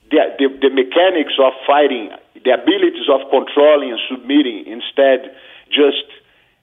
the, 0.08 0.24
the, 0.40 0.48
the 0.64 0.72
mechanics 0.72 1.36
of 1.36 1.52
fighting, 1.68 2.16
the 2.32 2.56
abilities 2.56 3.12
of 3.12 3.28
controlling 3.28 3.92
and 3.92 4.00
submitting 4.08 4.64
instead 4.64 5.36
just 5.68 6.08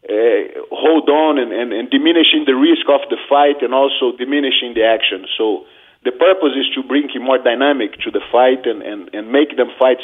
uh, 0.09 0.65
hold 0.73 1.07
on 1.13 1.37
and, 1.37 1.53
and, 1.53 1.71
and 1.71 1.93
diminishing 1.93 2.49
the 2.49 2.57
risk 2.57 2.89
of 2.89 3.05
the 3.13 3.21
fight 3.29 3.61
and 3.61 3.73
also 3.73 4.17
diminishing 4.17 4.73
the 4.73 4.83
action. 4.83 5.29
So 5.37 5.69
the 6.03 6.11
purpose 6.11 6.57
is 6.57 6.67
to 6.73 6.81
bring 6.81 7.07
more 7.21 7.37
dynamic 7.37 8.01
to 8.01 8.11
the 8.11 8.21
fight 8.31 8.65
and, 8.65 8.81
and, 8.81 9.13
and 9.13 9.31
make 9.31 9.55
them 9.55 9.69
fights 9.77 10.03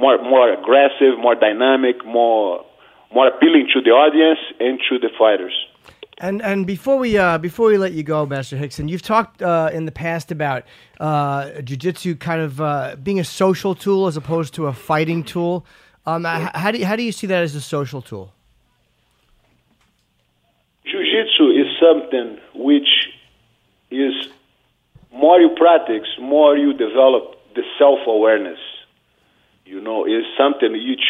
more 0.00 0.16
more 0.34 0.48
aggressive, 0.52 1.12
more 1.18 1.34
dynamic, 1.34 1.96
more 2.04 2.64
more 3.14 3.26
appealing 3.28 3.66
to 3.74 3.80
the 3.86 3.90
audience 3.90 4.40
and 4.58 4.80
to 4.88 4.98
the 4.98 5.10
fighters. 5.18 5.56
And 6.18 6.42
and 6.42 6.66
before 6.66 6.98
we 6.98 7.16
uh, 7.16 7.38
before 7.38 7.68
we 7.68 7.78
let 7.78 7.92
you 7.92 8.02
go, 8.02 8.26
Master 8.26 8.56
Rickson, 8.56 8.88
you've 8.90 9.02
talked 9.14 9.42
uh, 9.42 9.70
in 9.72 9.86
the 9.86 9.92
past 9.92 10.30
about 10.30 10.64
uh, 11.00 11.44
jujitsu 11.68 12.18
kind 12.18 12.42
of 12.42 12.60
uh, 12.60 12.96
being 13.02 13.20
a 13.20 13.24
social 13.24 13.74
tool 13.74 14.06
as 14.06 14.16
opposed 14.16 14.54
to 14.54 14.66
a 14.66 14.72
fighting 14.72 15.22
tool. 15.24 15.64
Um, 16.06 16.26
h- 16.26 16.50
how 16.54 16.70
do 16.72 16.78
you, 16.78 16.86
how 16.86 16.96
do 16.96 17.02
you 17.02 17.12
see 17.12 17.26
that 17.26 17.42
as 17.42 17.54
a 17.54 17.60
social 17.60 18.02
tool? 18.02 18.32
Jiu-jitsu 20.84 21.46
is 21.62 21.68
something 21.78 22.38
which 22.54 22.90
is 23.90 24.14
more 25.12 25.40
you 25.40 25.50
practice, 25.56 26.08
more 26.20 26.56
you 26.56 26.72
develop 26.72 27.36
the 27.54 27.62
self-awareness. 27.78 28.58
You 29.70 29.80
know, 29.80 30.02
is 30.04 30.26
something 30.36 30.72
which, 30.72 31.06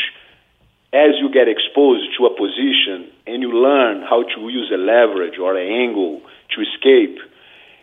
as 0.92 1.16
you 1.16 1.32
get 1.32 1.48
exposed 1.48 2.12
to 2.18 2.28
a 2.28 2.36
position 2.36 3.08
and 3.26 3.40
you 3.40 3.56
learn 3.56 4.04
how 4.04 4.20
to 4.20 4.38
use 4.52 4.68
a 4.68 4.76
leverage 4.76 5.40
or 5.40 5.56
an 5.56 5.64
angle 5.64 6.20
to 6.52 6.60
escape, 6.60 7.16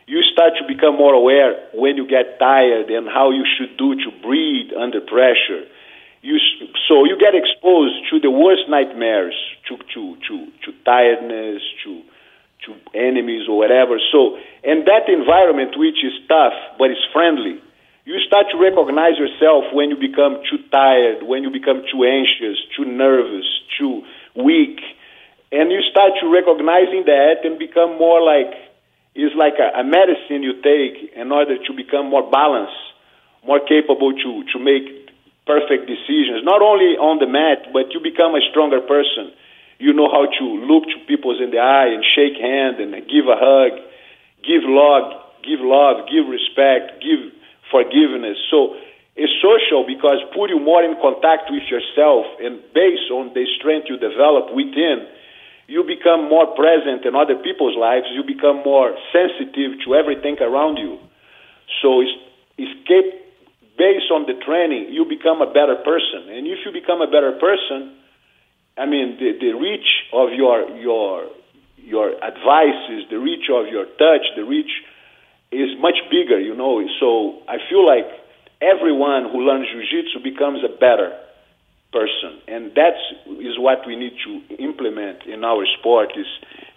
you 0.05 0.21
start 0.21 0.53
to 0.61 0.67
become 0.69 0.93
more 0.93 1.15
aware 1.17 1.57
when 1.73 1.97
you 1.97 2.05
get 2.05 2.37
tired 2.37 2.93
and 2.93 3.09
how 3.09 3.31
you 3.31 3.41
should 3.57 3.75
do 3.75 3.95
to 4.05 4.13
breathe 4.21 4.69
under 4.77 5.01
pressure. 5.01 5.65
You, 6.21 6.37
so 6.87 7.09
you 7.09 7.17
get 7.17 7.33
exposed 7.33 7.97
to 8.13 8.19
the 8.19 8.29
worst 8.29 8.69
nightmares, 8.69 9.33
to, 9.69 9.77
to, 9.77 10.15
to, 10.29 10.35
to 10.61 10.69
tiredness, 10.85 11.63
to, 11.85 12.05
to 12.69 12.77
enemies 12.93 13.49
or 13.49 13.57
whatever. 13.57 13.97
So, 14.11 14.37
and 14.63 14.85
that 14.85 15.09
environment, 15.09 15.73
which 15.73 16.05
is 16.05 16.13
tough 16.29 16.53
but 16.77 16.91
is 16.91 17.01
friendly, 17.11 17.65
you 18.07 18.23
start 18.23 18.47
to 18.55 18.57
recognize 18.57 19.19
yourself 19.19 19.67
when 19.75 19.91
you 19.91 19.99
become 19.99 20.39
too 20.47 20.63
tired, 20.71 21.27
when 21.27 21.43
you 21.43 21.51
become 21.51 21.83
too 21.91 22.07
anxious, 22.07 22.55
too 22.71 22.87
nervous, 22.87 23.43
too 23.75 23.99
weak, 24.31 24.79
and 25.51 25.67
you 25.75 25.83
start 25.91 26.15
to 26.23 26.31
recognizing 26.31 27.03
that 27.03 27.43
and 27.43 27.59
become 27.59 27.99
more 27.99 28.23
like 28.23 28.55
it's 29.11 29.35
like 29.35 29.59
a, 29.59 29.75
a 29.79 29.83
medicine 29.83 30.39
you 30.39 30.55
take 30.63 31.11
in 31.19 31.35
order 31.35 31.59
to 31.59 31.71
become 31.75 32.07
more 32.07 32.23
balanced, 32.31 32.79
more 33.43 33.59
capable 33.59 34.15
to 34.15 34.31
to 34.55 34.57
make 34.57 35.11
perfect 35.43 35.91
decisions, 35.91 36.47
not 36.47 36.63
only 36.63 36.95
on 36.95 37.19
the 37.19 37.27
mat, 37.27 37.75
but 37.75 37.91
you 37.91 37.99
become 37.99 38.39
a 38.39 38.43
stronger 38.55 38.79
person. 38.79 39.35
You 39.83 39.91
know 39.91 40.07
how 40.07 40.31
to 40.31 40.45
look 40.63 40.87
to 40.95 40.97
people 41.11 41.35
in 41.35 41.51
the 41.51 41.59
eye 41.59 41.91
and 41.91 42.07
shake 42.15 42.39
hand 42.39 42.79
and 42.79 42.95
give 43.03 43.27
a 43.27 43.35
hug, 43.35 43.83
give 44.47 44.63
love, 44.63 45.11
give 45.43 45.59
love, 45.59 46.07
give 46.07 46.23
respect, 46.31 47.03
give 47.03 47.35
forgiveness. 47.71 48.37
So 48.51 48.75
it's 49.17 49.33
social 49.41 49.81
because 49.87 50.21
put 50.35 50.53
you 50.53 50.59
more 50.61 50.83
in 50.83 50.95
contact 51.01 51.49
with 51.49 51.65
yourself 51.69 52.25
and 52.37 52.61
based 52.73 53.09
on 53.09 53.33
the 53.33 53.45
strength 53.57 53.89
you 53.89 53.97
develop 53.97 54.53
within, 54.53 55.09
you 55.67 55.83
become 55.83 56.29
more 56.29 56.47
present 56.55 57.03
in 57.03 57.15
other 57.15 57.35
people's 57.41 57.75
lives. 57.75 58.07
You 58.13 58.23
become 58.23 58.63
more 58.63 58.95
sensitive 59.11 59.83
to 59.83 59.95
everything 59.95 60.37
around 60.39 60.77
you. 60.77 61.01
So 61.81 61.99
it's, 61.99 62.13
kept 62.87 63.27
based 63.77 64.09
on 64.09 64.25
the 64.25 64.39
training, 64.41 64.89
you 64.95 65.05
become 65.05 65.41
a 65.41 65.51
better 65.51 65.75
person. 65.83 66.31
And 66.31 66.47
if 66.47 66.63
you 66.65 66.71
become 66.71 67.01
a 67.01 67.09
better 67.11 67.35
person, 67.37 67.99
I 68.77 68.85
mean, 68.85 69.17
the, 69.19 69.33
the 69.37 69.51
reach 69.57 70.07
of 70.13 70.29
your 70.33 70.69
your 70.77 71.27
your 71.77 72.13
advices, 72.23 73.09
the 73.09 73.17
reach 73.17 73.49
of 73.49 73.67
your 73.67 73.85
touch, 73.97 74.25
the 74.35 74.43
reach 74.43 74.71
is 75.51 75.69
much 75.79 75.97
bigger, 76.09 76.39
you 76.39 76.55
know. 76.55 76.81
So 76.99 77.41
I 77.47 77.57
feel 77.69 77.85
like 77.85 78.07
everyone 78.61 79.29
who 79.31 79.41
learns 79.41 79.67
jiu-jitsu 79.71 80.23
becomes 80.23 80.63
a 80.63 80.69
better 80.77 81.17
person, 81.91 82.41
and 82.47 82.71
that's 82.75 82.99
is 83.39 83.57
what 83.57 83.85
we 83.87 83.95
need 83.95 84.13
to 84.25 84.55
implement 84.55 85.23
in 85.23 85.43
our 85.43 85.65
sport 85.79 86.11
is 86.17 86.27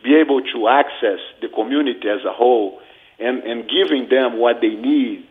be 0.05 0.15
able 0.15 0.41
to 0.41 0.69
access 0.69 1.19
the 1.43 1.49
community 1.49 2.09
as 2.09 2.25
a 2.25 2.33
whole 2.33 2.81
and 3.19 3.43
and 3.43 3.69
giving 3.69 4.09
them 4.09 4.39
what 4.39 4.61
they 4.61 4.75
need 4.75 5.27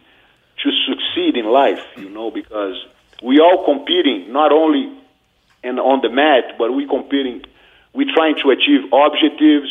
to 0.63 0.69
succeed 0.87 1.37
in 1.37 1.45
life, 1.45 1.83
you 1.95 2.09
know, 2.09 2.29
because 2.29 2.75
we 3.23 3.39
all 3.39 3.63
competing 3.63 4.31
not 4.33 4.51
only 4.51 4.99
and 5.63 5.79
on 5.79 6.01
the 6.01 6.09
mat, 6.09 6.57
but 6.57 6.73
we 6.73 6.87
competing, 6.87 7.43
we 7.93 8.05
trying 8.13 8.35
to 8.35 8.49
achieve 8.51 8.91
objectives 8.93 9.69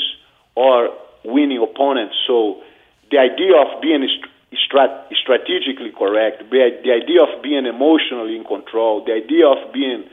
or 0.54 0.90
winning 1.24 1.62
opponents. 1.62 2.14
So 2.26 2.62
the 3.11 3.18
idea 3.18 3.56
of 3.56 3.80
being 3.80 4.06
strat- 4.52 5.09
strategically 5.22 5.92
correct, 5.96 6.42
the 6.50 6.92
idea 6.92 7.22
of 7.22 7.42
being 7.42 7.66
emotionally 7.66 8.36
in 8.36 8.44
control, 8.44 9.04
the 9.04 9.12
idea 9.12 9.46
of 9.46 9.72
being 9.72 10.04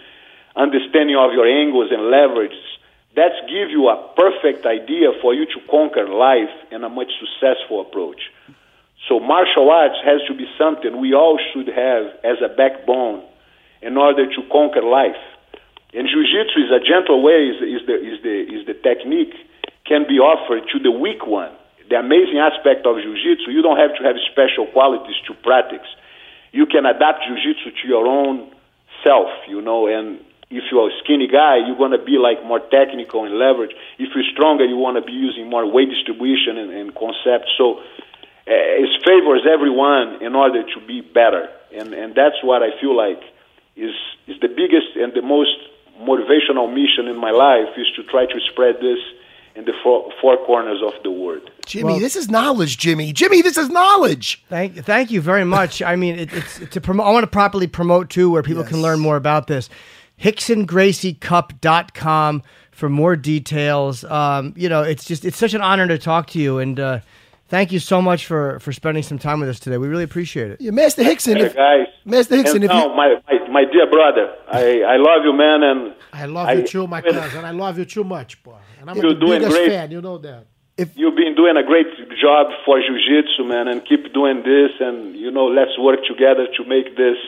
understanding 0.55 1.15
of 1.15 1.33
your 1.33 1.47
angles 1.47 1.91
and 1.91 2.01
leverages, 2.13 2.63
that's 3.15 3.35
give 3.47 3.69
you 3.69 3.87
a 3.87 3.97
perfect 4.15 4.65
idea 4.65 5.11
for 5.21 5.33
you 5.33 5.45
to 5.45 5.59
conquer 5.71 6.07
life 6.07 6.51
in 6.71 6.83
a 6.83 6.89
much 6.89 7.11
successful 7.19 7.81
approach. 7.81 8.19
So 9.07 9.19
martial 9.19 9.69
arts 9.69 9.95
has 10.03 10.21
to 10.27 10.33
be 10.33 10.45
something 10.57 10.99
we 10.99 11.13
all 11.13 11.39
should 11.53 11.67
have 11.67 12.05
as 12.23 12.37
a 12.43 12.49
backbone 12.49 13.23
in 13.81 13.97
order 13.97 14.25
to 14.25 14.41
conquer 14.51 14.81
life. 14.81 15.19
And 15.93 16.09
jiu-jitsu 16.09 16.59
is 16.59 16.71
a 16.71 16.83
gentle 16.83 17.23
way, 17.23 17.47
is, 17.47 17.61
is, 17.61 17.87
the, 17.87 17.95
is, 17.95 18.21
the, 18.23 18.35
is 18.51 18.65
the 18.65 18.73
technique 18.73 19.33
can 19.85 20.03
be 20.07 20.19
offered 20.19 20.67
to 20.73 20.79
the 20.79 20.91
weak 20.91 21.25
one. 21.25 21.51
The 21.89 21.97
amazing 21.97 22.39
aspect 22.39 22.85
of 22.85 22.97
jiu-jitsu, 22.97 23.51
you 23.51 23.61
don't 23.61 23.77
have 23.77 23.95
to 23.97 24.03
have 24.03 24.15
special 24.31 24.65
qualities 24.67 25.15
to 25.27 25.33
practice. 25.33 25.85
You 26.51 26.65
can 26.65 26.85
adapt 26.85 27.23
jiu-jitsu 27.25 27.81
to 27.81 27.87
your 27.87 28.07
own 28.07 28.51
self, 29.03 29.29
you 29.47 29.61
know, 29.61 29.87
and 29.87 30.19
if 30.49 30.63
you're 30.71 30.89
a 30.89 30.93
skinny 31.03 31.27
guy, 31.27 31.57
you're 31.65 31.77
going 31.77 31.91
to 31.91 32.03
be 32.03 32.17
like 32.17 32.43
more 32.45 32.59
technical 32.59 33.25
and 33.25 33.37
leverage. 33.37 33.71
If 33.97 34.13
you're 34.13 34.29
stronger, 34.31 34.65
you 34.65 34.77
want 34.77 34.97
to 34.97 35.03
be 35.03 35.11
using 35.11 35.49
more 35.49 35.65
weight 35.65 35.89
distribution 35.89 36.57
and, 36.57 36.71
and 36.71 36.93
concepts. 36.93 37.49
So 37.57 37.79
uh, 38.47 38.81
it 38.81 38.89
favors 39.03 39.41
everyone 39.49 40.21
in 40.21 40.35
order 40.35 40.61
to 40.63 40.79
be 40.85 41.01
better. 41.01 41.49
And, 41.73 41.93
and 41.93 42.13
that's 42.13 42.37
what 42.43 42.61
I 42.61 42.79
feel 42.79 42.95
like 42.95 43.21
is, 43.75 43.93
is 44.27 44.39
the 44.39 44.47
biggest 44.47 44.95
and 44.95 45.13
the 45.13 45.21
most 45.21 45.57
motivational 45.99 46.69
mission 46.69 47.07
in 47.07 47.17
my 47.17 47.31
life 47.31 47.73
is 47.77 47.87
to 47.95 48.03
try 48.03 48.25
to 48.25 48.39
spread 48.51 48.75
this 48.79 48.99
in 49.55 49.65
the 49.65 49.73
four, 49.83 50.09
four 50.21 50.37
corners 50.45 50.81
of 50.85 50.93
the 51.03 51.11
world. 51.11 51.49
Jimmy, 51.65 51.93
well, 51.93 51.99
this 51.99 52.15
is 52.15 52.29
knowledge, 52.29 52.77
Jimmy. 52.77 53.11
Jimmy, 53.13 53.41
this 53.41 53.57
is 53.57 53.69
knowledge. 53.69 54.43
Thank, 54.49 54.85
thank 54.85 55.09
you 55.11 55.21
very 55.21 55.45
much. 55.45 55.81
I 55.81 55.95
mean, 55.95 56.19
it, 56.19 56.33
it's 56.33 56.59
to 56.69 56.81
promote. 56.81 57.07
I 57.07 57.11
want 57.11 57.23
to 57.23 57.27
properly 57.27 57.67
promote 57.67 58.09
too, 58.09 58.29
where 58.29 58.43
people 58.43 58.63
yes. 58.63 58.71
can 58.71 58.81
learn 58.81 58.99
more 58.99 59.15
about 59.15 59.47
this. 59.47 59.69
RicksonGracieCup.com 60.21 62.43
for 62.71 62.89
more 62.89 63.15
details. 63.15 64.03
Um, 64.03 64.53
you 64.55 64.69
know, 64.69 64.83
it's 64.83 65.05
just 65.05 65.25
it's 65.25 65.37
such 65.37 65.53
an 65.53 65.61
honor 65.61 65.87
to 65.87 65.97
talk 65.97 66.27
to 66.27 66.39
you, 66.39 66.59
and 66.59 66.79
uh, 66.79 66.99
thank 67.55 67.71
you 67.71 67.79
so 67.79 68.01
much 68.01 68.21
for 68.29 68.59
for 68.59 68.71
spending 68.81 69.03
some 69.11 69.19
time 69.27 69.39
with 69.39 69.49
us 69.53 69.59
today. 69.65 69.77
We 69.77 69.87
really 69.93 70.07
appreciate 70.11 70.49
it. 70.51 70.57
Yeah, 70.59 70.71
Master 70.71 71.03
Rickson, 71.03 71.37
hey, 71.37 71.45
if, 71.45 71.55
guys. 71.55 71.87
Master 72.03 72.35
Rickson, 72.35 72.61
if 72.67 72.71
you, 72.77 72.83
my, 73.01 73.07
my, 73.27 73.37
my 73.57 73.63
dear 73.73 73.87
brother, 73.97 74.25
I, 74.51 74.63
I 74.95 74.97
love 75.09 75.21
you, 75.27 75.33
man, 75.33 75.59
and 75.69 75.79
I 76.11 76.25
love 76.37 76.47
I, 76.49 76.53
you 76.53 76.67
too, 76.73 76.85
my 76.95 77.01
cousin. 77.01 77.45
I 77.45 77.51
love 77.51 77.79
you 77.79 77.85
too 77.85 78.03
much, 78.03 78.43
boy. 78.43 78.59
And 78.79 78.89
I'm 78.89 78.97
you're 78.97 79.13
the 79.13 79.19
doing 79.25 79.39
biggest 79.39 79.55
great. 79.55 79.69
fan. 79.69 79.91
You 79.91 80.01
know 80.01 80.17
that. 80.27 80.45
If 80.77 80.89
you've 80.99 81.15
been 81.15 81.35
doing 81.41 81.55
a 81.55 81.63
great 81.71 81.87
job 82.21 82.47
for 82.65 82.75
jiu-jitsu, 82.85 83.45
man, 83.45 83.69
and 83.69 83.77
keep 83.87 84.13
doing 84.13 84.37
this, 84.43 84.71
and 84.87 85.15
you 85.15 85.31
know, 85.31 85.47
let's 85.59 85.75
work 85.79 86.01
together 86.11 86.45
to 86.57 86.61
make 86.75 86.87
this 86.97 87.19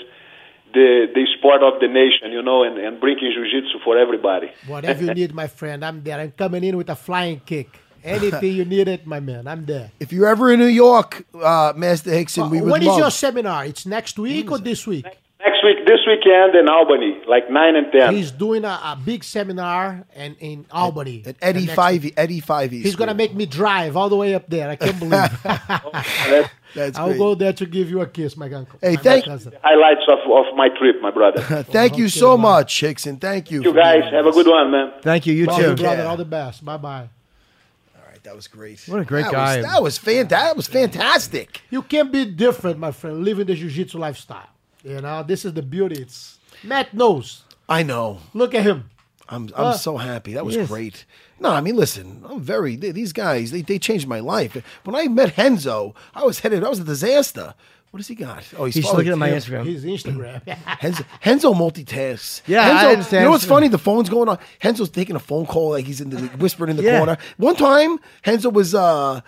the 0.73 1.07
the 1.15 1.23
sport 1.37 1.61
of 1.63 1.79
the 1.79 1.87
nation, 1.87 2.27
you 2.37 2.41
know, 2.41 2.59
and, 2.67 2.77
and 2.77 2.99
bringing 2.99 3.31
jiu-jitsu 3.35 3.79
for 3.85 3.97
everybody. 3.97 4.51
Whatever 4.67 5.05
you 5.05 5.13
need, 5.13 5.33
my 5.33 5.47
friend, 5.47 5.85
I'm 5.85 6.03
there. 6.03 6.19
I'm 6.19 6.31
coming 6.31 6.63
in 6.65 6.75
with 6.75 6.89
a 6.89 6.95
flying 6.95 7.39
kick. 7.51 7.69
Anything 8.07 8.53
you 8.55 8.65
need 8.65 8.87
it, 8.87 9.05
my 9.05 9.19
man, 9.19 9.47
I'm 9.47 9.65
there. 9.65 9.91
If 9.99 10.11
you're 10.13 10.27
ever 10.27 10.51
in 10.51 10.59
New 10.59 10.65
York, 10.67 11.25
uh, 11.41 11.73
Master 11.75 12.11
Rickson, 12.11 12.45
uh, 12.45 12.49
we 12.49 12.61
would 12.61 12.71
When 12.71 12.83
love. 12.83 12.95
is 12.95 12.99
your 12.99 13.11
seminar? 13.11 13.65
It's 13.65 13.85
next 13.85 14.17
week 14.17 14.49
or 14.51 14.57
this 14.59 14.87
week? 14.87 15.05
Next 15.39 15.63
week, 15.63 15.85
this 15.85 15.99
weekend 16.07 16.55
in 16.55 16.67
Albany, 16.67 17.21
like 17.27 17.49
nine 17.51 17.75
and 17.75 17.91
ten. 17.91 18.13
He's 18.15 18.31
doing 18.31 18.65
a, 18.65 18.69
a 18.83 18.99
big 19.03 19.23
seminar 19.23 20.03
and 20.15 20.35
in 20.39 20.65
Albany. 20.71 21.23
At 21.25 21.35
Eddie 21.41 21.67
Five, 21.67 22.11
Eddie 22.17 22.39
Five. 22.39 22.71
He's 22.71 22.95
gonna 22.95 23.13
make 23.13 23.35
me 23.35 23.45
drive 23.45 23.95
all 23.95 24.09
the 24.09 24.15
way 24.15 24.33
up 24.33 24.49
there. 24.49 24.67
I 24.67 24.75
can't 24.75 24.97
believe. 24.97 25.11
That's, 25.43 26.49
That's 26.75 26.97
I'll 26.97 27.07
great. 27.09 27.17
go 27.19 27.35
there 27.35 27.53
to 27.53 27.65
give 27.65 27.89
you 27.89 28.01
a 28.01 28.07
kiss, 28.07 28.35
my 28.35 28.51
uncle. 28.51 28.79
Hey, 28.81 28.95
my 28.95 29.01
thank- 29.01 29.25
cousin. 29.25 29.53
highlights 29.63 30.01
of, 30.09 30.19
of 30.29 30.55
my 30.57 30.69
trip, 30.69 31.01
my 31.01 31.11
brother. 31.11 31.41
Thank 31.63 31.97
you 31.97 32.09
so 32.09 32.35
much, 32.37 32.81
Rickson. 32.81 33.21
Thank 33.21 33.51
you. 33.51 33.61
you 33.63 33.73
guys 33.73 34.03
have 34.11 34.25
a 34.25 34.31
good 34.31 34.47
one, 34.47 34.71
man. 34.71 34.91
Thank 35.01 35.27
you. 35.27 35.33
You 35.33 35.45
Love 35.45 35.59
you, 35.61 35.65
too. 35.75 35.83
brother. 35.83 36.01
Yeah. 36.03 36.09
All 36.09 36.17
the 36.17 36.25
best. 36.25 36.65
Bye 36.65 36.77
bye. 36.77 37.09
All 38.27 38.33
right, 38.33 38.33
that 38.33 38.35
was 38.35 38.47
great. 38.47 38.83
What 38.87 38.99
a 39.01 39.05
great 39.05 39.23
That 39.25 39.31
guy. 39.31 39.57
Was, 39.57 39.65
that 39.65 39.83
was 39.83 39.97
fantastic. 39.97 40.29
That 40.29 40.57
was 40.57 40.67
fantastic. 40.67 41.61
You 41.69 41.81
can 41.81 42.11
be 42.11 42.25
different, 42.25 42.77
my 42.79 42.91
friend, 42.91 43.23
living 43.23 43.45
the 43.45 43.55
jiu-jitsu 43.55 43.97
lifestyle. 43.97 44.49
You 44.83 45.01
know, 45.01 45.23
this 45.23 45.45
is 45.45 45.53
the 45.53 45.61
beauty. 45.61 46.01
It's 46.01 46.39
Matt 46.63 46.93
knows. 46.93 47.43
I 47.69 47.83
know. 47.83 48.19
Look 48.33 48.53
at 48.55 48.63
him. 48.63 48.89
I'm 49.29 49.49
I'm 49.55 49.65
Uh, 49.65 49.73
so 49.73 49.97
happy. 49.97 50.33
That 50.33 50.45
was 50.45 50.55
yes. 50.55 50.67
great. 50.67 51.05
No, 51.39 51.51
I 51.51 51.59
mean, 51.61 51.75
listen, 51.75 52.23
I'm 52.27 52.39
very 52.41 52.77
th- 52.77 52.93
these 52.95 53.11
guys. 53.13 53.51
They, 53.51 53.61
they 53.61 53.77
changed 53.77 54.07
my 54.07 54.19
life. 54.21 54.55
When 54.85 54.95
I 54.95 55.07
met 55.07 55.37
Renzo, 55.37 55.93
I 56.15 56.23
was 56.23 56.39
headed. 56.39 56.63
I 56.63 56.69
was 56.69 56.79
a 56.79 56.83
disaster. 56.85 57.53
What 57.91 57.99
has 57.99 58.07
he 58.07 58.15
got? 58.15 58.43
Oh, 58.57 58.65
he's, 58.65 58.75
He's 58.75 58.85
looking 58.85 59.11
at 59.13 59.17
my 59.17 59.29
yeah. 59.29 59.35
Instagram. 59.37 59.65
His 59.65 59.85
Instagram. 59.85 60.41
Renzo, 60.83 61.03
Renzo 61.25 61.53
multitasks. 61.53 62.41
Yeah, 62.45 62.67
Renzo, 62.67 62.85
I 62.87 62.91
understand. 62.91 63.21
You 63.21 63.25
know 63.25 63.31
what's 63.31 63.45
funny? 63.45 63.67
The 63.69 63.77
phone's 63.77 64.09
going 64.09 64.29
on. 64.29 64.37
Renzo's 64.63 64.89
taking 64.89 65.15
a 65.15 65.19
phone 65.19 65.45
call 65.45 65.69
like 65.71 65.85
he's 65.85 66.01
in 66.01 66.09
the 66.09 66.17
whispering 66.37 66.69
in 66.71 66.75
the 66.77 66.83
Yeah. 66.83 66.97
corner. 66.97 67.17
One 67.37 67.55
time, 67.55 67.97
Renzo 68.25 68.49
was 68.49 68.75
uh, 68.75 69.21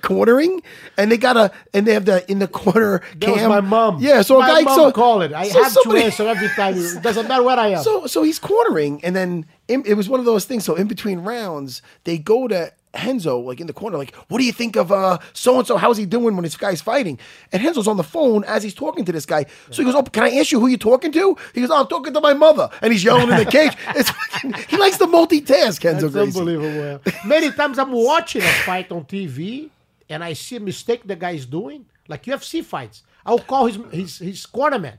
cornering, 0.00 0.62
and 0.96 1.10
they 1.12 1.16
got 1.16 1.36
a 1.36 1.50
and 1.74 1.86
they 1.86 1.92
have 1.92 2.04
the 2.04 2.28
in 2.30 2.38
the 2.38 2.48
corner 2.48 3.02
That 3.18 3.30
was 3.30 3.38
cam. 3.40 3.48
my 3.50 3.60
mom. 3.60 3.98
Yeah, 4.00 4.22
so 4.22 4.38
my 4.38 4.46
a 4.48 4.52
guy 4.54 4.62
mom 4.62 4.76
so 4.76 4.92
call 4.92 5.22
it. 5.22 5.32
I 5.32 5.48
so 5.48 5.62
have 5.62 5.72
somebody- 5.72 6.00
to 6.00 6.06
answer 6.06 6.26
every 6.28 6.48
time. 6.50 6.74
It 6.78 7.02
doesn't 7.02 7.28
matter 7.28 7.42
where 7.42 7.58
I 7.58 7.68
am. 7.68 7.82
So 7.82 8.06
so 8.06 8.22
he's 8.22 8.38
cornering, 8.38 9.04
and 9.04 9.14
then 9.14 9.44
in, 9.66 9.82
it 9.86 9.94
was 9.94 10.08
one 10.08 10.20
of 10.20 10.26
those 10.26 10.44
things. 10.44 10.64
So 10.64 10.74
in 10.76 10.86
between 10.88 11.20
rounds, 11.20 11.82
they 12.04 12.16
go 12.18 12.48
to 12.48 12.72
Renzo 12.94 13.38
like 13.38 13.60
in 13.60 13.66
the 13.66 13.72
corner, 13.72 13.98
like, 13.98 14.14
"What 14.28 14.38
do 14.38 14.44
you 14.44 14.52
think 14.52 14.76
of 14.76 14.90
uh 14.90 15.18
so 15.32 15.58
and 15.58 15.66
so? 15.66 15.76
How's 15.76 15.96
he 15.96 16.06
doing 16.06 16.34
when 16.36 16.42
this 16.42 16.56
guy's 16.56 16.80
fighting?" 16.80 17.18
And 17.52 17.62
Renzo's 17.62 17.86
on 17.88 17.96
the 17.96 18.02
phone 18.02 18.44
as 18.44 18.62
he's 18.62 18.74
talking 18.74 19.04
to 19.04 19.12
this 19.12 19.26
guy. 19.26 19.46
So 19.70 19.82
he 19.82 19.84
goes, 19.84 19.94
"Oh, 19.94 20.02
can 20.02 20.22
I 20.24 20.30
ask 20.36 20.52
you 20.52 20.60
who 20.60 20.66
you're 20.68 20.78
talking 20.78 21.12
to?" 21.12 21.36
He 21.54 21.60
goes, 21.60 21.70
oh, 21.70 21.80
"I'm 21.80 21.86
talking 21.86 22.12
to 22.14 22.20
my 22.20 22.34
mother," 22.34 22.68
and 22.82 22.92
he's 22.92 23.04
yelling 23.04 23.28
in 23.28 23.36
the 23.36 23.44
cage. 23.44 23.72
It's 23.94 24.10
fucking, 24.10 24.54
he 24.68 24.76
likes 24.76 24.98
to 24.98 25.06
multitask. 25.06 25.84
Renzo 25.84 26.08
That's 26.08 26.34
Gracie. 26.34 26.38
unbelievable. 26.38 27.00
Many 27.24 27.50
times 27.52 27.78
I'm 27.78 27.92
watching 27.92 28.42
a 28.42 28.52
fight 28.64 28.90
on 28.92 29.04
TV 29.04 29.70
and 30.08 30.24
I 30.24 30.32
see 30.32 30.56
a 30.56 30.60
mistake 30.60 31.06
the 31.06 31.16
guy 31.16 31.32
is 31.32 31.46
doing, 31.46 31.86
like 32.08 32.24
UFC 32.24 32.64
fights. 32.64 33.02
I'll 33.26 33.38
call 33.38 33.66
his 33.66 33.78
his 33.90 34.18
his 34.18 34.46
cornerman. 34.46 34.96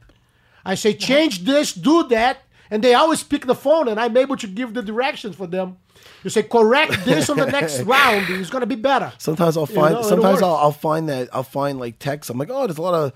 I 0.65 0.75
say, 0.75 0.93
change 0.93 1.45
this, 1.45 1.73
do 1.73 2.03
that, 2.09 2.41
and 2.69 2.83
they 2.83 2.93
always 2.93 3.23
pick 3.23 3.45
the 3.45 3.55
phone, 3.55 3.87
and 3.87 3.99
I'm 3.99 4.15
able 4.17 4.35
to 4.37 4.47
give 4.47 4.73
the 4.73 4.81
directions 4.83 5.35
for 5.35 5.47
them. 5.47 5.77
You 6.23 6.29
say, 6.29 6.43
correct 6.43 6.91
this 7.05 7.29
on 7.29 7.37
the 7.37 7.45
next 7.45 7.81
round. 7.81 8.29
It's 8.29 8.49
gonna 8.49 8.65
be 8.65 8.75
better. 8.75 9.13
Sometimes 9.17 9.55
I'll 9.57 9.67
You 9.69 9.75
find. 9.75 9.93
know, 9.95 10.01
sometimes 10.01 10.41
I'll. 10.41 10.55
I'll 10.55 10.71
find 10.71 11.07
that 11.09 11.29
I'll 11.33 11.43
find 11.43 11.79
like 11.79 11.99
texts. 11.99 12.29
I'm 12.29 12.37
like, 12.37 12.49
oh, 12.51 12.67
there's 12.67 12.77
a 12.77 12.81
lot 12.81 12.93
of 12.93 13.13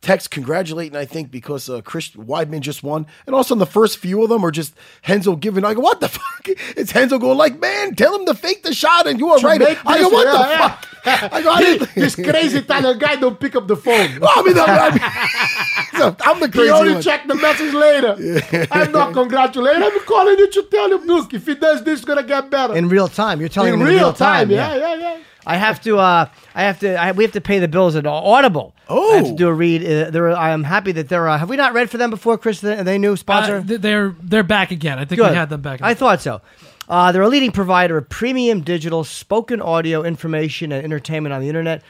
texts 0.00 0.28
congratulating. 0.28 0.96
I 0.96 1.04
think 1.06 1.30
because 1.30 1.68
uh, 1.70 1.80
Chris 1.82 2.10
Weidman 2.10 2.60
just 2.60 2.82
won, 2.82 3.06
and 3.26 3.34
also 3.34 3.54
in 3.54 3.58
the 3.58 3.66
first 3.66 3.98
few 3.98 4.22
of 4.22 4.28
them 4.28 4.44
are 4.44 4.50
just 4.50 4.74
Renzo 5.08 5.36
giving. 5.36 5.64
I 5.64 5.74
go, 5.74 5.80
what 5.80 6.00
the 6.00 6.08
fuck? 6.18 6.48
It's 6.76 6.94
Renzo 6.94 7.18
going 7.18 7.38
like, 7.38 7.58
man, 7.58 7.94
tell 7.94 8.14
him 8.14 8.26
to 8.26 8.34
fake 8.34 8.62
the 8.62 8.74
shot, 8.74 9.06
and 9.06 9.18
you 9.18 9.28
are 9.30 9.38
To 9.38 9.46
right. 9.46 9.60
make 9.60 9.78
I 9.86 9.98
go, 10.00 10.08
what 10.10 10.26
yeah, 10.26 10.32
the 10.32 10.38
yeah. 10.48 10.68
fuck? 10.68 10.88
I 11.34 11.42
go, 11.42 11.50
I 11.50 11.76
this 11.94 12.14
crazy 12.16 12.58
Italian 12.58 12.98
guy 12.98 13.16
don't 13.16 13.38
pick 13.38 13.54
up 13.56 13.66
the 13.66 13.76
phone. 13.76 13.94
I 14.22 14.42
mean, 14.42 14.58
I'm, 14.58 14.92
I'm, 14.94 15.98
so 15.98 16.16
I'm 16.20 16.40
the 16.40 16.46
He 16.46 16.52
crazy 16.52 16.70
only 16.70 16.92
one. 16.94 17.02
check 17.02 17.26
the 17.26 17.34
message 17.34 17.72
later. 17.74 18.68
I'm 18.70 18.90
not 18.92 19.12
congratulating. 19.12 19.82
I'm 19.82 20.00
calling 20.00 20.38
you 20.38 20.50
to 20.50 20.62
tell 20.70 20.88
you, 20.88 20.98
look, 21.04 21.32
if 21.34 21.46
he 21.46 21.54
does 21.54 21.82
this, 21.84 22.00
it's 22.00 22.04
gonna 22.06 22.22
get 22.22 22.50
better. 22.50 22.74
In 22.74 22.88
real 22.88 23.08
time, 23.08 23.40
you're 23.40 23.48
telling 23.48 23.74
In 23.74 23.80
him 23.80 23.86
real, 23.86 23.96
in 23.96 24.02
real 24.04 24.12
time, 24.12 24.48
time. 24.48 24.50
yeah, 24.50 24.76
yeah, 24.76 24.94
yeah. 24.94 25.18
I 25.46 25.56
have 25.56 25.80
to. 25.82 25.98
Uh, 25.98 26.26
I 26.54 26.62
have 26.62 26.80
to. 26.80 26.94
I, 26.94 27.12
we 27.12 27.24
have 27.24 27.32
to 27.32 27.40
pay 27.40 27.58
the 27.58 27.68
bills 27.68 27.96
at 27.96 28.06
Audible. 28.06 28.74
Oh, 28.88 29.12
I 29.12 29.16
have 29.16 29.26
to 29.26 29.32
Oh. 29.32 29.36
do 29.36 29.48
a 29.48 29.52
read. 29.52 29.82
Uh, 29.82 30.10
there, 30.10 30.30
I 30.36 30.50
am 30.50 30.64
happy 30.64 30.92
that 30.92 31.08
they're. 31.08 31.28
Uh, 31.28 31.38
have 31.38 31.48
we 31.48 31.56
not 31.56 31.72
read 31.74 31.90
for 31.90 31.98
them 31.98 32.10
before, 32.10 32.38
Chris? 32.38 32.62
Are 32.64 32.82
they 32.82 32.98
new 32.98 33.16
sponsor? 33.16 33.56
Uh, 33.56 33.62
th- 33.64 33.80
they're 33.80 34.14
they're 34.22 34.42
back 34.42 34.70
again. 34.70 34.98
I 34.98 35.04
think 35.04 35.20
Good. 35.20 35.30
we 35.30 35.36
had 35.36 35.50
them 35.50 35.60
back. 35.62 35.80
I 35.82 35.94
thought 35.94 36.20
so. 36.22 36.40
Uh, 36.88 37.12
they're 37.12 37.22
a 37.22 37.28
leading 37.28 37.50
provider 37.52 37.96
of 37.96 38.08
premium 38.08 38.60
digital 38.60 39.04
spoken 39.04 39.60
audio 39.62 40.02
information 40.02 40.70
and 40.72 40.84
entertainment 40.84 41.32
on 41.32 41.40
the 41.40 41.48
internet. 41.48 41.82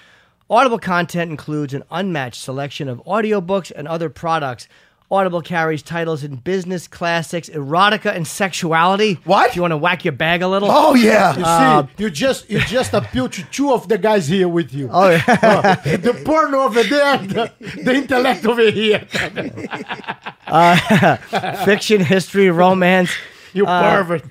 Audible 0.50 0.78
content 0.78 1.30
includes 1.30 1.74
an 1.74 1.82
unmatched 1.90 2.40
selection 2.40 2.88
of 2.88 3.02
audiobooks 3.04 3.72
and 3.74 3.88
other 3.88 4.08
products. 4.10 4.68
Audible 5.14 5.40
carries 5.42 5.82
titles 5.82 6.24
in 6.24 6.36
business, 6.36 6.88
classics, 6.88 7.48
erotica, 7.48 8.14
and 8.14 8.26
sexuality. 8.26 9.20
What? 9.24 9.50
If 9.50 9.56
you 9.56 9.62
want 9.62 9.72
to 9.72 9.76
whack 9.78 10.04
your 10.04 10.12
bag 10.12 10.42
a 10.42 10.48
little. 10.48 10.68
Oh 10.70 10.94
yeah. 10.94 11.36
You 11.36 11.44
Uh, 11.44 11.86
see, 11.86 11.88
you 12.02 12.10
just 12.10 12.50
you 12.50 12.60
just 12.60 12.92
appeal 12.94 13.28
to 13.28 13.42
two 13.50 13.72
of 13.72 13.88
the 13.88 13.96
guys 13.98 14.26
here 14.28 14.48
with 14.48 14.72
you. 14.74 14.88
Oh, 14.92 15.10
yeah. 15.10 15.22
Uh, 15.44 15.96
the 15.98 16.14
porno 16.24 16.60
over 16.62 16.82
there, 16.82 17.18
the, 17.18 17.52
the 17.84 17.94
intellect 17.94 18.44
over 18.46 18.70
here. 18.70 19.06
Uh, 20.46 21.16
fiction, 21.64 22.00
history, 22.04 22.50
romance, 22.50 23.10
You 23.54 23.66
uh, 23.66 23.96
pervert. 23.96 24.22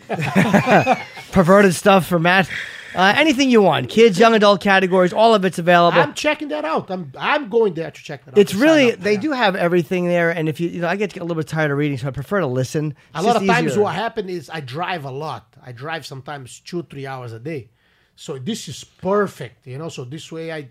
perverted 1.32 1.74
stuff 1.76 2.06
for 2.06 2.20
Matt. 2.20 2.50
Uh, 2.96 3.14
anything 3.16 3.50
you 3.50 3.62
want. 3.62 3.90
Kids, 3.90 4.20
young 4.20 4.34
adult 4.34 4.62
categories, 4.62 5.14
all 5.14 5.34
of 5.34 5.46
it's 5.46 5.60
available. 5.60 6.00
I'm 6.00 6.14
checking 6.14 6.50
that 6.50 6.66
out. 6.66 6.90
I'm 6.92 7.12
I'm 7.18 7.50
going 7.50 7.74
there 7.74 7.92
to 7.92 8.04
check 8.04 8.26
that 8.26 8.34
out. 8.34 8.38
it's 8.38 8.54
really 8.54 8.92
they 8.92 9.18
do 9.18 9.32
have 9.32 9.56
everything 9.56 10.08
there, 10.08 10.30
and 10.30 10.48
if 10.48 10.60
you 10.60 10.70
you 10.70 10.82
know, 10.82 10.88
I 10.88 10.96
get 10.96 11.16
a 11.18 11.24
little 11.24 11.36
bit 11.36 11.48
tired 11.48 11.72
of 11.72 11.78
reading, 11.78 11.98
so 11.98 12.08
I 12.08 12.12
prefer 12.12 12.40
to 12.40 12.48
listen. 12.48 12.96
A 13.14 13.22
lot 13.22 13.34
just 13.34 13.42
of 13.42 13.48
times, 13.48 13.72
easier. 13.72 13.84
what 13.84 13.96
happens 13.96 14.30
is 14.30 14.50
I 14.50 14.60
drive 14.60 15.06
a 15.06 15.12
lot. 15.12 15.56
I 15.64 15.72
drive 15.72 16.06
sometimes 16.06 16.60
two, 16.60 16.84
three 16.84 17.08
hours 17.08 17.34
a 17.34 17.40
day. 17.40 17.70
So 18.16 18.38
this 18.38 18.68
is 18.68 18.84
perfect, 18.84 19.66
you 19.66 19.78
know. 19.78 19.90
So 19.90 20.04
this 20.06 20.32
way, 20.32 20.52
I 20.52 20.70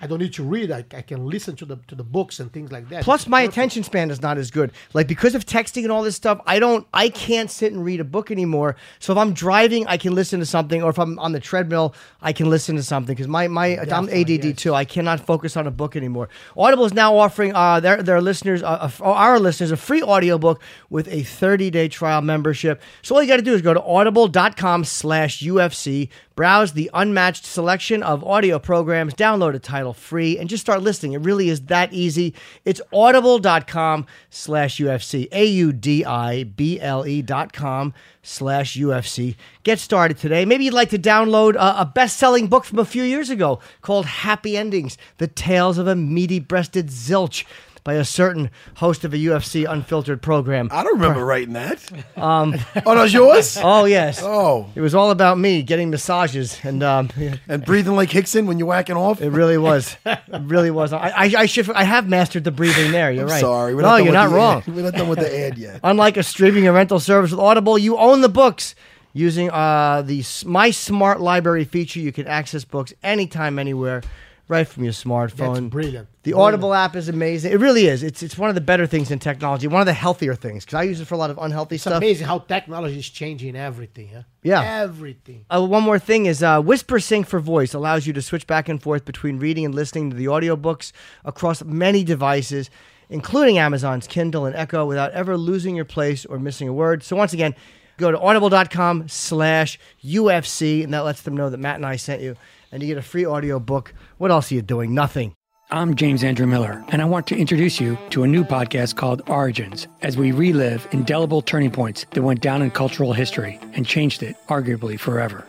I 0.00 0.06
don't 0.06 0.20
need 0.20 0.32
to 0.34 0.44
read. 0.44 0.70
I, 0.70 0.84
I 0.94 1.02
can 1.02 1.26
listen 1.26 1.56
to 1.56 1.64
the 1.64 1.76
to 1.88 1.94
the 1.94 2.04
books 2.04 2.38
and 2.38 2.52
things 2.52 2.70
like 2.70 2.88
that. 2.90 3.02
Plus, 3.02 3.22
It's 3.22 3.28
my 3.28 3.40
perfect. 3.42 3.54
attention 3.54 3.82
span 3.82 4.10
is 4.10 4.22
not 4.22 4.38
as 4.38 4.50
good. 4.50 4.70
Like 4.94 5.08
because 5.08 5.34
of 5.34 5.44
texting 5.44 5.82
and 5.82 5.90
all 5.90 6.02
this 6.02 6.14
stuff, 6.16 6.40
I 6.46 6.60
don't, 6.60 6.86
I 6.94 7.08
can't 7.08 7.50
sit 7.50 7.72
and 7.72 7.84
read 7.84 7.98
a 8.00 8.04
book 8.04 8.30
anymore. 8.30 8.76
So 9.00 9.12
if 9.12 9.18
I'm 9.18 9.32
driving, 9.32 9.86
I 9.88 9.96
can 9.96 10.14
listen 10.14 10.38
to 10.40 10.46
something, 10.46 10.82
or 10.82 10.90
if 10.90 10.98
I'm 10.98 11.18
on 11.18 11.32
the 11.32 11.40
treadmill, 11.40 11.94
I 12.22 12.32
can 12.32 12.48
listen 12.48 12.76
to 12.76 12.82
something. 12.82 13.14
Because 13.14 13.28
my 13.28 13.48
my 13.48 13.78
I'm 13.78 14.08
ADD 14.08 14.44
yes. 14.44 14.56
too. 14.56 14.74
I 14.74 14.84
cannot 14.84 15.20
focus 15.20 15.56
on 15.56 15.66
a 15.66 15.70
book 15.72 15.96
anymore. 15.96 16.28
Audible 16.56 16.84
is 16.84 16.94
now 16.94 17.16
offering 17.16 17.52
uh, 17.54 17.80
their 17.80 18.00
their 18.02 18.20
listeners, 18.20 18.62
uh, 18.62 18.90
uh, 19.00 19.04
our 19.04 19.40
listeners, 19.40 19.72
a 19.72 19.76
free 19.76 20.02
audiobook 20.02 20.60
with 20.90 21.08
a 21.08 21.22
30 21.24 21.70
day 21.70 21.88
trial 21.88 22.20
membership. 22.22 22.80
So 23.02 23.14
all 23.16 23.22
you 23.22 23.28
got 23.28 23.36
to 23.36 23.42
do 23.42 23.54
is 23.54 23.62
go 23.62 23.74
to 23.74 23.82
audible.com/ufc, 23.82 26.08
browse 26.38 26.72
the 26.74 26.88
unmatched 26.94 27.44
selection 27.44 28.00
of 28.00 28.22
audio 28.22 28.60
programs, 28.60 29.12
download 29.12 29.56
a 29.56 29.58
title 29.58 29.92
free, 29.92 30.38
and 30.38 30.48
just 30.48 30.60
start 30.60 30.80
listening. 30.80 31.14
It 31.14 31.22
really 31.22 31.48
is 31.48 31.62
that 31.62 31.92
easy. 31.92 32.32
It's 32.64 32.80
audible.com 32.92 34.06
slash 34.30 34.76
UFC, 34.76 35.26
A 35.32 35.44
U 35.44 35.72
D 35.72 36.04
I 36.04 36.44
B 36.44 36.80
L 36.80 37.04
E 37.04 37.22
dot 37.22 37.52
com 37.52 37.92
slash 38.22 38.76
UFC. 38.76 39.34
Get 39.64 39.80
started 39.80 40.16
today. 40.18 40.44
Maybe 40.44 40.64
you'd 40.64 40.74
like 40.74 40.90
to 40.90 40.98
download 40.98 41.56
a, 41.56 41.80
a 41.80 41.92
best 41.92 42.18
selling 42.18 42.46
book 42.46 42.64
from 42.64 42.78
a 42.78 42.84
few 42.84 43.02
years 43.02 43.30
ago 43.30 43.58
called 43.80 44.06
Happy 44.06 44.56
Endings 44.56 44.96
The 45.16 45.26
Tales 45.26 45.76
of 45.76 45.88
a 45.88 45.96
Meaty 45.96 46.38
Breasted 46.38 46.86
Zilch. 46.86 47.44
By 47.84 47.94
a 47.94 48.04
certain 48.04 48.50
host 48.76 49.04
of 49.04 49.14
a 49.14 49.16
UFC 49.16 49.70
unfiltered 49.70 50.20
program. 50.20 50.68
I 50.72 50.82
don't 50.82 50.94
remember 50.94 51.24
writing 51.24 51.54
that. 51.54 51.82
Um, 52.18 52.54
oh, 52.84 52.94
that 52.94 53.02
was 53.02 53.12
yours. 53.14 53.56
Oh 53.62 53.84
yes. 53.84 54.20
Oh. 54.22 54.70
It 54.74 54.80
was 54.80 54.94
all 54.94 55.10
about 55.10 55.38
me 55.38 55.62
getting 55.62 55.90
massages 55.90 56.58
and 56.64 56.82
um, 56.82 57.10
And 57.48 57.64
breathing 57.64 57.94
like 57.94 58.10
Rickson 58.10 58.46
when 58.46 58.58
you're 58.58 58.66
whacking 58.68 58.96
off. 58.96 59.22
It 59.22 59.30
really 59.30 59.56
was. 59.56 59.96
It 60.04 60.18
really 60.42 60.70
was. 60.70 60.92
I, 60.92 61.08
I, 61.08 61.32
I 61.38 61.46
should. 61.46 61.70
I 61.70 61.84
have 61.84 62.08
mastered 62.08 62.44
the 62.44 62.50
breathing 62.50 62.90
there. 62.92 63.10
You're 63.12 63.24
I'm 63.24 63.30
right. 63.30 63.40
sorry. 63.40 63.74
We're 63.74 63.82
no, 63.82 63.96
you're 63.96 64.12
not 64.12 64.30
wrong. 64.30 64.62
Ad. 64.66 64.74
We're 64.74 64.82
not 64.82 64.94
done 64.94 65.08
with 65.08 65.20
the 65.20 65.38
ad 65.46 65.58
yet. 65.58 65.80
Unlike 65.84 66.16
a 66.18 66.22
streaming 66.22 66.66
and 66.66 66.74
rental 66.74 67.00
service 67.00 67.30
with 67.30 67.40
Audible, 67.40 67.78
you 67.78 67.96
own 67.96 68.20
the 68.20 68.28
books. 68.28 68.74
Using 69.14 69.50
uh, 69.50 70.02
the 70.02 70.22
My 70.44 70.70
Smart 70.70 71.20
Library 71.20 71.64
feature, 71.64 71.98
you 71.98 72.12
can 72.12 72.26
access 72.26 72.64
books 72.64 72.92
anytime, 73.02 73.58
anywhere, 73.58 74.02
right 74.48 74.66
from 74.66 74.84
your 74.84 74.92
smartphone. 74.92 75.54
That's 75.54 75.66
brilliant. 75.66 76.08
The 76.22 76.32
Brilliant. 76.32 76.54
Audible 76.54 76.74
app 76.74 76.96
is 76.96 77.08
amazing. 77.08 77.52
It 77.52 77.60
really 77.60 77.86
is. 77.86 78.02
It's 78.02 78.22
it's 78.22 78.36
one 78.36 78.48
of 78.48 78.54
the 78.54 78.60
better 78.60 78.86
things 78.86 79.10
in 79.10 79.18
technology. 79.18 79.66
One 79.66 79.80
of 79.80 79.86
the 79.86 79.92
healthier 79.92 80.34
things 80.34 80.64
because 80.64 80.76
I 80.78 80.82
use 80.82 81.00
it 81.00 81.06
for 81.06 81.14
a 81.14 81.18
lot 81.18 81.30
of 81.30 81.38
unhealthy 81.38 81.78
stuff. 81.78 81.92
It's 81.92 81.94
stuff. 81.94 82.02
amazing 82.02 82.26
how 82.26 82.38
technology 82.40 82.98
is 82.98 83.08
changing 83.08 83.56
everything. 83.56 84.10
Huh? 84.14 84.22
Yeah. 84.42 84.62
everything. 84.82 85.44
Uh, 85.48 85.64
one 85.64 85.82
more 85.82 85.98
thing 85.98 86.26
is 86.26 86.42
uh, 86.42 86.60
Whispersync 86.60 87.26
for 87.26 87.40
Voice 87.40 87.72
allows 87.74 88.06
you 88.06 88.12
to 88.12 88.22
switch 88.22 88.46
back 88.46 88.68
and 88.68 88.82
forth 88.82 89.04
between 89.04 89.38
reading 89.38 89.64
and 89.64 89.74
listening 89.74 90.10
to 90.10 90.16
the 90.16 90.26
audiobooks 90.26 90.92
across 91.24 91.62
many 91.64 92.04
devices, 92.04 92.68
including 93.08 93.58
Amazon's 93.58 94.06
Kindle 94.06 94.44
and 94.46 94.54
Echo, 94.54 94.84
without 94.86 95.12
ever 95.12 95.36
losing 95.36 95.76
your 95.76 95.84
place 95.84 96.24
or 96.26 96.38
missing 96.38 96.68
a 96.68 96.72
word. 96.72 97.02
So 97.02 97.16
once 97.16 97.32
again, 97.32 97.54
go 97.96 98.10
to 98.10 98.18
audible.com 98.20 99.08
slash 99.08 99.78
UFC, 100.04 100.84
and 100.84 100.92
that 100.94 101.00
lets 101.04 101.22
them 101.22 101.36
know 101.36 101.50
that 101.50 101.58
Matt 101.58 101.76
and 101.76 101.86
I 101.86 101.96
sent 101.96 102.22
you, 102.22 102.36
and 102.72 102.82
you 102.82 102.88
get 102.88 102.98
a 102.98 103.02
free 103.02 103.26
audiobook. 103.26 103.94
What 104.18 104.30
else 104.30 104.50
are 104.50 104.54
you 104.54 104.62
doing? 104.62 104.94
Nothing. 104.94 105.34
I'm 105.70 105.96
James 105.96 106.24
Andrew 106.24 106.46
Miller, 106.46 106.82
and 106.88 107.02
I 107.02 107.04
want 107.04 107.26
to 107.26 107.36
introduce 107.36 107.78
you 107.78 107.98
to 108.10 108.22
a 108.22 108.26
new 108.26 108.42
podcast 108.42 108.96
called 108.96 109.20
Origins 109.28 109.86
as 110.00 110.16
we 110.16 110.32
relive 110.32 110.88
indelible 110.92 111.42
turning 111.42 111.70
points 111.70 112.06
that 112.12 112.22
went 112.22 112.40
down 112.40 112.62
in 112.62 112.70
cultural 112.70 113.12
history 113.12 113.60
and 113.74 113.86
changed 113.86 114.22
it, 114.22 114.34
arguably 114.48 114.98
forever. 114.98 115.44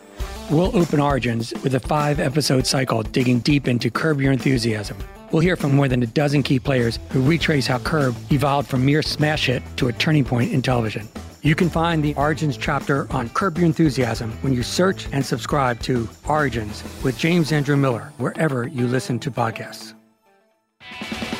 We'll 0.50 0.76
open 0.76 1.00
Origins 1.00 1.54
with 1.62 1.74
a 1.74 1.80
five 1.80 2.20
episode 2.20 2.66
cycle 2.66 3.02
digging 3.02 3.38
deep 3.38 3.66
into 3.66 3.90
Curb 3.90 4.20
Your 4.20 4.32
Enthusiasm. 4.32 4.98
We'll 5.32 5.40
hear 5.40 5.56
from 5.56 5.74
more 5.74 5.88
than 5.88 6.02
a 6.02 6.06
dozen 6.06 6.42
key 6.42 6.58
players 6.58 6.98
who 7.10 7.22
retrace 7.22 7.66
how 7.66 7.78
Curb 7.78 8.14
evolved 8.30 8.68
from 8.68 8.84
mere 8.84 9.00
smash 9.00 9.46
hit 9.46 9.62
to 9.76 9.88
a 9.88 9.92
turning 9.94 10.24
point 10.24 10.52
in 10.52 10.60
television. 10.60 11.08
You 11.42 11.54
can 11.54 11.70
find 11.70 12.04
the 12.04 12.14
Origins 12.16 12.58
chapter 12.58 13.10
on 13.10 13.30
Curb 13.30 13.56
Your 13.56 13.64
Enthusiasm 13.64 14.30
when 14.42 14.52
you 14.52 14.62
search 14.62 15.08
and 15.10 15.24
subscribe 15.24 15.80
to 15.80 16.06
Origins 16.28 16.84
with 17.02 17.16
James 17.16 17.50
Andrew 17.50 17.78
Miller 17.78 18.12
wherever 18.18 18.66
you 18.66 18.86
listen 18.86 19.18
to 19.20 19.30
podcasts. 19.30 19.94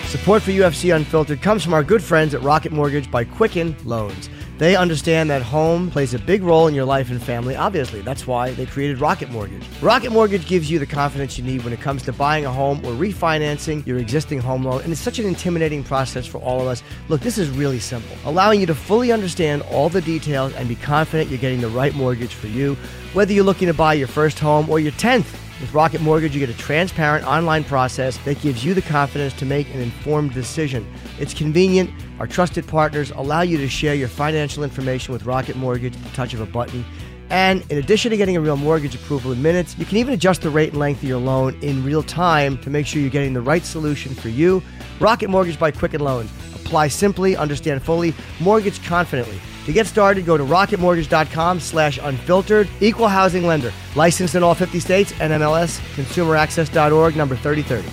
Support 0.06 0.42
for 0.42 0.52
UFC 0.52 0.96
Unfiltered 0.96 1.42
comes 1.42 1.62
from 1.62 1.74
our 1.74 1.84
good 1.84 2.02
friends 2.02 2.32
at 2.32 2.42
Rocket 2.42 2.72
Mortgage 2.72 3.10
by 3.10 3.24
Quicken 3.24 3.76
Loans. 3.84 4.30
They 4.60 4.76
understand 4.76 5.30
that 5.30 5.40
home 5.40 5.90
plays 5.90 6.12
a 6.12 6.18
big 6.18 6.42
role 6.42 6.66
in 6.66 6.74
your 6.74 6.84
life 6.84 7.10
and 7.10 7.22
family, 7.22 7.56
obviously. 7.56 8.02
That's 8.02 8.26
why 8.26 8.50
they 8.50 8.66
created 8.66 9.00
Rocket 9.00 9.30
Mortgage. 9.30 9.64
Rocket 9.80 10.12
Mortgage 10.12 10.46
gives 10.46 10.70
you 10.70 10.78
the 10.78 10.84
confidence 10.84 11.38
you 11.38 11.44
need 11.44 11.64
when 11.64 11.72
it 11.72 11.80
comes 11.80 12.02
to 12.02 12.12
buying 12.12 12.44
a 12.44 12.52
home 12.52 12.76
or 12.84 12.92
refinancing 12.92 13.86
your 13.86 13.96
existing 13.96 14.38
home 14.38 14.62
loan, 14.62 14.82
and 14.82 14.92
it's 14.92 15.00
such 15.00 15.18
an 15.18 15.24
intimidating 15.24 15.82
process 15.82 16.26
for 16.26 16.36
all 16.42 16.60
of 16.60 16.66
us. 16.66 16.82
Look, 17.08 17.22
this 17.22 17.38
is 17.38 17.48
really 17.48 17.78
simple, 17.78 18.14
allowing 18.26 18.60
you 18.60 18.66
to 18.66 18.74
fully 18.74 19.12
understand 19.12 19.62
all 19.62 19.88
the 19.88 20.02
details 20.02 20.52
and 20.52 20.68
be 20.68 20.76
confident 20.76 21.30
you're 21.30 21.38
getting 21.38 21.62
the 21.62 21.68
right 21.68 21.94
mortgage 21.94 22.34
for 22.34 22.48
you, 22.48 22.74
whether 23.14 23.32
you're 23.32 23.44
looking 23.44 23.68
to 23.68 23.72
buy 23.72 23.94
your 23.94 24.08
first 24.08 24.38
home 24.38 24.68
or 24.68 24.78
your 24.78 24.92
10th. 24.92 25.38
With 25.60 25.74
Rocket 25.74 26.00
Mortgage, 26.00 26.32
you 26.32 26.40
get 26.40 26.48
a 26.48 26.56
transparent 26.56 27.26
online 27.26 27.64
process 27.64 28.16
that 28.18 28.40
gives 28.40 28.64
you 28.64 28.72
the 28.72 28.80
confidence 28.80 29.34
to 29.34 29.44
make 29.44 29.72
an 29.74 29.80
informed 29.80 30.32
decision. 30.32 30.90
It's 31.18 31.34
convenient. 31.34 31.90
Our 32.18 32.26
trusted 32.26 32.66
partners 32.66 33.10
allow 33.10 33.42
you 33.42 33.58
to 33.58 33.68
share 33.68 33.94
your 33.94 34.08
financial 34.08 34.64
information 34.64 35.12
with 35.12 35.26
Rocket 35.26 35.56
Mortgage 35.56 35.94
at 35.94 36.02
the 36.02 36.08
touch 36.10 36.32
of 36.32 36.40
a 36.40 36.46
button. 36.46 36.82
And 37.28 37.62
in 37.70 37.76
addition 37.76 38.10
to 38.10 38.16
getting 38.16 38.38
a 38.38 38.40
real 38.40 38.56
mortgage 38.56 38.94
approval 38.94 39.32
in 39.32 39.42
minutes, 39.42 39.76
you 39.78 39.84
can 39.84 39.98
even 39.98 40.14
adjust 40.14 40.40
the 40.40 40.50
rate 40.50 40.70
and 40.70 40.78
length 40.78 41.02
of 41.02 41.08
your 41.08 41.20
loan 41.20 41.58
in 41.60 41.84
real 41.84 42.02
time 42.02 42.56
to 42.62 42.70
make 42.70 42.86
sure 42.86 43.02
you're 43.02 43.10
getting 43.10 43.34
the 43.34 43.42
right 43.42 43.64
solution 43.64 44.14
for 44.14 44.30
you. 44.30 44.62
Rocket 44.98 45.28
Mortgage 45.28 45.58
by 45.58 45.70
Quicken 45.70 46.00
Loans. 46.00 46.30
Apply 46.70 46.86
simply, 46.86 47.34
understand 47.34 47.82
fully, 47.82 48.14
mortgage 48.38 48.80
confidently. 48.84 49.40
To 49.66 49.72
get 49.72 49.88
started, 49.88 50.24
go 50.24 50.36
to 50.36 50.44
rocketmortgage.com 50.44 51.58
slash 51.58 51.98
unfiltered. 52.00 52.68
Equal 52.80 53.08
housing 53.08 53.44
lender. 53.44 53.72
Licensed 53.96 54.36
in 54.36 54.44
all 54.44 54.54
50 54.54 54.78
states. 54.78 55.10
NMLS. 55.14 55.80
ConsumerAccess.org. 55.96 57.16
Number 57.16 57.34
3030. 57.34 57.88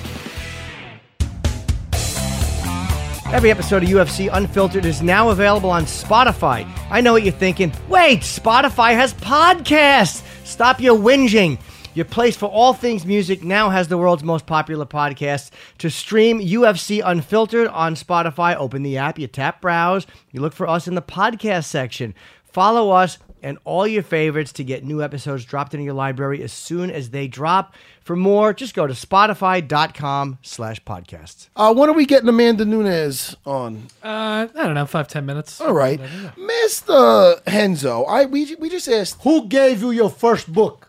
Every 3.34 3.50
episode 3.50 3.82
of 3.82 3.90
UFC 3.90 4.30
Unfiltered 4.32 4.86
is 4.86 5.02
now 5.02 5.32
available 5.32 5.72
on 5.72 5.86
Spotify. 5.86 6.72
I 6.92 7.02
know 7.02 7.14
what 7.14 7.24
you're 7.24 7.34
thinking. 7.34 7.74
Wait, 7.90 8.20
Spotify 8.20 8.94
has 8.94 9.14
podcasts. 9.16 10.24
Stop 10.46 10.80
your 10.80 10.96
whinging. 10.96 11.58
Your 11.98 12.06
place 12.06 12.38
for 12.38 12.46
all 12.46 12.74
things 12.74 13.08
music 13.08 13.44
now 13.44 13.72
has 13.72 13.88
the 13.88 13.98
world's 13.98 14.24
most 14.24 14.46
popular 14.46 14.86
podcasts. 14.86 15.50
To 15.80 15.90
stream 15.90 16.40
UFC 16.40 17.02
Unfiltered 17.04 17.68
on 17.70 17.96
Spotify, 17.96 18.56
open 18.56 18.84
the 18.84 19.00
app, 19.00 19.18
you 19.18 19.26
tap 19.26 19.62
browse, 19.62 20.06
you 20.32 20.40
look 20.40 20.54
for 20.54 20.68
us 20.68 20.88
in 20.88 20.94
the 20.94 21.02
podcast 21.02 21.64
section. 21.64 22.14
Follow 22.44 22.92
us 22.92 23.18
and 23.42 23.58
all 23.64 23.88
your 23.88 24.04
favorites 24.04 24.52
to 24.54 24.64
get 24.64 24.84
new 24.84 25.02
episodes 25.02 25.44
dropped 25.44 25.74
into 25.74 25.86
your 25.86 25.96
library 25.96 26.44
as 26.44 26.54
soon 26.54 26.92
as 26.92 27.10
they 27.10 27.28
drop. 27.28 27.74
For 28.02 28.16
more, 28.16 28.54
just 28.54 28.76
go 28.76 28.86
to 28.86 28.94
spotify.com 28.94 30.38
slash 30.44 30.84
podcasts. 30.84 31.50
Uh, 31.56 31.74
when 31.74 31.90
are 31.90 31.94
we 31.94 32.06
getting 32.06 32.30
Amanda 32.30 32.64
Nunes 32.64 33.36
on? 33.44 33.88
Uh, 34.04 34.48
I 34.54 34.64
don't 34.66 34.76
know, 34.76 34.86
five 34.86 35.08
ten 35.08 35.26
minutes. 35.26 35.60
All 35.60 35.74
right, 35.74 36.00
Mr. 36.38 37.42
Renzo. 37.48 38.04
I 38.04 38.26
we 38.26 38.54
we 38.60 38.70
just 38.70 38.88
asked 38.88 39.24
Who 39.24 39.48
gave 39.48 39.82
you 39.82 39.90
your 39.90 40.12
first 40.12 40.54
book? 40.54 40.87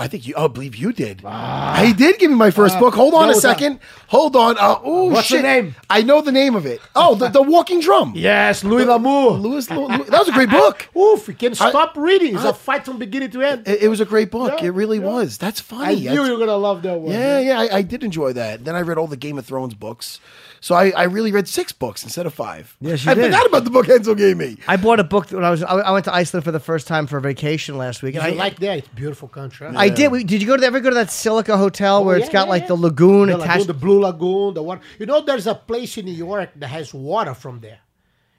I 0.00 0.08
think 0.08 0.26
you. 0.26 0.34
I 0.36 0.46
believe 0.48 0.76
you 0.76 0.92
did. 0.92 1.20
he 1.20 1.92
did 1.92 2.18
give 2.18 2.30
me 2.30 2.36
my 2.36 2.50
first 2.50 2.78
book. 2.78 2.94
Hold 2.94 3.14
on 3.14 3.28
no, 3.28 3.32
a 3.32 3.34
second. 3.34 3.80
Hold 4.08 4.34
on. 4.34 4.56
Uh, 4.58 4.78
oh 4.82 5.10
What's 5.10 5.28
the 5.28 5.42
name? 5.42 5.74
I 5.90 6.02
know 6.02 6.22
the 6.22 6.32
name 6.32 6.54
of 6.54 6.64
it. 6.64 6.80
Oh, 6.96 7.14
the, 7.14 7.28
the 7.28 7.42
Walking 7.42 7.80
Drum. 7.80 8.14
Yes, 8.20 8.64
Louis 8.64 8.84
L'Amour. 8.84 9.32
Louis, 9.32 9.70
Louis- 9.70 10.04
that 10.04 10.18
was 10.18 10.28
a 10.28 10.32
great 10.32 10.50
book. 10.50 10.88
Oof, 10.96 11.28
you 11.28 11.34
can't 11.34 11.60
I- 11.60 11.70
stop 11.70 11.96
reading. 11.96 12.34
It's 12.34 12.44
a 12.44 12.52
fight 12.54 12.84
from 12.84 12.98
beginning 12.98 13.30
to 13.32 13.42
end. 13.42 13.68
It, 13.68 13.82
it 13.82 13.88
was 13.88 14.00
a 14.00 14.04
great 14.04 14.30
book. 14.30 14.60
Yeah, 14.60 14.68
it 14.68 14.70
really 14.70 14.98
yeah. 14.98 15.06
was. 15.06 15.38
That's 15.38 15.60
I 15.60 15.64
funny. 15.64 15.94
knew 15.96 16.02
That's- 16.04 16.26
you 16.26 16.32
were 16.32 16.38
gonna 16.38 16.56
love 16.56 16.82
that 16.82 16.98
one. 16.98 17.12
Yeah, 17.12 17.38
yeah, 17.38 17.60
I, 17.60 17.78
I 17.78 17.82
did 17.82 18.02
enjoy 18.04 18.32
that. 18.34 18.64
Then 18.64 18.74
I 18.74 18.80
read 18.80 18.98
all 18.98 19.06
the 19.06 19.16
Game 19.16 19.38
of 19.38 19.46
Thrones 19.46 19.74
books. 19.74 20.20
So 20.62 20.74
I, 20.74 20.90
I 20.90 21.04
really 21.04 21.32
read 21.32 21.48
six 21.48 21.72
books 21.72 22.04
instead 22.04 22.26
of 22.26 22.34
five. 22.34 22.76
Yes, 22.82 23.04
you 23.04 23.10
I 23.10 23.14
did. 23.14 23.24
forgot 23.24 23.46
about 23.46 23.64
the 23.64 23.70
book 23.70 23.86
Enzo 23.86 24.14
gave 24.14 24.36
me. 24.36 24.58
I 24.68 24.76
bought 24.76 25.00
a 25.00 25.04
book 25.04 25.30
when 25.30 25.42
I 25.42 25.48
was 25.50 25.62
I 25.62 25.74
I 25.76 25.90
went 25.90 26.04
to 26.04 26.14
Iceland 26.14 26.44
for 26.44 26.52
the 26.52 26.60
first 26.60 26.86
time 26.86 27.06
for 27.06 27.16
a 27.16 27.20
vacation 27.22 27.78
last 27.78 28.02
week. 28.02 28.14
And 28.14 28.22
I 28.22 28.30
like 28.30 28.58
that? 28.58 28.78
It's 28.78 28.88
a 28.88 28.94
beautiful 28.94 29.26
country. 29.28 29.66
huh? 29.68 29.72
I 29.76 29.88
did. 29.88 30.12
We- 30.12 30.22
Did 30.24 30.42
you 30.42 30.46
go 30.46 30.56
to 30.58 30.64
ever 30.64 30.80
go 30.80 30.90
to 30.90 30.94
that 30.96 31.10
Silica 31.10 31.56
hotel 31.56 31.98
oh, 31.98 32.02
where 32.02 32.16
Oh, 32.16 32.18
it's 32.18 32.26
yeah, 32.26 32.32
got 32.32 32.46
yeah, 32.46 32.50
like 32.50 32.62
yeah. 32.62 32.68
the 32.68 32.76
lagoon 32.76 33.28
the, 33.28 33.36
attached? 33.36 33.48
lagoon, 33.60 33.66
the 33.68 33.74
Blue 33.74 34.00
Lagoon, 34.00 34.54
the 34.54 34.62
one. 34.62 34.80
You 34.98 35.06
know, 35.06 35.22
there's 35.22 35.46
a 35.46 35.54
place 35.54 35.96
in 35.96 36.04
New 36.04 36.12
York 36.12 36.50
that 36.56 36.68
has 36.68 36.92
water 36.92 37.32
from 37.34 37.60
there. 37.60 37.78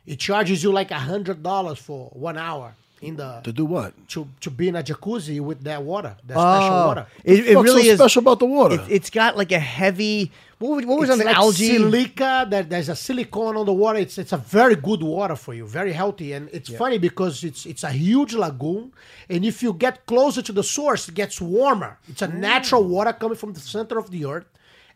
It 0.05 0.19
charges 0.19 0.63
you 0.63 0.71
like 0.71 0.91
a 0.91 0.99
hundred 0.99 1.41
dollars 1.41 1.79
for 1.79 2.09
one 2.13 2.37
hour 2.37 2.75
in 3.01 3.15
the 3.15 3.41
To 3.43 3.51
do 3.51 3.65
what? 3.65 3.93
to, 4.09 4.27
to 4.41 4.51
be 4.51 4.67
in 4.67 4.75
a 4.75 4.83
jacuzzi 4.83 5.39
with 5.41 5.63
that 5.63 5.81
water, 5.81 6.15
that 6.27 6.33
special 6.35 6.73
Oh, 6.83 6.87
water. 6.87 7.07
it, 7.23 7.47
it 7.47 7.55
What's 7.55 7.65
really 7.67 7.83
so 7.85 7.91
is 7.93 7.97
special 7.99 8.19
about 8.21 8.37
the 8.39 8.45
water? 8.45 8.75
It, 8.75 8.81
it's 8.89 9.09
got 9.09 9.37
like 9.37 9.51
a 9.51 9.59
heavy. 9.59 10.31
What, 10.61 10.75
was- 10.77 10.85
what 10.85 10.99
was 10.99 11.09
It's 11.09 11.13
on 11.13 11.19
the 11.19 11.25
like 11.25 11.35
algae? 11.35 11.67
silica. 11.77 12.47
That 12.49 12.69
there's 12.69 12.89
a 12.89 12.95
silicone 12.95 13.57
on 13.57 13.65
the 13.65 13.73
water. 13.73 13.99
It's 13.99 14.17
it's 14.17 14.31
a 14.33 14.37
very 14.37 14.75
good 14.75 15.01
water 15.01 15.35
for 15.35 15.53
you, 15.53 15.65
very 15.65 15.93
healthy, 16.01 16.33
and 16.33 16.49
it's 16.53 16.69
funny 16.81 16.97
because 16.99 17.43
it's 17.43 17.65
it's 17.65 17.83
a 17.83 17.91
huge 17.91 18.33
lagoon, 18.35 18.93
and 19.29 19.43
if 19.51 19.63
you 19.63 19.73
get 19.73 20.05
closer 20.05 20.41
to 20.43 20.53
the 20.59 20.63
source, 20.63 21.09
it 21.09 21.15
gets 21.15 21.41
warmer. 21.41 21.97
It's 22.07 22.21
a 22.21 22.27
mm. 22.27 22.35
natural 22.49 22.83
water 22.83 23.13
coming 23.13 23.37
from 23.37 23.53
the 23.53 23.59
center 23.59 23.97
of 23.97 24.11
the 24.11 24.21
earth, 24.25 24.45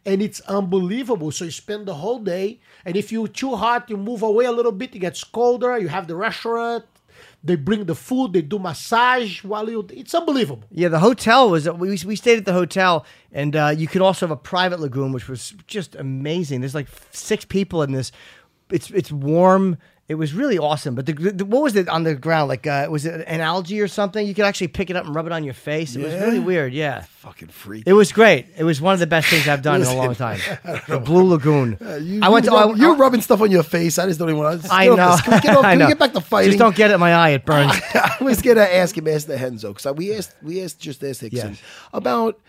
and 0.06 0.22
it's 0.22 0.40
unbelievable. 0.42 1.32
So 1.32 1.46
you 1.46 1.52
spend 1.52 1.88
the 1.88 1.96
whole 1.96 2.20
day, 2.20 2.60
and 2.86 2.96
if 2.96 3.12
you 3.12 3.28
too 3.28 3.56
hot, 3.56 3.90
you 3.90 3.98
move 3.98 4.22
away 4.22 4.46
a 4.46 4.52
little 4.52 4.72
bit. 4.82 4.96
It 4.96 5.00
gets 5.00 5.24
colder. 5.24 5.78
You 5.80 5.88
have 5.90 6.08
the 6.08 6.16
restaurant. 6.16 6.86
They 7.46 7.56
bring 7.56 7.86
the 7.86 7.94
food. 7.94 8.34
They 8.34 8.42
do 8.42 8.58
massage 8.58 9.44
while 9.44 9.70
you. 9.70 9.88
It's 9.92 10.16
unbelievable. 10.16 10.64
Yeah, 10.72 10.88
the 10.88 11.00
hotel 11.00 11.52
was. 11.52 11.70
We, 11.70 11.90
we 11.90 12.16
stayed 12.16 12.40
at 12.40 12.46
the 12.46 12.54
hotel, 12.54 13.06
and 13.32 13.56
uh, 13.56 13.74
you 13.78 13.88
could 13.88 14.02
also 14.02 14.26
have 14.26 14.32
a 14.32 14.36
private 14.36 14.80
lagoon, 14.80 15.12
which 15.12 15.28
was 15.28 15.54
just 15.68 15.96
amazing. 15.96 16.62
There's 16.62 16.74
like 16.74 16.88
six 17.12 17.46
people 17.46 17.84
in 17.84 17.92
this. 17.92 18.12
It's 18.72 18.90
it's 18.90 19.12
warm. 19.12 19.78
It 20.08 20.16
was 20.16 20.34
really 20.36 20.60
awesome. 20.60 20.94
But 20.94 21.08
the, 21.08 21.14
the 21.14 21.46
what 21.46 21.64
was 21.64 21.76
it 21.76 21.90
on 21.90 22.04
the 22.04 22.14
ground? 22.14 22.48
Like 22.48 22.68
uh, 22.68 22.86
was 22.92 23.08
it 23.08 23.24
an 23.28 23.42
algae 23.42 23.82
or 23.82 23.88
something? 23.88 24.28
You 24.28 24.36
could 24.36 24.46
actually 24.46 24.68
pick 24.68 24.92
it 24.92 24.96
up 24.96 25.06
and 25.08 25.16
rub 25.16 25.26
it 25.26 25.32
on 25.32 25.44
your 25.44 25.56
face. 25.56 25.96
It 25.96 26.04
was 26.04 26.14
really 26.14 26.38
weird. 26.40 26.74
Yeah, 26.74 27.02
Fucking 27.22 27.48
freak. 27.48 27.86
it 27.88 27.94
was 27.94 28.12
great. 28.12 28.46
It 28.56 28.64
was 28.64 28.80
one 28.80 28.94
of 28.94 29.00
the 29.00 29.08
best 29.08 29.30
things 29.30 29.48
I've 29.48 29.64
done 29.64 29.82
in 29.82 29.88
a 29.88 29.96
long 30.04 30.14
time. 30.14 30.40
The 30.88 31.00
Blue 31.00 31.24
Lagoon. 31.24 31.78
you, 32.02 32.20
I 32.22 32.30
went 32.30 32.46
to. 32.46 32.54
I, 32.54 32.72
you're 32.76 32.94
I- 32.94 32.98
rubbing 32.98 33.22
stuff 33.22 33.42
on 33.42 33.50
your 33.50 33.64
face. 33.64 33.98
I 33.98 34.06
just 34.06 34.20
don't 34.20 34.30
even 34.30 34.40
want 34.44 34.62
to. 34.62 34.70
I 34.72 34.86
know. 34.86 35.18
Can 35.24 35.34
we 35.34 35.40
get, 35.40 35.58
off, 35.58 35.66
I 35.66 35.72
can 35.72 35.80
know. 35.80 35.86
we 35.86 35.92
get 35.92 36.00
back 36.00 36.14
to 36.14 36.22
fighting? 36.22 36.52
Just 36.52 36.60
don't 36.60 36.76
get 36.76 36.92
it 36.92 36.94
in 36.96 37.00
my 37.00 37.14
eye. 37.16 37.30
It 37.30 37.46
burns. 37.48 37.74
I 37.96 38.18
was 38.22 38.44
gonna 38.44 38.62
ask 38.62 38.96
him, 38.96 39.08
ask 39.08 39.26
the 39.26 39.38
Renzo, 39.38 39.74
because 39.74 39.92
we 39.96 40.14
asked, 40.16 40.36
we 40.44 40.62
asked 40.62 40.80
just 40.80 41.04
asked 41.04 41.22
Rickson 41.24 41.32
Yes. 41.34 41.62
about 41.94 42.40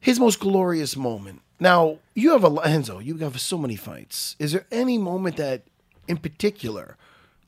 his 0.00 0.18
most 0.18 0.40
glorious 0.40 0.96
moment. 0.96 1.42
Now 1.60 1.98
you 2.16 2.30
have 2.32 2.42
a 2.42 2.48
lo- 2.48 2.62
Renzo, 2.64 2.98
you 2.98 3.16
have 3.18 3.40
so 3.40 3.56
many 3.56 3.76
fights. 3.76 4.34
Is 4.40 4.50
there 4.50 4.66
any 4.72 4.98
moment 4.98 5.36
that, 5.36 5.62
in 6.08 6.16
particular, 6.16 6.96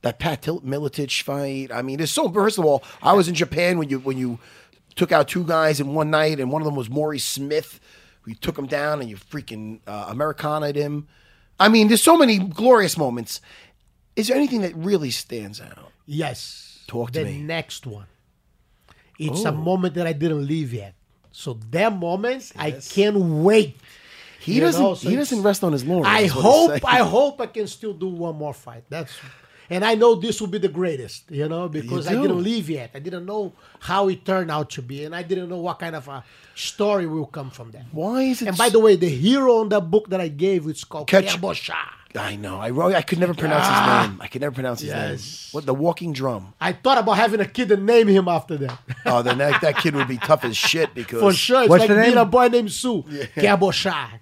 that 0.01 0.19
Pat 0.19 0.41
Miletich 0.43 1.21
fight? 1.23 1.71
I 1.71 1.81
mean, 1.81 1.99
it's 1.99 2.11
so. 2.11 2.29
First 2.31 2.57
of 2.57 2.65
all, 2.65 2.83
I 3.01 3.13
was 3.13 3.27
in 3.27 3.35
Japan 3.35 3.77
when 3.77 3.89
you 3.89 3.99
when 3.99 4.17
you 4.17 4.39
took 4.95 5.11
out 5.11 5.27
two 5.27 5.43
guys 5.43 5.79
in 5.79 5.93
one 5.93 6.09
night, 6.09 6.39
and 6.39 6.51
one 6.51 6.61
of 6.61 6.65
them 6.65 6.75
was 6.75 6.89
Maurice 6.89 7.23
Smith. 7.25 7.79
You 8.25 8.35
took 8.35 8.57
him 8.57 8.67
down, 8.67 9.01
and 9.01 9.09
you 9.09 9.15
freaking 9.17 9.79
uh, 9.87 10.05
Americana'd 10.13 10.75
him. 10.75 11.07
I 11.59 11.69
mean, 11.69 11.87
there's 11.87 12.03
so 12.03 12.17
many 12.17 12.37
glorious 12.39 12.97
moments. 12.97 13.41
Is 14.15 14.27
there 14.27 14.35
anything 14.37 14.61
that 14.61 14.75
really 14.75 15.11
stands 15.11 15.61
out? 15.61 15.91
Yes. 16.05 16.83
Talk 16.87 17.11
to 17.11 17.19
the 17.19 17.25
me. 17.25 17.41
next 17.41 17.85
one. 17.87 18.07
It's 19.17 19.45
Oh. 19.45 19.49
a 19.49 19.51
moment 19.51 19.93
that 19.95 20.05
I 20.07 20.13
didn't 20.13 20.45
leave 20.45 20.73
yet. 20.73 20.95
So 21.31 21.53
that 21.69 21.95
moments 21.97 22.51
I 22.57 22.71
can't 22.71 23.15
wait. 23.17 23.77
He 24.41 24.55
You 24.55 24.61
doesn't. 24.61 24.81
know, 24.81 24.93
so 24.95 25.09
he 25.09 25.15
doesn't 25.15 25.43
rest 25.43 25.63
on 25.63 25.71
his 25.71 25.85
laurels. 25.85 26.07
I 26.07 26.21
is 26.21 26.35
what 26.35 26.43
he's 26.43 26.81
hope. 26.81 26.85
I 26.93 26.97
hope 26.99 27.41
I 27.41 27.45
can 27.47 27.67
still 27.67 27.93
do 27.93 28.07
one 28.07 28.35
more 28.35 28.53
fight. 28.53 28.83
That's 28.89 29.13
and 29.69 29.85
I 29.85 29.95
know 29.95 30.15
this 30.15 30.41
will 30.41 30.47
be 30.49 30.57
the 30.57 30.67
greatest, 30.67 31.31
you 31.31 31.47
know, 31.47 31.69
because 31.69 32.05
I 32.07 32.11
didn't 32.15 32.43
leave 32.43 32.69
yet. 32.69 32.91
I 32.93 32.99
didn't 32.99 33.25
know 33.25 33.53
how 33.79 34.09
it 34.09 34.25
turned 34.25 34.51
out 34.51 34.69
to 34.71 34.81
be, 34.81 35.05
and 35.05 35.15
I 35.15 35.23
didn't 35.23 35.47
know 35.47 35.59
what 35.59 35.79
kind 35.79 35.95
of 35.95 36.07
a 36.09 36.23
story 36.55 37.05
will 37.07 37.27
come 37.27 37.49
from 37.51 37.71
that. 37.71 37.85
Why 37.91 38.23
is 38.23 38.41
it? 38.41 38.49
And 38.49 38.57
by 38.57 38.67
the 38.69 38.79
way, 38.79 38.95
the 38.97 39.07
hero 39.07 39.59
on 39.59 39.69
that 39.69 39.89
book 39.89 40.09
that 40.09 40.19
I 40.19 40.27
gave, 40.27 40.67
it's 40.67 40.83
called 40.83 41.07
Catch- 41.07 41.37
Kebosha. 41.37 41.75
I 42.13 42.35
know. 42.35 42.57
I 42.59 42.71
wrote. 42.71 42.93
Ah, 42.93 42.97
I 42.97 43.03
could 43.03 43.19
never 43.19 43.33
pronounce 43.33 43.65
his 43.65 44.09
name. 44.11 44.21
I 44.21 44.27
could 44.27 44.41
never 44.41 44.53
pronounce 44.53 44.81
his 44.81 44.89
Yes. 44.89 44.99
name. 44.99 45.49
What 45.53 45.65
the 45.65 45.73
walking 45.73 46.11
drum? 46.11 46.53
I 46.59 46.73
thought 46.73 46.97
about 46.97 47.13
having 47.15 47.39
a 47.39 47.45
kid 47.45 47.71
and 47.71 47.85
name 47.85 48.09
him 48.09 48.27
after 48.27 48.57
that. 48.57 48.77
Oh, 49.05 49.21
then 49.21 49.37
that, 49.37 49.61
that 49.61 49.77
kid 49.77 49.95
would 49.95 50.09
be 50.09 50.17
tough 50.17 50.43
as 50.43 50.57
shit 50.57 50.93
because 50.93 51.21
For 51.21 51.31
sure. 51.31 51.61
It's 51.61 51.69
What's 51.69 51.79
like 51.87 51.89
the 51.89 52.01
being 52.01 52.17
a 52.17 52.25
boy 52.25 52.49
named 52.49 52.73
Sue. 52.73 53.03
Kebosha. 53.03 53.39
Gabo 53.41 54.19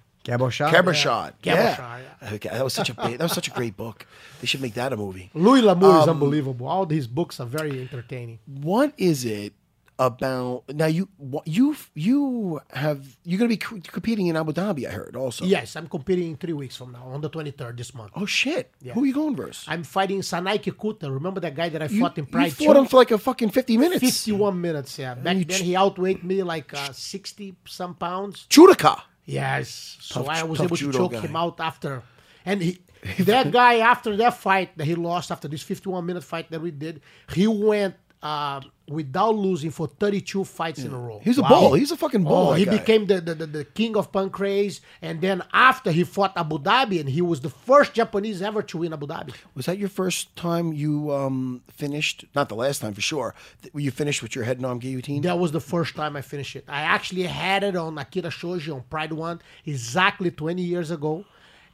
shot. 0.49 0.73
Cabershot. 0.73 1.34
Yeah. 1.43 1.76
Cabershot, 1.76 2.34
Okay, 2.34 2.49
that 2.49 2.64
was 2.64 2.73
such 2.73 2.89
a 2.89 2.93
ba- 2.93 3.18
that 3.18 3.22
was 3.30 3.31
such 3.31 3.47
a 3.47 3.51
great 3.51 3.76
book. 3.77 4.06
They 4.41 4.47
should 4.47 4.61
make 4.61 4.73
that 4.76 4.91
a 4.93 4.97
movie. 4.97 5.30
Louis 5.34 5.61
L'Amour 5.61 5.97
is 5.99 6.03
Um, 6.03 6.10
unbelievable. 6.11 6.68
All 6.68 6.85
his 6.85 7.07
books 7.07 7.39
are 7.39 7.45
very 7.47 7.81
entertaining. 7.81 8.39
What 8.45 8.93
is 8.97 9.26
it 9.26 9.53
about 9.97 10.22
now? 10.69 10.88
You 10.99 11.10
you 11.45 11.76
you 11.93 12.60
have 12.72 13.18
you're 13.26 13.38
going 13.38 13.49
to 13.49 13.56
be 13.57 13.57
co- 13.57 13.80
competing 13.91 14.27
in 14.27 14.35
Abu 14.38 14.51
Dhabi. 14.53 14.88
I 14.88 14.91
heard 14.91 15.15
also. 15.15 15.43
Yes, 15.45 15.76
I'm 15.76 15.88
competing 15.88 16.27
in 16.31 16.38
three 16.38 16.53
weeks 16.53 16.76
from 16.77 16.91
now, 16.93 17.03
on 17.15 17.19
the 17.22 17.30
23rd 17.30 17.76
this 17.77 17.93
month. 17.93 18.11
Oh 18.15 18.26
shit! 18.26 18.72
Who 18.93 19.03
are 19.03 19.06
you 19.06 19.14
going 19.14 19.35
versus? 19.35 19.65
I'm 19.68 19.84
fighting 19.84 20.19
Sanae 20.22 20.60
Kikuta. 20.64 21.11
Remember 21.14 21.39
that 21.41 21.56
guy 21.56 21.68
that 21.69 21.81
I 21.81 21.88
You, 21.88 21.99
fought 22.01 22.18
in 22.18 22.26
Pride? 22.27 22.47
you 22.47 22.51
Pride? 22.56 22.65
fought 22.65 22.77
him 22.77 22.85
for 22.85 22.97
like 22.97 23.11
a 23.11 23.18
fucking 23.18 23.49
fifty 23.51 23.77
minutes. 23.77 23.99
51 24.01 24.60
minutes, 24.61 24.97
yeah. 24.99 25.15
Back 25.15 25.23
then, 25.23 25.45
ch- 25.47 25.61
he 25.68 25.76
outweighed 25.76 26.23
me 26.23 26.43
like 26.43 26.73
uh, 26.73 26.91
60 26.93 27.56
some 27.65 27.95
pounds. 27.95 28.45
Judoka. 28.49 29.01
Yes. 29.30 29.97
So 30.01 30.26
I 30.26 30.43
was 30.43 30.60
able 30.60 30.77
to 30.77 30.91
choke 30.91 31.11
guy. 31.14 31.22
him 31.22 31.35
out 31.35 31.60
after. 31.60 32.03
And 32.45 32.61
he, 32.61 32.80
that 33.19 33.51
guy, 33.51 33.77
after 33.77 34.15
that 34.18 34.38
fight 34.38 34.77
that 34.77 34.85
he 34.85 34.95
lost, 34.95 35.31
after 35.31 35.47
this 35.47 35.61
51 35.61 36.06
minute 36.06 36.23
fight 36.23 36.49
that 36.51 36.61
we 36.61 36.72
did, 36.72 37.01
he 37.34 37.47
went 37.47 37.95
uh, 38.22 38.60
without 38.88 39.34
losing 39.36 39.72
for 39.72 39.88
32 39.88 40.44
fights 40.44 40.80
in 40.80 40.91
a 40.94 40.98
row. 40.98 41.22
He's 41.24 41.38
a 41.38 41.41
ball. 41.44 41.74
He's 41.74 41.91
a 41.91 41.96
fucking 41.96 42.24
ball, 42.24 42.50
Oh, 42.50 42.54
he 42.54 42.66
guy. 42.66 42.78
became 42.78 43.06
the, 43.06 43.22
the, 43.22 43.34
the, 43.36 43.46
the 43.46 43.64
king 43.64 43.96
of 43.96 44.12
pancrase. 44.12 44.82
And 45.02 45.22
then 45.22 45.41
after 45.54 45.91
he 45.91 46.04
fought 46.04 46.34
Abu 46.36 46.58
Dhabi, 46.58 47.00
and 47.00 47.08
he 47.08 47.22
was 47.22 47.40
the 47.41 47.50
first 47.50 47.94
Japanese 47.94 48.41
ever 48.41 48.62
to 48.64 48.80
win 48.80 48.91
Abu 48.91 49.08
Dhabi. 49.08 49.34
Was 49.56 49.68
that 49.68 49.78
your 49.78 49.90
first 49.90 50.36
time 50.36 50.74
you 50.74 51.14
um, 51.14 51.62
finished? 51.70 52.26
Not 52.36 52.50
the 52.50 52.56
last 52.56 52.80
time 52.80 52.94
for 52.94 53.02
sure. 53.02 53.36
You 53.74 53.91
finished 53.91 54.22
with 54.24 54.36
your 54.36 54.44
head 54.44 54.58
and 54.58 54.66
arm 54.66 54.80
guillotine. 54.80 55.22
That 55.22 55.40
was 55.40 55.52
the 55.54 55.62
first 55.62 55.96
time 55.96 56.18
I 56.18 56.22
finished 56.22 56.56
it. 56.56 56.66
I 56.68 56.82
actually 56.82 57.24
had 57.24 57.64
it 57.64 57.76
on 57.76 57.98
Akira 57.98 58.32
Shoji 58.32 58.72
on 58.72 58.82
Pride 58.90 59.14
One 59.14 59.40
exactly 59.66 60.32
20 60.32 60.62
years 60.62 60.90
ago. 60.91 61.26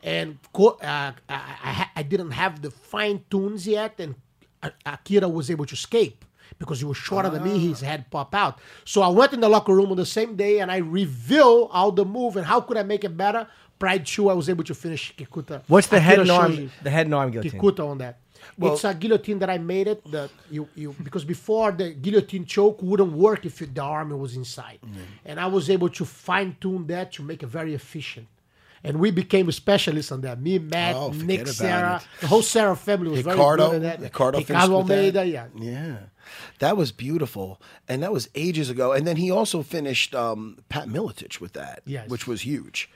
And 0.04 0.38
co- 0.54 0.78
uh, 0.84 1.14
I, 1.28 1.36
I, 1.64 1.90
I 1.96 2.04
didn't 2.04 2.32
have 2.32 2.62
the 2.62 2.70
fine 2.72 3.24
tunes 3.32 3.66
yet, 3.66 3.96
and 4.00 4.16
Akira 4.86 5.30
was 5.30 5.50
able 5.50 5.66
to 5.68 5.74
escape 5.74 6.25
because 6.60 6.80
he 6.80 6.86
was 6.86 6.98
shorter 6.98 7.30
than 7.30 7.44
me. 7.44 7.56
Ah. 7.56 7.60
His 7.70 7.82
head 7.82 8.10
popped 8.10 8.36
out. 8.36 8.60
So 8.86 9.02
I 9.02 9.10
went 9.10 9.34
in 9.34 9.40
the 9.40 9.50
locker 9.50 9.74
room 9.74 9.92
on 9.92 9.98
the 9.98 10.06
same 10.06 10.36
day 10.36 10.60
and 10.60 10.72
I 10.72 10.78
reveal 10.78 11.70
all 11.72 11.92
the 11.92 12.06
move 12.06 12.38
and 12.38 12.46
how 12.46 12.62
could 12.62 12.78
I 12.78 12.84
make 12.84 13.04
it 13.04 13.16
better. 13.16 13.48
Pride 13.78 14.06
2, 14.06 14.30
I 14.30 14.34
was 14.34 14.50
able 14.50 14.64
to 14.64 14.74
finish 14.74 15.14
Kikuta. 15.16 15.62
What's 15.68 15.88
the 15.88 16.00
head 16.00 16.20
and 16.20 16.32
arm? 16.32 16.72
The 16.82 16.90
head 16.90 17.08
and 17.08 17.16
arm 17.16 17.32
guillotine. 17.32 17.60
Kikuta 17.60 17.88
on 17.88 17.98
that. 17.98 18.20
Well, 18.58 18.74
it's 18.74 18.84
a 18.84 18.94
guillotine 18.94 19.40
that 19.40 19.50
I 19.50 19.58
made 19.58 19.88
it. 19.88 20.12
That 20.12 20.30
you, 20.52 20.68
you 20.76 20.96
because 21.04 21.26
before 21.26 21.72
the 21.72 21.92
guillotine 21.92 22.46
choke 22.46 22.82
wouldn't 22.82 23.12
work 23.12 23.46
if 23.46 23.58
the 23.58 23.82
arm 23.82 24.18
was 24.20 24.36
inside, 24.36 24.80
mm. 24.86 24.96
and 25.26 25.40
I 25.40 25.48
was 25.48 25.70
able 25.70 25.90
to 25.90 26.06
fine 26.06 26.56
tune 26.62 26.88
that 26.88 27.12
to 27.14 27.24
make 27.24 27.44
it 27.44 27.48
very 27.48 27.74
efficient. 27.74 28.28
And 28.88 28.99
we 28.99 29.12
became 29.12 29.52
specialists 29.52 30.12
on 30.12 30.22
that. 30.22 30.40
Me, 30.41 30.60
Matt, 30.60 30.95
Oh, 30.95 31.10
Nick, 31.12 31.48
Serra, 31.48 31.98
it. 31.98 32.22
the 32.22 32.28
whole 32.28 32.41
Serra 32.41 32.76
family 32.76 33.10
was 33.10 33.26
Ricardo, 33.26 33.70
very 33.70 33.80
good 33.80 33.86
at 33.88 33.99
that. 33.99 34.03
Ricardo, 34.06 34.38
Ricardo 34.40 34.78
with 34.84 35.14
that. 35.14 35.28
Yeah. 35.28 35.48
yeah, 35.56 35.98
that 36.60 36.78
was 36.78 36.91
beautiful, 36.91 37.62
and 37.88 38.03
that 38.03 38.12
was 38.12 38.30
ages 38.36 38.70
ago. 38.70 38.91
And 38.94 39.06
then 39.07 39.18
he 39.18 39.32
also 39.32 39.64
finished 39.64 40.14
um, 40.16 40.57
Pat 40.70 40.88
Miletich 40.88 41.40
with 41.40 41.53
that, 41.53 41.82
Yes. 41.86 42.10
which 42.10 42.28
was 42.28 42.41
huge, 42.41 42.90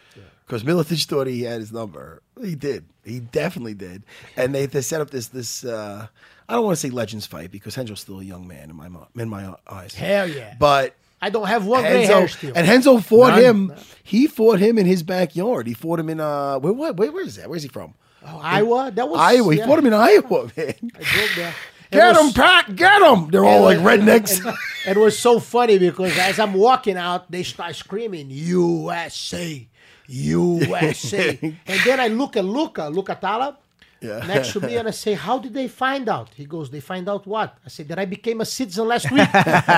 because 0.46 0.64
Miletich 0.64 1.06
thought 1.06 1.28
he 1.28 1.44
had 1.44 1.60
his 1.60 1.72
number. 1.72 2.22
He 2.42 2.56
did, 2.56 2.86
he 3.04 3.20
definitely 3.20 3.74
did. 3.74 4.04
And 4.38 4.54
they, 4.54 4.66
they 4.66 4.82
set 4.82 5.02
up 5.02 5.10
this 5.10 5.28
this. 5.28 5.64
Uh, 5.66 6.08
I 6.48 6.54
don't 6.54 6.66
want 6.66 6.78
to 6.78 6.82
say 6.82 6.90
legends 6.90 7.26
fight 7.28 7.52
because 7.52 7.78
Renzo's 7.78 8.00
still 8.00 8.20
a 8.20 8.24
young 8.24 8.48
man 8.48 8.70
in 8.70 8.76
my 8.76 8.90
in 9.16 9.30
my 9.30 9.54
eyes. 9.68 9.94
Hell 9.94 10.28
yeah. 10.28 10.56
But 10.60 10.96
I 11.22 11.30
don't 11.30 11.48
have 11.48 11.66
one 11.66 11.82
gray 11.82 12.06
hair 12.06 12.28
still. 12.28 12.54
And 12.56 12.68
Renzo 12.68 13.00
fought 13.00 13.36
None. 13.36 13.44
him. 13.44 13.74
He 14.04 14.28
fought 14.28 14.60
him 14.60 14.78
in 14.78 14.86
his 14.86 15.04
backyard. 15.04 15.68
He 15.68 15.74
fought 15.74 16.00
him 16.00 16.10
in 16.10 16.20
uh, 16.20 16.60
where, 16.60 16.74
where, 16.74 16.94
where, 16.94 17.12
where 17.12 17.24
is 17.26 17.36
that? 17.36 17.50
Where's 17.50 17.64
he 17.64 17.70
from? 17.70 17.94
Oh, 18.26 18.40
Iowa? 18.42 18.92
That 18.94 19.08
was 19.08 19.20
Iowa. 19.20 19.54
He 19.54 19.60
yeah. 19.60 19.68
fought 19.68 19.80
him 19.80 19.86
in 19.88 19.94
Iowa, 19.94 20.52
man. 20.58 20.76
I 20.96 21.04
drove 21.04 21.36
there. 21.36 21.56
Get 21.92 22.16
was- 22.16 22.28
him, 22.28 22.34
Pat! 22.34 22.76
Get 22.76 23.02
him! 23.02 23.30
They're 23.32 23.46
all 23.46 23.64
like 23.64 23.80
and- 23.80 23.88
rednecks. 23.88 24.46
And, 24.46 24.56
and 24.86 24.98
it 24.98 25.00
was 25.00 25.18
so 25.18 25.40
funny 25.40 25.78
because 25.80 26.16
as 26.20 26.40
I'm 26.40 26.54
walking 26.54 26.98
out, 26.98 27.32
they 27.32 27.42
start 27.44 27.76
screaming 27.76 28.28
USA, 28.30 29.68
USA, 30.08 31.40
and 31.42 31.80
then 31.86 32.00
I 32.00 32.08
look 32.08 32.38
at 32.38 32.46
Luca, 32.46 32.90
Luca 32.90 33.16
Atalla, 33.16 33.58
Yeah. 34.02 34.26
next 34.28 34.54
to 34.54 34.62
me, 34.62 34.78
and 34.78 34.88
I 34.88 34.92
say, 34.92 35.14
"How 35.14 35.40
did 35.40 35.54
they 35.54 35.68
find 35.68 36.08
out?" 36.08 36.30
He 36.36 36.46
goes, 36.46 36.70
"They 36.70 36.80
find 36.80 37.08
out 37.10 37.28
what?" 37.28 37.58
I 37.66 37.70
said, 37.70 37.88
"That 37.90 38.00
I 38.00 38.06
became 38.06 38.40
a 38.42 38.46
citizen 38.46 38.88
last 38.88 39.12
week." 39.12 39.28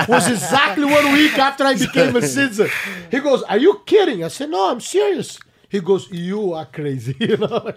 was 0.08 0.30
exactly 0.30 0.84
one 0.84 1.12
week 1.12 1.36
after 1.38 1.64
I 1.64 1.74
became 1.74 2.14
a 2.16 2.22
citizen. 2.22 2.68
He 3.10 3.18
goes, 3.20 3.42
"Are 3.44 3.58
you 3.58 3.80
kidding?" 3.86 4.22
I 4.24 4.28
said, 4.28 4.50
"No, 4.50 4.70
I'm 4.70 4.80
serious." 4.80 5.38
He 5.68 5.80
goes, 5.80 6.10
"You 6.10 6.52
are 6.52 6.66
crazy," 6.66 7.16
you 7.20 7.38
know. 7.38 7.72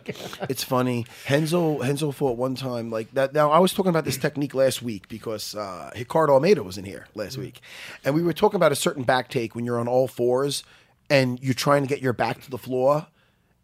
it's 0.49 0.63
funny. 0.63 1.05
Renzo 1.29 1.79
Renzo 1.79 2.11
fought 2.11 2.37
one 2.37 2.55
time 2.55 2.91
like 2.91 3.13
that. 3.13 3.33
Now 3.33 3.51
I 3.51 3.59
was 3.59 3.73
talking 3.73 3.89
about 3.89 4.03
this 4.03 4.17
technique 4.17 4.53
last 4.53 4.81
week 4.81 5.07
because 5.07 5.55
uh, 5.55 5.91
Ricardo 5.95 6.33
Almeida 6.33 6.61
was 6.61 6.77
in 6.77 6.83
here 6.83 7.07
last 7.15 7.37
week, 7.37 7.61
and 8.03 8.13
we 8.13 8.21
were 8.21 8.33
talking 8.33 8.57
about 8.57 8.73
a 8.73 8.75
certain 8.75 9.03
back 9.03 9.29
take 9.29 9.55
when 9.55 9.63
you're 9.65 9.79
on 9.79 9.87
all 9.87 10.07
fours 10.09 10.63
and 11.09 11.39
you're 11.41 11.53
trying 11.53 11.83
to 11.83 11.87
get 11.87 12.01
your 12.01 12.13
back 12.13 12.41
to 12.41 12.51
the 12.51 12.57
floor. 12.57 13.07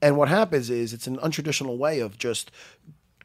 And 0.01 0.17
what 0.17 0.29
happens 0.29 0.69
is 0.69 0.93
it's 0.93 1.07
an 1.07 1.17
untraditional 1.17 1.77
way 1.77 1.99
of 1.99 2.17
just 2.17 2.51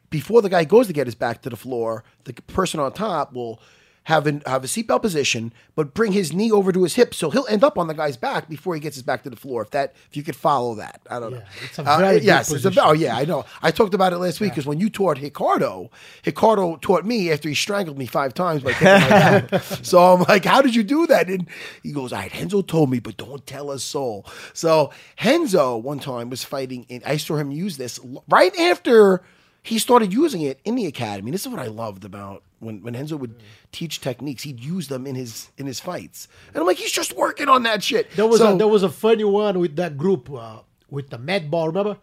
before 0.09 0.41
the 0.41 0.49
guy 0.49 0.63
goes 0.63 0.87
to 0.87 0.93
get 0.93 1.07
his 1.07 1.15
back 1.15 1.41
to 1.41 1.49
the 1.49 1.55
floor, 1.55 2.03
the 2.25 2.33
person 2.33 2.79
on 2.79 2.93
top 2.93 3.33
will 3.33 3.59
have 4.07 4.25
an, 4.25 4.41
have 4.45 4.63
a 4.63 4.67
seatbelt 4.67 5.01
position, 5.01 5.51
but 5.75 5.93
bring 5.93 6.13
his 6.13 6.31
knee 6.31 6.49
over 6.49 6.71
to 6.71 6.83
his 6.83 6.95
hip, 6.95 7.13
so 7.13 7.29
he'll 7.29 7.45
end 7.47 7.61
up 7.61 7.77
on 7.77 7.87
the 7.87 7.93
guy's 7.93 8.15
back 8.15 8.47
before 8.47 8.73
he 8.73 8.79
gets 8.79 8.95
his 8.95 9.03
back 9.03 9.21
to 9.23 9.29
the 9.29 9.35
floor. 9.35 9.61
If 9.63 9.71
that, 9.71 9.93
if 10.09 10.15
you 10.15 10.23
could 10.23 10.37
follow 10.37 10.75
that, 10.75 11.01
I 11.09 11.19
don't 11.19 11.33
know. 11.33 11.41
it's 11.61 11.77
a 11.77 11.81
Uh, 11.81 11.97
very 11.97 12.13
good 12.19 12.23
yes, 12.23 12.49
it's 12.53 12.63
a, 12.65 12.73
oh 12.85 12.93
yeah, 12.93 13.17
I 13.17 13.25
know. 13.25 13.43
I 13.61 13.69
talked 13.71 13.93
about 13.93 14.13
it 14.13 14.19
last 14.19 14.39
week 14.39 14.51
because 14.53 14.65
when 14.65 14.79
you 14.79 14.89
taught 14.89 15.19
Ricardo, 15.19 15.91
Ricardo 16.25 16.77
taught 16.77 17.05
me 17.05 17.29
after 17.33 17.49
he 17.49 17.55
strangled 17.55 17.97
me 17.97 18.05
five 18.05 18.33
times 18.33 18.63
by 18.63 18.71
taking 18.71 18.87
my 18.87 19.09
back. 19.09 19.63
So 19.83 19.99
I'm 20.13 20.21
like, 20.23 20.45
how 20.45 20.61
did 20.61 20.73
you 20.73 20.83
do 20.83 21.05
that? 21.07 21.27
And 21.29 21.45
he 21.83 21.91
goes, 21.91 22.13
all 22.13 22.19
right, 22.19 22.33
Renzo 22.33 22.61
told 22.61 22.89
me, 22.89 22.99
but 22.99 23.17
don't 23.17 23.45
tell 23.45 23.71
a 23.71 23.77
soul. 23.79 24.25
So 24.53 24.91
Renzo 25.21 25.75
one 25.75 25.99
time 25.99 26.29
was 26.29 26.45
fighting, 26.45 26.85
and 26.89 27.03
I 27.05 27.17
saw 27.17 27.35
him 27.35 27.51
use 27.51 27.75
this 27.75 27.99
right 28.29 28.57
after 28.57 29.21
he 29.63 29.79
started 29.79 30.13
using 30.13 30.43
it 30.43 30.61
in 30.63 30.75
the 30.75 30.85
academy. 30.85 31.31
This 31.31 31.41
is 31.41 31.49
what 31.49 31.59
I 31.59 31.67
loved 31.67 32.05
about 32.05 32.43
when, 32.59 32.81
when 32.81 32.93
Renzo 32.93 33.17
would 33.17 33.35
teach 33.71 34.01
techniques. 34.01 34.43
He'd 34.43 34.59
use 34.59 34.87
them 34.87 35.05
in 35.07 35.15
his 35.15 35.49
in 35.57 35.65
his 35.65 35.79
fights, 35.79 36.27
and 36.49 36.57
I'm 36.57 36.65
like, 36.65 36.77
he's 36.77 36.91
just 36.91 37.15
working 37.15 37.49
on 37.49 37.63
that 37.63 37.83
shit. 37.83 38.11
There 38.15 38.27
was 38.27 38.39
So- 38.39 38.55
a 38.55 38.57
there 38.57 38.67
was 38.67 38.83
a 38.83 38.89
funny 38.89 39.23
one 39.23 39.59
with 39.59 39.75
that 39.77 39.97
group 39.97 40.29
uh, 40.31 40.59
with 40.89 41.09
the 41.09 41.17
Madball. 41.19 41.67
Remember, 41.67 41.97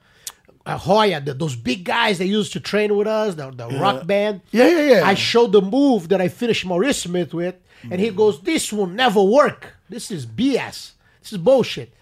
uh, 0.67 0.79
Hoya, 0.79 1.21
the, 1.21 1.35
those 1.35 1.57
big 1.57 1.85
guys 1.85 2.19
they 2.19 2.25
used 2.27 2.53
to 2.55 2.61
train 2.61 2.97
with 2.97 3.07
us, 3.07 3.35
the, 3.35 3.51
the 3.51 3.69
rock 3.79 4.07
band. 4.07 4.41
Yeah, 4.51 4.69
yeah, 4.69 4.95
yeah. 5.01 5.03
I 5.07 5.15
showed 5.15 5.53
the 5.53 5.61
move 5.63 6.09
that 6.09 6.21
I 6.21 6.29
finished 6.29 6.65
Maurice 6.65 7.03
Smith 7.03 7.35
with, 7.35 7.57
and 7.91 8.01
he 8.01 8.11
goes, 8.11 8.41
"This 8.43 8.73
will 8.73 8.87
never 8.87 9.23
work. 9.23 9.75
This 9.89 10.11
is 10.11 10.25
BS. 10.27 10.93
This 11.21 11.33
is 11.33 11.39
bullshit." 11.39 11.93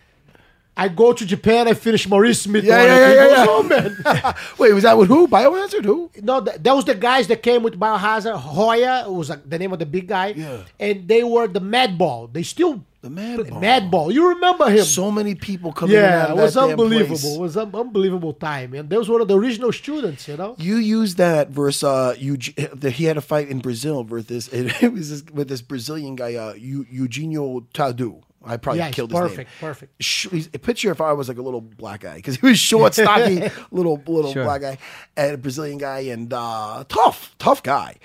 I 0.74 0.88
go 0.88 1.12
to 1.12 1.26
Japan, 1.26 1.68
I 1.68 1.74
finish 1.74 2.08
Maurice 2.08 2.42
Smith. 2.42 2.64
Yeah, 2.64 2.82
yeah, 2.82 3.12
yeah, 3.12 3.28
yeah. 3.28 3.46
"Oh 3.48 3.62
man." 3.62 4.34
Wait, 4.58 4.72
was 4.72 4.84
that 4.84 4.96
with 4.96 5.08
who? 5.08 5.28
Biohazard? 5.28 5.84
Who? 5.84 6.10
No, 6.22 6.42
th- 6.42 6.58
that 6.58 6.72
was 6.72 6.86
the 6.86 6.94
guys 6.94 7.28
that 7.28 7.42
came 7.42 7.62
with 7.62 7.78
Biohazard. 7.78 8.36
Hoya 8.36 9.10
was 9.10 9.28
like, 9.28 9.48
the 9.48 9.58
name 9.58 9.72
of 9.72 9.78
the 9.78 9.86
big 9.86 10.08
guy. 10.08 10.28
Yeah. 10.28 10.62
And 10.80 11.06
they 11.06 11.24
were 11.24 11.46
the 11.46 11.60
Madball. 11.60 12.32
They 12.32 12.42
still 12.42 12.84
The 13.02 13.10
Madball. 13.10 13.60
Mad 13.60 13.90
Ball. 13.90 14.12
You 14.12 14.28
remember 14.28 14.70
him? 14.70 14.84
So 14.84 15.10
many 15.10 15.34
people 15.34 15.72
coming 15.72 15.96
in 15.96 16.02
yeah, 16.02 16.22
out 16.22 16.30
it 16.30 16.36
was 16.36 16.54
that 16.54 16.70
unbelievable. 16.70 17.34
It 17.34 17.40
was 17.40 17.56
an 17.56 17.74
unbelievable 17.74 18.32
time. 18.32 18.72
And 18.74 18.88
there 18.88 18.98
was 18.98 19.08
one 19.10 19.20
of 19.20 19.28
the 19.28 19.36
original 19.36 19.72
students, 19.72 20.28
you 20.28 20.36
know. 20.36 20.54
You 20.56 20.76
used 20.76 21.18
that 21.18 21.50
versus 21.50 21.82
uh, 21.82 22.14
the, 22.16 22.90
he 22.90 23.04
had 23.04 23.16
a 23.16 23.20
fight 23.20 23.48
in 23.48 23.58
Brazil 23.58 24.04
versus 24.04 24.48
it, 24.52 24.92
was 24.92 25.10
this, 25.10 25.34
with 25.34 25.48
this 25.48 25.60
Brazilian 25.60 26.14
guy, 26.16 26.36
uh, 26.36 26.54
Eugenio 26.54 27.60
Tadeu. 27.74 28.22
I 28.44 28.56
probably 28.56 28.80
Yes, 28.80 28.94
killed 28.94 29.10
his 29.12 29.20
perfect, 29.20 29.38
name. 29.38 29.46
perfect. 29.60 30.02
He's- 30.02 30.48
picture 30.60 30.90
if 30.90 31.00
I 31.00 31.12
was 31.12 31.28
like 31.28 31.38
a 31.38 31.42
little 31.42 31.60
black 31.60 32.00
guy 32.00 32.16
because 32.16 32.36
he 32.36 32.46
was 32.46 32.58
short, 32.58 32.94
stocky, 32.94 33.48
little 33.70 34.02
little 34.06 34.32
Sure. 34.32 34.44
black 34.44 34.60
guy, 34.62 34.78
and 35.16 35.34
a 35.34 35.38
Brazilian 35.38 35.78
guy, 35.78 36.00
and 36.00 36.32
uh, 36.32 36.84
tough, 36.88 37.34
tough 37.38 37.62
guy. 37.62 37.96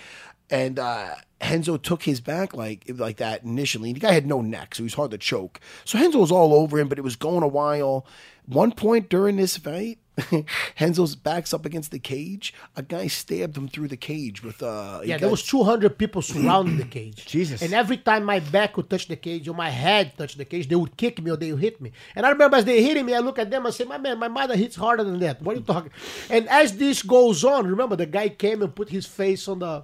And 0.49 0.79
uh, 0.79 1.15
Renzo 1.41 1.77
took 1.77 2.03
his 2.03 2.21
back 2.21 2.53
like 2.53 2.85
like 2.95 3.17
that 3.17 3.43
initially. 3.43 3.93
The 3.93 3.99
guy 3.99 4.13
had 4.13 4.25
no 4.27 4.41
neck, 4.41 4.75
so 4.75 4.83
he 4.83 4.85
was 4.85 4.93
hard 4.93 5.11
to 5.11 5.17
choke. 5.17 5.59
So 5.85 5.99
Renzo 5.99 6.19
was 6.19 6.31
all 6.31 6.53
over 6.53 6.79
him, 6.79 6.87
but 6.87 6.97
it 6.97 7.03
was 7.03 7.15
going 7.15 7.43
a 7.43 7.47
while. 7.47 8.05
One 8.45 8.71
point 8.71 9.09
during 9.09 9.35
this 9.35 9.57
fight, 9.57 9.99
Renzo's 10.79 11.15
back's 11.15 11.53
up 11.53 11.65
against 11.65 11.91
the 11.91 11.99
cage. 11.99 12.53
A 12.75 12.81
guy 12.81 13.07
stabbed 13.07 13.57
him 13.57 13.67
through 13.67 13.87
the 13.87 13.97
cage 13.97 14.43
with 14.43 14.61
uh. 14.63 15.01
Yeah, 15.03 15.17
there 15.17 15.29
was 15.29 15.43
200 15.43 15.97
people 15.97 16.21
surrounding 16.21 16.77
the 16.77 16.85
cage. 16.85 17.25
Jesus. 17.35 17.61
And 17.61 17.73
every 17.73 17.97
time 17.97 18.23
my 18.23 18.39
back 18.39 18.77
would 18.77 18.89
touch 18.89 19.07
the 19.07 19.15
cage 19.15 19.47
or 19.47 19.53
my 19.55 19.69
head 19.69 20.13
touched 20.17 20.37
the 20.37 20.45
cage, 20.45 20.67
they 20.69 20.75
would 20.75 20.97
kick 20.97 21.21
me 21.21 21.31
or 21.31 21.37
they 21.37 21.51
would 21.51 21.61
hit 21.61 21.79
me. 21.81 21.91
And 22.15 22.25
I 22.25 22.29
remember 22.29 22.57
as 22.57 22.65
they 22.65 22.81
hitting 22.81 23.05
me, 23.05 23.13
I 23.13 23.19
look 23.19 23.39
at 23.39 23.51
them 23.51 23.65
and 23.65 23.73
say, 23.73 23.83
my 23.83 23.97
man, 23.97 24.17
my 24.17 24.27
mother 24.27 24.55
hits 24.55 24.75
harder 24.75 25.03
than 25.03 25.19
that. 25.19 25.41
What 25.41 25.55
are 25.55 25.59
you 25.59 25.65
talking? 25.65 25.91
And 26.29 26.47
as 26.49 26.77
this 26.77 27.03
goes 27.03 27.43
on, 27.43 27.67
remember 27.67 27.95
the 27.95 28.05
guy 28.05 28.29
came 28.29 28.61
and 28.61 28.73
put 28.73 28.89
his 28.89 29.05
face 29.05 29.47
on 29.47 29.59
the... 29.59 29.83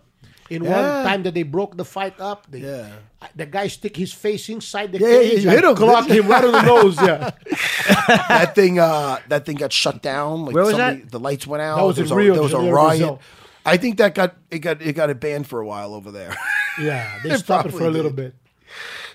In 0.50 0.64
Yeah. 0.66 0.72
one 0.72 1.06
time 1.06 1.24
that 1.24 1.34
they 1.34 1.44
broke 1.44 1.78
the 1.78 1.86
fight 1.86 2.20
up, 2.20 2.48
they, 2.52 2.60
Yeah. 2.60 2.90
The 3.36 3.46
guy 3.46 3.68
stick 3.68 3.96
his 3.98 4.12
face 4.14 4.50
inside 4.50 4.92
the 4.92 5.00
Yeah, 5.00 5.08
yeah, 5.08 5.20
cage. 5.30 5.44
you 5.44 5.50
I 5.50 5.54
hit 5.56 5.64
him, 5.64 5.76
Clock 5.76 6.08
didn't 6.08 6.16
you? 6.18 6.24
him 6.24 6.30
right 6.30 6.44
on 6.46 6.52
the 6.52 6.62
nose, 6.62 6.98
yeah. 7.02 7.32
that 8.08 8.54
thing 8.56 8.80
uh 8.80 9.20
that 9.30 9.46
thing 9.46 9.56
got 9.58 9.72
shut 9.74 10.02
down 10.02 10.46
like 10.46 10.56
Where 10.56 10.64
was 10.64 10.72
somebody- 10.76 11.02
that? 11.02 11.12
the 11.12 11.20
lights 11.20 11.46
went 11.48 11.62
out 11.62 11.78
That 11.78 11.84
was 11.86 11.96
there 11.98 12.04
in 12.06 12.10
was 12.10 12.12
a, 12.12 12.16
Rio 12.16 12.34
there 12.34 12.44
was 12.44 12.54
a 12.54 12.56
Janeiro, 12.58 12.76
riot 12.76 12.90
Brazil. 13.00 13.20
i 13.66 13.78
think 13.78 13.98
that 13.98 14.14
got 14.16 14.36
it 14.52 14.60
got 14.60 14.82
it 14.82 14.94
got 14.94 15.10
it 15.10 15.20
banned 15.20 15.48
for 15.48 15.60
a 15.62 15.66
while 15.66 15.94
over 15.94 16.12
there 16.12 16.36
Yeah, 16.80 17.20
they 17.24 17.38
stopped 17.38 17.70
it 17.70 17.72
for 17.74 17.86
a 17.86 17.90
little 17.92 18.12
did. 18.12 18.34
bit. 18.34 18.36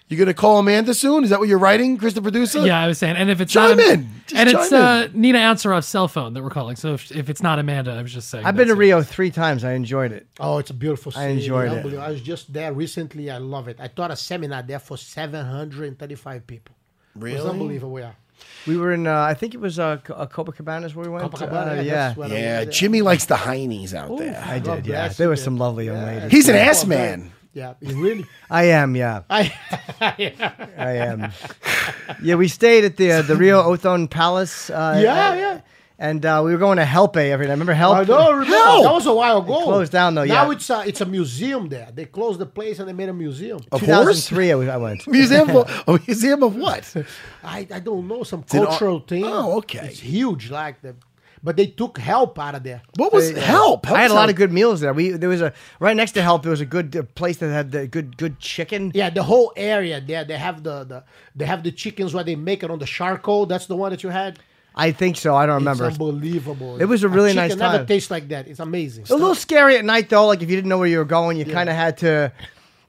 You 0.08 0.16
gonna 0.16 0.32
call 0.34 0.58
amanda 0.58 0.94
soon 0.94 1.22
is 1.24 1.30
that 1.30 1.38
what 1.38 1.48
you're 1.48 1.58
writing 1.58 1.98
chris 1.98 2.14
the 2.14 2.22
producer 2.22 2.64
Yeah, 2.66 2.80
I 2.80 2.86
was 2.86 2.96
saying, 2.98 3.16
and 3.16 3.28
if 3.30 3.40
it's 3.42 3.52
Chime 3.52 3.76
not, 3.76 3.86
in. 3.88 4.10
Just 4.26 4.34
and 4.40 4.48
it's 4.48 4.72
in. 4.72 4.78
uh, 4.78 5.08
Nina 5.12 5.38
Ansaroff's 5.38 5.86
cell 5.86 6.08
phone 6.08 6.32
that 6.34 6.42
we're 6.42 6.48
calling. 6.50 6.76
So 6.76 6.94
if, 6.94 7.10
if 7.12 7.28
it's 7.30 7.42
not 7.42 7.58
Amanda, 7.58 7.92
I 7.92 8.02
was 8.02 8.12
just 8.12 8.28
saying. 8.30 8.44
I've 8.46 8.56
been 8.56 8.68
to 8.68 8.72
that's 8.74 8.78
it. 8.78 8.80
Rio 8.80 9.02
three 9.02 9.30
times. 9.30 9.64
I 9.64 9.72
enjoyed 9.72 10.12
it. 10.12 10.26
Oh, 10.40 10.58
it's 10.58 10.70
a 10.70 10.74
beautiful 10.74 11.12
city. 11.12 11.24
I 11.24 11.28
enjoyed 11.28 11.72
it. 11.72 11.98
I 11.98 12.10
was 12.10 12.20
just 12.22 12.52
there 12.52 12.72
recently. 12.72 13.30
I 13.30 13.38
love 13.38 13.68
it. 13.68 13.76
I 13.80 13.88
taught 13.88 14.10
a 14.10 14.16
seminar 14.16 14.62
there 14.62 14.78
for 14.78 14.96
735 14.96 16.46
people. 16.46 16.74
It 17.16 17.22
was 17.22 17.32
Really? 17.32 17.50
unbelievable, 17.50 17.98
yeah. 17.98 18.12
We 18.66 18.76
were 18.76 18.92
in, 18.92 19.06
uh, 19.06 19.20
I 19.22 19.34
think 19.34 19.54
it 19.54 19.60
was 19.60 19.78
uh, 19.78 19.96
Co- 20.04 20.14
uh, 20.14 20.26
Copacabanas 20.26 20.94
where 20.94 21.06
we 21.10 21.10
went. 21.10 21.30
Copacabana, 21.32 21.70
Uh, 21.70 21.74
yeah, 21.74 21.82
yeah, 21.82 21.94
that's 21.94 22.16
what 22.18 22.30
I 22.32 22.34
yeah 22.38 22.64
jimmy 22.66 23.02
likes 23.02 23.24
the 23.24 23.34
heinies 23.34 23.94
out 23.94 24.16
there 24.16 24.40
I 24.46 24.60
God 24.60 24.76
did. 24.76 24.86
Yeah, 24.86 25.08
there 25.08 25.26
you, 25.26 25.30
was 25.30 25.42
some 25.42 25.56
lovely 25.56 25.86
young 25.86 25.96
Yeah. 25.96 26.06
ladies. 26.06 26.30
he's 26.30 26.48
an 26.48 26.54
ass 26.56 26.84
man. 26.86 27.32
Yeah, 27.54 27.74
he 27.80 27.92
really. 27.94 28.26
I 28.50 28.64
am. 28.64 28.94
Yeah, 28.94 29.22
I, 29.30 29.52
I 30.00 30.92
am. 30.96 31.32
yeah, 32.22 32.34
we 32.36 32.48
stayed 32.48 32.84
at 32.84 32.96
the 32.96 33.12
uh, 33.12 33.22
the 33.22 33.36
Rio 33.36 33.62
Othon 33.62 34.08
Palace. 34.10 34.70
Uh, 34.70 35.00
Yeah, 35.02 35.30
uh, 35.30 35.34
yeah. 35.34 35.60
And 36.00 36.24
uh, 36.24 36.42
we 36.44 36.52
were 36.52 36.58
going 36.58 36.76
to 36.78 36.84
Helpe 36.84 37.16
every 37.16 37.46
night. 37.46 37.54
Remember 37.54 37.74
Help? 37.74 37.96
I 37.96 38.04
don't 38.04 38.32
remember. 38.32 38.56
Hell! 38.56 38.82
That 38.84 38.92
was 38.92 39.06
a 39.06 39.12
while 39.12 39.38
ago. 39.38 39.64
closed 39.64 39.90
down, 39.90 40.14
though, 40.14 40.22
yeah. 40.22 40.34
Now 40.34 40.44
yeah. 40.50 40.56
it's 40.56 40.70
a, 40.70 40.84
it's 40.86 41.00
a 41.00 41.06
museum 41.06 41.68
there. 41.68 41.88
They 41.92 42.04
closed 42.04 42.38
the 42.38 42.46
place 42.46 42.78
and 42.78 42.88
they 42.88 42.92
made 42.92 43.08
a 43.08 43.12
museum. 43.12 43.58
of 43.72 43.80
course 43.82 44.28
2003, 44.28 44.52
I 44.52 44.74
I 44.74 44.76
went. 44.76 45.06
museum 45.08 45.50
of, 45.50 45.84
a 45.88 46.00
museum 46.06 46.44
of 46.44 46.54
what 46.54 46.94
I, 47.42 47.66
I 47.68 47.80
don't 47.80 48.06
know 48.06 48.22
some 48.22 48.44
cultural 48.44 48.98
art- 48.98 49.08
thing. 49.08 49.24
Oh, 49.24 49.56
okay. 49.58 49.88
It's 49.88 49.98
huge, 49.98 50.50
like 50.52 50.80
the, 50.82 50.94
but 51.42 51.56
they 51.56 51.66
took 51.66 51.98
help 51.98 52.38
out 52.38 52.54
of 52.54 52.62
there. 52.62 52.82
what 52.96 53.12
was 53.12 53.30
help, 53.30 53.86
help 53.86 53.98
I 53.98 54.02
had 54.02 54.10
a 54.10 54.14
lot 54.14 54.28
of 54.30 54.36
good 54.36 54.52
meals 54.52 54.80
there. 54.80 54.92
We 54.92 55.10
there 55.10 55.28
was 55.28 55.40
a 55.42 55.52
right 55.80 55.96
next 55.96 56.12
to 56.12 56.22
Help. 56.22 56.42
There 56.42 56.50
was 56.50 56.60
a 56.60 56.66
good 56.66 56.96
uh, 56.96 57.02
place 57.14 57.36
that 57.38 57.50
had 57.50 57.70
the 57.72 57.86
good 57.86 58.16
good 58.16 58.38
chicken. 58.40 58.92
Yeah, 58.94 59.10
the 59.10 59.22
whole 59.22 59.52
area 59.56 60.00
there. 60.00 60.24
They 60.24 60.36
have 60.38 60.62
the, 60.62 60.84
the 60.84 61.04
they 61.36 61.46
have 61.46 61.62
the 61.62 61.72
chickens 61.72 62.14
where 62.14 62.24
they 62.24 62.36
make 62.36 62.62
it 62.62 62.70
on 62.70 62.78
the 62.78 62.86
charcoal. 62.86 63.46
That's 63.46 63.66
the 63.66 63.76
one 63.76 63.90
that 63.90 64.02
you 64.02 64.10
had. 64.10 64.38
I 64.74 64.92
think 64.92 65.16
so. 65.16 65.34
I 65.34 65.44
don't 65.46 65.56
remember. 65.56 65.86
It's 65.88 65.94
unbelievable. 65.94 66.80
It 66.80 66.84
was 66.84 67.02
a 67.02 67.08
really 67.08 67.34
nice 67.34 67.50
chicken 67.50 67.58
never 67.58 67.78
time. 67.78 67.86
tastes 67.86 68.10
like 68.10 68.28
that. 68.28 68.46
It's 68.46 68.60
amazing. 68.60 69.06
a 69.10 69.14
little 69.14 69.34
scary 69.34 69.76
at 69.76 69.84
night 69.84 70.08
though. 70.08 70.26
Like 70.26 70.40
if 70.42 70.48
you 70.48 70.56
didn't 70.56 70.68
know 70.68 70.78
where 70.78 70.86
you 70.86 70.98
were 70.98 71.04
going, 71.04 71.36
you 71.36 71.44
kind 71.44 71.68
of 71.68 71.74
had 71.74 71.96
to, 71.98 72.32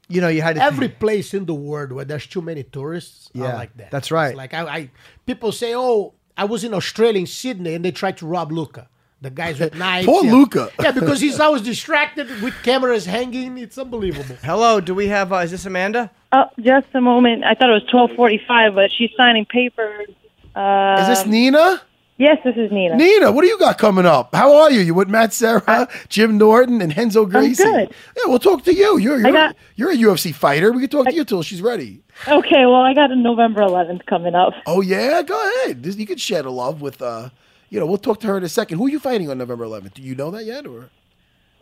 you 0.07 0.21
know, 0.21 0.27
you 0.27 0.41
had 0.43 0.55
to. 0.57 0.63
Every 0.63 0.89
place 0.89 1.34
in 1.34 1.45
the 1.45 1.55
world 1.55 1.91
where 1.91 2.05
there's 2.05 2.27
too 2.27 2.41
many 2.41 2.61
tourists, 2.63 3.31
Yeah, 3.34 3.45
are 3.45 3.53
like 3.55 3.76
that. 3.77 3.89
that's 3.89 4.11
right. 4.11 4.30
It's 4.30 4.38
like 4.38 4.53
I, 4.53 4.61
I, 4.65 4.91
people 5.26 5.51
say, 5.51 5.73
"Oh, 5.76 6.13
I 6.40 6.45
was 6.45 6.64
in 6.64 6.74
Australia 6.74 7.20
in 7.20 7.28
Sydney, 7.28 7.74
and 7.76 7.84
they 7.84 7.91
tried 7.91 8.16
to 8.20 8.26
rob 8.26 8.49
Luca. 8.53 8.88
The 9.22 9.30
guys 9.30 9.60
with 9.60 9.76
knives. 9.84 10.06
Poor 10.06 10.24
yeah. 10.24 10.32
Luca. 10.32 10.72
Yeah, 10.82 10.91
because 10.91 11.20
he's 11.20 11.38
always 11.38 11.61
distracted 11.61 12.28
with 12.41 12.53
cameras 12.64 13.06
hanging. 13.06 13.57
It's 13.57 13.78
unbelievable. 13.78 14.38
Hello, 14.41 14.80
do 14.80 14.95
we 14.95 15.07
have? 15.07 15.34
Uh, 15.34 15.38
is 15.38 15.52
this 15.52 15.66
Amanda? 15.66 16.10
Oh, 16.32 16.45
just 16.61 16.88
a 16.94 17.02
moment. 17.02 17.44
I 17.44 17.56
thought 17.56 17.70
it 17.70 17.74
was 17.74 17.88
twelve 17.91 18.11
forty-five, 18.16 18.74
but 18.74 18.90
she's 18.90 19.10
signing 19.18 19.45
papers. 19.45 20.07
Uh, 20.56 20.98
Is 21.02 21.07
this 21.07 21.26
Nina? 21.26 21.82
Yes, 22.19 22.37
this 22.43 22.55
is 22.57 22.69
Nina. 22.69 22.97
Nina, 22.97 23.31
what 23.31 23.43
do 23.43 23.47
you 23.47 23.57
got 23.57 23.77
coming 23.77 24.05
up? 24.05 24.35
How 24.35 24.53
are 24.53 24.69
you? 24.71 24.81
You 24.81 24.93
with 24.93 25.07
Matt 25.07 25.31
Serra, 25.33 25.87
Jim 26.09 26.37
Norton, 26.37 26.81
and 26.81 26.95
Renzo 26.95 27.25
Gracie? 27.25 27.63
I'm 27.63 27.71
good. 27.87 27.95
Yeah, 28.17 28.23
we'll 28.27 28.39
talk 28.39 28.63
to 28.65 28.73
you. 28.75 28.97
You're 28.97 29.21
you're, 29.21 29.31
got- 29.31 29.55
you're 29.77 29.91
a 29.91 29.95
UFC 29.95 30.35
fighter. 30.35 30.73
We 30.73 30.81
can 30.81 30.89
talk 30.89 31.07
to 31.07 31.13
you 31.15 31.23
till 31.23 31.43
she's 31.43 31.61
ready. 31.61 32.01
Okay, 32.27 32.65
well, 32.65 32.75
I 32.81 32.93
got 32.93 33.09
a 33.11 33.15
November 33.15 33.61
11th 33.61 34.05
coming 34.05 34.35
up. 34.35 34.51
Oh 34.67 34.81
yeah, 34.81 35.21
go 35.21 35.63
ahead. 35.63 35.81
This- 35.81 35.95
You 35.95 36.05
can 36.05 36.17
share 36.17 36.43
the 36.43 36.51
love 36.51 36.81
with. 36.81 37.01
uh 37.01 37.29
You 37.69 37.79
know, 37.79 37.85
we'll 37.85 37.97
talk 37.97 38.19
to 38.19 38.27
her 38.27 38.37
in 38.37 38.43
a 38.43 38.49
second. 38.49 38.79
Who 38.79 38.87
are 38.87 38.89
you 38.89 38.99
fighting 38.99 39.29
on 39.29 39.37
November 39.37 39.63
11th? 39.65 39.93
Do 39.93 40.01
you 40.01 40.13
know 40.13 40.29
that 40.31 40.43
yet, 40.43 40.67
or 40.67 40.89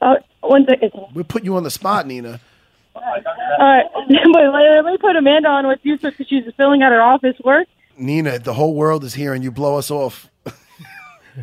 Uh, 0.01 0.15
one 0.41 0.65
second. 0.67 0.91
we're 1.13 1.23
putting 1.23 1.45
you 1.45 1.55
on 1.55 1.63
the 1.63 1.71
spot, 1.71 2.07
Nina? 2.07 2.39
All 2.95 3.03
right, 3.59 3.85
wait, 4.09 4.81
let 4.84 4.85
me 4.85 4.97
put 4.97 5.15
Amanda 5.15 5.49
on 5.49 5.67
with 5.67 5.79
you 5.84 5.97
because 5.99 6.13
she's 6.27 6.45
filling 6.57 6.81
out 6.81 6.91
her 6.91 7.01
office 7.01 7.35
work. 7.45 7.67
Nina, 7.95 8.39
the 8.39 8.53
whole 8.55 8.73
world 8.73 9.03
is 9.03 9.13
hearing 9.13 9.43
you 9.43 9.51
blow 9.51 9.77
us 9.77 9.91
off. 9.91 10.29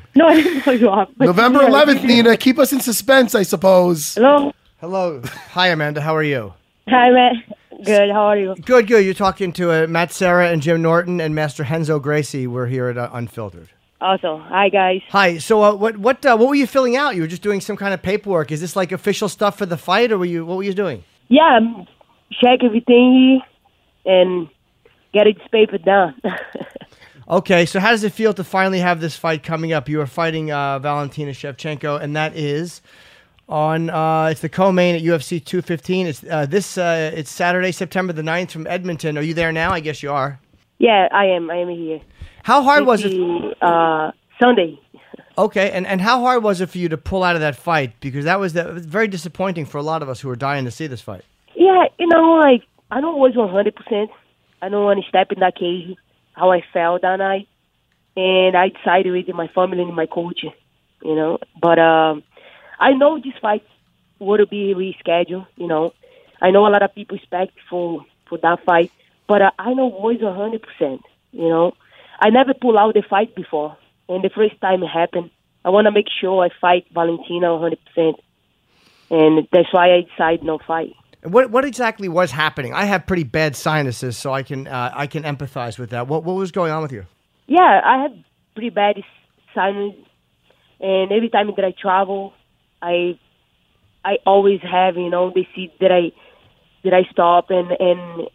No, 0.16 0.26
I 0.26 0.42
didn't 0.42 0.64
blow 0.64 0.72
you 0.72 0.88
off. 0.88 1.08
November 1.18 1.60
11th, 1.60 2.04
Nina. 2.04 2.36
Keep 2.36 2.58
us 2.58 2.72
in 2.72 2.80
suspense, 2.80 3.34
I 3.34 3.42
suppose. 3.42 4.14
Hello. 4.14 4.52
Hello. 4.80 5.22
Hi, 5.50 5.68
Amanda. 5.68 6.00
How 6.00 6.14
are 6.16 6.22
you? 6.22 6.54
Hi, 6.88 7.10
Matt. 7.10 7.34
Good. 7.84 8.10
How 8.10 8.26
are 8.26 8.36
you? 8.36 8.54
Good, 8.64 8.86
good. 8.86 9.04
You're 9.04 9.14
talking 9.14 9.52
to 9.54 9.70
uh, 9.70 9.86
Matt 9.86 10.12
Serra 10.12 10.50
and 10.50 10.62
Jim 10.62 10.82
Norton 10.82 11.20
and 11.20 11.34
Master 11.34 11.64
Renzo 11.64 11.98
Gracie. 11.98 12.46
We're 12.46 12.66
here 12.66 12.88
at 12.88 12.98
uh, 12.98 13.10
Unfiltered. 13.12 13.70
Also, 14.00 14.38
hi 14.38 14.68
guys. 14.68 15.00
Hi. 15.10 15.38
So, 15.38 15.62
uh, 15.62 15.74
what 15.74 15.96
what 15.96 16.26
uh, 16.26 16.36
what 16.36 16.48
were 16.48 16.54
you 16.54 16.66
filling 16.66 16.94
out? 16.94 17.14
You 17.14 17.22
were 17.22 17.26
just 17.26 17.40
doing 17.42 17.62
some 17.62 17.76
kind 17.76 17.94
of 17.94 18.02
paperwork. 18.02 18.52
Is 18.52 18.60
this 18.60 18.76
like 18.76 18.92
official 18.92 19.30
stuff 19.30 19.56
for 19.56 19.64
the 19.64 19.78
fight, 19.78 20.12
or 20.12 20.18
were 20.18 20.26
you 20.26 20.44
what 20.44 20.58
were 20.58 20.62
you 20.62 20.74
doing? 20.74 21.04
Yeah, 21.28 21.56
um, 21.56 21.86
check 22.30 22.62
everything 22.62 23.40
and 24.04 24.48
get 25.14 25.24
this 25.24 25.48
paper 25.50 25.78
done. 25.78 26.20
Okay. 27.28 27.66
So, 27.66 27.80
how 27.80 27.90
does 27.90 28.04
it 28.04 28.12
feel 28.12 28.34
to 28.34 28.44
finally 28.44 28.80
have 28.80 29.00
this 29.00 29.16
fight 29.16 29.42
coming 29.42 29.72
up? 29.72 29.88
You 29.88 30.00
are 30.00 30.06
fighting 30.06 30.52
uh, 30.52 30.78
Valentina 30.78 31.32
Shevchenko, 31.32 32.00
and 32.00 32.14
that 32.16 32.36
is 32.36 32.82
on 33.48 33.90
uh, 33.90 34.26
it's 34.26 34.40
the 34.40 34.48
co-main 34.48 34.94
at 34.94 35.02
UFC 35.02 35.44
215. 35.44 36.06
It's 36.06 36.24
uh, 36.24 36.46
this 36.46 36.78
uh, 36.78 37.12
it's 37.14 37.30
Saturday, 37.30 37.72
September 37.72 38.12
the 38.12 38.22
9th 38.22 38.50
from 38.50 38.66
Edmonton. 38.66 39.18
Are 39.18 39.22
you 39.22 39.34
there 39.34 39.52
now? 39.52 39.70
I 39.72 39.80
guess 39.80 40.02
you 40.02 40.10
are. 40.12 40.40
yeah, 40.78 41.08
I 41.12 41.26
am. 41.26 41.50
I 41.50 41.56
am 41.56 41.68
here. 41.68 42.00
How 42.42 42.62
hard 42.62 42.84
was 42.86 43.04
it? 43.04 43.12
it? 43.14 43.62
Uh, 43.62 44.12
Sunday. 44.42 44.78
Okay, 45.36 45.70
and, 45.72 45.84
and 45.86 46.00
how 46.00 46.20
hard 46.20 46.44
was 46.44 46.60
it 46.60 46.70
for 46.70 46.78
you 46.78 46.88
to 46.90 46.96
pull 46.96 47.24
out 47.24 47.34
of 47.34 47.40
that 47.40 47.56
fight? 47.56 47.98
Because 47.98 48.24
that 48.24 48.38
was, 48.38 48.52
that 48.52 48.72
was 48.72 48.86
very 48.86 49.08
disappointing 49.08 49.66
for 49.66 49.78
a 49.78 49.82
lot 49.82 50.00
of 50.00 50.08
us 50.08 50.20
who 50.20 50.28
were 50.28 50.36
dying 50.36 50.64
to 50.64 50.70
see 50.70 50.86
this 50.86 51.00
fight. 51.00 51.24
Yeah, 51.56 51.86
you 51.98 52.06
know, 52.06 52.34
like 52.34 52.62
I 52.90 53.00
don't 53.00 53.18
was 53.18 53.34
one 53.34 53.48
hundred 53.50 53.74
percent. 53.74 54.10
I 54.62 54.68
don't 54.68 54.84
want 54.84 55.02
to 55.02 55.08
step 55.08 55.32
in 55.32 55.40
that 55.40 55.56
cage. 55.56 55.96
How 56.34 56.50
I 56.52 56.62
felt 56.72 57.02
that 57.02 57.16
night, 57.16 57.48
and 58.16 58.56
I 58.56 58.68
decided 58.68 59.12
with 59.12 59.34
my 59.34 59.48
family 59.48 59.82
and 59.82 59.96
my 59.96 60.06
coach. 60.06 60.44
You 61.02 61.14
know, 61.14 61.38
but 61.60 61.78
um, 61.78 62.22
I 62.78 62.92
know 62.92 63.18
this 63.18 63.34
fight 63.40 63.64
would 64.18 64.48
be 64.50 64.74
rescheduled. 64.74 65.46
You 65.56 65.66
know, 65.66 65.92
I 66.40 66.50
know 66.50 66.66
a 66.66 66.70
lot 66.70 66.82
of 66.82 66.94
people 66.94 67.16
expect 67.16 67.52
for 67.68 68.04
for 68.28 68.38
that 68.38 68.64
fight, 68.64 68.90
but 69.26 69.42
uh, 69.42 69.50
I 69.58 69.74
know 69.74 69.90
hundred 69.90 70.62
percent. 70.62 71.02
You 71.32 71.48
know, 71.48 71.72
I 72.20 72.30
never 72.30 72.54
pull 72.54 72.78
out 72.78 72.94
the 72.94 73.02
fight 73.02 73.34
before, 73.34 73.76
and 74.08 74.22
the 74.22 74.30
first 74.30 74.60
time 74.60 74.82
it 74.82 74.88
happened, 74.88 75.30
I 75.64 75.70
want 75.70 75.86
to 75.86 75.92
make 75.92 76.06
sure 76.20 76.44
I 76.44 76.50
fight 76.60 76.86
Valentina 76.92 77.52
one 77.52 77.62
hundred 77.62 77.80
percent, 77.86 78.16
and 79.10 79.46
that's 79.52 79.72
why 79.72 79.94
I 79.94 80.00
decided 80.02 80.44
no 80.44 80.58
fight. 80.58 80.94
What 81.24 81.50
what 81.50 81.64
exactly 81.64 82.08
was 82.08 82.30
happening? 82.30 82.74
I 82.74 82.84
have 82.84 83.06
pretty 83.06 83.24
bad 83.24 83.56
sinuses, 83.56 84.16
so 84.16 84.32
I 84.32 84.42
can 84.42 84.66
uh, 84.68 84.92
I 84.94 85.06
can 85.06 85.22
empathize 85.22 85.78
with 85.78 85.90
that. 85.90 86.06
What 86.06 86.22
what 86.24 86.36
was 86.36 86.52
going 86.52 86.70
on 86.70 86.82
with 86.82 86.92
you? 86.92 87.06
Yeah, 87.46 87.80
I 87.84 88.02
have 88.02 88.12
pretty 88.54 88.70
bad 88.70 88.96
sinus, 89.54 89.94
and 90.80 91.12
every 91.12 91.30
time 91.30 91.50
that 91.56 91.64
I 91.64 91.72
travel, 91.80 92.34
I 92.82 93.18
I 94.04 94.18
always 94.26 94.60
have 94.60 94.96
you 94.96 95.08
know 95.08 95.32
they 95.34 95.48
see 95.54 95.72
that 95.80 95.90
I 95.90 96.12
that 96.84 96.92
I 96.92 97.10
stop 97.10 97.46
and 97.48 97.70
and 97.80 98.28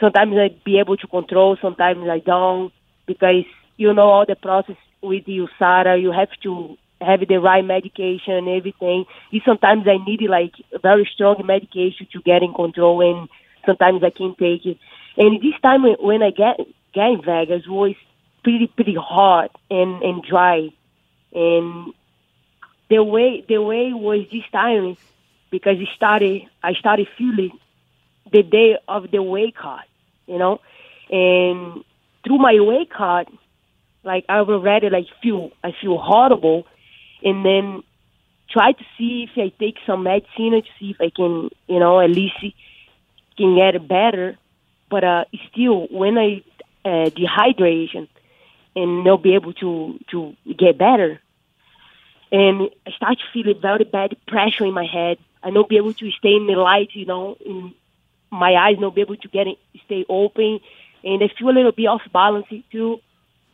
sometimes 0.00 0.34
I 0.36 0.50
be 0.64 0.78
able 0.78 0.96
to 0.98 1.06
control, 1.06 1.56
sometimes 1.60 2.06
I 2.10 2.18
don't 2.18 2.72
because 3.06 3.44
you 3.78 3.92
know 3.94 4.08
all 4.10 4.26
the 4.26 4.36
process 4.36 4.76
with 5.02 5.24
the 5.24 5.38
USADA, 5.38 6.00
you 6.00 6.12
have 6.12 6.28
to 6.42 6.76
have 7.00 7.20
the 7.26 7.36
right 7.36 7.64
medication 7.64 8.34
and 8.34 8.48
everything. 8.48 9.04
And 9.32 9.42
sometimes 9.44 9.86
I 9.86 9.98
need 10.04 10.22
like 10.28 10.54
very 10.82 11.08
strong 11.12 11.42
medication 11.44 12.06
to 12.12 12.22
get 12.22 12.42
in 12.42 12.52
control, 12.52 13.00
and 13.00 13.28
sometimes 13.66 14.02
I 14.02 14.10
can't 14.10 14.36
take 14.38 14.66
it. 14.66 14.78
And 15.16 15.40
this 15.40 15.60
time 15.62 15.82
when- 15.82 16.22
I 16.22 16.30
get 16.30 16.60
get 16.92 17.10
in 17.10 17.22
Vegas 17.22 17.66
was 17.66 17.94
pretty 18.42 18.66
pretty 18.66 18.94
hot 18.94 19.50
and 19.70 20.02
and 20.02 20.22
dry, 20.22 20.70
and 21.34 21.92
the 22.90 23.02
way 23.02 23.44
the 23.48 23.58
way 23.58 23.92
was 23.92 24.26
this 24.32 24.44
time 24.52 24.96
because 25.50 25.78
it 25.80 25.88
started 25.94 26.42
I 26.62 26.74
started 26.74 27.08
feeling 27.16 27.52
the 28.32 28.42
day 28.42 28.76
of 28.86 29.10
the 29.10 29.22
wake 29.22 29.64
up, 29.64 29.84
you 30.26 30.38
know, 30.38 30.60
and 31.10 31.84
through 32.24 32.38
my 32.38 32.58
wake 32.60 32.98
up, 32.98 33.26
like 34.04 34.24
I 34.28 34.38
already 34.38 34.90
like 34.90 35.06
feel 35.22 35.50
I 35.62 35.72
feel 35.80 35.98
horrible, 35.98 36.66
and 37.22 37.44
then 37.44 37.82
try 38.50 38.72
to 38.72 38.84
see 38.96 39.28
if 39.28 39.30
I 39.36 39.52
take 39.58 39.76
some 39.86 40.04
medicine 40.04 40.52
to 40.52 40.62
see 40.78 40.90
if 40.90 41.00
I 41.00 41.10
can, 41.14 41.50
you 41.66 41.78
know, 41.78 42.00
at 42.00 42.10
least 42.10 42.36
can 43.36 43.56
get 43.56 43.86
better. 43.86 44.36
But 44.90 45.04
uh, 45.04 45.24
still, 45.50 45.86
when 45.88 46.16
I 46.18 46.42
uh, 46.84 47.10
dehydration 47.10 48.08
and 48.74 49.04
not 49.04 49.22
be 49.22 49.34
able 49.34 49.52
to 49.54 49.98
to 50.10 50.34
get 50.56 50.78
better, 50.78 51.20
and 52.30 52.70
I 52.86 52.90
start 52.92 53.18
to 53.18 53.24
feel 53.32 53.50
a 53.50 53.58
very 53.58 53.84
bad 53.84 54.16
pressure 54.26 54.64
in 54.64 54.74
my 54.74 54.86
head. 54.86 55.18
I 55.42 55.50
not 55.50 55.68
be 55.68 55.76
able 55.76 55.94
to 55.94 56.10
stay 56.12 56.34
in 56.34 56.46
the 56.46 56.54
light, 56.54 56.90
you 56.94 57.06
know, 57.06 57.36
in 57.44 57.74
my 58.30 58.54
eyes 58.54 58.76
not 58.78 58.94
be 58.94 59.00
able 59.02 59.16
to 59.16 59.28
get 59.28 59.46
it, 59.46 59.58
stay 59.86 60.04
open, 60.08 60.60
and 61.04 61.22
I 61.22 61.28
feel 61.38 61.48
a 61.48 61.50
little 61.50 61.72
bit 61.72 61.86
off 61.86 62.02
balance 62.12 62.46
too. 62.70 63.00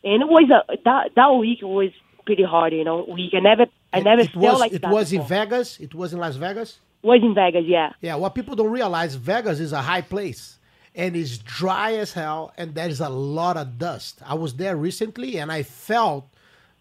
And 0.03 0.21
it 0.21 0.27
was 0.27 0.49
a 0.49 0.77
that 0.85 1.11
that 1.15 1.35
week 1.35 1.61
was 1.61 1.91
pretty 2.25 2.43
hard, 2.43 2.73
you 2.73 2.83
know. 2.83 3.05
we 3.07 3.29
can 3.29 3.43
never 3.43 3.65
I 3.93 3.99
never 4.01 4.21
it 4.21 4.31
felt 4.31 4.43
was, 4.43 4.59
like 4.59 4.73
it 4.73 4.81
that. 4.81 4.91
was 4.91 5.13
in. 5.13 5.23
Vegas. 5.23 5.79
It 5.79 5.93
was 5.93 6.13
in 6.13 6.19
Las 6.19 6.35
Vegas. 6.35 6.79
Was 7.03 7.21
in 7.21 7.35
Vegas, 7.35 7.63
yeah. 7.65 7.93
Yeah, 8.01 8.15
what 8.15 8.33
people 8.33 8.55
don't 8.55 8.71
realize, 8.71 9.15
Vegas 9.15 9.59
is 9.59 9.73
a 9.73 9.81
high 9.81 10.01
place 10.01 10.57
and 10.95 11.15
it's 11.15 11.37
dry 11.37 11.93
as 11.95 12.13
hell, 12.13 12.53
and 12.57 12.73
there 12.73 12.87
is 12.87 13.01
a 13.01 13.09
lot 13.09 13.57
of 13.57 13.77
dust. 13.77 14.21
I 14.25 14.33
was 14.35 14.53
there 14.55 14.77
recently, 14.77 15.37
and 15.37 15.51
I 15.51 15.61
felt 15.63 16.25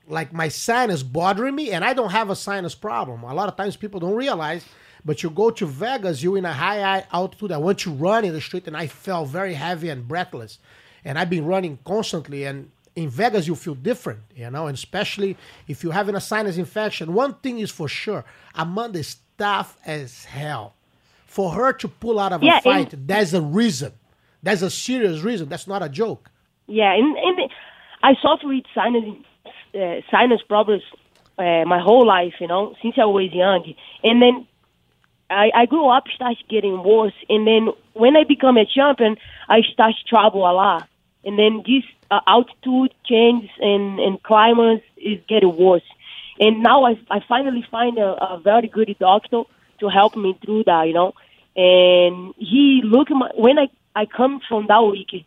like 0.07 0.33
my 0.33 0.49
sinus 0.49 1.03
bothering 1.03 1.55
me, 1.55 1.73
and 1.73 1.85
I 1.85 1.95
don't 1.95 2.12
have 2.12 2.31
a 2.31 2.37
sinus 2.37 2.75
problem. 2.77 3.25
A 3.25 3.35
lot 3.35 3.49
of 3.49 3.57
times 3.57 3.77
people 3.77 3.99
don't 3.99 4.15
realize, 4.15 4.65
but 5.05 5.23
you 5.23 5.31
go 5.31 5.51
to 5.51 5.66
Vegas, 5.66 6.23
you're 6.23 6.39
in 6.39 6.45
a 6.45 6.53
high 6.53 6.81
high 6.81 7.07
altitude. 7.12 7.51
I 7.51 7.59
went 7.59 7.81
to 7.81 7.91
run 7.91 8.25
in 8.25 8.33
the 8.33 8.41
street, 8.41 8.69
and 8.69 8.77
I 8.77 8.87
felt 8.87 9.29
very 9.29 9.55
heavy 9.55 9.89
and 9.89 10.07
breathless, 10.07 10.59
and 11.05 11.19
I've 11.19 11.31
been 11.31 11.45
running 11.45 11.79
constantly, 11.85 12.45
and 12.45 12.71
in 12.97 13.09
Vegas 13.09 13.47
you 13.47 13.55
feel 13.55 13.75
different, 13.75 14.21
you 14.37 14.49
know, 14.51 14.66
and 14.66 14.75
especially 14.77 15.37
if 15.69 15.83
you're 15.83 15.93
having 15.93 16.15
a 16.15 16.21
sinus 16.21 16.57
infection. 16.57 17.12
One 17.12 17.35
thing 17.35 17.59
is 17.59 17.71
for 17.71 17.89
sure, 17.89 18.25
Amanda 18.55 18.99
is 19.01 19.16
tough 19.37 19.77
as 19.85 20.25
hell. 20.25 20.75
For 21.27 21.51
her 21.51 21.73
to 21.73 21.89
pull 21.89 22.21
out 22.21 22.33
of 22.33 22.43
Yeah, 22.45 22.59
a 22.59 22.62
fight, 22.62 22.93
and- 22.93 23.09
there's 23.09 23.35
a 23.35 23.43
reason. 23.43 23.93
There's 24.43 24.62
a 24.62 24.71
serious 24.71 25.23
reason. 25.23 25.49
That's 25.49 25.66
not 25.66 25.83
a 25.83 25.89
joke. 25.89 26.31
Yeah, 26.66 26.93
and, 26.95 27.16
and 27.16 27.51
I 28.03 28.15
suffer 28.23 28.47
with 28.47 28.65
sinus 28.75 29.05
uh, 29.75 30.01
sinus 30.11 30.41
problems 30.49 30.83
uh, 31.39 31.65
my 31.66 31.81
whole 31.81 32.07
life, 32.07 32.35
you 32.41 32.47
know, 32.47 32.75
since 32.81 32.95
I 32.97 33.07
was 33.07 33.33
young. 33.33 33.75
And 34.05 34.23
then 34.23 34.47
I, 35.29 35.51
I 35.55 35.66
grew 35.66 35.89
up, 35.89 36.05
started 36.15 36.45
getting 36.49 36.85
worse. 36.85 37.15
And 37.29 37.45
then 37.47 37.69
when 37.95 38.16
I 38.16 38.23
become 38.25 38.57
a 38.57 38.65
champion, 38.66 39.16
I 39.49 39.62
start 39.73 39.95
to 40.01 40.05
travel 40.09 40.43
a 40.49 40.53
lot. 40.53 40.89
And 41.25 41.39
then 41.39 41.63
this 41.67 41.85
uh, 42.11 42.21
altitude 42.27 42.95
change 43.05 43.51
and, 43.61 43.99
and 43.99 44.23
climate 44.23 44.83
is 44.97 45.21
getting 45.29 45.57
worse. 45.57 45.83
And 46.39 46.63
now 46.63 46.85
I, 46.85 46.99
I 47.11 47.21
finally 47.29 47.67
find 47.71 47.99
a, 47.99 48.35
a 48.35 48.41
very 48.43 48.69
good 48.69 48.95
doctor 48.99 49.43
to 49.81 49.89
help 49.89 50.17
me 50.17 50.39
through 50.45 50.65
that, 50.65 50.87
you 50.87 50.95
know. 50.95 51.15
And 51.57 52.35
he 52.37 52.83
look 52.85 53.11
my, 53.11 53.31
when 53.35 53.59
I, 53.59 53.69
I 53.95 54.07
come 54.07 54.41
from 54.49 54.67
that 54.69 54.81
week, 54.81 55.25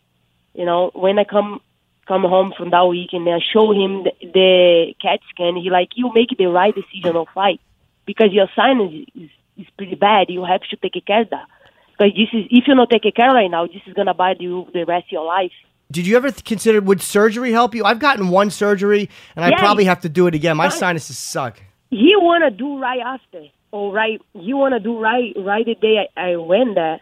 you 0.53 0.65
know, 0.65 0.91
when 0.94 1.18
I 1.19 1.24
come 1.24 1.61
come 2.07 2.22
home 2.22 2.53
from 2.57 2.69
that 2.69 2.88
week 2.88 3.10
and 3.11 3.28
I 3.28 3.40
show 3.40 3.72
him 3.74 4.03
the, 4.03 4.11
the 4.22 4.95
CAT 5.02 5.19
scan, 5.30 5.57
he 5.57 5.69
like, 5.69 5.90
you 5.95 6.11
make 6.14 6.30
the 6.38 6.45
right 6.45 6.74
decision 6.74 7.18
of 7.18 7.28
fight 7.34 7.60
because 8.06 8.32
your 8.32 8.48
sinus 8.56 8.94
is, 9.14 9.30
is 9.57 9.68
pretty 9.78 9.95
bad. 9.95 10.30
You 10.30 10.45
have 10.45 10.61
to 10.61 10.78
take 10.78 11.06
care 11.06 11.22
of 11.22 11.30
that. 11.32 11.48
Because 11.91 12.14
this 12.15 12.30
is, 12.32 12.48
if 12.49 12.68
you 12.68 12.76
don't 12.76 12.90
take 12.90 13.14
care 13.14 13.34
right 13.34 13.52
now, 13.52 13.68
this 13.68 13.82
is 13.86 13.94
gonna 13.94 14.14
bite 14.14 14.40
you 14.40 14.68
the 14.74 14.86
rest 14.86 15.07
of 15.07 15.11
your 15.11 15.26
life. 15.26 15.52
Did 15.91 16.05
you 16.05 16.18
ever 16.18 16.31
consider 16.31 16.81
would 16.81 17.01
surgery 17.01 17.51
help 17.51 17.73
you? 17.73 17.85
I've 17.85 17.99
gotten 17.99 18.30
one 18.30 18.49
surgery, 18.49 19.09
and 19.35 19.45
I 19.45 19.49
Yeah. 19.49 19.59
probably 19.59 19.85
have 19.85 20.01
to 20.01 20.09
do 20.09 20.27
it 20.27 20.35
again. 20.35 20.57
My 20.57 20.69
sinuses 20.69 21.18
suck. 21.18 21.61
he 21.89 22.14
wanna 22.18 22.51
do 22.51 22.77
right 22.80 22.99
after 22.99 23.43
or 23.72 23.93
right 23.93 24.22
he 24.34 24.53
wanna 24.53 24.80
do 24.80 24.99
right 24.99 25.34
right 25.38 25.65
the 25.65 25.76
day 25.76 26.05
I, 26.18 26.31
I 26.31 26.35
went 26.35 26.76
there 26.76 26.99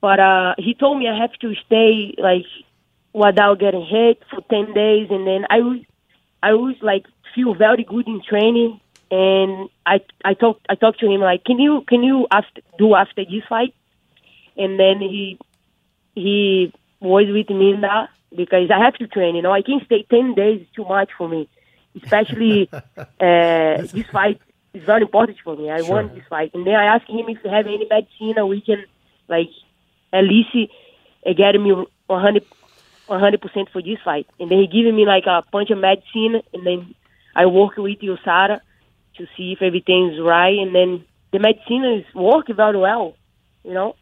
but 0.00 0.18
uh 0.18 0.54
he 0.56 0.72
told 0.72 0.98
me 0.98 1.06
i 1.08 1.14
have 1.24 1.34
to 1.40 1.54
stay 1.66 2.14
like 2.16 2.46
without 3.12 3.58
getting 3.60 3.84
hit 3.84 4.22
for 4.30 4.40
10 4.48 4.72
days 4.72 5.08
and 5.10 5.26
then 5.26 5.44
i 5.50 5.58
was 5.60 5.80
i 6.42 6.54
was 6.54 6.74
like 6.80 7.04
feel 7.34 7.52
very 7.54 7.84
good 7.84 8.08
in 8.08 8.22
training 8.26 8.80
and 9.10 9.68
i 9.84 10.00
i 10.24 10.32
talked 10.32 10.64
i 10.70 10.74
talked 10.74 11.00
to 11.00 11.06
him 11.06 11.20
like 11.20 11.44
can 11.44 11.58
you 11.58 11.82
can 11.86 12.02
you 12.02 12.26
after, 12.30 12.62
do 12.78 12.94
after 12.94 13.22
this 13.26 13.44
fight 13.46 13.74
and 14.56 14.80
then 14.80 15.00
he 15.00 15.38
he 16.14 16.72
was 17.00 17.26
with 17.28 17.50
me 17.50 17.72
in 17.74 17.82
that 17.82 18.08
because 18.36 18.70
i 18.70 18.78
have 18.84 18.94
to 18.94 19.06
train 19.06 19.34
you 19.36 19.42
know 19.42 19.52
i 19.52 19.62
can't 19.62 19.84
stay 19.84 20.04
10 20.10 20.34
days 20.34 20.60
is 20.62 20.68
too 20.74 20.84
much 20.84 21.10
for 21.16 21.28
me 21.28 21.48
especially 22.02 22.68
uh, 22.72 23.82
this 23.92 24.06
fight 24.12 24.40
is 24.74 24.82
very 24.84 25.02
important 25.02 25.38
for 25.44 25.56
me. 25.56 25.70
I 25.70 25.78
Sure. 25.78 25.86
want 25.86 26.14
this 26.14 26.24
fight, 26.28 26.50
and 26.54 26.66
then 26.66 26.74
I 26.74 26.86
asked 26.96 27.08
him 27.08 27.26
if 27.28 27.38
he 27.42 27.48
have 27.48 27.66
any 27.66 27.86
medicine 27.88 28.34
or 28.38 28.46
we 28.46 28.60
can 28.60 28.84
like 29.28 29.50
at 30.12 30.24
least 30.24 30.50
uh, 31.26 31.32
get 31.32 31.58
me 31.60 31.72
100 32.06 33.40
percent 33.40 33.68
for 33.72 33.80
this 33.80 33.98
fight. 34.04 34.26
And 34.40 34.50
then 34.50 34.58
he 34.58 34.66
gave 34.66 34.92
me 34.92 35.06
like 35.06 35.26
a 35.26 35.42
bunch 35.52 35.70
of 35.70 35.78
medicine, 35.78 36.42
and 36.52 36.66
then 36.66 36.94
I 37.36 37.46
work 37.46 37.76
with 37.76 38.00
Yosara 38.00 38.60
to 39.16 39.26
see 39.36 39.52
if 39.52 39.62
everything's 39.62 40.20
right, 40.20 40.58
and 40.58 40.74
then 40.74 41.04
the 41.32 41.38
medicine 41.38 41.84
is 41.84 42.14
work 42.14 42.46
very 42.54 42.76
well, 42.78 43.14
you 43.62 43.74
know. 43.74 43.94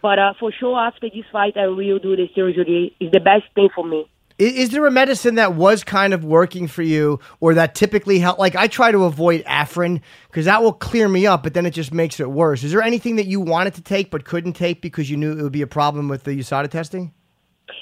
But 0.00 0.18
uh, 0.18 0.34
for 0.38 0.52
sure, 0.52 0.78
after 0.78 1.08
this 1.10 1.24
fight, 1.32 1.56
I 1.56 1.66
will 1.66 1.98
do 1.98 2.14
the 2.16 2.28
surgery. 2.34 2.94
It's 3.00 3.12
the 3.12 3.20
best 3.20 3.44
thing 3.54 3.68
for 3.74 3.84
me. 3.84 4.06
I- 4.40 4.44
Is 4.44 4.70
there 4.70 4.86
a 4.86 4.90
medicine 4.90 5.34
that 5.34 5.54
was 5.54 5.82
kind 5.82 6.14
of 6.14 6.24
working 6.24 6.68
for 6.68 6.82
you, 6.82 7.18
or 7.40 7.54
that 7.54 7.74
typically 7.74 8.20
help? 8.20 8.38
Like 8.38 8.54
I 8.54 8.68
try 8.68 8.92
to 8.92 9.04
avoid 9.04 9.44
Afrin 9.44 10.00
because 10.28 10.44
that 10.44 10.62
will 10.62 10.72
clear 10.72 11.08
me 11.08 11.26
up, 11.26 11.42
but 11.42 11.54
then 11.54 11.66
it 11.66 11.72
just 11.72 11.92
makes 11.92 12.20
it 12.20 12.30
worse. 12.30 12.62
Is 12.62 12.70
there 12.72 12.82
anything 12.82 13.16
that 13.16 13.26
you 13.26 13.40
wanted 13.40 13.74
to 13.74 13.82
take 13.82 14.10
but 14.12 14.24
couldn't 14.24 14.52
take 14.52 14.80
because 14.80 15.10
you 15.10 15.16
knew 15.16 15.32
it 15.32 15.42
would 15.42 15.52
be 15.52 15.62
a 15.62 15.66
problem 15.66 16.08
with 16.08 16.22
the 16.24 16.30
USADA 16.38 16.70
testing? 16.70 17.12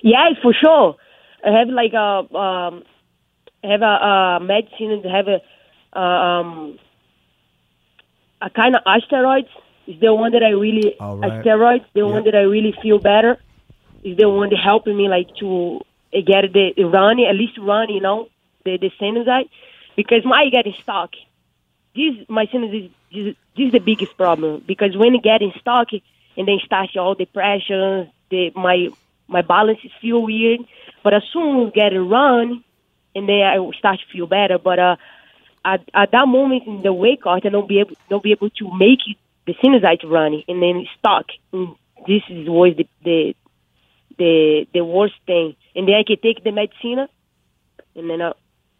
Yes, 0.03 0.33
for 0.43 0.55
sure. 0.55 0.97
I 1.45 1.59
have 1.59 1.69
like 1.69 1.93
a 1.93 2.35
um, 2.35 2.83
have 3.63 3.83
a, 3.83 3.85
a 3.85 4.41
medicine. 4.41 5.03
I 5.05 5.17
have 5.17 5.29
a 5.29 5.41
uh, 5.95 6.01
um, 6.01 6.79
a 8.41 8.51
kind 8.51 8.75
of 8.75 8.83
asteroids. 8.87 9.49
Is 9.87 10.01
the 10.01 10.15
one 10.15 10.33
that 10.33 10.43
I 10.43 10.51
really 10.51 10.97
Oh, 11.01 11.17
right. 11.17 11.33
asteroids. 11.33 11.85
The 11.95 12.07
one 12.07 12.25
that 12.25 12.35
I 12.35 12.43
really 12.43 12.75
feel 12.83 12.99
better. 12.99 13.39
Is 14.03 14.17
the 14.17 14.29
one 14.29 14.51
that 14.51 14.59
helping 14.59 14.97
me 14.97 15.09
like 15.09 15.29
to 15.41 15.81
uh, 16.15 16.21
get 16.27 16.53
the, 16.53 16.73
the 16.77 16.85
run 16.85 17.19
at 17.21 17.35
least 17.37 17.59
run. 17.59 17.89
You 17.91 18.01
know 18.01 18.29
the 18.65 18.79
the 18.79 18.91
sinusite 19.01 19.49
because 19.97 20.25
my 20.25 20.49
getting 20.51 20.75
stuck. 20.83 21.11
This 21.95 22.15
my 22.29 22.47
sinus 22.53 22.73
is 22.75 22.91
this, 23.13 23.35
is 23.67 23.73
the 23.73 23.79
biggest 23.79 24.17
problem 24.17 24.63
because 24.67 24.97
when 24.97 25.15
you 25.15 25.21
get 25.21 25.41
in 25.43 25.53
stock 25.61 25.89
and 26.37 26.47
then 26.47 26.59
start 26.65 26.95
all 26.97 27.15
the 27.15 27.25
pressure, 27.25 28.09
the 28.31 28.51
my 28.55 28.89
my 29.29 29.43
balance 29.43 29.79
is 29.85 29.93
feel 30.01 30.23
weird. 30.23 30.61
But 31.03 31.15
as 31.15 31.23
soon 31.33 31.67
as 31.67 31.73
get 31.73 31.93
it 31.93 32.01
run, 32.01 32.65
and 33.15 33.29
then 33.29 33.41
I 33.43 33.57
start 33.79 34.01
to 34.01 34.07
feel 34.13 34.27
better. 34.27 34.59
But 34.59 34.79
uh, 34.79 34.97
at, 35.65 35.89
at 35.95 36.11
that 36.13 36.29
moment 36.29 36.67
in 36.67 36.83
the 36.83 36.93
wake 36.93 37.27
out, 37.27 37.47
I 37.47 37.49
don't 37.49 37.69
be 37.69 37.81
able 37.81 37.97
don't 38.11 38.23
be 38.23 38.33
able 38.33 38.51
to 38.51 38.77
make 38.77 39.01
it, 39.07 39.17
the 39.47 39.55
sinusite 39.55 40.09
running, 40.09 40.43
and 40.49 40.63
then 40.63 40.87
stuck. 40.99 41.27
And 41.53 41.75
this 42.07 42.23
is 42.29 42.49
was 42.49 42.75
the 42.77 42.89
the 43.05 43.35
the 44.19 44.67
the 44.73 44.85
worst 44.85 45.15
thing. 45.27 45.57
And 45.75 45.87
then 45.89 45.95
I 45.95 46.05
could 46.07 46.23
take 46.23 46.43
the 46.45 46.53
medicine, 46.53 47.07
and 47.95 48.11
then 48.11 48.21
uh, 48.21 48.33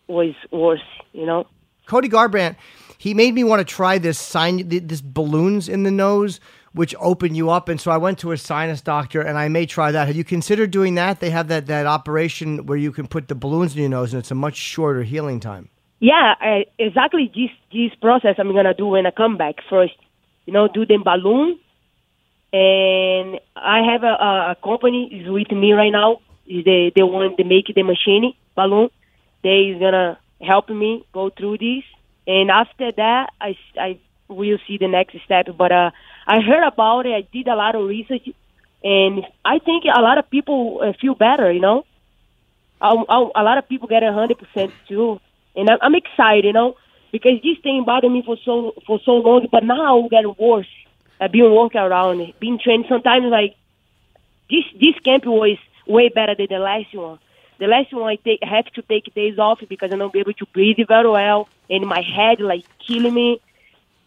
was 0.09 0.35
worse. 0.51 0.81
You 1.13 1.27
know. 1.27 1.47
Cody 1.87 2.09
Garbrandt, 2.09 2.57
he 2.99 3.15
made 3.15 3.33
me 3.35 3.45
want 3.45 3.61
to 3.61 3.65
try 3.65 3.99
this 3.99 4.19
sign, 4.19 4.69
this 4.69 5.01
balloons 5.01 5.69
in 5.69 5.85
the 5.85 5.91
nose, 5.93 6.41
which 6.73 6.97
open 6.99 7.35
you 7.35 7.49
up. 7.49 7.69
And 7.69 7.81
so 7.81 7.93
I 7.93 7.97
went 7.97 8.19
to 8.21 8.33
a 8.33 8.37
sinus 8.37 8.81
doctor, 8.81 9.21
and 9.21 9.39
I 9.39 9.49
may 9.49 9.67
try 9.67 9.93
that. 9.93 10.09
Have 10.09 10.17
you 10.17 10.25
considered 10.25 10.73
doing 10.73 10.97
that? 10.97 11.21
They 11.21 11.31
have 11.31 11.49
that 11.49 11.67
that 11.67 11.87
operation 11.87 12.67
where 12.67 12.79
you 12.79 12.93
can 12.93 13.07
put 13.07 13.29
the 13.29 13.35
balloons 13.35 13.75
in 13.75 13.81
your 13.81 13.91
nose, 13.91 14.13
and 14.13 14.21
it's 14.21 14.31
a 14.31 14.35
much 14.35 14.57
shorter 14.57 15.03
healing 15.03 15.39
time. 15.39 15.69
Yeah, 16.01 16.35
I, 16.41 16.67
exactly 16.79 17.31
this 17.35 17.51
this 17.73 17.95
process 18.01 18.35
I'm 18.39 18.53
gonna 18.53 18.75
do 18.75 18.87
when 18.87 19.07
I 19.07 19.11
come 19.11 19.37
back. 19.37 19.57
First, 19.71 19.95
you 20.47 20.53
know, 20.53 20.69
do 20.69 20.87
the 20.87 20.99
balloon, 20.99 21.59
and 22.53 23.41
I 23.57 23.93
have 23.93 24.03
a, 24.05 24.15
a, 24.53 24.57
company 24.63 25.09
is 25.13 25.29
with 25.29 25.51
me 25.51 25.73
right 25.73 25.91
now. 25.91 26.21
Is 26.47 26.65
the 26.65 26.93
the 26.95 27.05
one 27.05 27.35
that 27.37 27.45
make 27.45 27.67
the 27.75 27.83
machine 27.83 28.33
balloon. 28.55 28.89
They 29.43 29.75
is 29.75 29.81
gonna 29.81 30.19
help 30.41 30.71
me 30.71 31.05
go 31.13 31.31
through 31.31 31.59
this, 31.59 31.85
and 32.27 32.51
after 32.51 32.93
that, 32.93 33.31
I 33.41 33.57
I 33.79 33.99
will 34.29 34.59
see 34.67 34.79
the 34.79 34.89
next 34.89 35.17
step. 35.25 35.49
But 35.59 35.73
uh, 35.73 35.91
I 36.27 36.41
heard 36.41 36.67
about 36.67 37.07
it. 37.07 37.13
I 37.13 37.23
did 37.33 37.49
a 37.49 37.57
lot 37.57 37.75
of 37.75 37.87
research, 37.87 38.29
and 38.83 39.27
I 39.45 39.59
think 39.59 39.85
a 39.85 40.01
lot 40.01 40.19
of 40.19 40.31
people 40.31 40.81
uh, 40.83 40.93
feel 41.01 41.17
better. 41.17 41.51
You 41.51 41.61
know, 41.61 41.85
a, 42.81 42.87
a, 42.87 43.31
a 43.35 43.43
lot 43.43 43.59
of 43.59 43.69
people 43.69 43.89
get 43.89 44.05
a 44.05 44.13
hundred 44.13 44.39
percent 44.39 44.73
too, 44.89 45.21
and 45.57 45.69
I'm 45.69 45.97
excited, 45.97 46.45
you 46.45 46.53
know, 46.53 46.77
because 47.19 47.41
this 47.43 47.59
thing 47.63 47.85
bothered 47.85 48.13
me 48.13 48.23
for 48.23 48.37
so 48.45 48.75
for 48.87 49.01
so 49.05 49.13
long, 49.13 49.47
but 49.51 49.65
now 49.65 50.01
it's 50.01 50.11
getting 50.11 50.35
worse. 50.39 50.69
I've 51.21 51.33
been 51.33 51.51
working 51.51 51.81
around 51.81 52.21
it, 52.21 52.39
being 52.39 52.59
trained. 52.63 52.85
Sometimes 52.89 53.27
like 53.27 53.57
this 54.51 54.65
this 54.81 54.99
camp 55.05 55.25
was 55.25 55.59
way 55.87 56.09
better 56.09 56.35
than 56.35 56.49
the 56.51 56.59
last 56.59 56.95
one. 56.95 57.19
The 57.59 57.67
last 57.67 57.93
one 57.93 58.09
I 58.09 58.17
take 58.17 58.41
I 58.43 58.49
have 58.57 58.67
to 58.75 58.83
take 58.83 59.15
days 59.15 59.39
off 59.39 59.61
because 59.69 59.93
I 59.93 59.97
don't 59.97 60.13
be 60.13 60.21
able 60.21 60.35
to 60.35 60.47
breathe 60.53 60.77
very 60.87 61.09
well, 61.09 61.49
and 61.71 61.87
my 61.87 62.03
head 62.03 62.41
like 62.41 62.65
killing 62.87 63.15
me, 63.15 63.41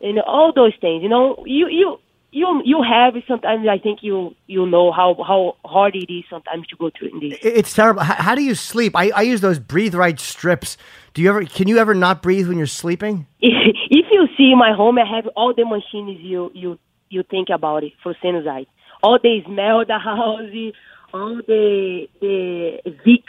and 0.02 0.19
all 0.19 0.52
those 0.53 0.76
things. 0.80 1.02
You 1.02 1.10
know, 1.10 1.44
you 1.48 1.68
you. 1.68 1.99
You 2.31 2.61
you 2.64 2.84
have 2.84 3.15
it 3.15 3.23
sometimes. 3.27 3.68
I 3.68 3.80
think 3.80 3.99
you 4.03 4.35
you 4.45 4.65
know 4.68 4.91
how 4.91 5.15
how 5.26 5.56
hard 5.65 5.95
it 5.95 6.14
is 6.14 6.26
sometimes 6.30 6.68
to 6.68 6.76
go 6.76 6.91
through 6.91 7.19
this. 7.19 7.39
It's 7.41 7.73
terrible. 7.73 8.03
How, 8.03 8.15
how 8.15 8.35
do 8.35 8.43
you 8.43 8.53
sleep? 8.53 8.95
I, 8.95 9.10
I 9.10 9.22
use 9.23 9.41
those 9.41 9.57
breathe 9.57 9.95
right 9.95 10.19
strips. 10.19 10.77
Do 11.15 11.23
you 11.23 11.30
ever? 11.30 11.43
Can 11.45 11.68
you 11.68 11.80
ever 11.80 11.95
not 11.95 12.22
breathe 12.22 12.47
when 12.47 12.57
you're 12.57 12.68
sleeping? 12.68 13.26
if 13.41 14.06
you 14.11 14.27
see 14.38 14.53
my 14.56 14.73
home, 14.73 14.99
I 14.99 15.06
have 15.15 15.26
all 15.35 15.56
the 15.56 15.65
machines 15.65 16.19
you 16.22 16.51
you 16.53 16.77
you 17.10 17.23
think 17.23 17.49
about 17.49 17.84
it 17.84 17.93
for 18.03 18.14
sinusite. 18.23 18.68
All 19.01 19.18
the 19.22 19.41
smell 19.45 19.84
the 19.85 19.97
house, 19.97 20.73
all 21.11 21.41
the 21.47 22.07
the 22.22 22.80
Vicks, 23.06 23.23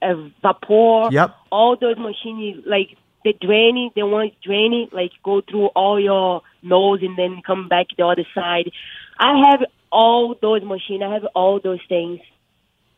uh, 0.00 0.14
vapor. 0.42 1.12
Yep. 1.12 1.36
All 1.50 1.76
those 1.76 1.98
machines 1.98 2.64
like 2.66 2.96
the 3.24 3.34
draining, 3.34 3.90
the 3.94 4.06
one 4.06 4.30
draining, 4.42 4.88
like 4.92 5.12
go 5.22 5.42
through 5.42 5.66
all 5.68 6.00
your 6.00 6.42
nose 6.62 7.00
and 7.02 7.16
then 7.16 7.42
come 7.46 7.68
back 7.68 7.86
the 7.96 8.06
other 8.06 8.26
side. 8.34 8.70
I 9.18 9.50
have 9.50 9.64
all 9.90 10.34
those 10.40 10.62
machines. 10.62 11.02
I 11.02 11.12
have 11.12 11.24
all 11.34 11.60
those 11.60 11.80
things. 11.88 12.20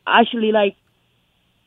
Actually, 0.05 0.51
like 0.51 0.75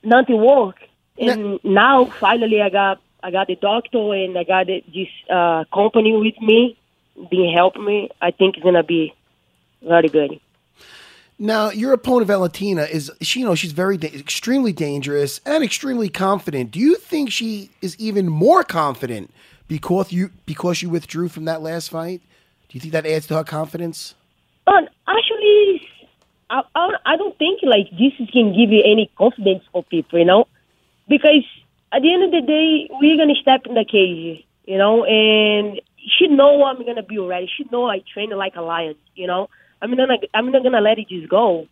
nothing 0.02 0.40
work. 0.40 0.76
And 1.18 1.60
now 1.62 2.06
finally 2.06 2.60
I 2.60 2.70
got 2.70 3.00
I 3.22 3.30
got 3.30 3.46
the 3.46 3.56
doctor 3.56 4.12
and 4.12 4.36
I 4.36 4.44
got 4.44 4.66
this 4.66 5.08
uh, 5.30 5.64
company 5.72 6.16
with 6.16 6.40
me, 6.42 6.76
being 7.30 7.54
help 7.54 7.76
me. 7.76 8.10
I 8.20 8.32
think 8.32 8.56
it's 8.56 8.64
gonna 8.64 8.82
be 8.82 9.14
very 9.82 10.08
good. 10.08 10.40
Now, 11.38 11.70
your 11.70 11.92
opponent 11.92 12.28
Valentina 12.28 12.82
is 12.82 13.10
she? 13.20 13.40
You 13.40 13.46
know, 13.46 13.54
she's 13.54 13.72
very 13.72 13.96
da- 13.96 14.08
extremely 14.08 14.72
dangerous 14.72 15.40
and 15.44 15.64
extremely 15.64 16.08
confident. 16.08 16.70
Do 16.70 16.78
you 16.78 16.96
think 16.96 17.30
she 17.30 17.70
is 17.80 17.96
even 17.98 18.28
more 18.28 18.62
confident 18.62 19.32
because 19.68 20.12
you 20.12 20.30
because 20.46 20.82
you 20.82 20.90
withdrew 20.90 21.28
from 21.28 21.44
that 21.46 21.62
last 21.62 21.90
fight? 21.90 22.20
Do 22.68 22.76
you 22.76 22.80
think 22.80 22.92
that 22.92 23.06
adds 23.06 23.26
to 23.28 23.36
her 23.36 23.44
confidence? 23.44 24.14
But 24.64 24.88
actually, 25.06 25.86
I, 26.50 26.62
I, 26.74 26.90
I 27.06 27.16
don't 27.16 27.36
think 27.38 27.60
like 27.62 27.90
this 27.90 28.12
is 28.18 28.30
can 28.30 28.48
give 28.50 28.70
you 28.70 28.82
any 28.84 29.10
confidence 29.16 29.64
for 29.72 29.84
people, 29.84 30.18
you 30.18 30.24
know, 30.24 30.46
because 31.08 31.44
at 31.92 32.02
the 32.02 32.12
end 32.12 32.24
of 32.24 32.30
the 32.30 32.46
day, 32.46 32.88
we're 33.00 33.16
gonna 33.16 33.34
step 33.40 33.66
in 33.66 33.74
the 33.74 33.84
cage, 33.84 34.44
you 34.64 34.78
know, 34.78 35.04
and 35.04 35.80
she 36.18 36.26
know 36.26 36.64
I'm 36.64 36.84
gonna 36.84 37.02
be 37.02 37.18
already. 37.18 37.48
She 37.56 37.64
know 37.70 37.88
I 37.88 38.02
train 38.12 38.30
like 38.30 38.56
a 38.56 38.62
lion, 38.62 38.96
you 39.14 39.26
know. 39.26 39.48
I'm 39.80 39.90
not 39.92 40.08
I'm 40.32 40.50
not 40.50 40.62
gonna 40.62 40.80
let 40.80 40.98
it 40.98 41.08
just 41.08 41.28
go, 41.28 41.66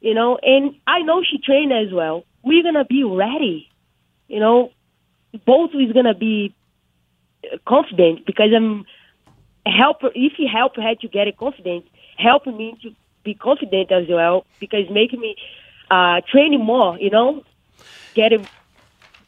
you 0.00 0.14
know. 0.14 0.38
And 0.42 0.76
I 0.86 1.02
know 1.02 1.22
she 1.22 1.38
trained 1.38 1.72
as 1.72 1.92
well. 1.92 2.24
We're 2.42 2.62
gonna 2.62 2.84
be 2.84 3.04
ready, 3.04 3.68
you 4.28 4.40
know. 4.40 4.70
Both 5.44 5.70
is 5.74 5.92
gonna 5.92 6.14
be 6.14 6.54
confident 7.68 8.26
because 8.26 8.50
I'm 8.54 8.84
help 9.66 9.98
if 10.14 10.32
you 10.38 10.48
help 10.52 10.76
her 10.76 10.94
to 11.00 11.08
get 11.08 11.28
a 11.28 11.32
confident, 11.32 11.84
helping 12.18 12.56
me 12.56 12.76
to 12.82 12.90
be 13.24 13.34
confident 13.34 13.90
as 13.92 14.04
well 14.08 14.44
because 14.60 14.84
making 14.90 15.20
me 15.20 15.36
uh 15.90 16.20
training 16.30 16.64
more, 16.64 16.98
you 16.98 17.10
know, 17.10 17.42
getting 18.14 18.48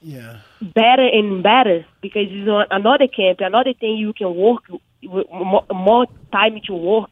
Yeah. 0.01 0.41
better 0.61 1.07
and 1.07 1.43
better 1.43 1.85
because 2.03 2.27
it's 2.29 2.49
on 2.49 2.67
another 2.71 3.07
camp, 3.09 3.39
another 3.41 3.73
thing 3.79 3.97
you 3.97 4.13
can 4.13 4.35
work 4.35 4.63
with 5.03 5.27
more, 5.31 5.65
more 5.73 6.07
time 6.33 6.59
to 6.67 6.75
work, 6.75 7.11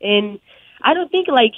and 0.00 0.38
I 0.82 0.94
don't 0.94 1.10
think 1.10 1.28
like 1.28 1.52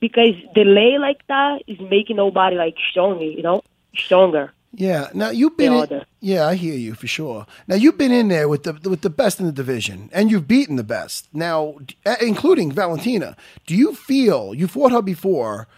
because 0.00 0.34
delay 0.54 0.96
like 0.98 1.18
that 1.28 1.62
is 1.66 1.78
making 1.80 2.16
nobody 2.16 2.56
like 2.56 2.74
stronger, 2.90 3.24
you 3.24 3.42
know, 3.42 3.62
stronger. 3.96 4.52
Yeah. 4.74 5.08
Now 5.14 5.30
you've 5.30 5.56
been. 5.56 5.72
In, 5.72 6.04
yeah, 6.20 6.46
I 6.46 6.54
hear 6.54 6.74
you 6.74 6.94
for 6.94 7.06
sure. 7.06 7.46
Now 7.66 7.74
you've 7.74 7.98
been 7.98 8.12
in 8.12 8.28
there 8.28 8.48
with 8.48 8.62
the 8.62 8.72
with 8.88 9.02
the 9.02 9.10
best 9.10 9.40
in 9.40 9.46
the 9.46 9.52
division, 9.52 10.08
and 10.12 10.30
you've 10.30 10.48
beaten 10.48 10.76
the 10.76 10.84
best. 10.84 11.28
Now, 11.32 11.76
uh, 12.06 12.16
including 12.20 12.72
Valentina. 12.72 13.36
Do 13.66 13.74
you 13.74 13.94
feel 13.94 14.54
you 14.54 14.66
fought 14.66 14.92
her 14.92 15.02
before, 15.02 15.68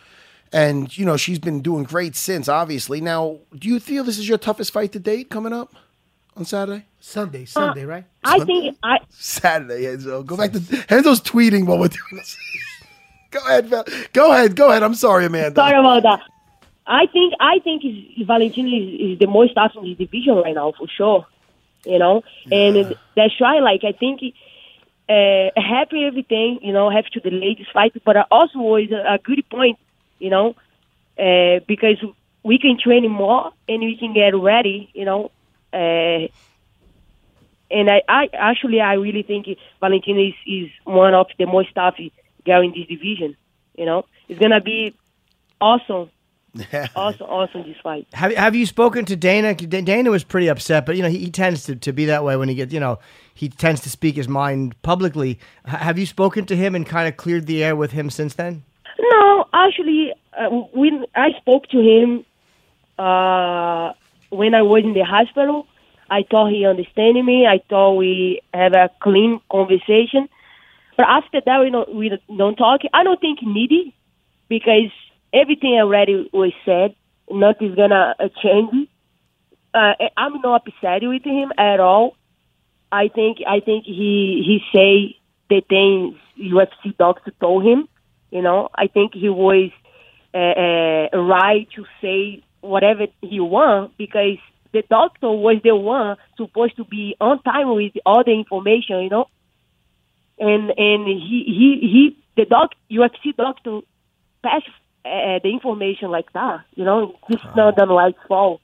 and 0.52 0.96
you 0.96 1.04
know 1.04 1.16
she's 1.16 1.38
been 1.38 1.60
doing 1.60 1.84
great 1.84 2.14
since? 2.14 2.48
Obviously. 2.48 3.00
Now, 3.00 3.38
do 3.58 3.68
you 3.68 3.80
feel 3.80 4.04
this 4.04 4.18
is 4.18 4.28
your 4.28 4.38
toughest 4.38 4.72
fight 4.72 4.92
to 4.92 5.00
date 5.00 5.28
coming 5.28 5.52
up 5.52 5.74
on 6.36 6.44
Saturday? 6.44 6.86
Sunday, 7.00 7.44
Sunday, 7.44 7.84
right? 7.84 8.04
I 8.24 8.44
think 8.44 8.78
I 8.82 8.98
Saturday, 9.10 9.82
Enzo. 9.84 10.24
Go 10.24 10.36
back 10.36 10.52
to 10.52 10.58
Enzo's 10.58 11.20
tweeting 11.20 11.66
while 11.66 11.78
we're 11.78 11.88
doing 11.88 12.16
this. 12.16 12.36
go 13.30 13.40
ahead, 13.40 13.66
Val. 13.66 13.84
Go 14.12 14.32
ahead. 14.32 14.56
Go 14.56 14.70
ahead. 14.70 14.82
I'm 14.82 14.94
sorry, 14.94 15.26
Amanda. 15.26 15.54
sorry 15.54 15.78
about 15.78 16.02
that. 16.02 16.20
I 16.86 17.06
think 17.06 17.34
I 17.40 17.58
think 17.60 17.84
is, 17.84 18.26
Valentina 18.26 18.68
is, 18.68 19.12
is 19.12 19.18
the 19.18 19.26
most 19.26 19.54
tough 19.54 19.72
in 19.76 19.84
the 19.84 19.94
division 19.94 20.36
right 20.36 20.54
now 20.54 20.72
for 20.76 20.86
sure. 20.88 21.26
You 21.84 21.98
know, 21.98 22.22
and 22.50 22.96
that's 23.14 23.38
why. 23.38 23.60
Like 23.60 23.84
I 23.84 23.92
think 23.92 24.20
uh, 25.08 25.50
happy 25.56 26.04
everything. 26.04 26.60
You 26.62 26.72
know, 26.72 26.90
happy 26.90 27.08
to 27.14 27.20
the 27.20 27.30
this 27.30 27.66
fight, 27.72 27.92
but 28.04 28.16
also 28.30 28.58
was 28.58 28.90
a, 28.90 29.14
a 29.14 29.18
good 29.18 29.48
point. 29.50 29.78
You 30.18 30.30
know, 30.30 30.56
uh, 31.18 31.60
because 31.66 32.02
we 32.42 32.58
can 32.58 32.78
train 32.78 33.10
more 33.10 33.52
and 33.68 33.80
we 33.80 33.96
can 33.96 34.14
get 34.14 34.34
ready. 34.34 34.90
You 34.94 35.04
know, 35.04 35.30
uh, 35.72 36.28
and 37.70 37.90
I, 37.90 38.02
I 38.08 38.28
actually 38.32 38.80
I 38.80 38.94
really 38.94 39.22
think 39.22 39.46
Valentina 39.80 40.20
is, 40.20 40.34
is 40.46 40.70
one 40.84 41.14
of 41.14 41.26
the 41.38 41.46
most 41.46 41.74
tough 41.74 41.96
girl 42.44 42.62
in 42.62 42.72
this 42.72 42.86
division. 42.86 43.36
You 43.76 43.86
know, 43.86 44.06
it's 44.28 44.38
gonna 44.38 44.60
be 44.60 44.94
awesome. 45.60 46.10
Awesome, 46.96 47.26
awesome 47.26 47.62
this 47.64 47.76
fight. 47.82 48.06
Have 48.12 48.32
Have 48.34 48.54
you 48.54 48.66
spoken 48.66 49.04
to 49.06 49.16
Dana? 49.16 49.54
Dana 49.54 50.10
was 50.10 50.24
pretty 50.24 50.48
upset, 50.48 50.86
but 50.86 50.96
you 50.96 51.02
know 51.02 51.08
he, 51.08 51.18
he 51.18 51.30
tends 51.30 51.64
to, 51.64 51.76
to 51.76 51.92
be 51.92 52.04
that 52.06 52.24
way 52.24 52.36
when 52.36 52.48
he 52.48 52.54
gets 52.54 52.72
you 52.72 52.80
know 52.80 52.98
he 53.34 53.48
tends 53.48 53.80
to 53.82 53.90
speak 53.90 54.16
his 54.16 54.28
mind 54.28 54.80
publicly. 54.82 55.38
H- 55.66 55.80
have 55.80 55.98
you 55.98 56.06
spoken 56.06 56.44
to 56.46 56.56
him 56.56 56.74
and 56.74 56.86
kind 56.86 57.08
of 57.08 57.16
cleared 57.16 57.46
the 57.46 57.64
air 57.64 57.74
with 57.74 57.92
him 57.92 58.10
since 58.10 58.34
then? 58.34 58.62
No, 58.98 59.46
actually, 59.52 60.12
uh, 60.38 60.48
when 60.72 61.06
I 61.14 61.32
spoke 61.40 61.68
to 61.68 61.78
him 61.78 62.24
uh, 62.98 63.92
when 64.30 64.54
I 64.54 64.62
was 64.62 64.82
in 64.84 64.94
the 64.94 65.04
hospital, 65.04 65.66
I 66.10 66.24
thought 66.30 66.50
he 66.50 66.66
understanding 66.66 67.24
me. 67.24 67.46
I 67.46 67.60
thought 67.68 67.94
we 67.94 68.40
have 68.52 68.72
a 68.74 68.90
clean 69.00 69.40
conversation. 69.50 70.28
But 70.96 71.06
after 71.08 71.40
that, 71.44 71.60
we 71.60 71.70
don't 71.70 71.94
we 71.94 72.18
don't 72.36 72.56
talk. 72.56 72.82
I 72.92 73.02
don't 73.02 73.20
think 73.20 73.40
needy 73.42 73.94
because 74.48 74.92
everything 75.34 75.74
already 75.74 76.28
was 76.32 76.52
said. 76.64 76.94
Nothing's 77.30 77.76
gonna 77.76 78.14
uh, 78.18 78.28
change. 78.42 78.88
Uh, 79.72 79.94
I'm 80.16 80.40
not 80.40 80.62
upset 80.68 81.02
with 81.02 81.24
him 81.24 81.52
at 81.58 81.80
all. 81.80 82.16
I 82.92 83.08
think 83.08 83.38
I 83.46 83.60
think 83.60 83.84
he 83.84 84.42
he 84.46 84.60
say 84.72 85.16
the 85.50 85.62
things 85.68 86.16
UFC 86.38 86.96
doctor 86.96 87.32
told 87.40 87.64
him. 87.64 87.88
You 88.30 88.42
know, 88.42 88.68
I 88.74 88.86
think 88.86 89.14
he 89.14 89.28
was 89.28 89.70
uh, 90.32 90.38
uh, 90.38 91.18
right 91.18 91.66
to 91.76 91.84
say 92.00 92.42
whatever 92.60 93.06
he 93.20 93.40
want 93.40 93.96
because 93.96 94.38
the 94.72 94.82
doctor 94.88 95.30
was 95.30 95.60
the 95.62 95.74
one 95.74 96.16
supposed 96.36 96.76
to 96.76 96.84
be 96.84 97.16
on 97.20 97.42
time 97.42 97.74
with 97.74 97.92
all 98.04 98.22
the 98.24 98.32
information. 98.32 99.02
You 99.02 99.10
know, 99.10 99.26
and 100.38 100.70
and 100.70 101.06
he 101.06 101.44
he 101.46 101.68
he 101.80 102.16
the 102.36 102.44
doc 102.44 102.72
UFC 102.90 103.34
doctor 103.36 103.80
passed 104.42 104.68
uh, 105.04 105.38
the 105.42 105.50
information 105.50 106.10
like 106.10 106.32
that. 106.32 106.64
You 106.74 106.84
know, 106.84 107.16
it's 107.28 107.42
not 107.56 107.76
the 107.76 107.86
right 107.86 108.16
fault. 108.26 108.60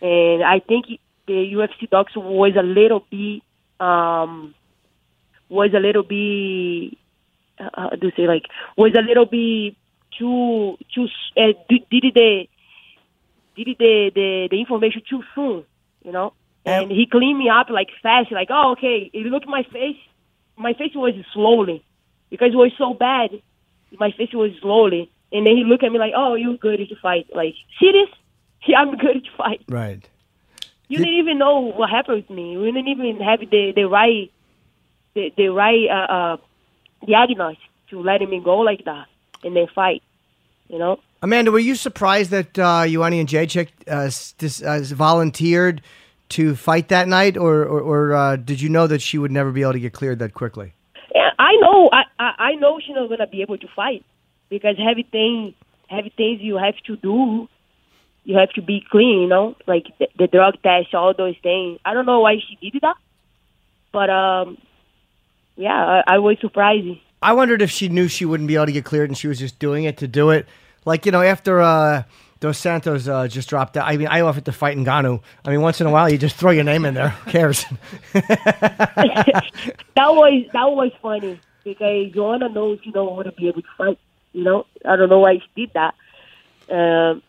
And 0.00 0.42
I 0.42 0.60
think 0.60 0.86
the 1.26 1.32
UFC 1.32 1.88
doctor 1.90 2.20
was 2.20 2.52
a 2.56 2.62
little 2.62 3.04
bit 3.10 3.42
um 3.78 4.54
was 5.48 5.70
a 5.74 5.78
little 5.78 6.02
bit 6.02 6.96
uh, 7.58 7.70
how 7.74 7.90
do 7.90 8.06
you 8.06 8.12
say 8.16 8.26
like 8.26 8.44
was 8.76 8.94
a 8.94 9.02
little 9.02 9.26
bit 9.26 9.74
too 10.18 10.76
too 10.94 11.08
uh, 11.36 11.52
did 11.68 11.88
did 11.90 12.14
the 12.14 12.48
did 13.56 13.78
the, 13.78 14.10
the 14.14 14.48
the 14.50 14.60
information 14.60 15.02
too 15.08 15.22
soon, 15.34 15.64
you 16.04 16.12
know. 16.12 16.32
And 16.64 16.90
he 16.90 17.06
cleaned 17.06 17.38
me 17.38 17.48
up 17.48 17.70
like 17.70 17.88
fast, 18.02 18.32
like 18.32 18.48
oh 18.50 18.72
okay. 18.72 19.10
He 19.12 19.24
looked 19.24 19.44
at 19.44 19.50
my 19.50 19.62
face, 19.72 19.96
my 20.56 20.72
face 20.74 20.94
was 20.94 21.14
slowly 21.32 21.84
because 22.30 22.52
it 22.52 22.56
was 22.56 22.72
so 22.76 22.94
bad. 22.94 23.30
My 23.98 24.10
face 24.10 24.32
was 24.32 24.50
slowly, 24.60 25.10
and 25.32 25.46
then 25.46 25.56
he 25.56 25.64
looked 25.64 25.84
at 25.84 25.92
me 25.92 25.98
like 25.98 26.12
oh 26.16 26.34
you're 26.34 26.56
good 26.56 26.78
to 26.78 26.96
fight. 27.02 27.26
Like 27.34 27.54
serious? 27.78 28.08
Yeah, 28.68 28.80
I'm 28.80 28.96
good 28.96 29.24
to 29.24 29.30
fight. 29.36 29.62
Right. 29.68 30.02
You 30.88 30.98
didn't 30.98 31.14
even 31.14 31.38
know 31.38 31.60
what 31.60 31.88
happened 31.88 32.16
with 32.16 32.30
me. 32.30 32.56
We 32.56 32.72
didn't 32.72 32.88
even 32.88 33.20
have 33.20 33.38
the 33.38 33.72
the 33.76 33.84
right 33.84 34.32
the, 35.14 35.32
the 35.36 35.48
right 35.48 35.88
uh, 35.88 36.12
uh, 36.12 36.36
diagnosis 37.06 37.62
to 37.90 38.00
letting 38.00 38.30
me 38.30 38.40
go 38.44 38.58
like 38.58 38.84
that 38.84 39.06
and 39.44 39.56
then 39.56 39.66
fight. 39.74 40.02
You 40.68 40.78
know. 40.78 41.00
Amanda, 41.22 41.50
were 41.50 41.58
you 41.58 41.74
surprised 41.74 42.30
that 42.30 42.58
uh, 42.58 42.86
Joanna 42.86 43.24
Jedrzejczyk 43.24 43.68
uh, 43.88 44.10
dis- 44.38 44.62
uh, 44.62 44.80
volunteered 44.94 45.80
to 46.30 46.54
fight 46.56 46.88
that 46.88 47.08
night, 47.08 47.36
or 47.36 47.62
or, 47.62 47.80
or 47.80 48.14
uh, 48.14 48.36
did 48.36 48.60
you 48.60 48.68
know 48.68 48.86
that 48.86 49.00
she 49.00 49.18
would 49.18 49.30
never 49.30 49.50
be 49.50 49.62
able 49.62 49.72
to 49.72 49.80
get 49.80 49.92
cleared 49.92 50.18
that 50.18 50.34
quickly? 50.34 50.74
Yeah, 51.14 51.30
I 51.38 51.56
know. 51.56 51.88
I, 51.92 52.02
I 52.18 52.32
I 52.38 52.54
know 52.56 52.78
she's 52.80 52.94
not 52.94 53.08
gonna 53.08 53.26
be 53.26 53.42
able 53.42 53.58
to 53.58 53.68
fight 53.74 54.04
because 54.48 54.76
heavy 54.76 55.02
things, 55.02 55.54
heavy 55.88 56.12
things 56.16 56.40
you 56.40 56.56
have 56.56 56.76
to 56.86 56.96
do. 56.96 57.48
You 58.24 58.38
have 58.38 58.50
to 58.54 58.62
be 58.62 58.84
clean, 58.90 59.22
you 59.22 59.28
know, 59.28 59.54
like 59.68 59.86
the, 60.00 60.08
the 60.18 60.26
drug 60.26 60.54
test, 60.62 60.94
all 60.94 61.14
those 61.16 61.36
things. 61.42 61.78
I 61.84 61.94
don't 61.94 62.06
know 62.06 62.20
why 62.20 62.38
she 62.38 62.70
did 62.70 62.82
that, 62.82 62.96
but 63.92 64.10
um, 64.10 64.58
yeah, 65.54 66.02
I, 66.06 66.14
I 66.14 66.18
was 66.18 66.36
surprised. 66.40 66.98
I 67.22 67.34
wondered 67.34 67.62
if 67.62 67.70
she 67.70 67.88
knew 67.88 68.08
she 68.08 68.24
wouldn't 68.24 68.48
be 68.48 68.56
able 68.56 68.66
to 68.66 68.72
get 68.72 68.84
cleared, 68.84 69.10
and 69.10 69.16
she 69.16 69.28
was 69.28 69.38
just 69.38 69.60
doing 69.60 69.84
it 69.84 69.98
to 69.98 70.08
do 70.08 70.30
it. 70.30 70.46
Like 70.84 71.06
you 71.06 71.12
know, 71.12 71.22
after 71.22 71.60
uh, 71.60 72.02
Dos 72.40 72.58
Santos 72.58 73.08
uh, 73.08 73.28
just 73.28 73.48
dropped 73.48 73.76
out. 73.76 73.86
I 73.88 73.96
mean, 73.96 74.08
I 74.08 74.20
offered 74.20 74.44
to 74.44 74.52
fight 74.52 74.76
Ngannou. 74.76 75.22
I 75.44 75.50
mean, 75.50 75.62
once 75.62 75.80
in 75.80 75.86
a 75.86 75.90
while, 75.90 76.08
you 76.08 76.18
just 76.18 76.36
throw 76.36 76.50
your 76.50 76.64
name 76.64 76.84
in 76.84 76.94
there. 76.94 77.08
Who 77.08 77.30
cares? 77.30 77.64
that 78.12 79.42
was 79.96 80.44
that 80.52 80.70
was 80.70 80.92
funny 81.00 81.40
because 81.64 82.12
Joanna 82.12 82.48
knows 82.50 82.78
you 82.82 82.92
don't 82.92 83.12
want 83.12 83.26
to 83.26 83.32
be 83.32 83.48
able 83.48 83.62
to 83.62 83.68
fight. 83.78 83.98
You 84.36 84.44
know, 84.44 84.66
I 84.84 84.96
don't 84.96 85.08
know 85.08 85.20
why 85.20 85.38
she 85.38 85.66
did 85.66 85.70
that. 85.72 85.94
Um, 86.70 87.22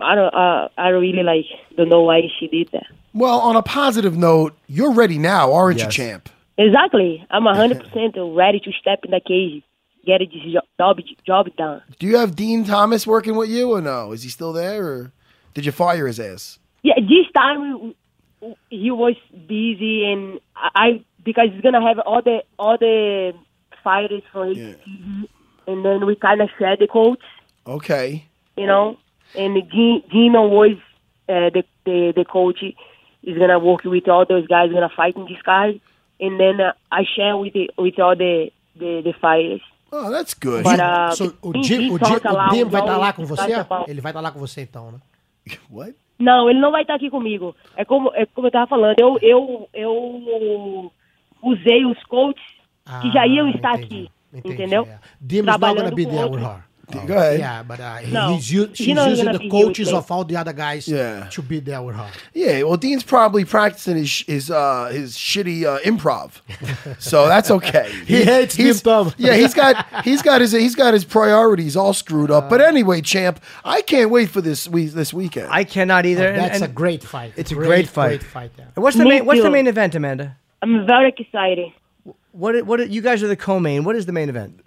I 0.00 0.14
don't. 0.16 0.34
Uh, 0.34 0.68
I 0.76 0.90
don't 0.90 1.00
really 1.00 1.22
like. 1.22 1.44
Don't 1.76 1.88
know 1.88 2.02
why 2.02 2.22
she 2.40 2.48
did 2.48 2.70
that. 2.72 2.86
Well, 3.12 3.38
on 3.38 3.54
a 3.54 3.62
positive 3.62 4.16
note, 4.16 4.58
you're 4.66 4.90
ready 4.90 5.16
now, 5.16 5.52
aren't 5.52 5.78
Yes. 5.78 5.96
you, 5.96 6.04
champ? 6.06 6.28
Exactly. 6.58 7.24
I'm 7.30 7.44
hundred 7.44 7.78
percent 7.84 8.16
ready 8.18 8.58
to 8.58 8.72
step 8.72 9.04
in 9.04 9.12
the 9.12 9.20
cage, 9.20 9.62
get 10.04 10.18
this 10.18 10.28
job 10.76 10.98
job 11.24 11.46
done. 11.56 11.82
Do 12.00 12.08
you 12.08 12.16
have 12.18 12.34
Dean 12.34 12.64
Thomas 12.64 13.06
working 13.06 13.36
with 13.36 13.48
you 13.48 13.70
or 13.70 13.80
no? 13.80 14.10
Is 14.10 14.24
he 14.24 14.28
still 14.30 14.52
there 14.52 14.84
or 14.84 15.12
did 15.54 15.64
you 15.66 15.70
fire 15.70 16.08
his 16.08 16.18
ass? 16.18 16.58
Yeah, 16.82 16.94
this 16.98 17.30
time 17.32 17.94
he 18.70 18.90
was 18.90 19.14
busy, 19.46 20.04
and 20.10 20.40
I 20.56 20.70
I- 20.74 21.04
because 21.24 21.50
he's 21.52 21.62
gonna 21.62 21.80
have 21.86 22.00
all 22.00 22.22
the 22.22 22.42
all 22.58 22.76
the 22.76 23.34
fighters 23.84 24.22
for 24.32 24.46
his 24.46 24.56
TV, 24.58 25.28
and 25.66 25.84
then 25.84 26.04
we 26.06 26.14
kind 26.16 26.40
of 26.40 26.48
share 26.58 26.76
the 26.76 26.86
coach, 26.86 27.20
Okay. 27.66 28.24
you 28.56 28.66
know. 28.66 28.96
And 29.36 29.56
Gino 30.10 30.46
was 30.46 30.76
uh, 31.28 31.50
the, 31.50 31.64
the 31.84 32.12
the 32.16 32.24
coach. 32.24 32.62
Is 33.26 33.38
gonna 33.38 33.58
work 33.58 33.84
with 33.84 34.06
all 34.06 34.26
those 34.26 34.46
guys, 34.46 34.70
gonna 34.70 34.90
fight 34.94 35.16
in 35.16 35.24
this 35.24 35.40
guy, 35.42 35.80
and 36.20 36.38
then 36.38 36.60
uh, 36.60 36.72
I 36.92 37.04
share 37.16 37.38
with 37.38 37.54
the, 37.54 37.70
with 37.78 37.98
all 37.98 38.14
the 38.14 38.50
the, 38.76 39.00
the 39.02 39.14
fighters. 39.18 39.62
Oh, 39.90 40.10
that's 40.10 40.34
good. 40.34 40.62
But, 40.62 40.78
uh, 40.78 41.10
So, 41.14 41.32
o, 41.42 41.52
he- 41.52 41.62
Jim, 41.62 41.80
he 41.80 41.90
o, 41.90 41.98
Jim, 41.98 42.04
talk 42.20 42.24
a 42.26 42.32
o 42.32 42.36
lot, 42.36 42.50
Dim 42.50 42.64
vai 42.64 42.82
estar 42.82 42.92
always 42.92 43.00
lá 43.00 43.12
com 43.14 43.24
você? 43.24 43.50
Ele 43.88 44.00
vai 44.02 44.10
estar 44.12 44.20
lá 44.20 44.30
com 44.30 44.38
você 44.38 44.60
então, 44.60 44.92
né? 44.92 44.98
What? 45.70 45.94
Não, 46.18 46.50
ele 46.50 46.60
não 46.60 46.70
vai 46.70 46.82
estar 46.82 46.96
aqui 46.96 47.08
comigo. 47.08 47.56
É 47.76 47.84
como, 47.86 48.10
é 48.14 48.26
como 48.26 48.46
eu 48.48 48.50
tava 48.50 48.66
falando, 48.66 48.94
eu, 48.98 49.18
eu, 49.22 49.68
eu 49.72 50.92
usei 51.42 51.84
os 51.86 52.02
coaches 52.04 52.44
que 53.00 53.10
já 53.10 53.26
iam 53.26 53.48
estar 53.48 53.74
aqui. 53.74 54.10
Entendeu? 54.34 54.86
Dim 55.26 55.48
is 55.48 55.58
not 55.58 55.76
going 55.76 55.90
to 55.90 55.94
be 55.96 56.04
there 56.04 56.28
with 56.28 56.40
her. 56.42 56.64
Go 57.06 57.16
ahead. 57.16 57.38
Yeah, 57.40 57.62
but 57.62 57.80
uh, 57.80 58.00
No, 58.08 58.34
he's 58.34 58.52
u- 58.52 58.70
she's 58.74 58.94
not 58.94 59.08
using 59.08 59.32
the 59.32 59.38
be 59.38 59.48
here 59.48 59.52
with 59.54 59.66
coaches 59.68 59.90
of 59.90 60.10
all 60.12 60.22
the 60.22 60.36
other 60.36 60.52
guys 60.52 60.86
Yeah. 60.86 61.28
to 61.30 61.40
be 61.40 61.58
there 61.58 61.80
with 61.80 61.96
her. 61.96 62.10
Yeah, 62.34 62.62
well, 62.64 62.76
Dean's 62.76 63.02
probably 63.02 63.46
practicing 63.46 63.96
his 63.96 64.20
his 64.26 64.50
uh, 64.50 64.90
his 64.92 65.16
shitty 65.16 65.64
uh, 65.64 65.78
improv, 65.80 66.42
so 67.00 67.26
that's 67.26 67.50
okay. 67.50 67.90
He 68.06 68.22
hates 68.22 68.54
his 68.54 68.82
Dim 68.82 68.84
Thumb. 69.06 69.14
Yeah, 69.16 69.34
he's 69.34 69.54
got 69.54 70.04
he's 70.04 70.20
got 70.20 70.42
his 70.42 70.52
he's 70.52 70.74
got 70.74 70.92
his 70.92 71.06
priorities 71.06 71.74
all 71.74 71.94
screwed 71.94 72.30
up. 72.30 72.50
but 72.50 72.60
anyway, 72.60 73.00
champ, 73.00 73.40
I 73.64 73.80
can't 73.80 74.10
wait 74.10 74.28
for 74.28 74.42
this 74.42 74.68
we 74.68 74.86
this 74.86 75.14
weekend. 75.14 75.48
I 75.50 75.64
cannot 75.64 76.04
either. 76.04 76.28
and- 76.28 76.38
That's 76.38 76.56
and 76.60 76.64
a 76.64 76.68
great 76.68 77.02
fight. 77.02 77.32
It's 77.36 77.50
a 77.50 77.54
great, 77.54 77.88
fight. 77.88 78.08
Great 78.20 78.22
fight. 78.24 78.50
Yeah. 78.58 78.64
What's 78.74 78.96
the 78.98 79.04
Me 79.04 79.08
main 79.10 79.24
What's 79.24 79.42
the 79.42 79.50
main 79.50 79.66
event, 79.68 79.94
Amanda? 79.94 80.36
I'm 80.60 80.86
very 80.86 81.14
excited. 81.16 81.72
What? 82.34 82.54
it- 82.54 82.66
What? 82.66 82.88
You 82.90 83.00
guys 83.00 83.22
are 83.22 83.28
the 83.28 83.36
co-main. 83.36 83.84
What 83.84 83.96
is 83.96 84.06
the 84.06 84.12
main 84.12 84.28
event? 84.28 84.60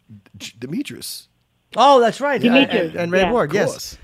Demetrius. 0.59 1.27
Oh, 1.75 1.99
that's 1.99 2.21
right. 2.21 2.39
Demetrius, 2.41 2.91
and, 2.91 2.95
and 3.01 3.11
Ray 3.11 3.21
yeah. 3.21 3.31
Borg. 3.31 3.53
Yes. 3.53 3.69
course. 3.69 3.97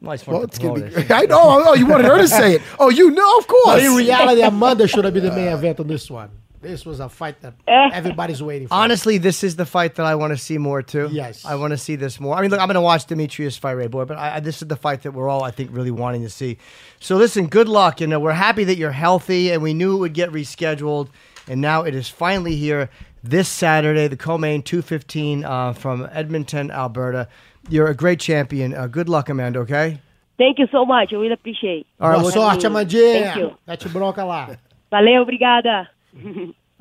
Nice 0.00 0.26
Well, 0.26 0.36
one. 0.40 0.44
it's 0.44 0.58
gonna 0.58 0.90
be. 0.90 1.12
I 1.14 1.22
know. 1.22 1.40
Oh, 1.66 1.74
you 1.74 1.86
wanted 1.86 2.04
her 2.06 2.18
to 2.18 2.28
say 2.28 2.56
it. 2.56 2.62
Oh, 2.78 2.90
you 2.90 3.10
know, 3.10 3.38
of 3.38 3.46
course. 3.46 3.64
But 3.64 3.82
in 3.82 3.94
reality, 3.94 4.42
Amanda 4.42 4.86
should 4.86 5.04
have 5.04 5.14
been 5.14 5.24
the 5.24 5.32
main 5.32 5.48
event 5.48 5.80
on 5.80 5.86
this 5.86 6.10
one. 6.10 6.30
This 6.60 6.84
was 6.86 7.00
a 7.00 7.08
fight 7.10 7.40
that 7.42 7.54
eh. 7.68 7.90
everybody's 7.92 8.42
waiting 8.42 8.68
for. 8.68 8.74
Honestly, 8.74 9.18
this 9.18 9.44
is 9.44 9.56
the 9.56 9.66
fight 9.66 9.96
that 9.96 10.06
I 10.06 10.14
want 10.14 10.32
to 10.32 10.38
see 10.38 10.56
more 10.56 10.82
too. 10.82 11.08
Yes. 11.12 11.44
I 11.44 11.54
want 11.56 11.72
to 11.72 11.76
see 11.78 11.94
this 11.94 12.18
more. 12.18 12.34
I 12.36 12.40
mean, 12.40 12.50
look, 12.50 12.58
I'm 12.60 12.66
going 12.68 12.74
to 12.74 12.80
watch 12.80 13.04
Demetrius 13.06 13.58
fight 13.58 13.72
Ray 13.72 13.86
Borg, 13.86 14.08
but 14.08 14.16
I, 14.16 14.36
I, 14.36 14.40
this 14.40 14.62
is 14.62 14.68
the 14.68 14.76
fight 14.76 15.02
that 15.02 15.12
we're 15.12 15.28
all, 15.28 15.42
I 15.44 15.50
think, 15.50 15.70
really 15.72 15.90
wanting 15.90 16.22
to 16.22 16.30
see. 16.30 16.56
So 17.00 17.16
listen, 17.16 17.48
good 17.48 17.68
luck. 17.68 18.00
You 18.00 18.06
know, 18.06 18.18
we're 18.18 18.32
happy 18.32 18.64
that 18.64 18.76
you're 18.78 18.92
healthy, 18.92 19.52
and 19.52 19.62
we 19.62 19.74
knew 19.74 19.96
it 19.96 19.98
would 19.98 20.14
get 20.14 20.30
rescheduled, 20.32 21.08
and 21.48 21.60
now 21.60 21.82
it 21.82 21.94
is 21.94 22.08
finally 22.08 22.56
here 22.56 22.88
this 23.22 23.48
Saturday, 23.48 24.08
the 24.08 24.16
co-main 24.16 24.62
215 24.62 25.44
uh, 25.44 25.72
from 25.72 26.08
Edmonton, 26.12 26.70
Alberta. 26.70 27.28
You're 27.68 27.88
a 27.88 27.94
great 27.94 28.20
champion. 28.20 28.74
Uh, 28.74 28.86
good 28.86 29.08
luck, 29.08 29.28
Amanda. 29.28 29.60
Okay. 29.60 30.00
Thank 30.36 30.58
you 30.58 30.66
so 30.72 30.84
much. 30.84 31.12
I 31.12 31.16
really 31.16 31.32
appreciate. 31.32 31.86
All 32.00 32.08
right, 32.10 32.16
Boa 32.20 32.24
well- 32.24 32.32
sorte, 32.32 32.64
Amandinha. 32.64 33.22
Thank 33.22 33.36
you. 33.36 33.56
Mete 33.66 33.88
bronca 33.88 34.24
lá. 34.24 34.58
Valeu, 34.92 35.22
obrigada. 35.24 35.86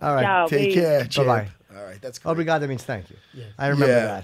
All 0.01 0.15
right. 0.15 0.23
Ciao, 0.23 0.47
Take 0.47 0.71
beijo. 0.71 0.73
care, 0.73 0.99
Bye 1.01 1.07
champ. 1.07 1.27
bye. 1.27 1.47
All 1.77 1.85
right, 1.85 2.01
that's 2.01 2.19
Obrigado 2.19 2.67
means 2.67 2.83
thank 2.83 3.09
you. 3.09 3.15
Yeah. 3.33 3.45
I 3.57 3.67
remember 3.67 3.93
Yeah. 3.93 4.05
that. 4.05 4.23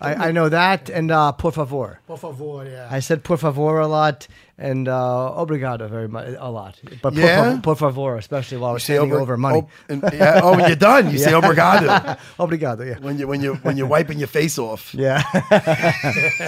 I, 0.00 0.28
I 0.28 0.32
know 0.32 0.48
that 0.48 0.88
and 0.88 1.10
uh, 1.10 1.32
por 1.32 1.52
favor. 1.52 2.00
Por 2.06 2.16
favor, 2.18 2.64
yeah. 2.64 2.88
I 2.90 3.00
said 3.00 3.22
por 3.22 3.36
favor 3.36 3.78
a 3.80 3.86
lot 3.86 4.26
and 4.56 4.88
uh, 4.88 5.32
obrigado 5.36 5.88
very 5.88 6.08
much 6.08 6.28
a 6.38 6.50
lot. 6.50 6.78
But 7.02 7.14
por, 7.14 7.20
Yeah? 7.20 7.44
favor, 7.44 7.60
por 7.62 7.76
favor, 7.76 8.16
especially 8.16 8.58
while 8.58 8.72
we're 8.72 8.78
say 8.78 8.98
over 8.98 9.36
money. 9.36 9.62
oh, 9.62 9.68
and- 9.88 10.02
yeah, 10.12 10.40
oh, 10.42 10.56
when 10.56 10.66
you're 10.68 10.76
done, 10.76 11.10
you 11.10 11.18
say 11.18 11.32
obrigado. 11.40 11.86
obrigado, 12.38 12.84
yeah. 12.86 12.98
When 12.98 13.18
you 13.18 13.26
when 13.28 13.42
you 13.42 13.54
when 13.56 13.76
you're 13.76 13.86
wiping 13.86 14.18
your 14.18 14.28
face 14.28 14.58
off. 14.58 14.94
Yeah. 15.00 15.22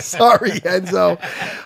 Sorry, 0.01 0.61
Renzo. 0.65 1.19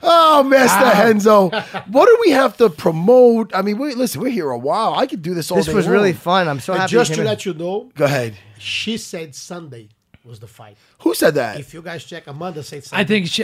Oh, 0.02 0.42
Master 0.42 1.02
Renzo. 1.04 1.50
What 1.88 2.06
do 2.06 2.18
we 2.20 2.30
have 2.30 2.56
to 2.58 2.70
promote? 2.70 3.54
I 3.54 3.62
mean, 3.62 3.78
we, 3.78 3.94
listen, 3.94 4.20
we're 4.20 4.30
here 4.30 4.50
a 4.50 4.58
while. 4.58 4.94
I 4.94 5.06
could 5.06 5.22
do 5.22 5.34
this 5.34 5.50
all 5.50 5.56
day. 5.56 5.60
This 5.60 5.66
day 5.68 5.74
was 5.74 5.88
really 5.88 6.12
long. 6.12 6.20
fun. 6.20 6.48
I'm 6.48 6.60
so 6.60 6.74
happy. 6.74 6.90
just 6.92 7.10
to 7.10 7.16
came 7.16 7.20
in. 7.22 7.26
let 7.28 7.44
you 7.46 7.54
know, 7.54 7.90
Go 7.94 8.04
ahead. 8.04 8.36
she 8.58 8.96
said 8.96 9.34
Sunday 9.34 9.88
was 10.24 10.40
the 10.40 10.46
fight. 10.48 10.76
Who 11.00 11.14
said 11.14 11.34
that? 11.34 11.60
If 11.60 11.74
you 11.74 11.82
guys 11.82 12.04
check, 12.04 12.26
Amanda 12.26 12.62
said 12.62 12.82
Sunday. 12.82 13.02
I 13.02 13.06
think 13.06 13.26
she 13.28 13.42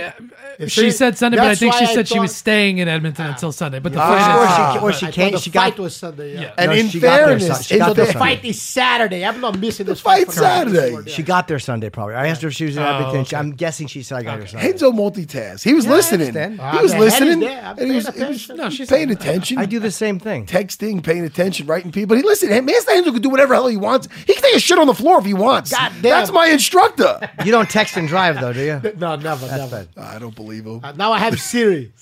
You 0.59 0.69
she 0.69 0.81
see? 0.81 0.91
said 0.91 1.19
Sunday, 1.19 1.37
but 1.37 1.47
I 1.49 1.55
think 1.55 1.74
she 1.74 1.85
why 1.85 1.91
I 1.91 1.95
said 1.95 2.09
she 2.09 2.19
was 2.19 2.35
staying 2.35 2.79
in 2.79 2.89
Edmonton 2.89 3.27
until 3.27 3.53
Sunday. 3.53 3.79
But 3.79 3.93
the 3.93 3.99
Yeah. 3.99 4.09
fight 4.09 4.19
is 4.19 4.79
Ah. 4.79 4.79
Or 4.83 4.93
she 4.93 5.07
I 5.07 5.11
came- 5.11 5.33
the 5.33 5.39
she 5.39 5.51
got- 5.51 5.70
fight 5.70 5.79
was 5.79 5.95
Sunday. 5.95 6.35
Yeah. 6.35 6.51
And 6.57 6.70
No, 6.70 6.77
in 6.77 6.89
she 6.89 6.99
got 6.99 7.16
there 7.16 7.27
fairness, 7.27 7.47
Sun- 7.49 7.62
she 7.62 7.79
got 7.79 7.91
in 7.91 7.95
there 7.97 8.07
the 8.07 8.12
The 8.12 8.19
Sunday. 8.19 8.19
fight 8.37 8.45
is 8.47 8.62
Saturday. 8.62 9.24
I'm 9.24 9.41
not 9.41 9.59
missing 9.59 9.87
this 9.87 10.01
fight 10.01 10.27
fight. 10.27 10.35
Saturday. 10.35 11.11
She 11.12 11.23
got 11.23 11.47
there 11.47 11.59
Sunday 11.59 11.91
probably. 11.91 12.15
I 12.15 12.29
asked 12.29 12.41
her 12.43 12.49
if 12.49 12.55
she 12.55 12.65
was 12.65 12.77
in 12.79 12.83
Oh, 12.83 12.87
Edmonton. 12.97 13.24
She- 13.27 13.37
okay. 13.37 13.41
I'm 13.41 13.53
guessing 13.53 13.87
she 13.87 14.03
said 14.03 14.19
I 14.19 14.23
got 14.23 14.41
her 14.41 14.47
Sunday. 14.47 14.66
Renzo 14.69 14.91
multitask. 14.91 15.62
He 15.62 15.74
was 15.74 15.85
Yeah, 15.85 15.91
listening. 15.93 16.29
understand. 16.29 16.55
He 16.55 16.61
Ah, 16.61 16.83
was 16.83 16.93
the 16.93 16.99
listening. 16.99 17.41
there. 17.41 17.62
I'm 17.65 17.79
and 17.79 17.89
he 17.91 17.97
was, 17.97 18.05
paying 18.07 18.16
he 18.16 18.24
was 18.33 18.37
attention. 18.45 18.57
No, 18.57 18.70
she's- 18.70 18.89
paying 18.89 19.11
attention. 19.11 19.59
I 19.59 19.66
do 19.66 19.79
the 19.79 19.91
same 19.91 20.19
thing. 20.19 20.47
texting, 20.47 21.03
paying 21.03 21.24
attention, 21.24 21.66
writing 21.66 21.93
people. 21.93 22.09
But 22.16 22.23
He 22.23 22.24
listened. 22.24 22.51
Hey, 22.53 22.61
Master 22.62 22.93
Renzo 22.93 23.12
can 23.12 23.20
do 23.23 23.29
whatever 23.29 23.53
hell 23.55 23.66
he 23.69 23.77
wants. 23.77 24.09
He 24.27 24.33
can 24.33 24.43
take 24.43 24.57
a 24.57 24.61
shit 24.61 24.79
on 24.79 24.87
the 24.87 24.95
floor 24.95 25.19
if 25.19 25.27
he 25.27 25.35
wants. 25.35 25.70
God 25.70 25.93
damn. 26.01 26.03
That's 26.03 26.33
my 26.33 26.47
instructor. 26.47 27.20
You 27.44 27.52
don't 27.52 27.69
text 27.70 27.97
and 27.97 28.06
drive 28.09 28.40
though, 28.40 28.52
do 28.52 28.60
you? 28.62 28.81
No, 28.98 29.16
never, 29.16 29.47
That's 29.47 29.70
never. 29.73 29.85
bad. 29.85 29.89
I 30.14 30.19
don't 30.19 30.35
believe 30.35 30.64
him. 30.66 30.81
Uh, 30.82 30.93
now 30.93 31.12
I 31.12 31.19
have 31.19 31.39
Siri. 31.40 31.93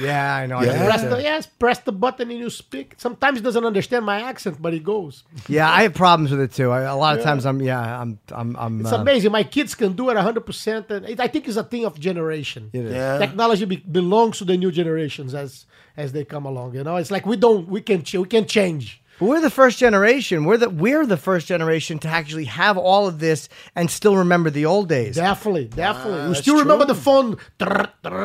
Yeah, 0.00 0.34
I 0.34 0.46
know. 0.46 0.56
I 0.56 0.64
Yeah. 0.64 0.72
do 0.72 0.78
that 0.78 0.84
Press 0.88 1.02
too. 1.02 1.08
the, 1.10 1.22
yes, 1.22 1.46
press 1.46 1.78
the 1.80 1.92
button 1.92 2.30
and 2.30 2.40
you 2.40 2.48
speak. 2.48 2.94
Sometimes 2.96 3.38
he 3.38 3.44
doesn't 3.44 3.64
understand 3.66 4.06
my 4.06 4.22
accent, 4.22 4.56
but 4.60 4.72
he 4.72 4.78
goes. 4.80 5.24
Yeah, 5.46 5.70
I 5.70 5.82
have 5.82 5.92
problems 5.92 6.30
with 6.30 6.40
it 6.40 6.52
too. 6.52 6.70
I, 6.70 6.82
a 6.82 6.96
lot 6.96 7.18
of 7.18 7.22
times 7.22 7.44
I'm 7.44 7.60
yeah, 7.60 8.00
I'm 8.00 8.18
I'm 8.32 8.56
I'm 8.56 8.80
It's 8.80 8.92
uh, 8.92 8.96
amazing. 8.96 9.30
My 9.32 9.42
kids 9.42 9.74
can 9.74 9.92
do 9.92 10.08
it 10.08 10.14
100%. 10.16 10.88
And 10.90 11.04
it, 11.06 11.20
I 11.20 11.28
think 11.28 11.46
it's 11.48 11.58
a 11.58 11.64
thing 11.64 11.84
of 11.84 12.00
generation. 12.00 12.70
It 12.72 12.86
is. 12.86 12.92
Yeah. 12.94 13.18
Technology 13.18 13.66
be, 13.66 13.76
belongs 13.76 14.38
to 14.38 14.44
the 14.46 14.56
new 14.56 14.72
generations 14.72 15.34
as 15.34 15.66
as 15.98 16.12
they 16.12 16.24
come 16.24 16.46
along. 16.46 16.74
You 16.74 16.82
know, 16.82 16.96
it's 16.96 17.10
like 17.10 17.26
we 17.26 17.36
don't, 17.36 17.68
we 17.68 17.80
can, 17.82 18.02
ch- 18.02 18.14
we 18.14 18.26
can 18.26 18.46
change. 18.46 19.02
But 19.18 19.26
we're 19.26 19.40
the 19.40 19.50
first 19.50 19.78
generation. 19.78 20.44
We're 20.44 20.56
the 20.56 20.70
we're 20.70 21.06
the 21.06 21.16
first 21.16 21.46
generation 21.46 21.98
to 22.00 22.08
actually 22.08 22.46
have 22.46 22.76
all 22.76 23.06
of 23.06 23.20
this 23.20 23.48
and 23.76 23.90
still 23.90 24.16
remember 24.16 24.50
the 24.50 24.66
old 24.66 24.88
days. 24.88 25.16
Definitely, 25.16 25.66
definitely. 25.66 26.20
Ah, 26.20 26.22
we 26.22 26.28
that's 26.28 26.40
still 26.40 26.58
remember 26.58 26.84
true. 26.84 26.94
the 26.94 27.00
phone. 27.00 27.38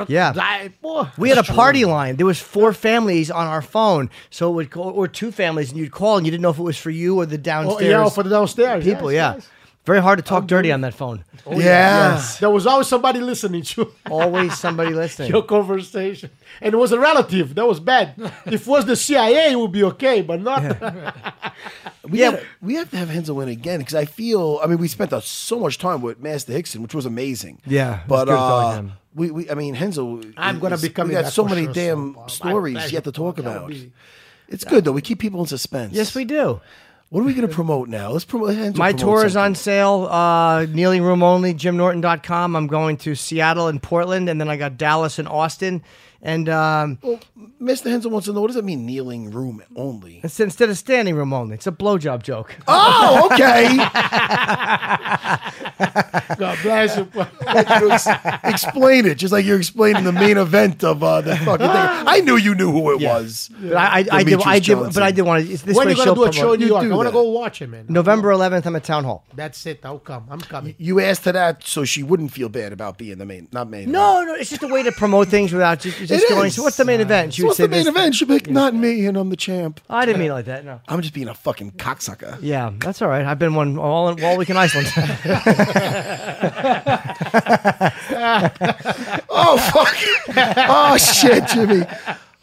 Yeah. 0.10 0.34
We 1.18 1.30
had 1.30 1.38
a 1.38 1.44
party 1.44 1.82
true. 1.82 1.92
line. 1.92 2.16
There 2.16 2.26
was 2.26 2.40
four 2.40 2.74
families 2.74 3.30
on 3.30 3.48
our 3.48 3.62
phone, 3.62 4.10
so 4.30 4.50
it 4.50 4.54
would 4.54 4.70
go, 4.72 4.84
or 4.84 5.08
two 5.08 5.32
families, 5.32 5.70
and 5.70 5.80
you'd 5.80 5.92
call, 5.92 6.18
and 6.18 6.26
you 6.26 6.32
didn't 6.32 6.42
know 6.42 6.50
if 6.50 6.60
it 6.60 6.64
was 6.64 6.78
for 6.78 6.90
you 6.90 7.18
or 7.20 7.26
the 7.26 7.36
oh, 7.36 7.38
downstairs. 7.38 7.82
Oh, 7.82 7.90
downstairs 7.90 8.10
yeah, 8.10 8.10
for 8.10 8.24
the 8.24 8.30
downstairs. 8.30 8.84
people. 8.84 9.12
yes, 9.12 9.16
yeah, 9.18 9.36
yes. 9.36 9.50
Very 9.90 10.02
hard 10.08 10.20
to 10.20 10.24
talk 10.24 10.46
dirty 10.46 10.72
on 10.72 10.82
that 10.82 10.94
phone. 10.94 11.24
yeah. 11.50 12.22
There 12.40 12.50
was 12.58 12.66
always 12.68 12.88
somebody 12.88 13.20
listening 13.32 13.64
to 13.74 13.92
Always 14.12 14.52
somebody 14.66 14.94
listening. 14.94 15.30
your 15.32 15.44
conversation. 15.44 16.30
And 16.62 16.74
it 16.76 16.78
was 16.78 16.92
a 16.92 17.00
relative. 17.00 17.56
That 17.56 17.66
was 17.68 17.80
bad. 17.80 18.14
if 18.46 18.62
it 18.62 18.68
was 18.68 18.86
the 18.86 18.96
CIA, 18.96 19.52
it 19.54 19.58
would 19.62 19.72
be 19.72 19.84
okay, 19.92 20.22
but 20.22 20.40
not. 20.42 20.62
We, 22.10 22.20
Yeah. 22.20 22.32
gotta- 22.32 22.46
we 22.62 22.74
have 22.76 22.90
to 22.92 22.98
have 22.98 23.10
Renzo 23.10 23.34
win 23.36 23.50
again 23.50 23.80
because 23.80 23.94
I 23.96 24.06
feel. 24.06 24.60
I 24.64 24.68
mean, 24.68 24.80
we 24.80 24.88
spent 24.88 25.12
uh, 25.14 25.20
so 25.22 25.60
much 25.60 25.78
time 25.78 26.02
with 26.02 26.20
Master 26.20 26.54
Rickson, 26.54 26.78
which 26.82 26.96
was 26.96 27.06
amazing. 27.06 27.62
Yeah, 27.68 28.02
it 28.04 28.08
was 28.08 28.08
but 28.08 28.26
good 28.26 28.36
talking 28.36 28.62
to 28.62 28.68
uh, 28.68 28.76
him. 28.80 28.92
we, 29.16 29.32
we, 29.32 29.50
I 29.52 29.54
mean, 29.54 29.74
Renzo. 29.76 30.22
I'm 30.38 30.60
gonna 30.60 30.76
is- 30.76 30.82
be 30.82 30.90
coming 30.90 31.10
We 31.10 31.16
got 31.22 31.24
back 31.26 31.34
so 31.34 31.44
for 31.44 31.50
many 31.54 31.66
sure, 31.66 31.74
damn 31.74 32.16
so, 32.16 32.28
stories 32.28 32.76
my 32.76 32.86
yet 32.88 33.04
to 33.06 33.12
talk 33.12 33.36
pleasure. 33.36 33.50
about. 33.58 33.70
Be- 33.70 33.92
It's 34.48 34.64
good 34.64 34.84
though. 34.86 34.92
We 35.00 35.02
keep 35.02 35.20
people 35.20 35.40
in 35.42 35.46
suspense. 35.48 35.94
Yes, 35.94 36.16
we 36.16 36.26
do. 36.26 36.62
What 37.10 37.22
are 37.22 37.24
we 37.24 37.34
going 37.34 37.48
to 37.48 37.54
promote 37.54 37.90
now? 37.90 38.12
Let's 38.12 38.26
promote. 38.26 38.50
Renzo 38.56 38.78
My 38.78 38.92
promote 38.92 39.00
tour 39.00 39.26
is 39.26 39.34
something. 39.34 39.46
on 39.52 39.56
sale. 39.56 40.08
Uh, 40.12 40.66
kneeling 40.66 41.02
room 41.02 41.24
only. 41.24 41.56
JimNorton.com. 41.56 42.56
I'm 42.56 42.68
going 42.68 42.98
to 42.98 43.16
Seattle 43.16 43.68
and 43.68 43.82
Portland, 43.82 44.30
and 44.30 44.40
then 44.40 44.48
I 44.48 44.58
got 44.58 44.78
Dallas 44.78 45.18
and 45.18 45.28
Austin. 45.28 45.82
And 46.22 46.50
um, 46.50 46.98
Well, 47.02 47.20
Mr. 47.62 47.86
Renzo 47.86 48.10
wants 48.10 48.26
to 48.28 48.34
know 48.34 48.42
what 48.42 48.48
does 48.48 48.58
it 48.58 48.66
mean 48.66 48.86
kneeling 48.86 49.32
room 49.32 49.64
only? 49.76 50.20
it's 50.24 50.40
instead 50.40 50.70
of 50.70 50.78
standing 50.78 51.16
room 51.16 51.32
only. 51.34 51.56
It's 51.56 51.68
a 51.68 51.72
blowjob 51.72 52.24
joke. 52.24 52.56
Oh, 52.68 53.30
okay. 53.32 53.68
God 56.38 56.58
bless 56.62 56.98
you. 56.98 57.08
You 57.14 57.92
explain 58.44 59.06
it, 59.06 59.16
just 59.16 59.32
like 59.32 59.46
you're 59.46 59.58
explaining 59.58 60.04
the 60.04 60.12
main 60.12 60.38
event 60.38 60.84
of 60.84 61.02
uh, 61.04 61.22
the 61.22 61.36
fucking 61.38 61.58
thing. 61.66 61.70
I 62.08 62.22
knew 62.22 62.36
you 62.38 62.56
knew 62.56 62.72
who 62.72 62.92
it 62.92 63.02
was. 63.02 63.50
But 63.60 63.76
I, 63.76 63.86
I, 63.86 64.06
I 64.12 64.24
did. 64.24 64.40
Demetrius 64.40 64.46
I 64.48 64.60
did. 64.60 64.94
But 64.94 65.04
I 65.04 65.12
did 65.12 65.22
want 65.24 65.46
to. 65.46 65.58
This 65.58 65.76
when 65.76 65.88
are 65.88 65.92
you 65.92 65.96
going 65.96 66.10
to 66.10 66.16
do 66.16 66.26
a 66.26 66.32
show 66.34 66.54
in 66.54 66.60
New 66.60 66.66
You 66.68 66.72
York? 66.74 66.84
do 66.84 66.94
I 66.94 66.96
want 66.96 67.08
to 67.08 67.14
go 67.14 67.24
watch 67.24 67.62
it, 67.62 67.68
man. 67.68 67.86
November 67.90 68.30
11th. 68.32 68.66
I'm 68.66 68.76
at 68.76 68.84
Town 68.84 69.04
Hall. 69.04 69.24
That's 69.34 69.66
it. 69.66 69.80
I'll 69.86 70.00
come. 70.00 70.26
I'm 70.30 70.42
coming. 70.42 70.76
You 70.78 71.00
asked 71.00 71.26
her 71.26 71.32
that 71.32 71.64
so 71.64 71.86
she 71.86 72.04
wouldn't 72.04 72.32
feel 72.32 72.50
bad 72.50 72.74
about 72.74 72.98
being 72.98 73.18
the 73.18 73.26
main, 73.26 73.48
not 73.52 73.70
main. 73.70 73.92
No, 73.92 74.24
no, 74.24 74.34
it's 74.36 74.50
just 74.50 74.64
a 74.64 74.68
way 74.74 74.84
to 74.84 74.92
promote 74.92 75.28
things 75.30 75.52
without 75.54 75.80
just, 75.80 75.98
just 76.10 76.26
It 76.26 76.30
going. 76.30 76.48
is. 76.48 76.56
So 76.56 76.64
what's 76.64 76.76
the 76.78 76.86
main 76.86 77.00
event? 77.00 77.34
She 77.34 77.42
So 77.42 77.46
would 77.46 77.50
what's 77.50 77.58
say 77.58 77.64
the 77.64 77.70
main 77.70 77.80
this- 77.86 77.88
event? 77.96 78.16
She'd 78.16 78.28
be 78.28 78.34
like, 78.36 78.50
not 78.50 78.74
me, 78.76 79.06
and 79.06 79.16
I'm 79.18 79.30
the 79.30 79.36
champ. 79.38 79.80
I 79.90 80.06
didn't 80.06 80.20
mean 80.20 80.32
it 80.32 80.34
like 80.34 80.46
that. 80.46 80.66
No. 80.66 80.82
I'm 80.88 81.02
just 81.02 81.14
being 81.14 81.28
a 81.30 81.34
fucking 81.34 81.72
cocksucker. 81.74 82.38
Yeah, 82.42 82.72
that's 82.80 83.02
all 83.02 83.08
right. 83.08 83.26
I've 83.26 83.40
been 83.40 83.56
one 83.56 83.78
all 83.78 84.10
in 84.10 84.24
all 84.24 84.36
week 84.38 84.50
in 84.50 84.58
Iceland. 84.58 84.88
Oh 89.32 89.58
fuck! 89.58 89.96
oh 90.70 90.98
shit, 90.98 91.46
Jimmy. 91.48 91.84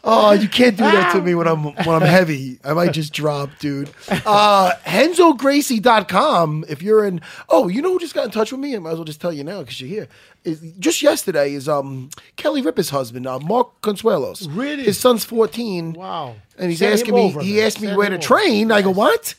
Oh, 0.08 0.30
you 0.32 0.48
can't 0.48 0.76
do 0.76 0.84
that 0.84 1.12
to 1.14 1.20
me 1.20 1.34
when 1.34 1.48
I'm 1.48 1.64
when 1.64 1.88
I'm 1.88 2.00
heavy. 2.02 2.60
I 2.64 2.72
might 2.74 2.92
just 2.92 3.12
drop, 3.12 3.50
dude. 3.58 3.90
Uh 4.24 4.72
RenzoGracie.com. 4.84 6.64
If 6.68 6.80
you're 6.82 7.04
in 7.04 7.20
oh, 7.48 7.68
you 7.68 7.82
know 7.82 7.92
who 7.92 7.98
just 7.98 8.14
got 8.14 8.24
in 8.26 8.30
touch 8.30 8.52
with 8.52 8.60
me? 8.60 8.76
I 8.76 8.78
might 8.78 8.90
as 8.92 8.96
well 8.98 9.04
just 9.04 9.20
tell 9.20 9.32
you 9.32 9.44
now 9.44 9.60
because 9.60 9.80
you're 9.80 9.90
here. 9.90 10.08
Is, 10.44 10.60
just 10.78 11.02
yesterday 11.02 11.52
is 11.54 11.68
um 11.68 12.10
Kelly 12.36 12.62
Ripa's 12.62 12.90
husband, 12.90 13.26
uh, 13.26 13.38
Mark 13.40 13.80
Consuelos. 13.82 14.46
Really? 14.50 14.84
His 14.84 14.98
son's 14.98 15.24
14. 15.24 15.94
Wow. 15.94 16.36
And 16.58 16.70
he's 16.70 16.78
Send 16.78 16.92
asking 16.94 17.14
me, 17.14 17.20
over, 17.22 17.40
he 17.40 17.56
man. 17.56 17.66
asked 17.66 17.80
me 17.80 17.88
Send 17.88 17.98
where 17.98 18.08
to 18.08 18.14
over. 18.14 18.22
train. 18.22 18.70
I 18.72 18.82
go, 18.82 18.90
what? 18.90 19.34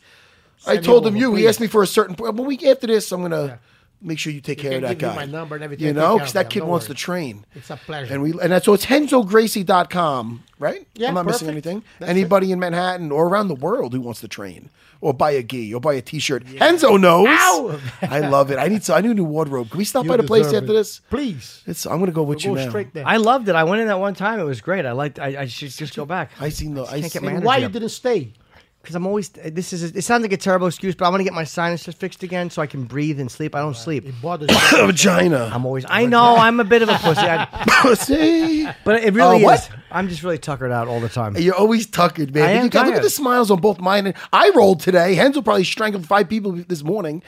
I 0.66 0.74
Send 0.74 0.78
him 0.80 0.84
told 0.84 1.08
him 1.08 1.14
over, 1.16 1.20
you. 1.20 1.36
He 1.36 1.48
asked 1.48 1.62
me 1.62 1.68
for 1.68 1.82
a 1.82 1.88
certain. 1.88 2.16
But 2.16 2.34
week 2.36 2.64
after 2.66 2.88
this, 2.88 3.12
I'm 3.12 3.22
gonna 3.22 3.60
make 4.02 4.20
sure 4.20 4.32
you 4.34 4.42
take 4.42 4.62
You 4.64 4.70
care 4.70 4.78
of 4.78 4.84
can 4.84 4.90
that 4.90 4.98
give 5.00 5.10
me 5.10 5.16
guy. 5.16 5.26
my 5.26 5.32
number 5.32 5.56
and 5.56 5.64
everything. 5.64 5.88
You 5.88 5.94
know, 5.94 6.18
because 6.18 6.34
that 6.34 6.50
kid 6.50 6.60
Don't 6.60 6.70
wants 6.70 6.88
worry. 6.88 6.96
to 6.96 7.02
train. 7.02 7.46
It's 7.56 7.70
a 7.70 7.78
pleasure. 7.78 8.14
And 8.14 8.22
we 8.24 8.32
and 8.42 8.52
that's 8.52 8.66
so 8.66 8.74
it's 8.74 8.86
RenzoGracie.com, 8.86 10.44
right? 10.60 10.88
Yeah, 10.96 11.10
I'm 11.10 11.14
not 11.16 11.26
missing 11.26 11.50
anything. 11.50 11.84
That's 12.00 12.10
Anybody 12.10 12.52
in 12.52 12.60
Manhattan 12.60 13.12
or 13.12 13.28
around 13.28 13.48
the 13.48 13.56
world 13.56 13.94
who 13.94 14.02
wants 14.02 14.22
to 14.22 14.28
train 14.28 14.70
or 15.00 15.14
buy 15.14 15.32
a 15.32 15.44
gi 15.44 15.74
or 15.74 15.80
buy 15.80 15.94
a 15.94 16.02
T-shirt, 16.02 16.44
Renzo 16.60 16.98
knows. 16.98 17.28
Ow! 17.30 17.80
I 18.02 18.20
love 18.22 18.50
it. 18.52 18.58
I 18.58 18.68
need 18.68 18.84
so 18.84 18.96
I 18.96 19.02
need 19.02 19.12
a 19.12 19.14
new 19.14 19.24
wardrobe. 19.24 19.70
Can 19.70 19.78
we 19.78 19.86
stop 19.86 20.06
You 20.06 20.10
by 20.10 20.18
the 20.18 20.24
place 20.24 20.46
deserve 20.46 20.64
after 20.64 20.72
it. 20.74 20.76
this? 20.76 21.00
Please. 21.10 21.64
It's, 21.68 21.86
I'm 21.86 22.00
gonna 22.00 22.12
go 22.12 22.24
with 22.24 22.38
We'll 22.44 22.54
you 22.54 22.56
go 22.60 22.64
now. 22.64 22.70
straight 22.70 22.94
there. 22.94 23.08
I 23.08 23.18
loved 23.18 23.48
it. 23.50 23.56
I 23.56 23.64
went 23.64 23.82
in 23.82 23.88
that 23.88 24.00
one 24.00 24.16
time. 24.16 24.40
It 24.40 24.44
was 24.46 24.62
great. 24.62 24.86
I 24.86 24.92
liked. 24.94 25.20
I, 25.20 25.42
I 25.42 25.46
should 25.48 25.70
just 25.72 25.96
go 25.96 26.06
back. 26.06 26.32
I 26.40 26.50
seen 26.50 26.74
the. 26.74 26.84
I 26.86 27.02
can't 27.02 27.14
get 27.14 27.22
my 27.24 27.28
And 27.30 27.38
energy 27.38 27.46
why 27.46 27.58
you 27.58 27.70
didn't 27.70 27.90
stay? 27.90 28.34
Because 28.88 28.96
I'm 28.96 29.06
always. 29.06 29.28
This 29.28 29.74
is. 29.74 29.84
It 29.84 30.04
sounds 30.06 30.22
like 30.22 30.32
a 30.32 30.38
terrible 30.38 30.66
excuse, 30.66 30.96
but 30.96 31.04
I 31.08 31.10
want 31.10 31.20
to 31.20 31.26
get 31.26 31.34
my 31.34 31.44
sinuses 31.44 31.94
fixed 31.94 32.24
again 32.24 32.50
so 32.50 32.62
I 32.62 32.68
can 32.68 32.86
breathe 32.86 33.20
and 33.20 33.30
sleep. 33.30 33.54
I 33.54 33.60
don't 33.60 33.76
sleep. 33.76 34.06
It 34.06 34.16
bothers 34.22 34.50
you. 34.50 34.58
vagina. 34.88 35.52
I'm 35.54 35.66
always. 35.66 35.84
I 35.90 36.06
know. 36.06 36.38
I'm 36.38 36.62
a 36.62 36.64
bit 36.64 36.84
of 36.84 36.88
a 36.88 36.94
pussy. 36.98 37.20
I, 37.20 37.46
Pussy. 37.82 38.66
but 38.86 39.04
it 39.04 39.14
really 39.14 39.42
Uh, 39.44 39.46
what? 39.46 39.60
is. 39.60 39.70
I'm 39.92 40.08
just 40.08 40.24
really 40.24 40.38
tuckered 40.38 40.72
out 40.72 40.88
all 40.88 41.02
the 41.02 41.10
time. 41.10 41.36
You're 41.36 41.54
always 41.54 41.86
tuckered, 41.86 42.34
man. 42.34 42.44
I 42.48 42.52
am 42.54 42.64
you 42.64 42.70
got, 42.70 42.86
look 42.86 42.94
at 42.94 42.98
tired. 43.00 43.04
the 43.06 43.10
smiles 43.10 43.52
on 43.52 43.60
both 43.60 43.82
mine. 43.82 44.08
And 44.08 44.16
I 44.32 44.52
rolled 44.56 44.80
today. 44.80 45.18
Renzo 45.20 45.42
probably 45.42 45.66
strangled 45.66 46.08
five 46.08 46.30
people 46.30 46.54
this 46.54 46.82
morning. 46.82 47.24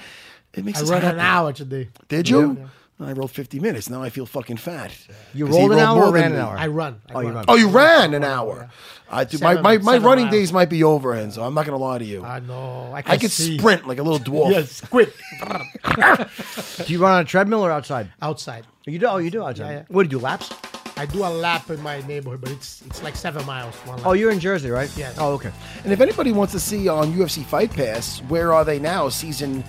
It 0.54 0.64
makes 0.64 0.80
I 0.80 0.84
us 0.84 0.90
run 0.92 1.02
happy. 1.02 1.16
an 1.16 1.20
hour 1.20 1.52
today. 1.52 1.90
Did 2.08 2.30
you? 2.30 2.70
I 3.02 3.14
rolled 3.14 3.32
50 3.32 3.62
minutes. 3.62 3.90
Now 3.90 4.04
I 4.04 4.10
feel 4.10 4.26
fucking 4.26 4.58
fat. 4.58 4.92
You 5.34 5.46
'Cause 5.46 5.56
he 5.56 5.62
rolled 5.62 5.72
an 5.72 5.80
hour 5.80 5.98
or 6.00 6.04
more 6.04 6.12
than 6.12 6.22
ran 6.22 6.32
an 6.34 6.40
hour? 6.40 6.58
I 6.58 6.68
run. 6.68 7.02
I 7.10 7.14
Oh, 7.14 7.20
you 7.22 7.28
run. 7.28 7.36
run. 7.36 7.46
Oh, 7.48 7.56
you 7.56 7.70
ran 7.70 8.14
an 8.14 8.24
hour. 8.26 8.70
I 9.10 9.24
do, 9.24 9.38
my 9.40 9.52
Seven- 9.52 9.64
my, 9.64 9.78
my 9.78 9.94
seven 9.94 10.04
running 10.06 10.26
miles. 10.26 10.36
days 10.36 10.54
might 10.54 10.70
be 10.70 10.84
over, 10.84 11.10
Renzo. 11.12 11.42
I'm 11.44 11.54
not 11.54 11.66
going 11.66 11.78
to 11.80 11.84
lie 11.84 11.98
to 11.98 12.04
you. 12.06 12.24
I 12.26 12.40
know. 12.42 12.92
I 12.94 12.98
I 13.06 13.18
can 13.18 13.30
see. 13.30 13.58
sprint 13.58 13.88
like 13.88 14.00
a 14.00 14.04
little 14.04 14.20
dwarf. 14.20 14.52
Yes, 14.52 14.82
quick. 14.82 15.14
Do 16.86 16.94
you 16.94 17.00
run 17.02 17.14
on 17.14 17.22
a 17.22 17.26
treadmill 17.26 17.66
or 17.66 17.72
outside? 17.72 18.12
Outside. 18.22 18.66
You 18.86 19.00
do. 19.00 19.06
Oh, 19.08 19.18
you 19.18 19.30
do 19.32 19.44
outside. 19.44 19.66
Yeah, 19.70 19.72
yeah. 19.78 19.84
What 19.88 20.04
do 20.04 20.08
you 20.16 20.20
do? 20.20 20.24
Laps? 20.24 20.50
I 20.98 21.06
do 21.06 21.20
a 21.24 21.30
lap 21.30 21.70
in 21.70 21.82
my 21.82 22.02
neighborhood, 22.06 22.42
but 22.42 22.52
it's 22.52 22.82
it's 22.86 23.02
like 23.02 23.16
seven 23.16 23.46
miles. 23.46 23.74
One 23.86 23.98
lap. 23.98 24.06
Oh, 24.08 24.14
you're 24.14 24.32
in 24.32 24.40
Jersey, 24.40 24.70
right? 24.70 24.92
Yes. 24.98 25.16
Oh, 25.18 25.34
okay. 25.34 25.52
And 25.86 25.94
if 25.94 26.02
anybody 26.02 26.32
wants 26.34 26.52
to 26.54 26.60
see 26.60 26.90
um, 26.90 27.00
on 27.00 27.14
UFC 27.14 27.46
Fight 27.46 27.72
Pass, 27.72 28.20
where 28.28 28.54
are 28.54 28.66
they 28.66 28.80
now? 28.80 29.08
Season 29.10 29.64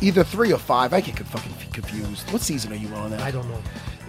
either 0.00 0.24
three 0.24 0.52
or 0.52 0.58
five. 0.58 0.92
I 0.92 1.00
get 1.00 1.18
fucking 1.18 1.52
confused. 1.72 2.30
What 2.32 2.42
season 2.42 2.72
are 2.72 2.76
you 2.76 2.88
on 2.94 3.10
now? 3.10 3.24
I 3.24 3.30
don't 3.30 3.48
know. 3.48 3.60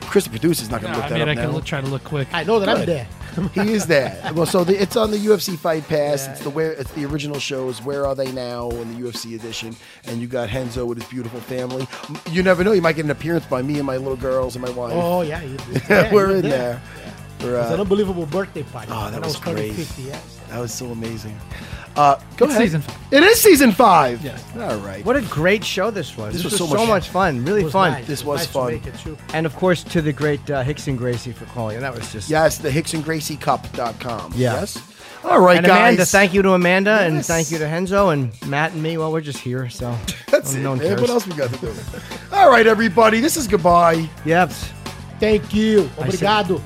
Chris, 0.02 0.24
the 0.24 0.30
producer's 0.30 0.70
not 0.70 0.82
going 0.82 0.94
to 0.94 1.00
No, 1.00 1.04
look 1.04 1.12
I 1.12 1.18
that 1.18 1.20
mean, 1.20 1.28
I 1.28 1.32
up 1.34 1.38
can 1.38 1.48
now. 1.50 1.56
look, 1.56 1.66
try 1.66 1.82
to 1.82 1.88
look 1.88 2.04
quick. 2.06 2.30
I 2.32 2.44
know 2.46 2.60
that 2.60 2.70
I'm 2.70 2.78
Good. 2.86 2.88
there. 2.88 3.08
he 3.66 3.74
is 3.74 3.86
there. 3.88 4.20
Well, 4.34 4.46
so 4.46 4.64
the, 4.64 4.82
it's 4.82 4.96
on 4.96 5.12
the 5.12 5.18
UFC 5.18 5.58
Fight 5.58 5.88
Pass. 5.88 6.28
It's 6.28 6.40
the 6.44 6.50
where 6.50 6.72
it's 6.72 6.92
the 6.94 7.06
original 7.06 7.40
shows. 7.40 7.82
Where 7.84 8.06
are 8.06 8.16
they 8.16 8.32
now 8.32 8.70
in 8.70 8.94
the 8.94 9.08
UFC 9.08 9.36
edition? 9.36 9.76
And 10.06 10.20
you 10.22 10.28
got 10.28 10.52
Renzo 10.52 10.86
with 10.86 11.00
his 11.00 11.08
beautiful 11.10 11.40
family. 11.42 11.86
You 12.32 12.42
never 12.42 12.64
know. 12.64 12.72
You 12.72 12.82
might 12.82 12.96
get 12.96 13.06
an 13.06 13.12
appearance 13.12 13.46
by 13.46 13.62
me 13.62 13.78
and 13.78 13.86
my 13.86 13.98
little 13.98 14.16
girls 14.16 14.56
and 14.56 14.64
my 14.64 14.72
wife. 14.72 14.94
Oh 14.96 15.22
yeah, 15.22 15.42
you, 15.44 15.58
yeah 15.90 16.12
We're 16.14 16.28
you're 16.30 16.38
in 16.38 16.42
there. 16.50 16.82
We're, 17.42 17.56
It 17.56 17.60
was 17.60 17.72
an 17.72 17.80
uh, 17.80 17.82
unbelievable 17.84 18.26
birthday 18.26 18.64
party. 18.64 18.92
Oh, 18.92 19.12
that 19.12 19.14
when 19.14 19.24
I 19.24 19.28
was 19.28 19.36
was 19.36 19.44
turning 19.44 19.74
great. 19.74 19.86
50, 19.88 20.02
yes. 20.04 20.40
that 20.50 20.60
was 20.60 20.74
so 20.74 20.88
amazing. 20.88 21.38
Uh, 21.98 22.16
go 22.38 22.46
It's 22.46 22.54
ahead. 22.54 22.62
season 22.62 22.82
five. 22.82 22.98
It 23.12 23.24
is 23.24 23.42
season 23.42 23.72
five. 23.72 24.24
Yeah. 24.24 24.38
All 24.60 24.78
right. 24.78 25.04
What 25.04 25.16
a 25.16 25.22
great 25.22 25.64
show 25.66 25.90
this 25.90 26.16
was. 26.16 26.34
This 26.34 26.44
This, 26.44 26.52
was 26.54 26.62
was, 26.62 26.70
so 26.70 26.76
so, 26.76 26.82
much- 26.86 26.90
much, 26.90 27.10
fun. 27.10 27.44
Really 27.44 27.68
fun. 27.70 27.94
nice. 27.94 28.06
This 28.08 28.22
It 28.22 28.28
was 28.28 28.40
nice 28.42 28.48
fun. 28.48 28.74
it. 28.74 28.84
And 29.34 29.46
of 29.48 29.56
course, 29.56 29.84
to 29.86 30.02
the 30.02 30.14
great 30.14 30.48
uh, 30.52 30.64
Rickson 30.64 30.96
Gracie 30.98 31.32
for 31.32 31.46
calling. 31.46 31.76
And 31.78 31.84
that 31.84 31.96
was 31.96 32.12
just. 32.12 32.30
Yes, 32.30 32.60
the 32.60 32.70
RicksonGracieCup.com. 32.70 34.34
Yeah. 34.36 34.60
Yes. 34.60 34.78
All 35.24 35.40
right, 35.42 35.58
and 35.58 35.66
guys. 35.66 35.80
Amanda, 35.80 36.06
thank 36.06 36.34
you 36.36 36.42
to 36.44 36.52
Amanda, 36.54 37.00
and 37.02 37.26
thank 37.26 37.50
you 37.52 37.58
to 37.58 37.66
Renzo 37.66 38.10
and 38.10 38.32
Matt 38.46 38.74
and 38.74 38.84
me. 38.84 38.98
Well, 39.00 39.12
we're 39.12 39.20
just 39.22 39.40
here, 39.40 39.68
so 39.68 39.98
That's 40.32 40.54
no 40.54 40.74
it, 40.74 40.78
one 40.78 40.88
man. 40.88 41.02
What 41.02 41.10
else 41.10 41.26
we 41.28 41.34
got 41.34 41.52
to 41.52 41.60
do? 41.60 41.74
All 42.32 42.50
right, 42.50 42.68
everybody. 42.68 43.20
This 43.20 43.36
is 43.36 43.48
goodbye. 43.48 44.08
Yep. 44.26 44.52
Thank 45.20 45.54
you. 45.54 45.90
Obrigado. 45.98 46.62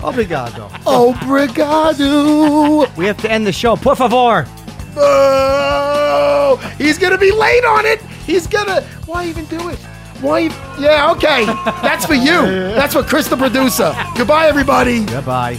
Obrigado. 0.00 0.68
Obrigado. 0.84 2.86
we 2.96 3.06
have 3.06 3.16
to 3.22 3.30
end 3.30 3.46
the 3.46 3.52
show. 3.52 3.74
Por 3.74 3.96
favor. 3.96 4.46
Oh, 4.96 6.56
he's 6.78 6.98
gonna 6.98 7.18
be 7.18 7.32
late 7.32 7.64
on 7.64 7.86
it. 7.86 8.00
He's 8.26 8.46
gonna. 8.46 8.82
Why 9.06 9.26
even 9.26 9.44
do 9.46 9.68
it? 9.68 9.78
Why? 10.20 10.50
Yeah, 10.78 11.12
okay. 11.12 11.44
That's 11.82 12.06
for 12.06 12.14
you. 12.14 12.42
That's 12.74 12.94
for 12.94 13.02
Chris, 13.02 13.28
the 13.28 13.36
producer. 13.36 13.94
Goodbye, 14.16 14.46
everybody. 14.46 15.04
Goodbye. 15.04 15.58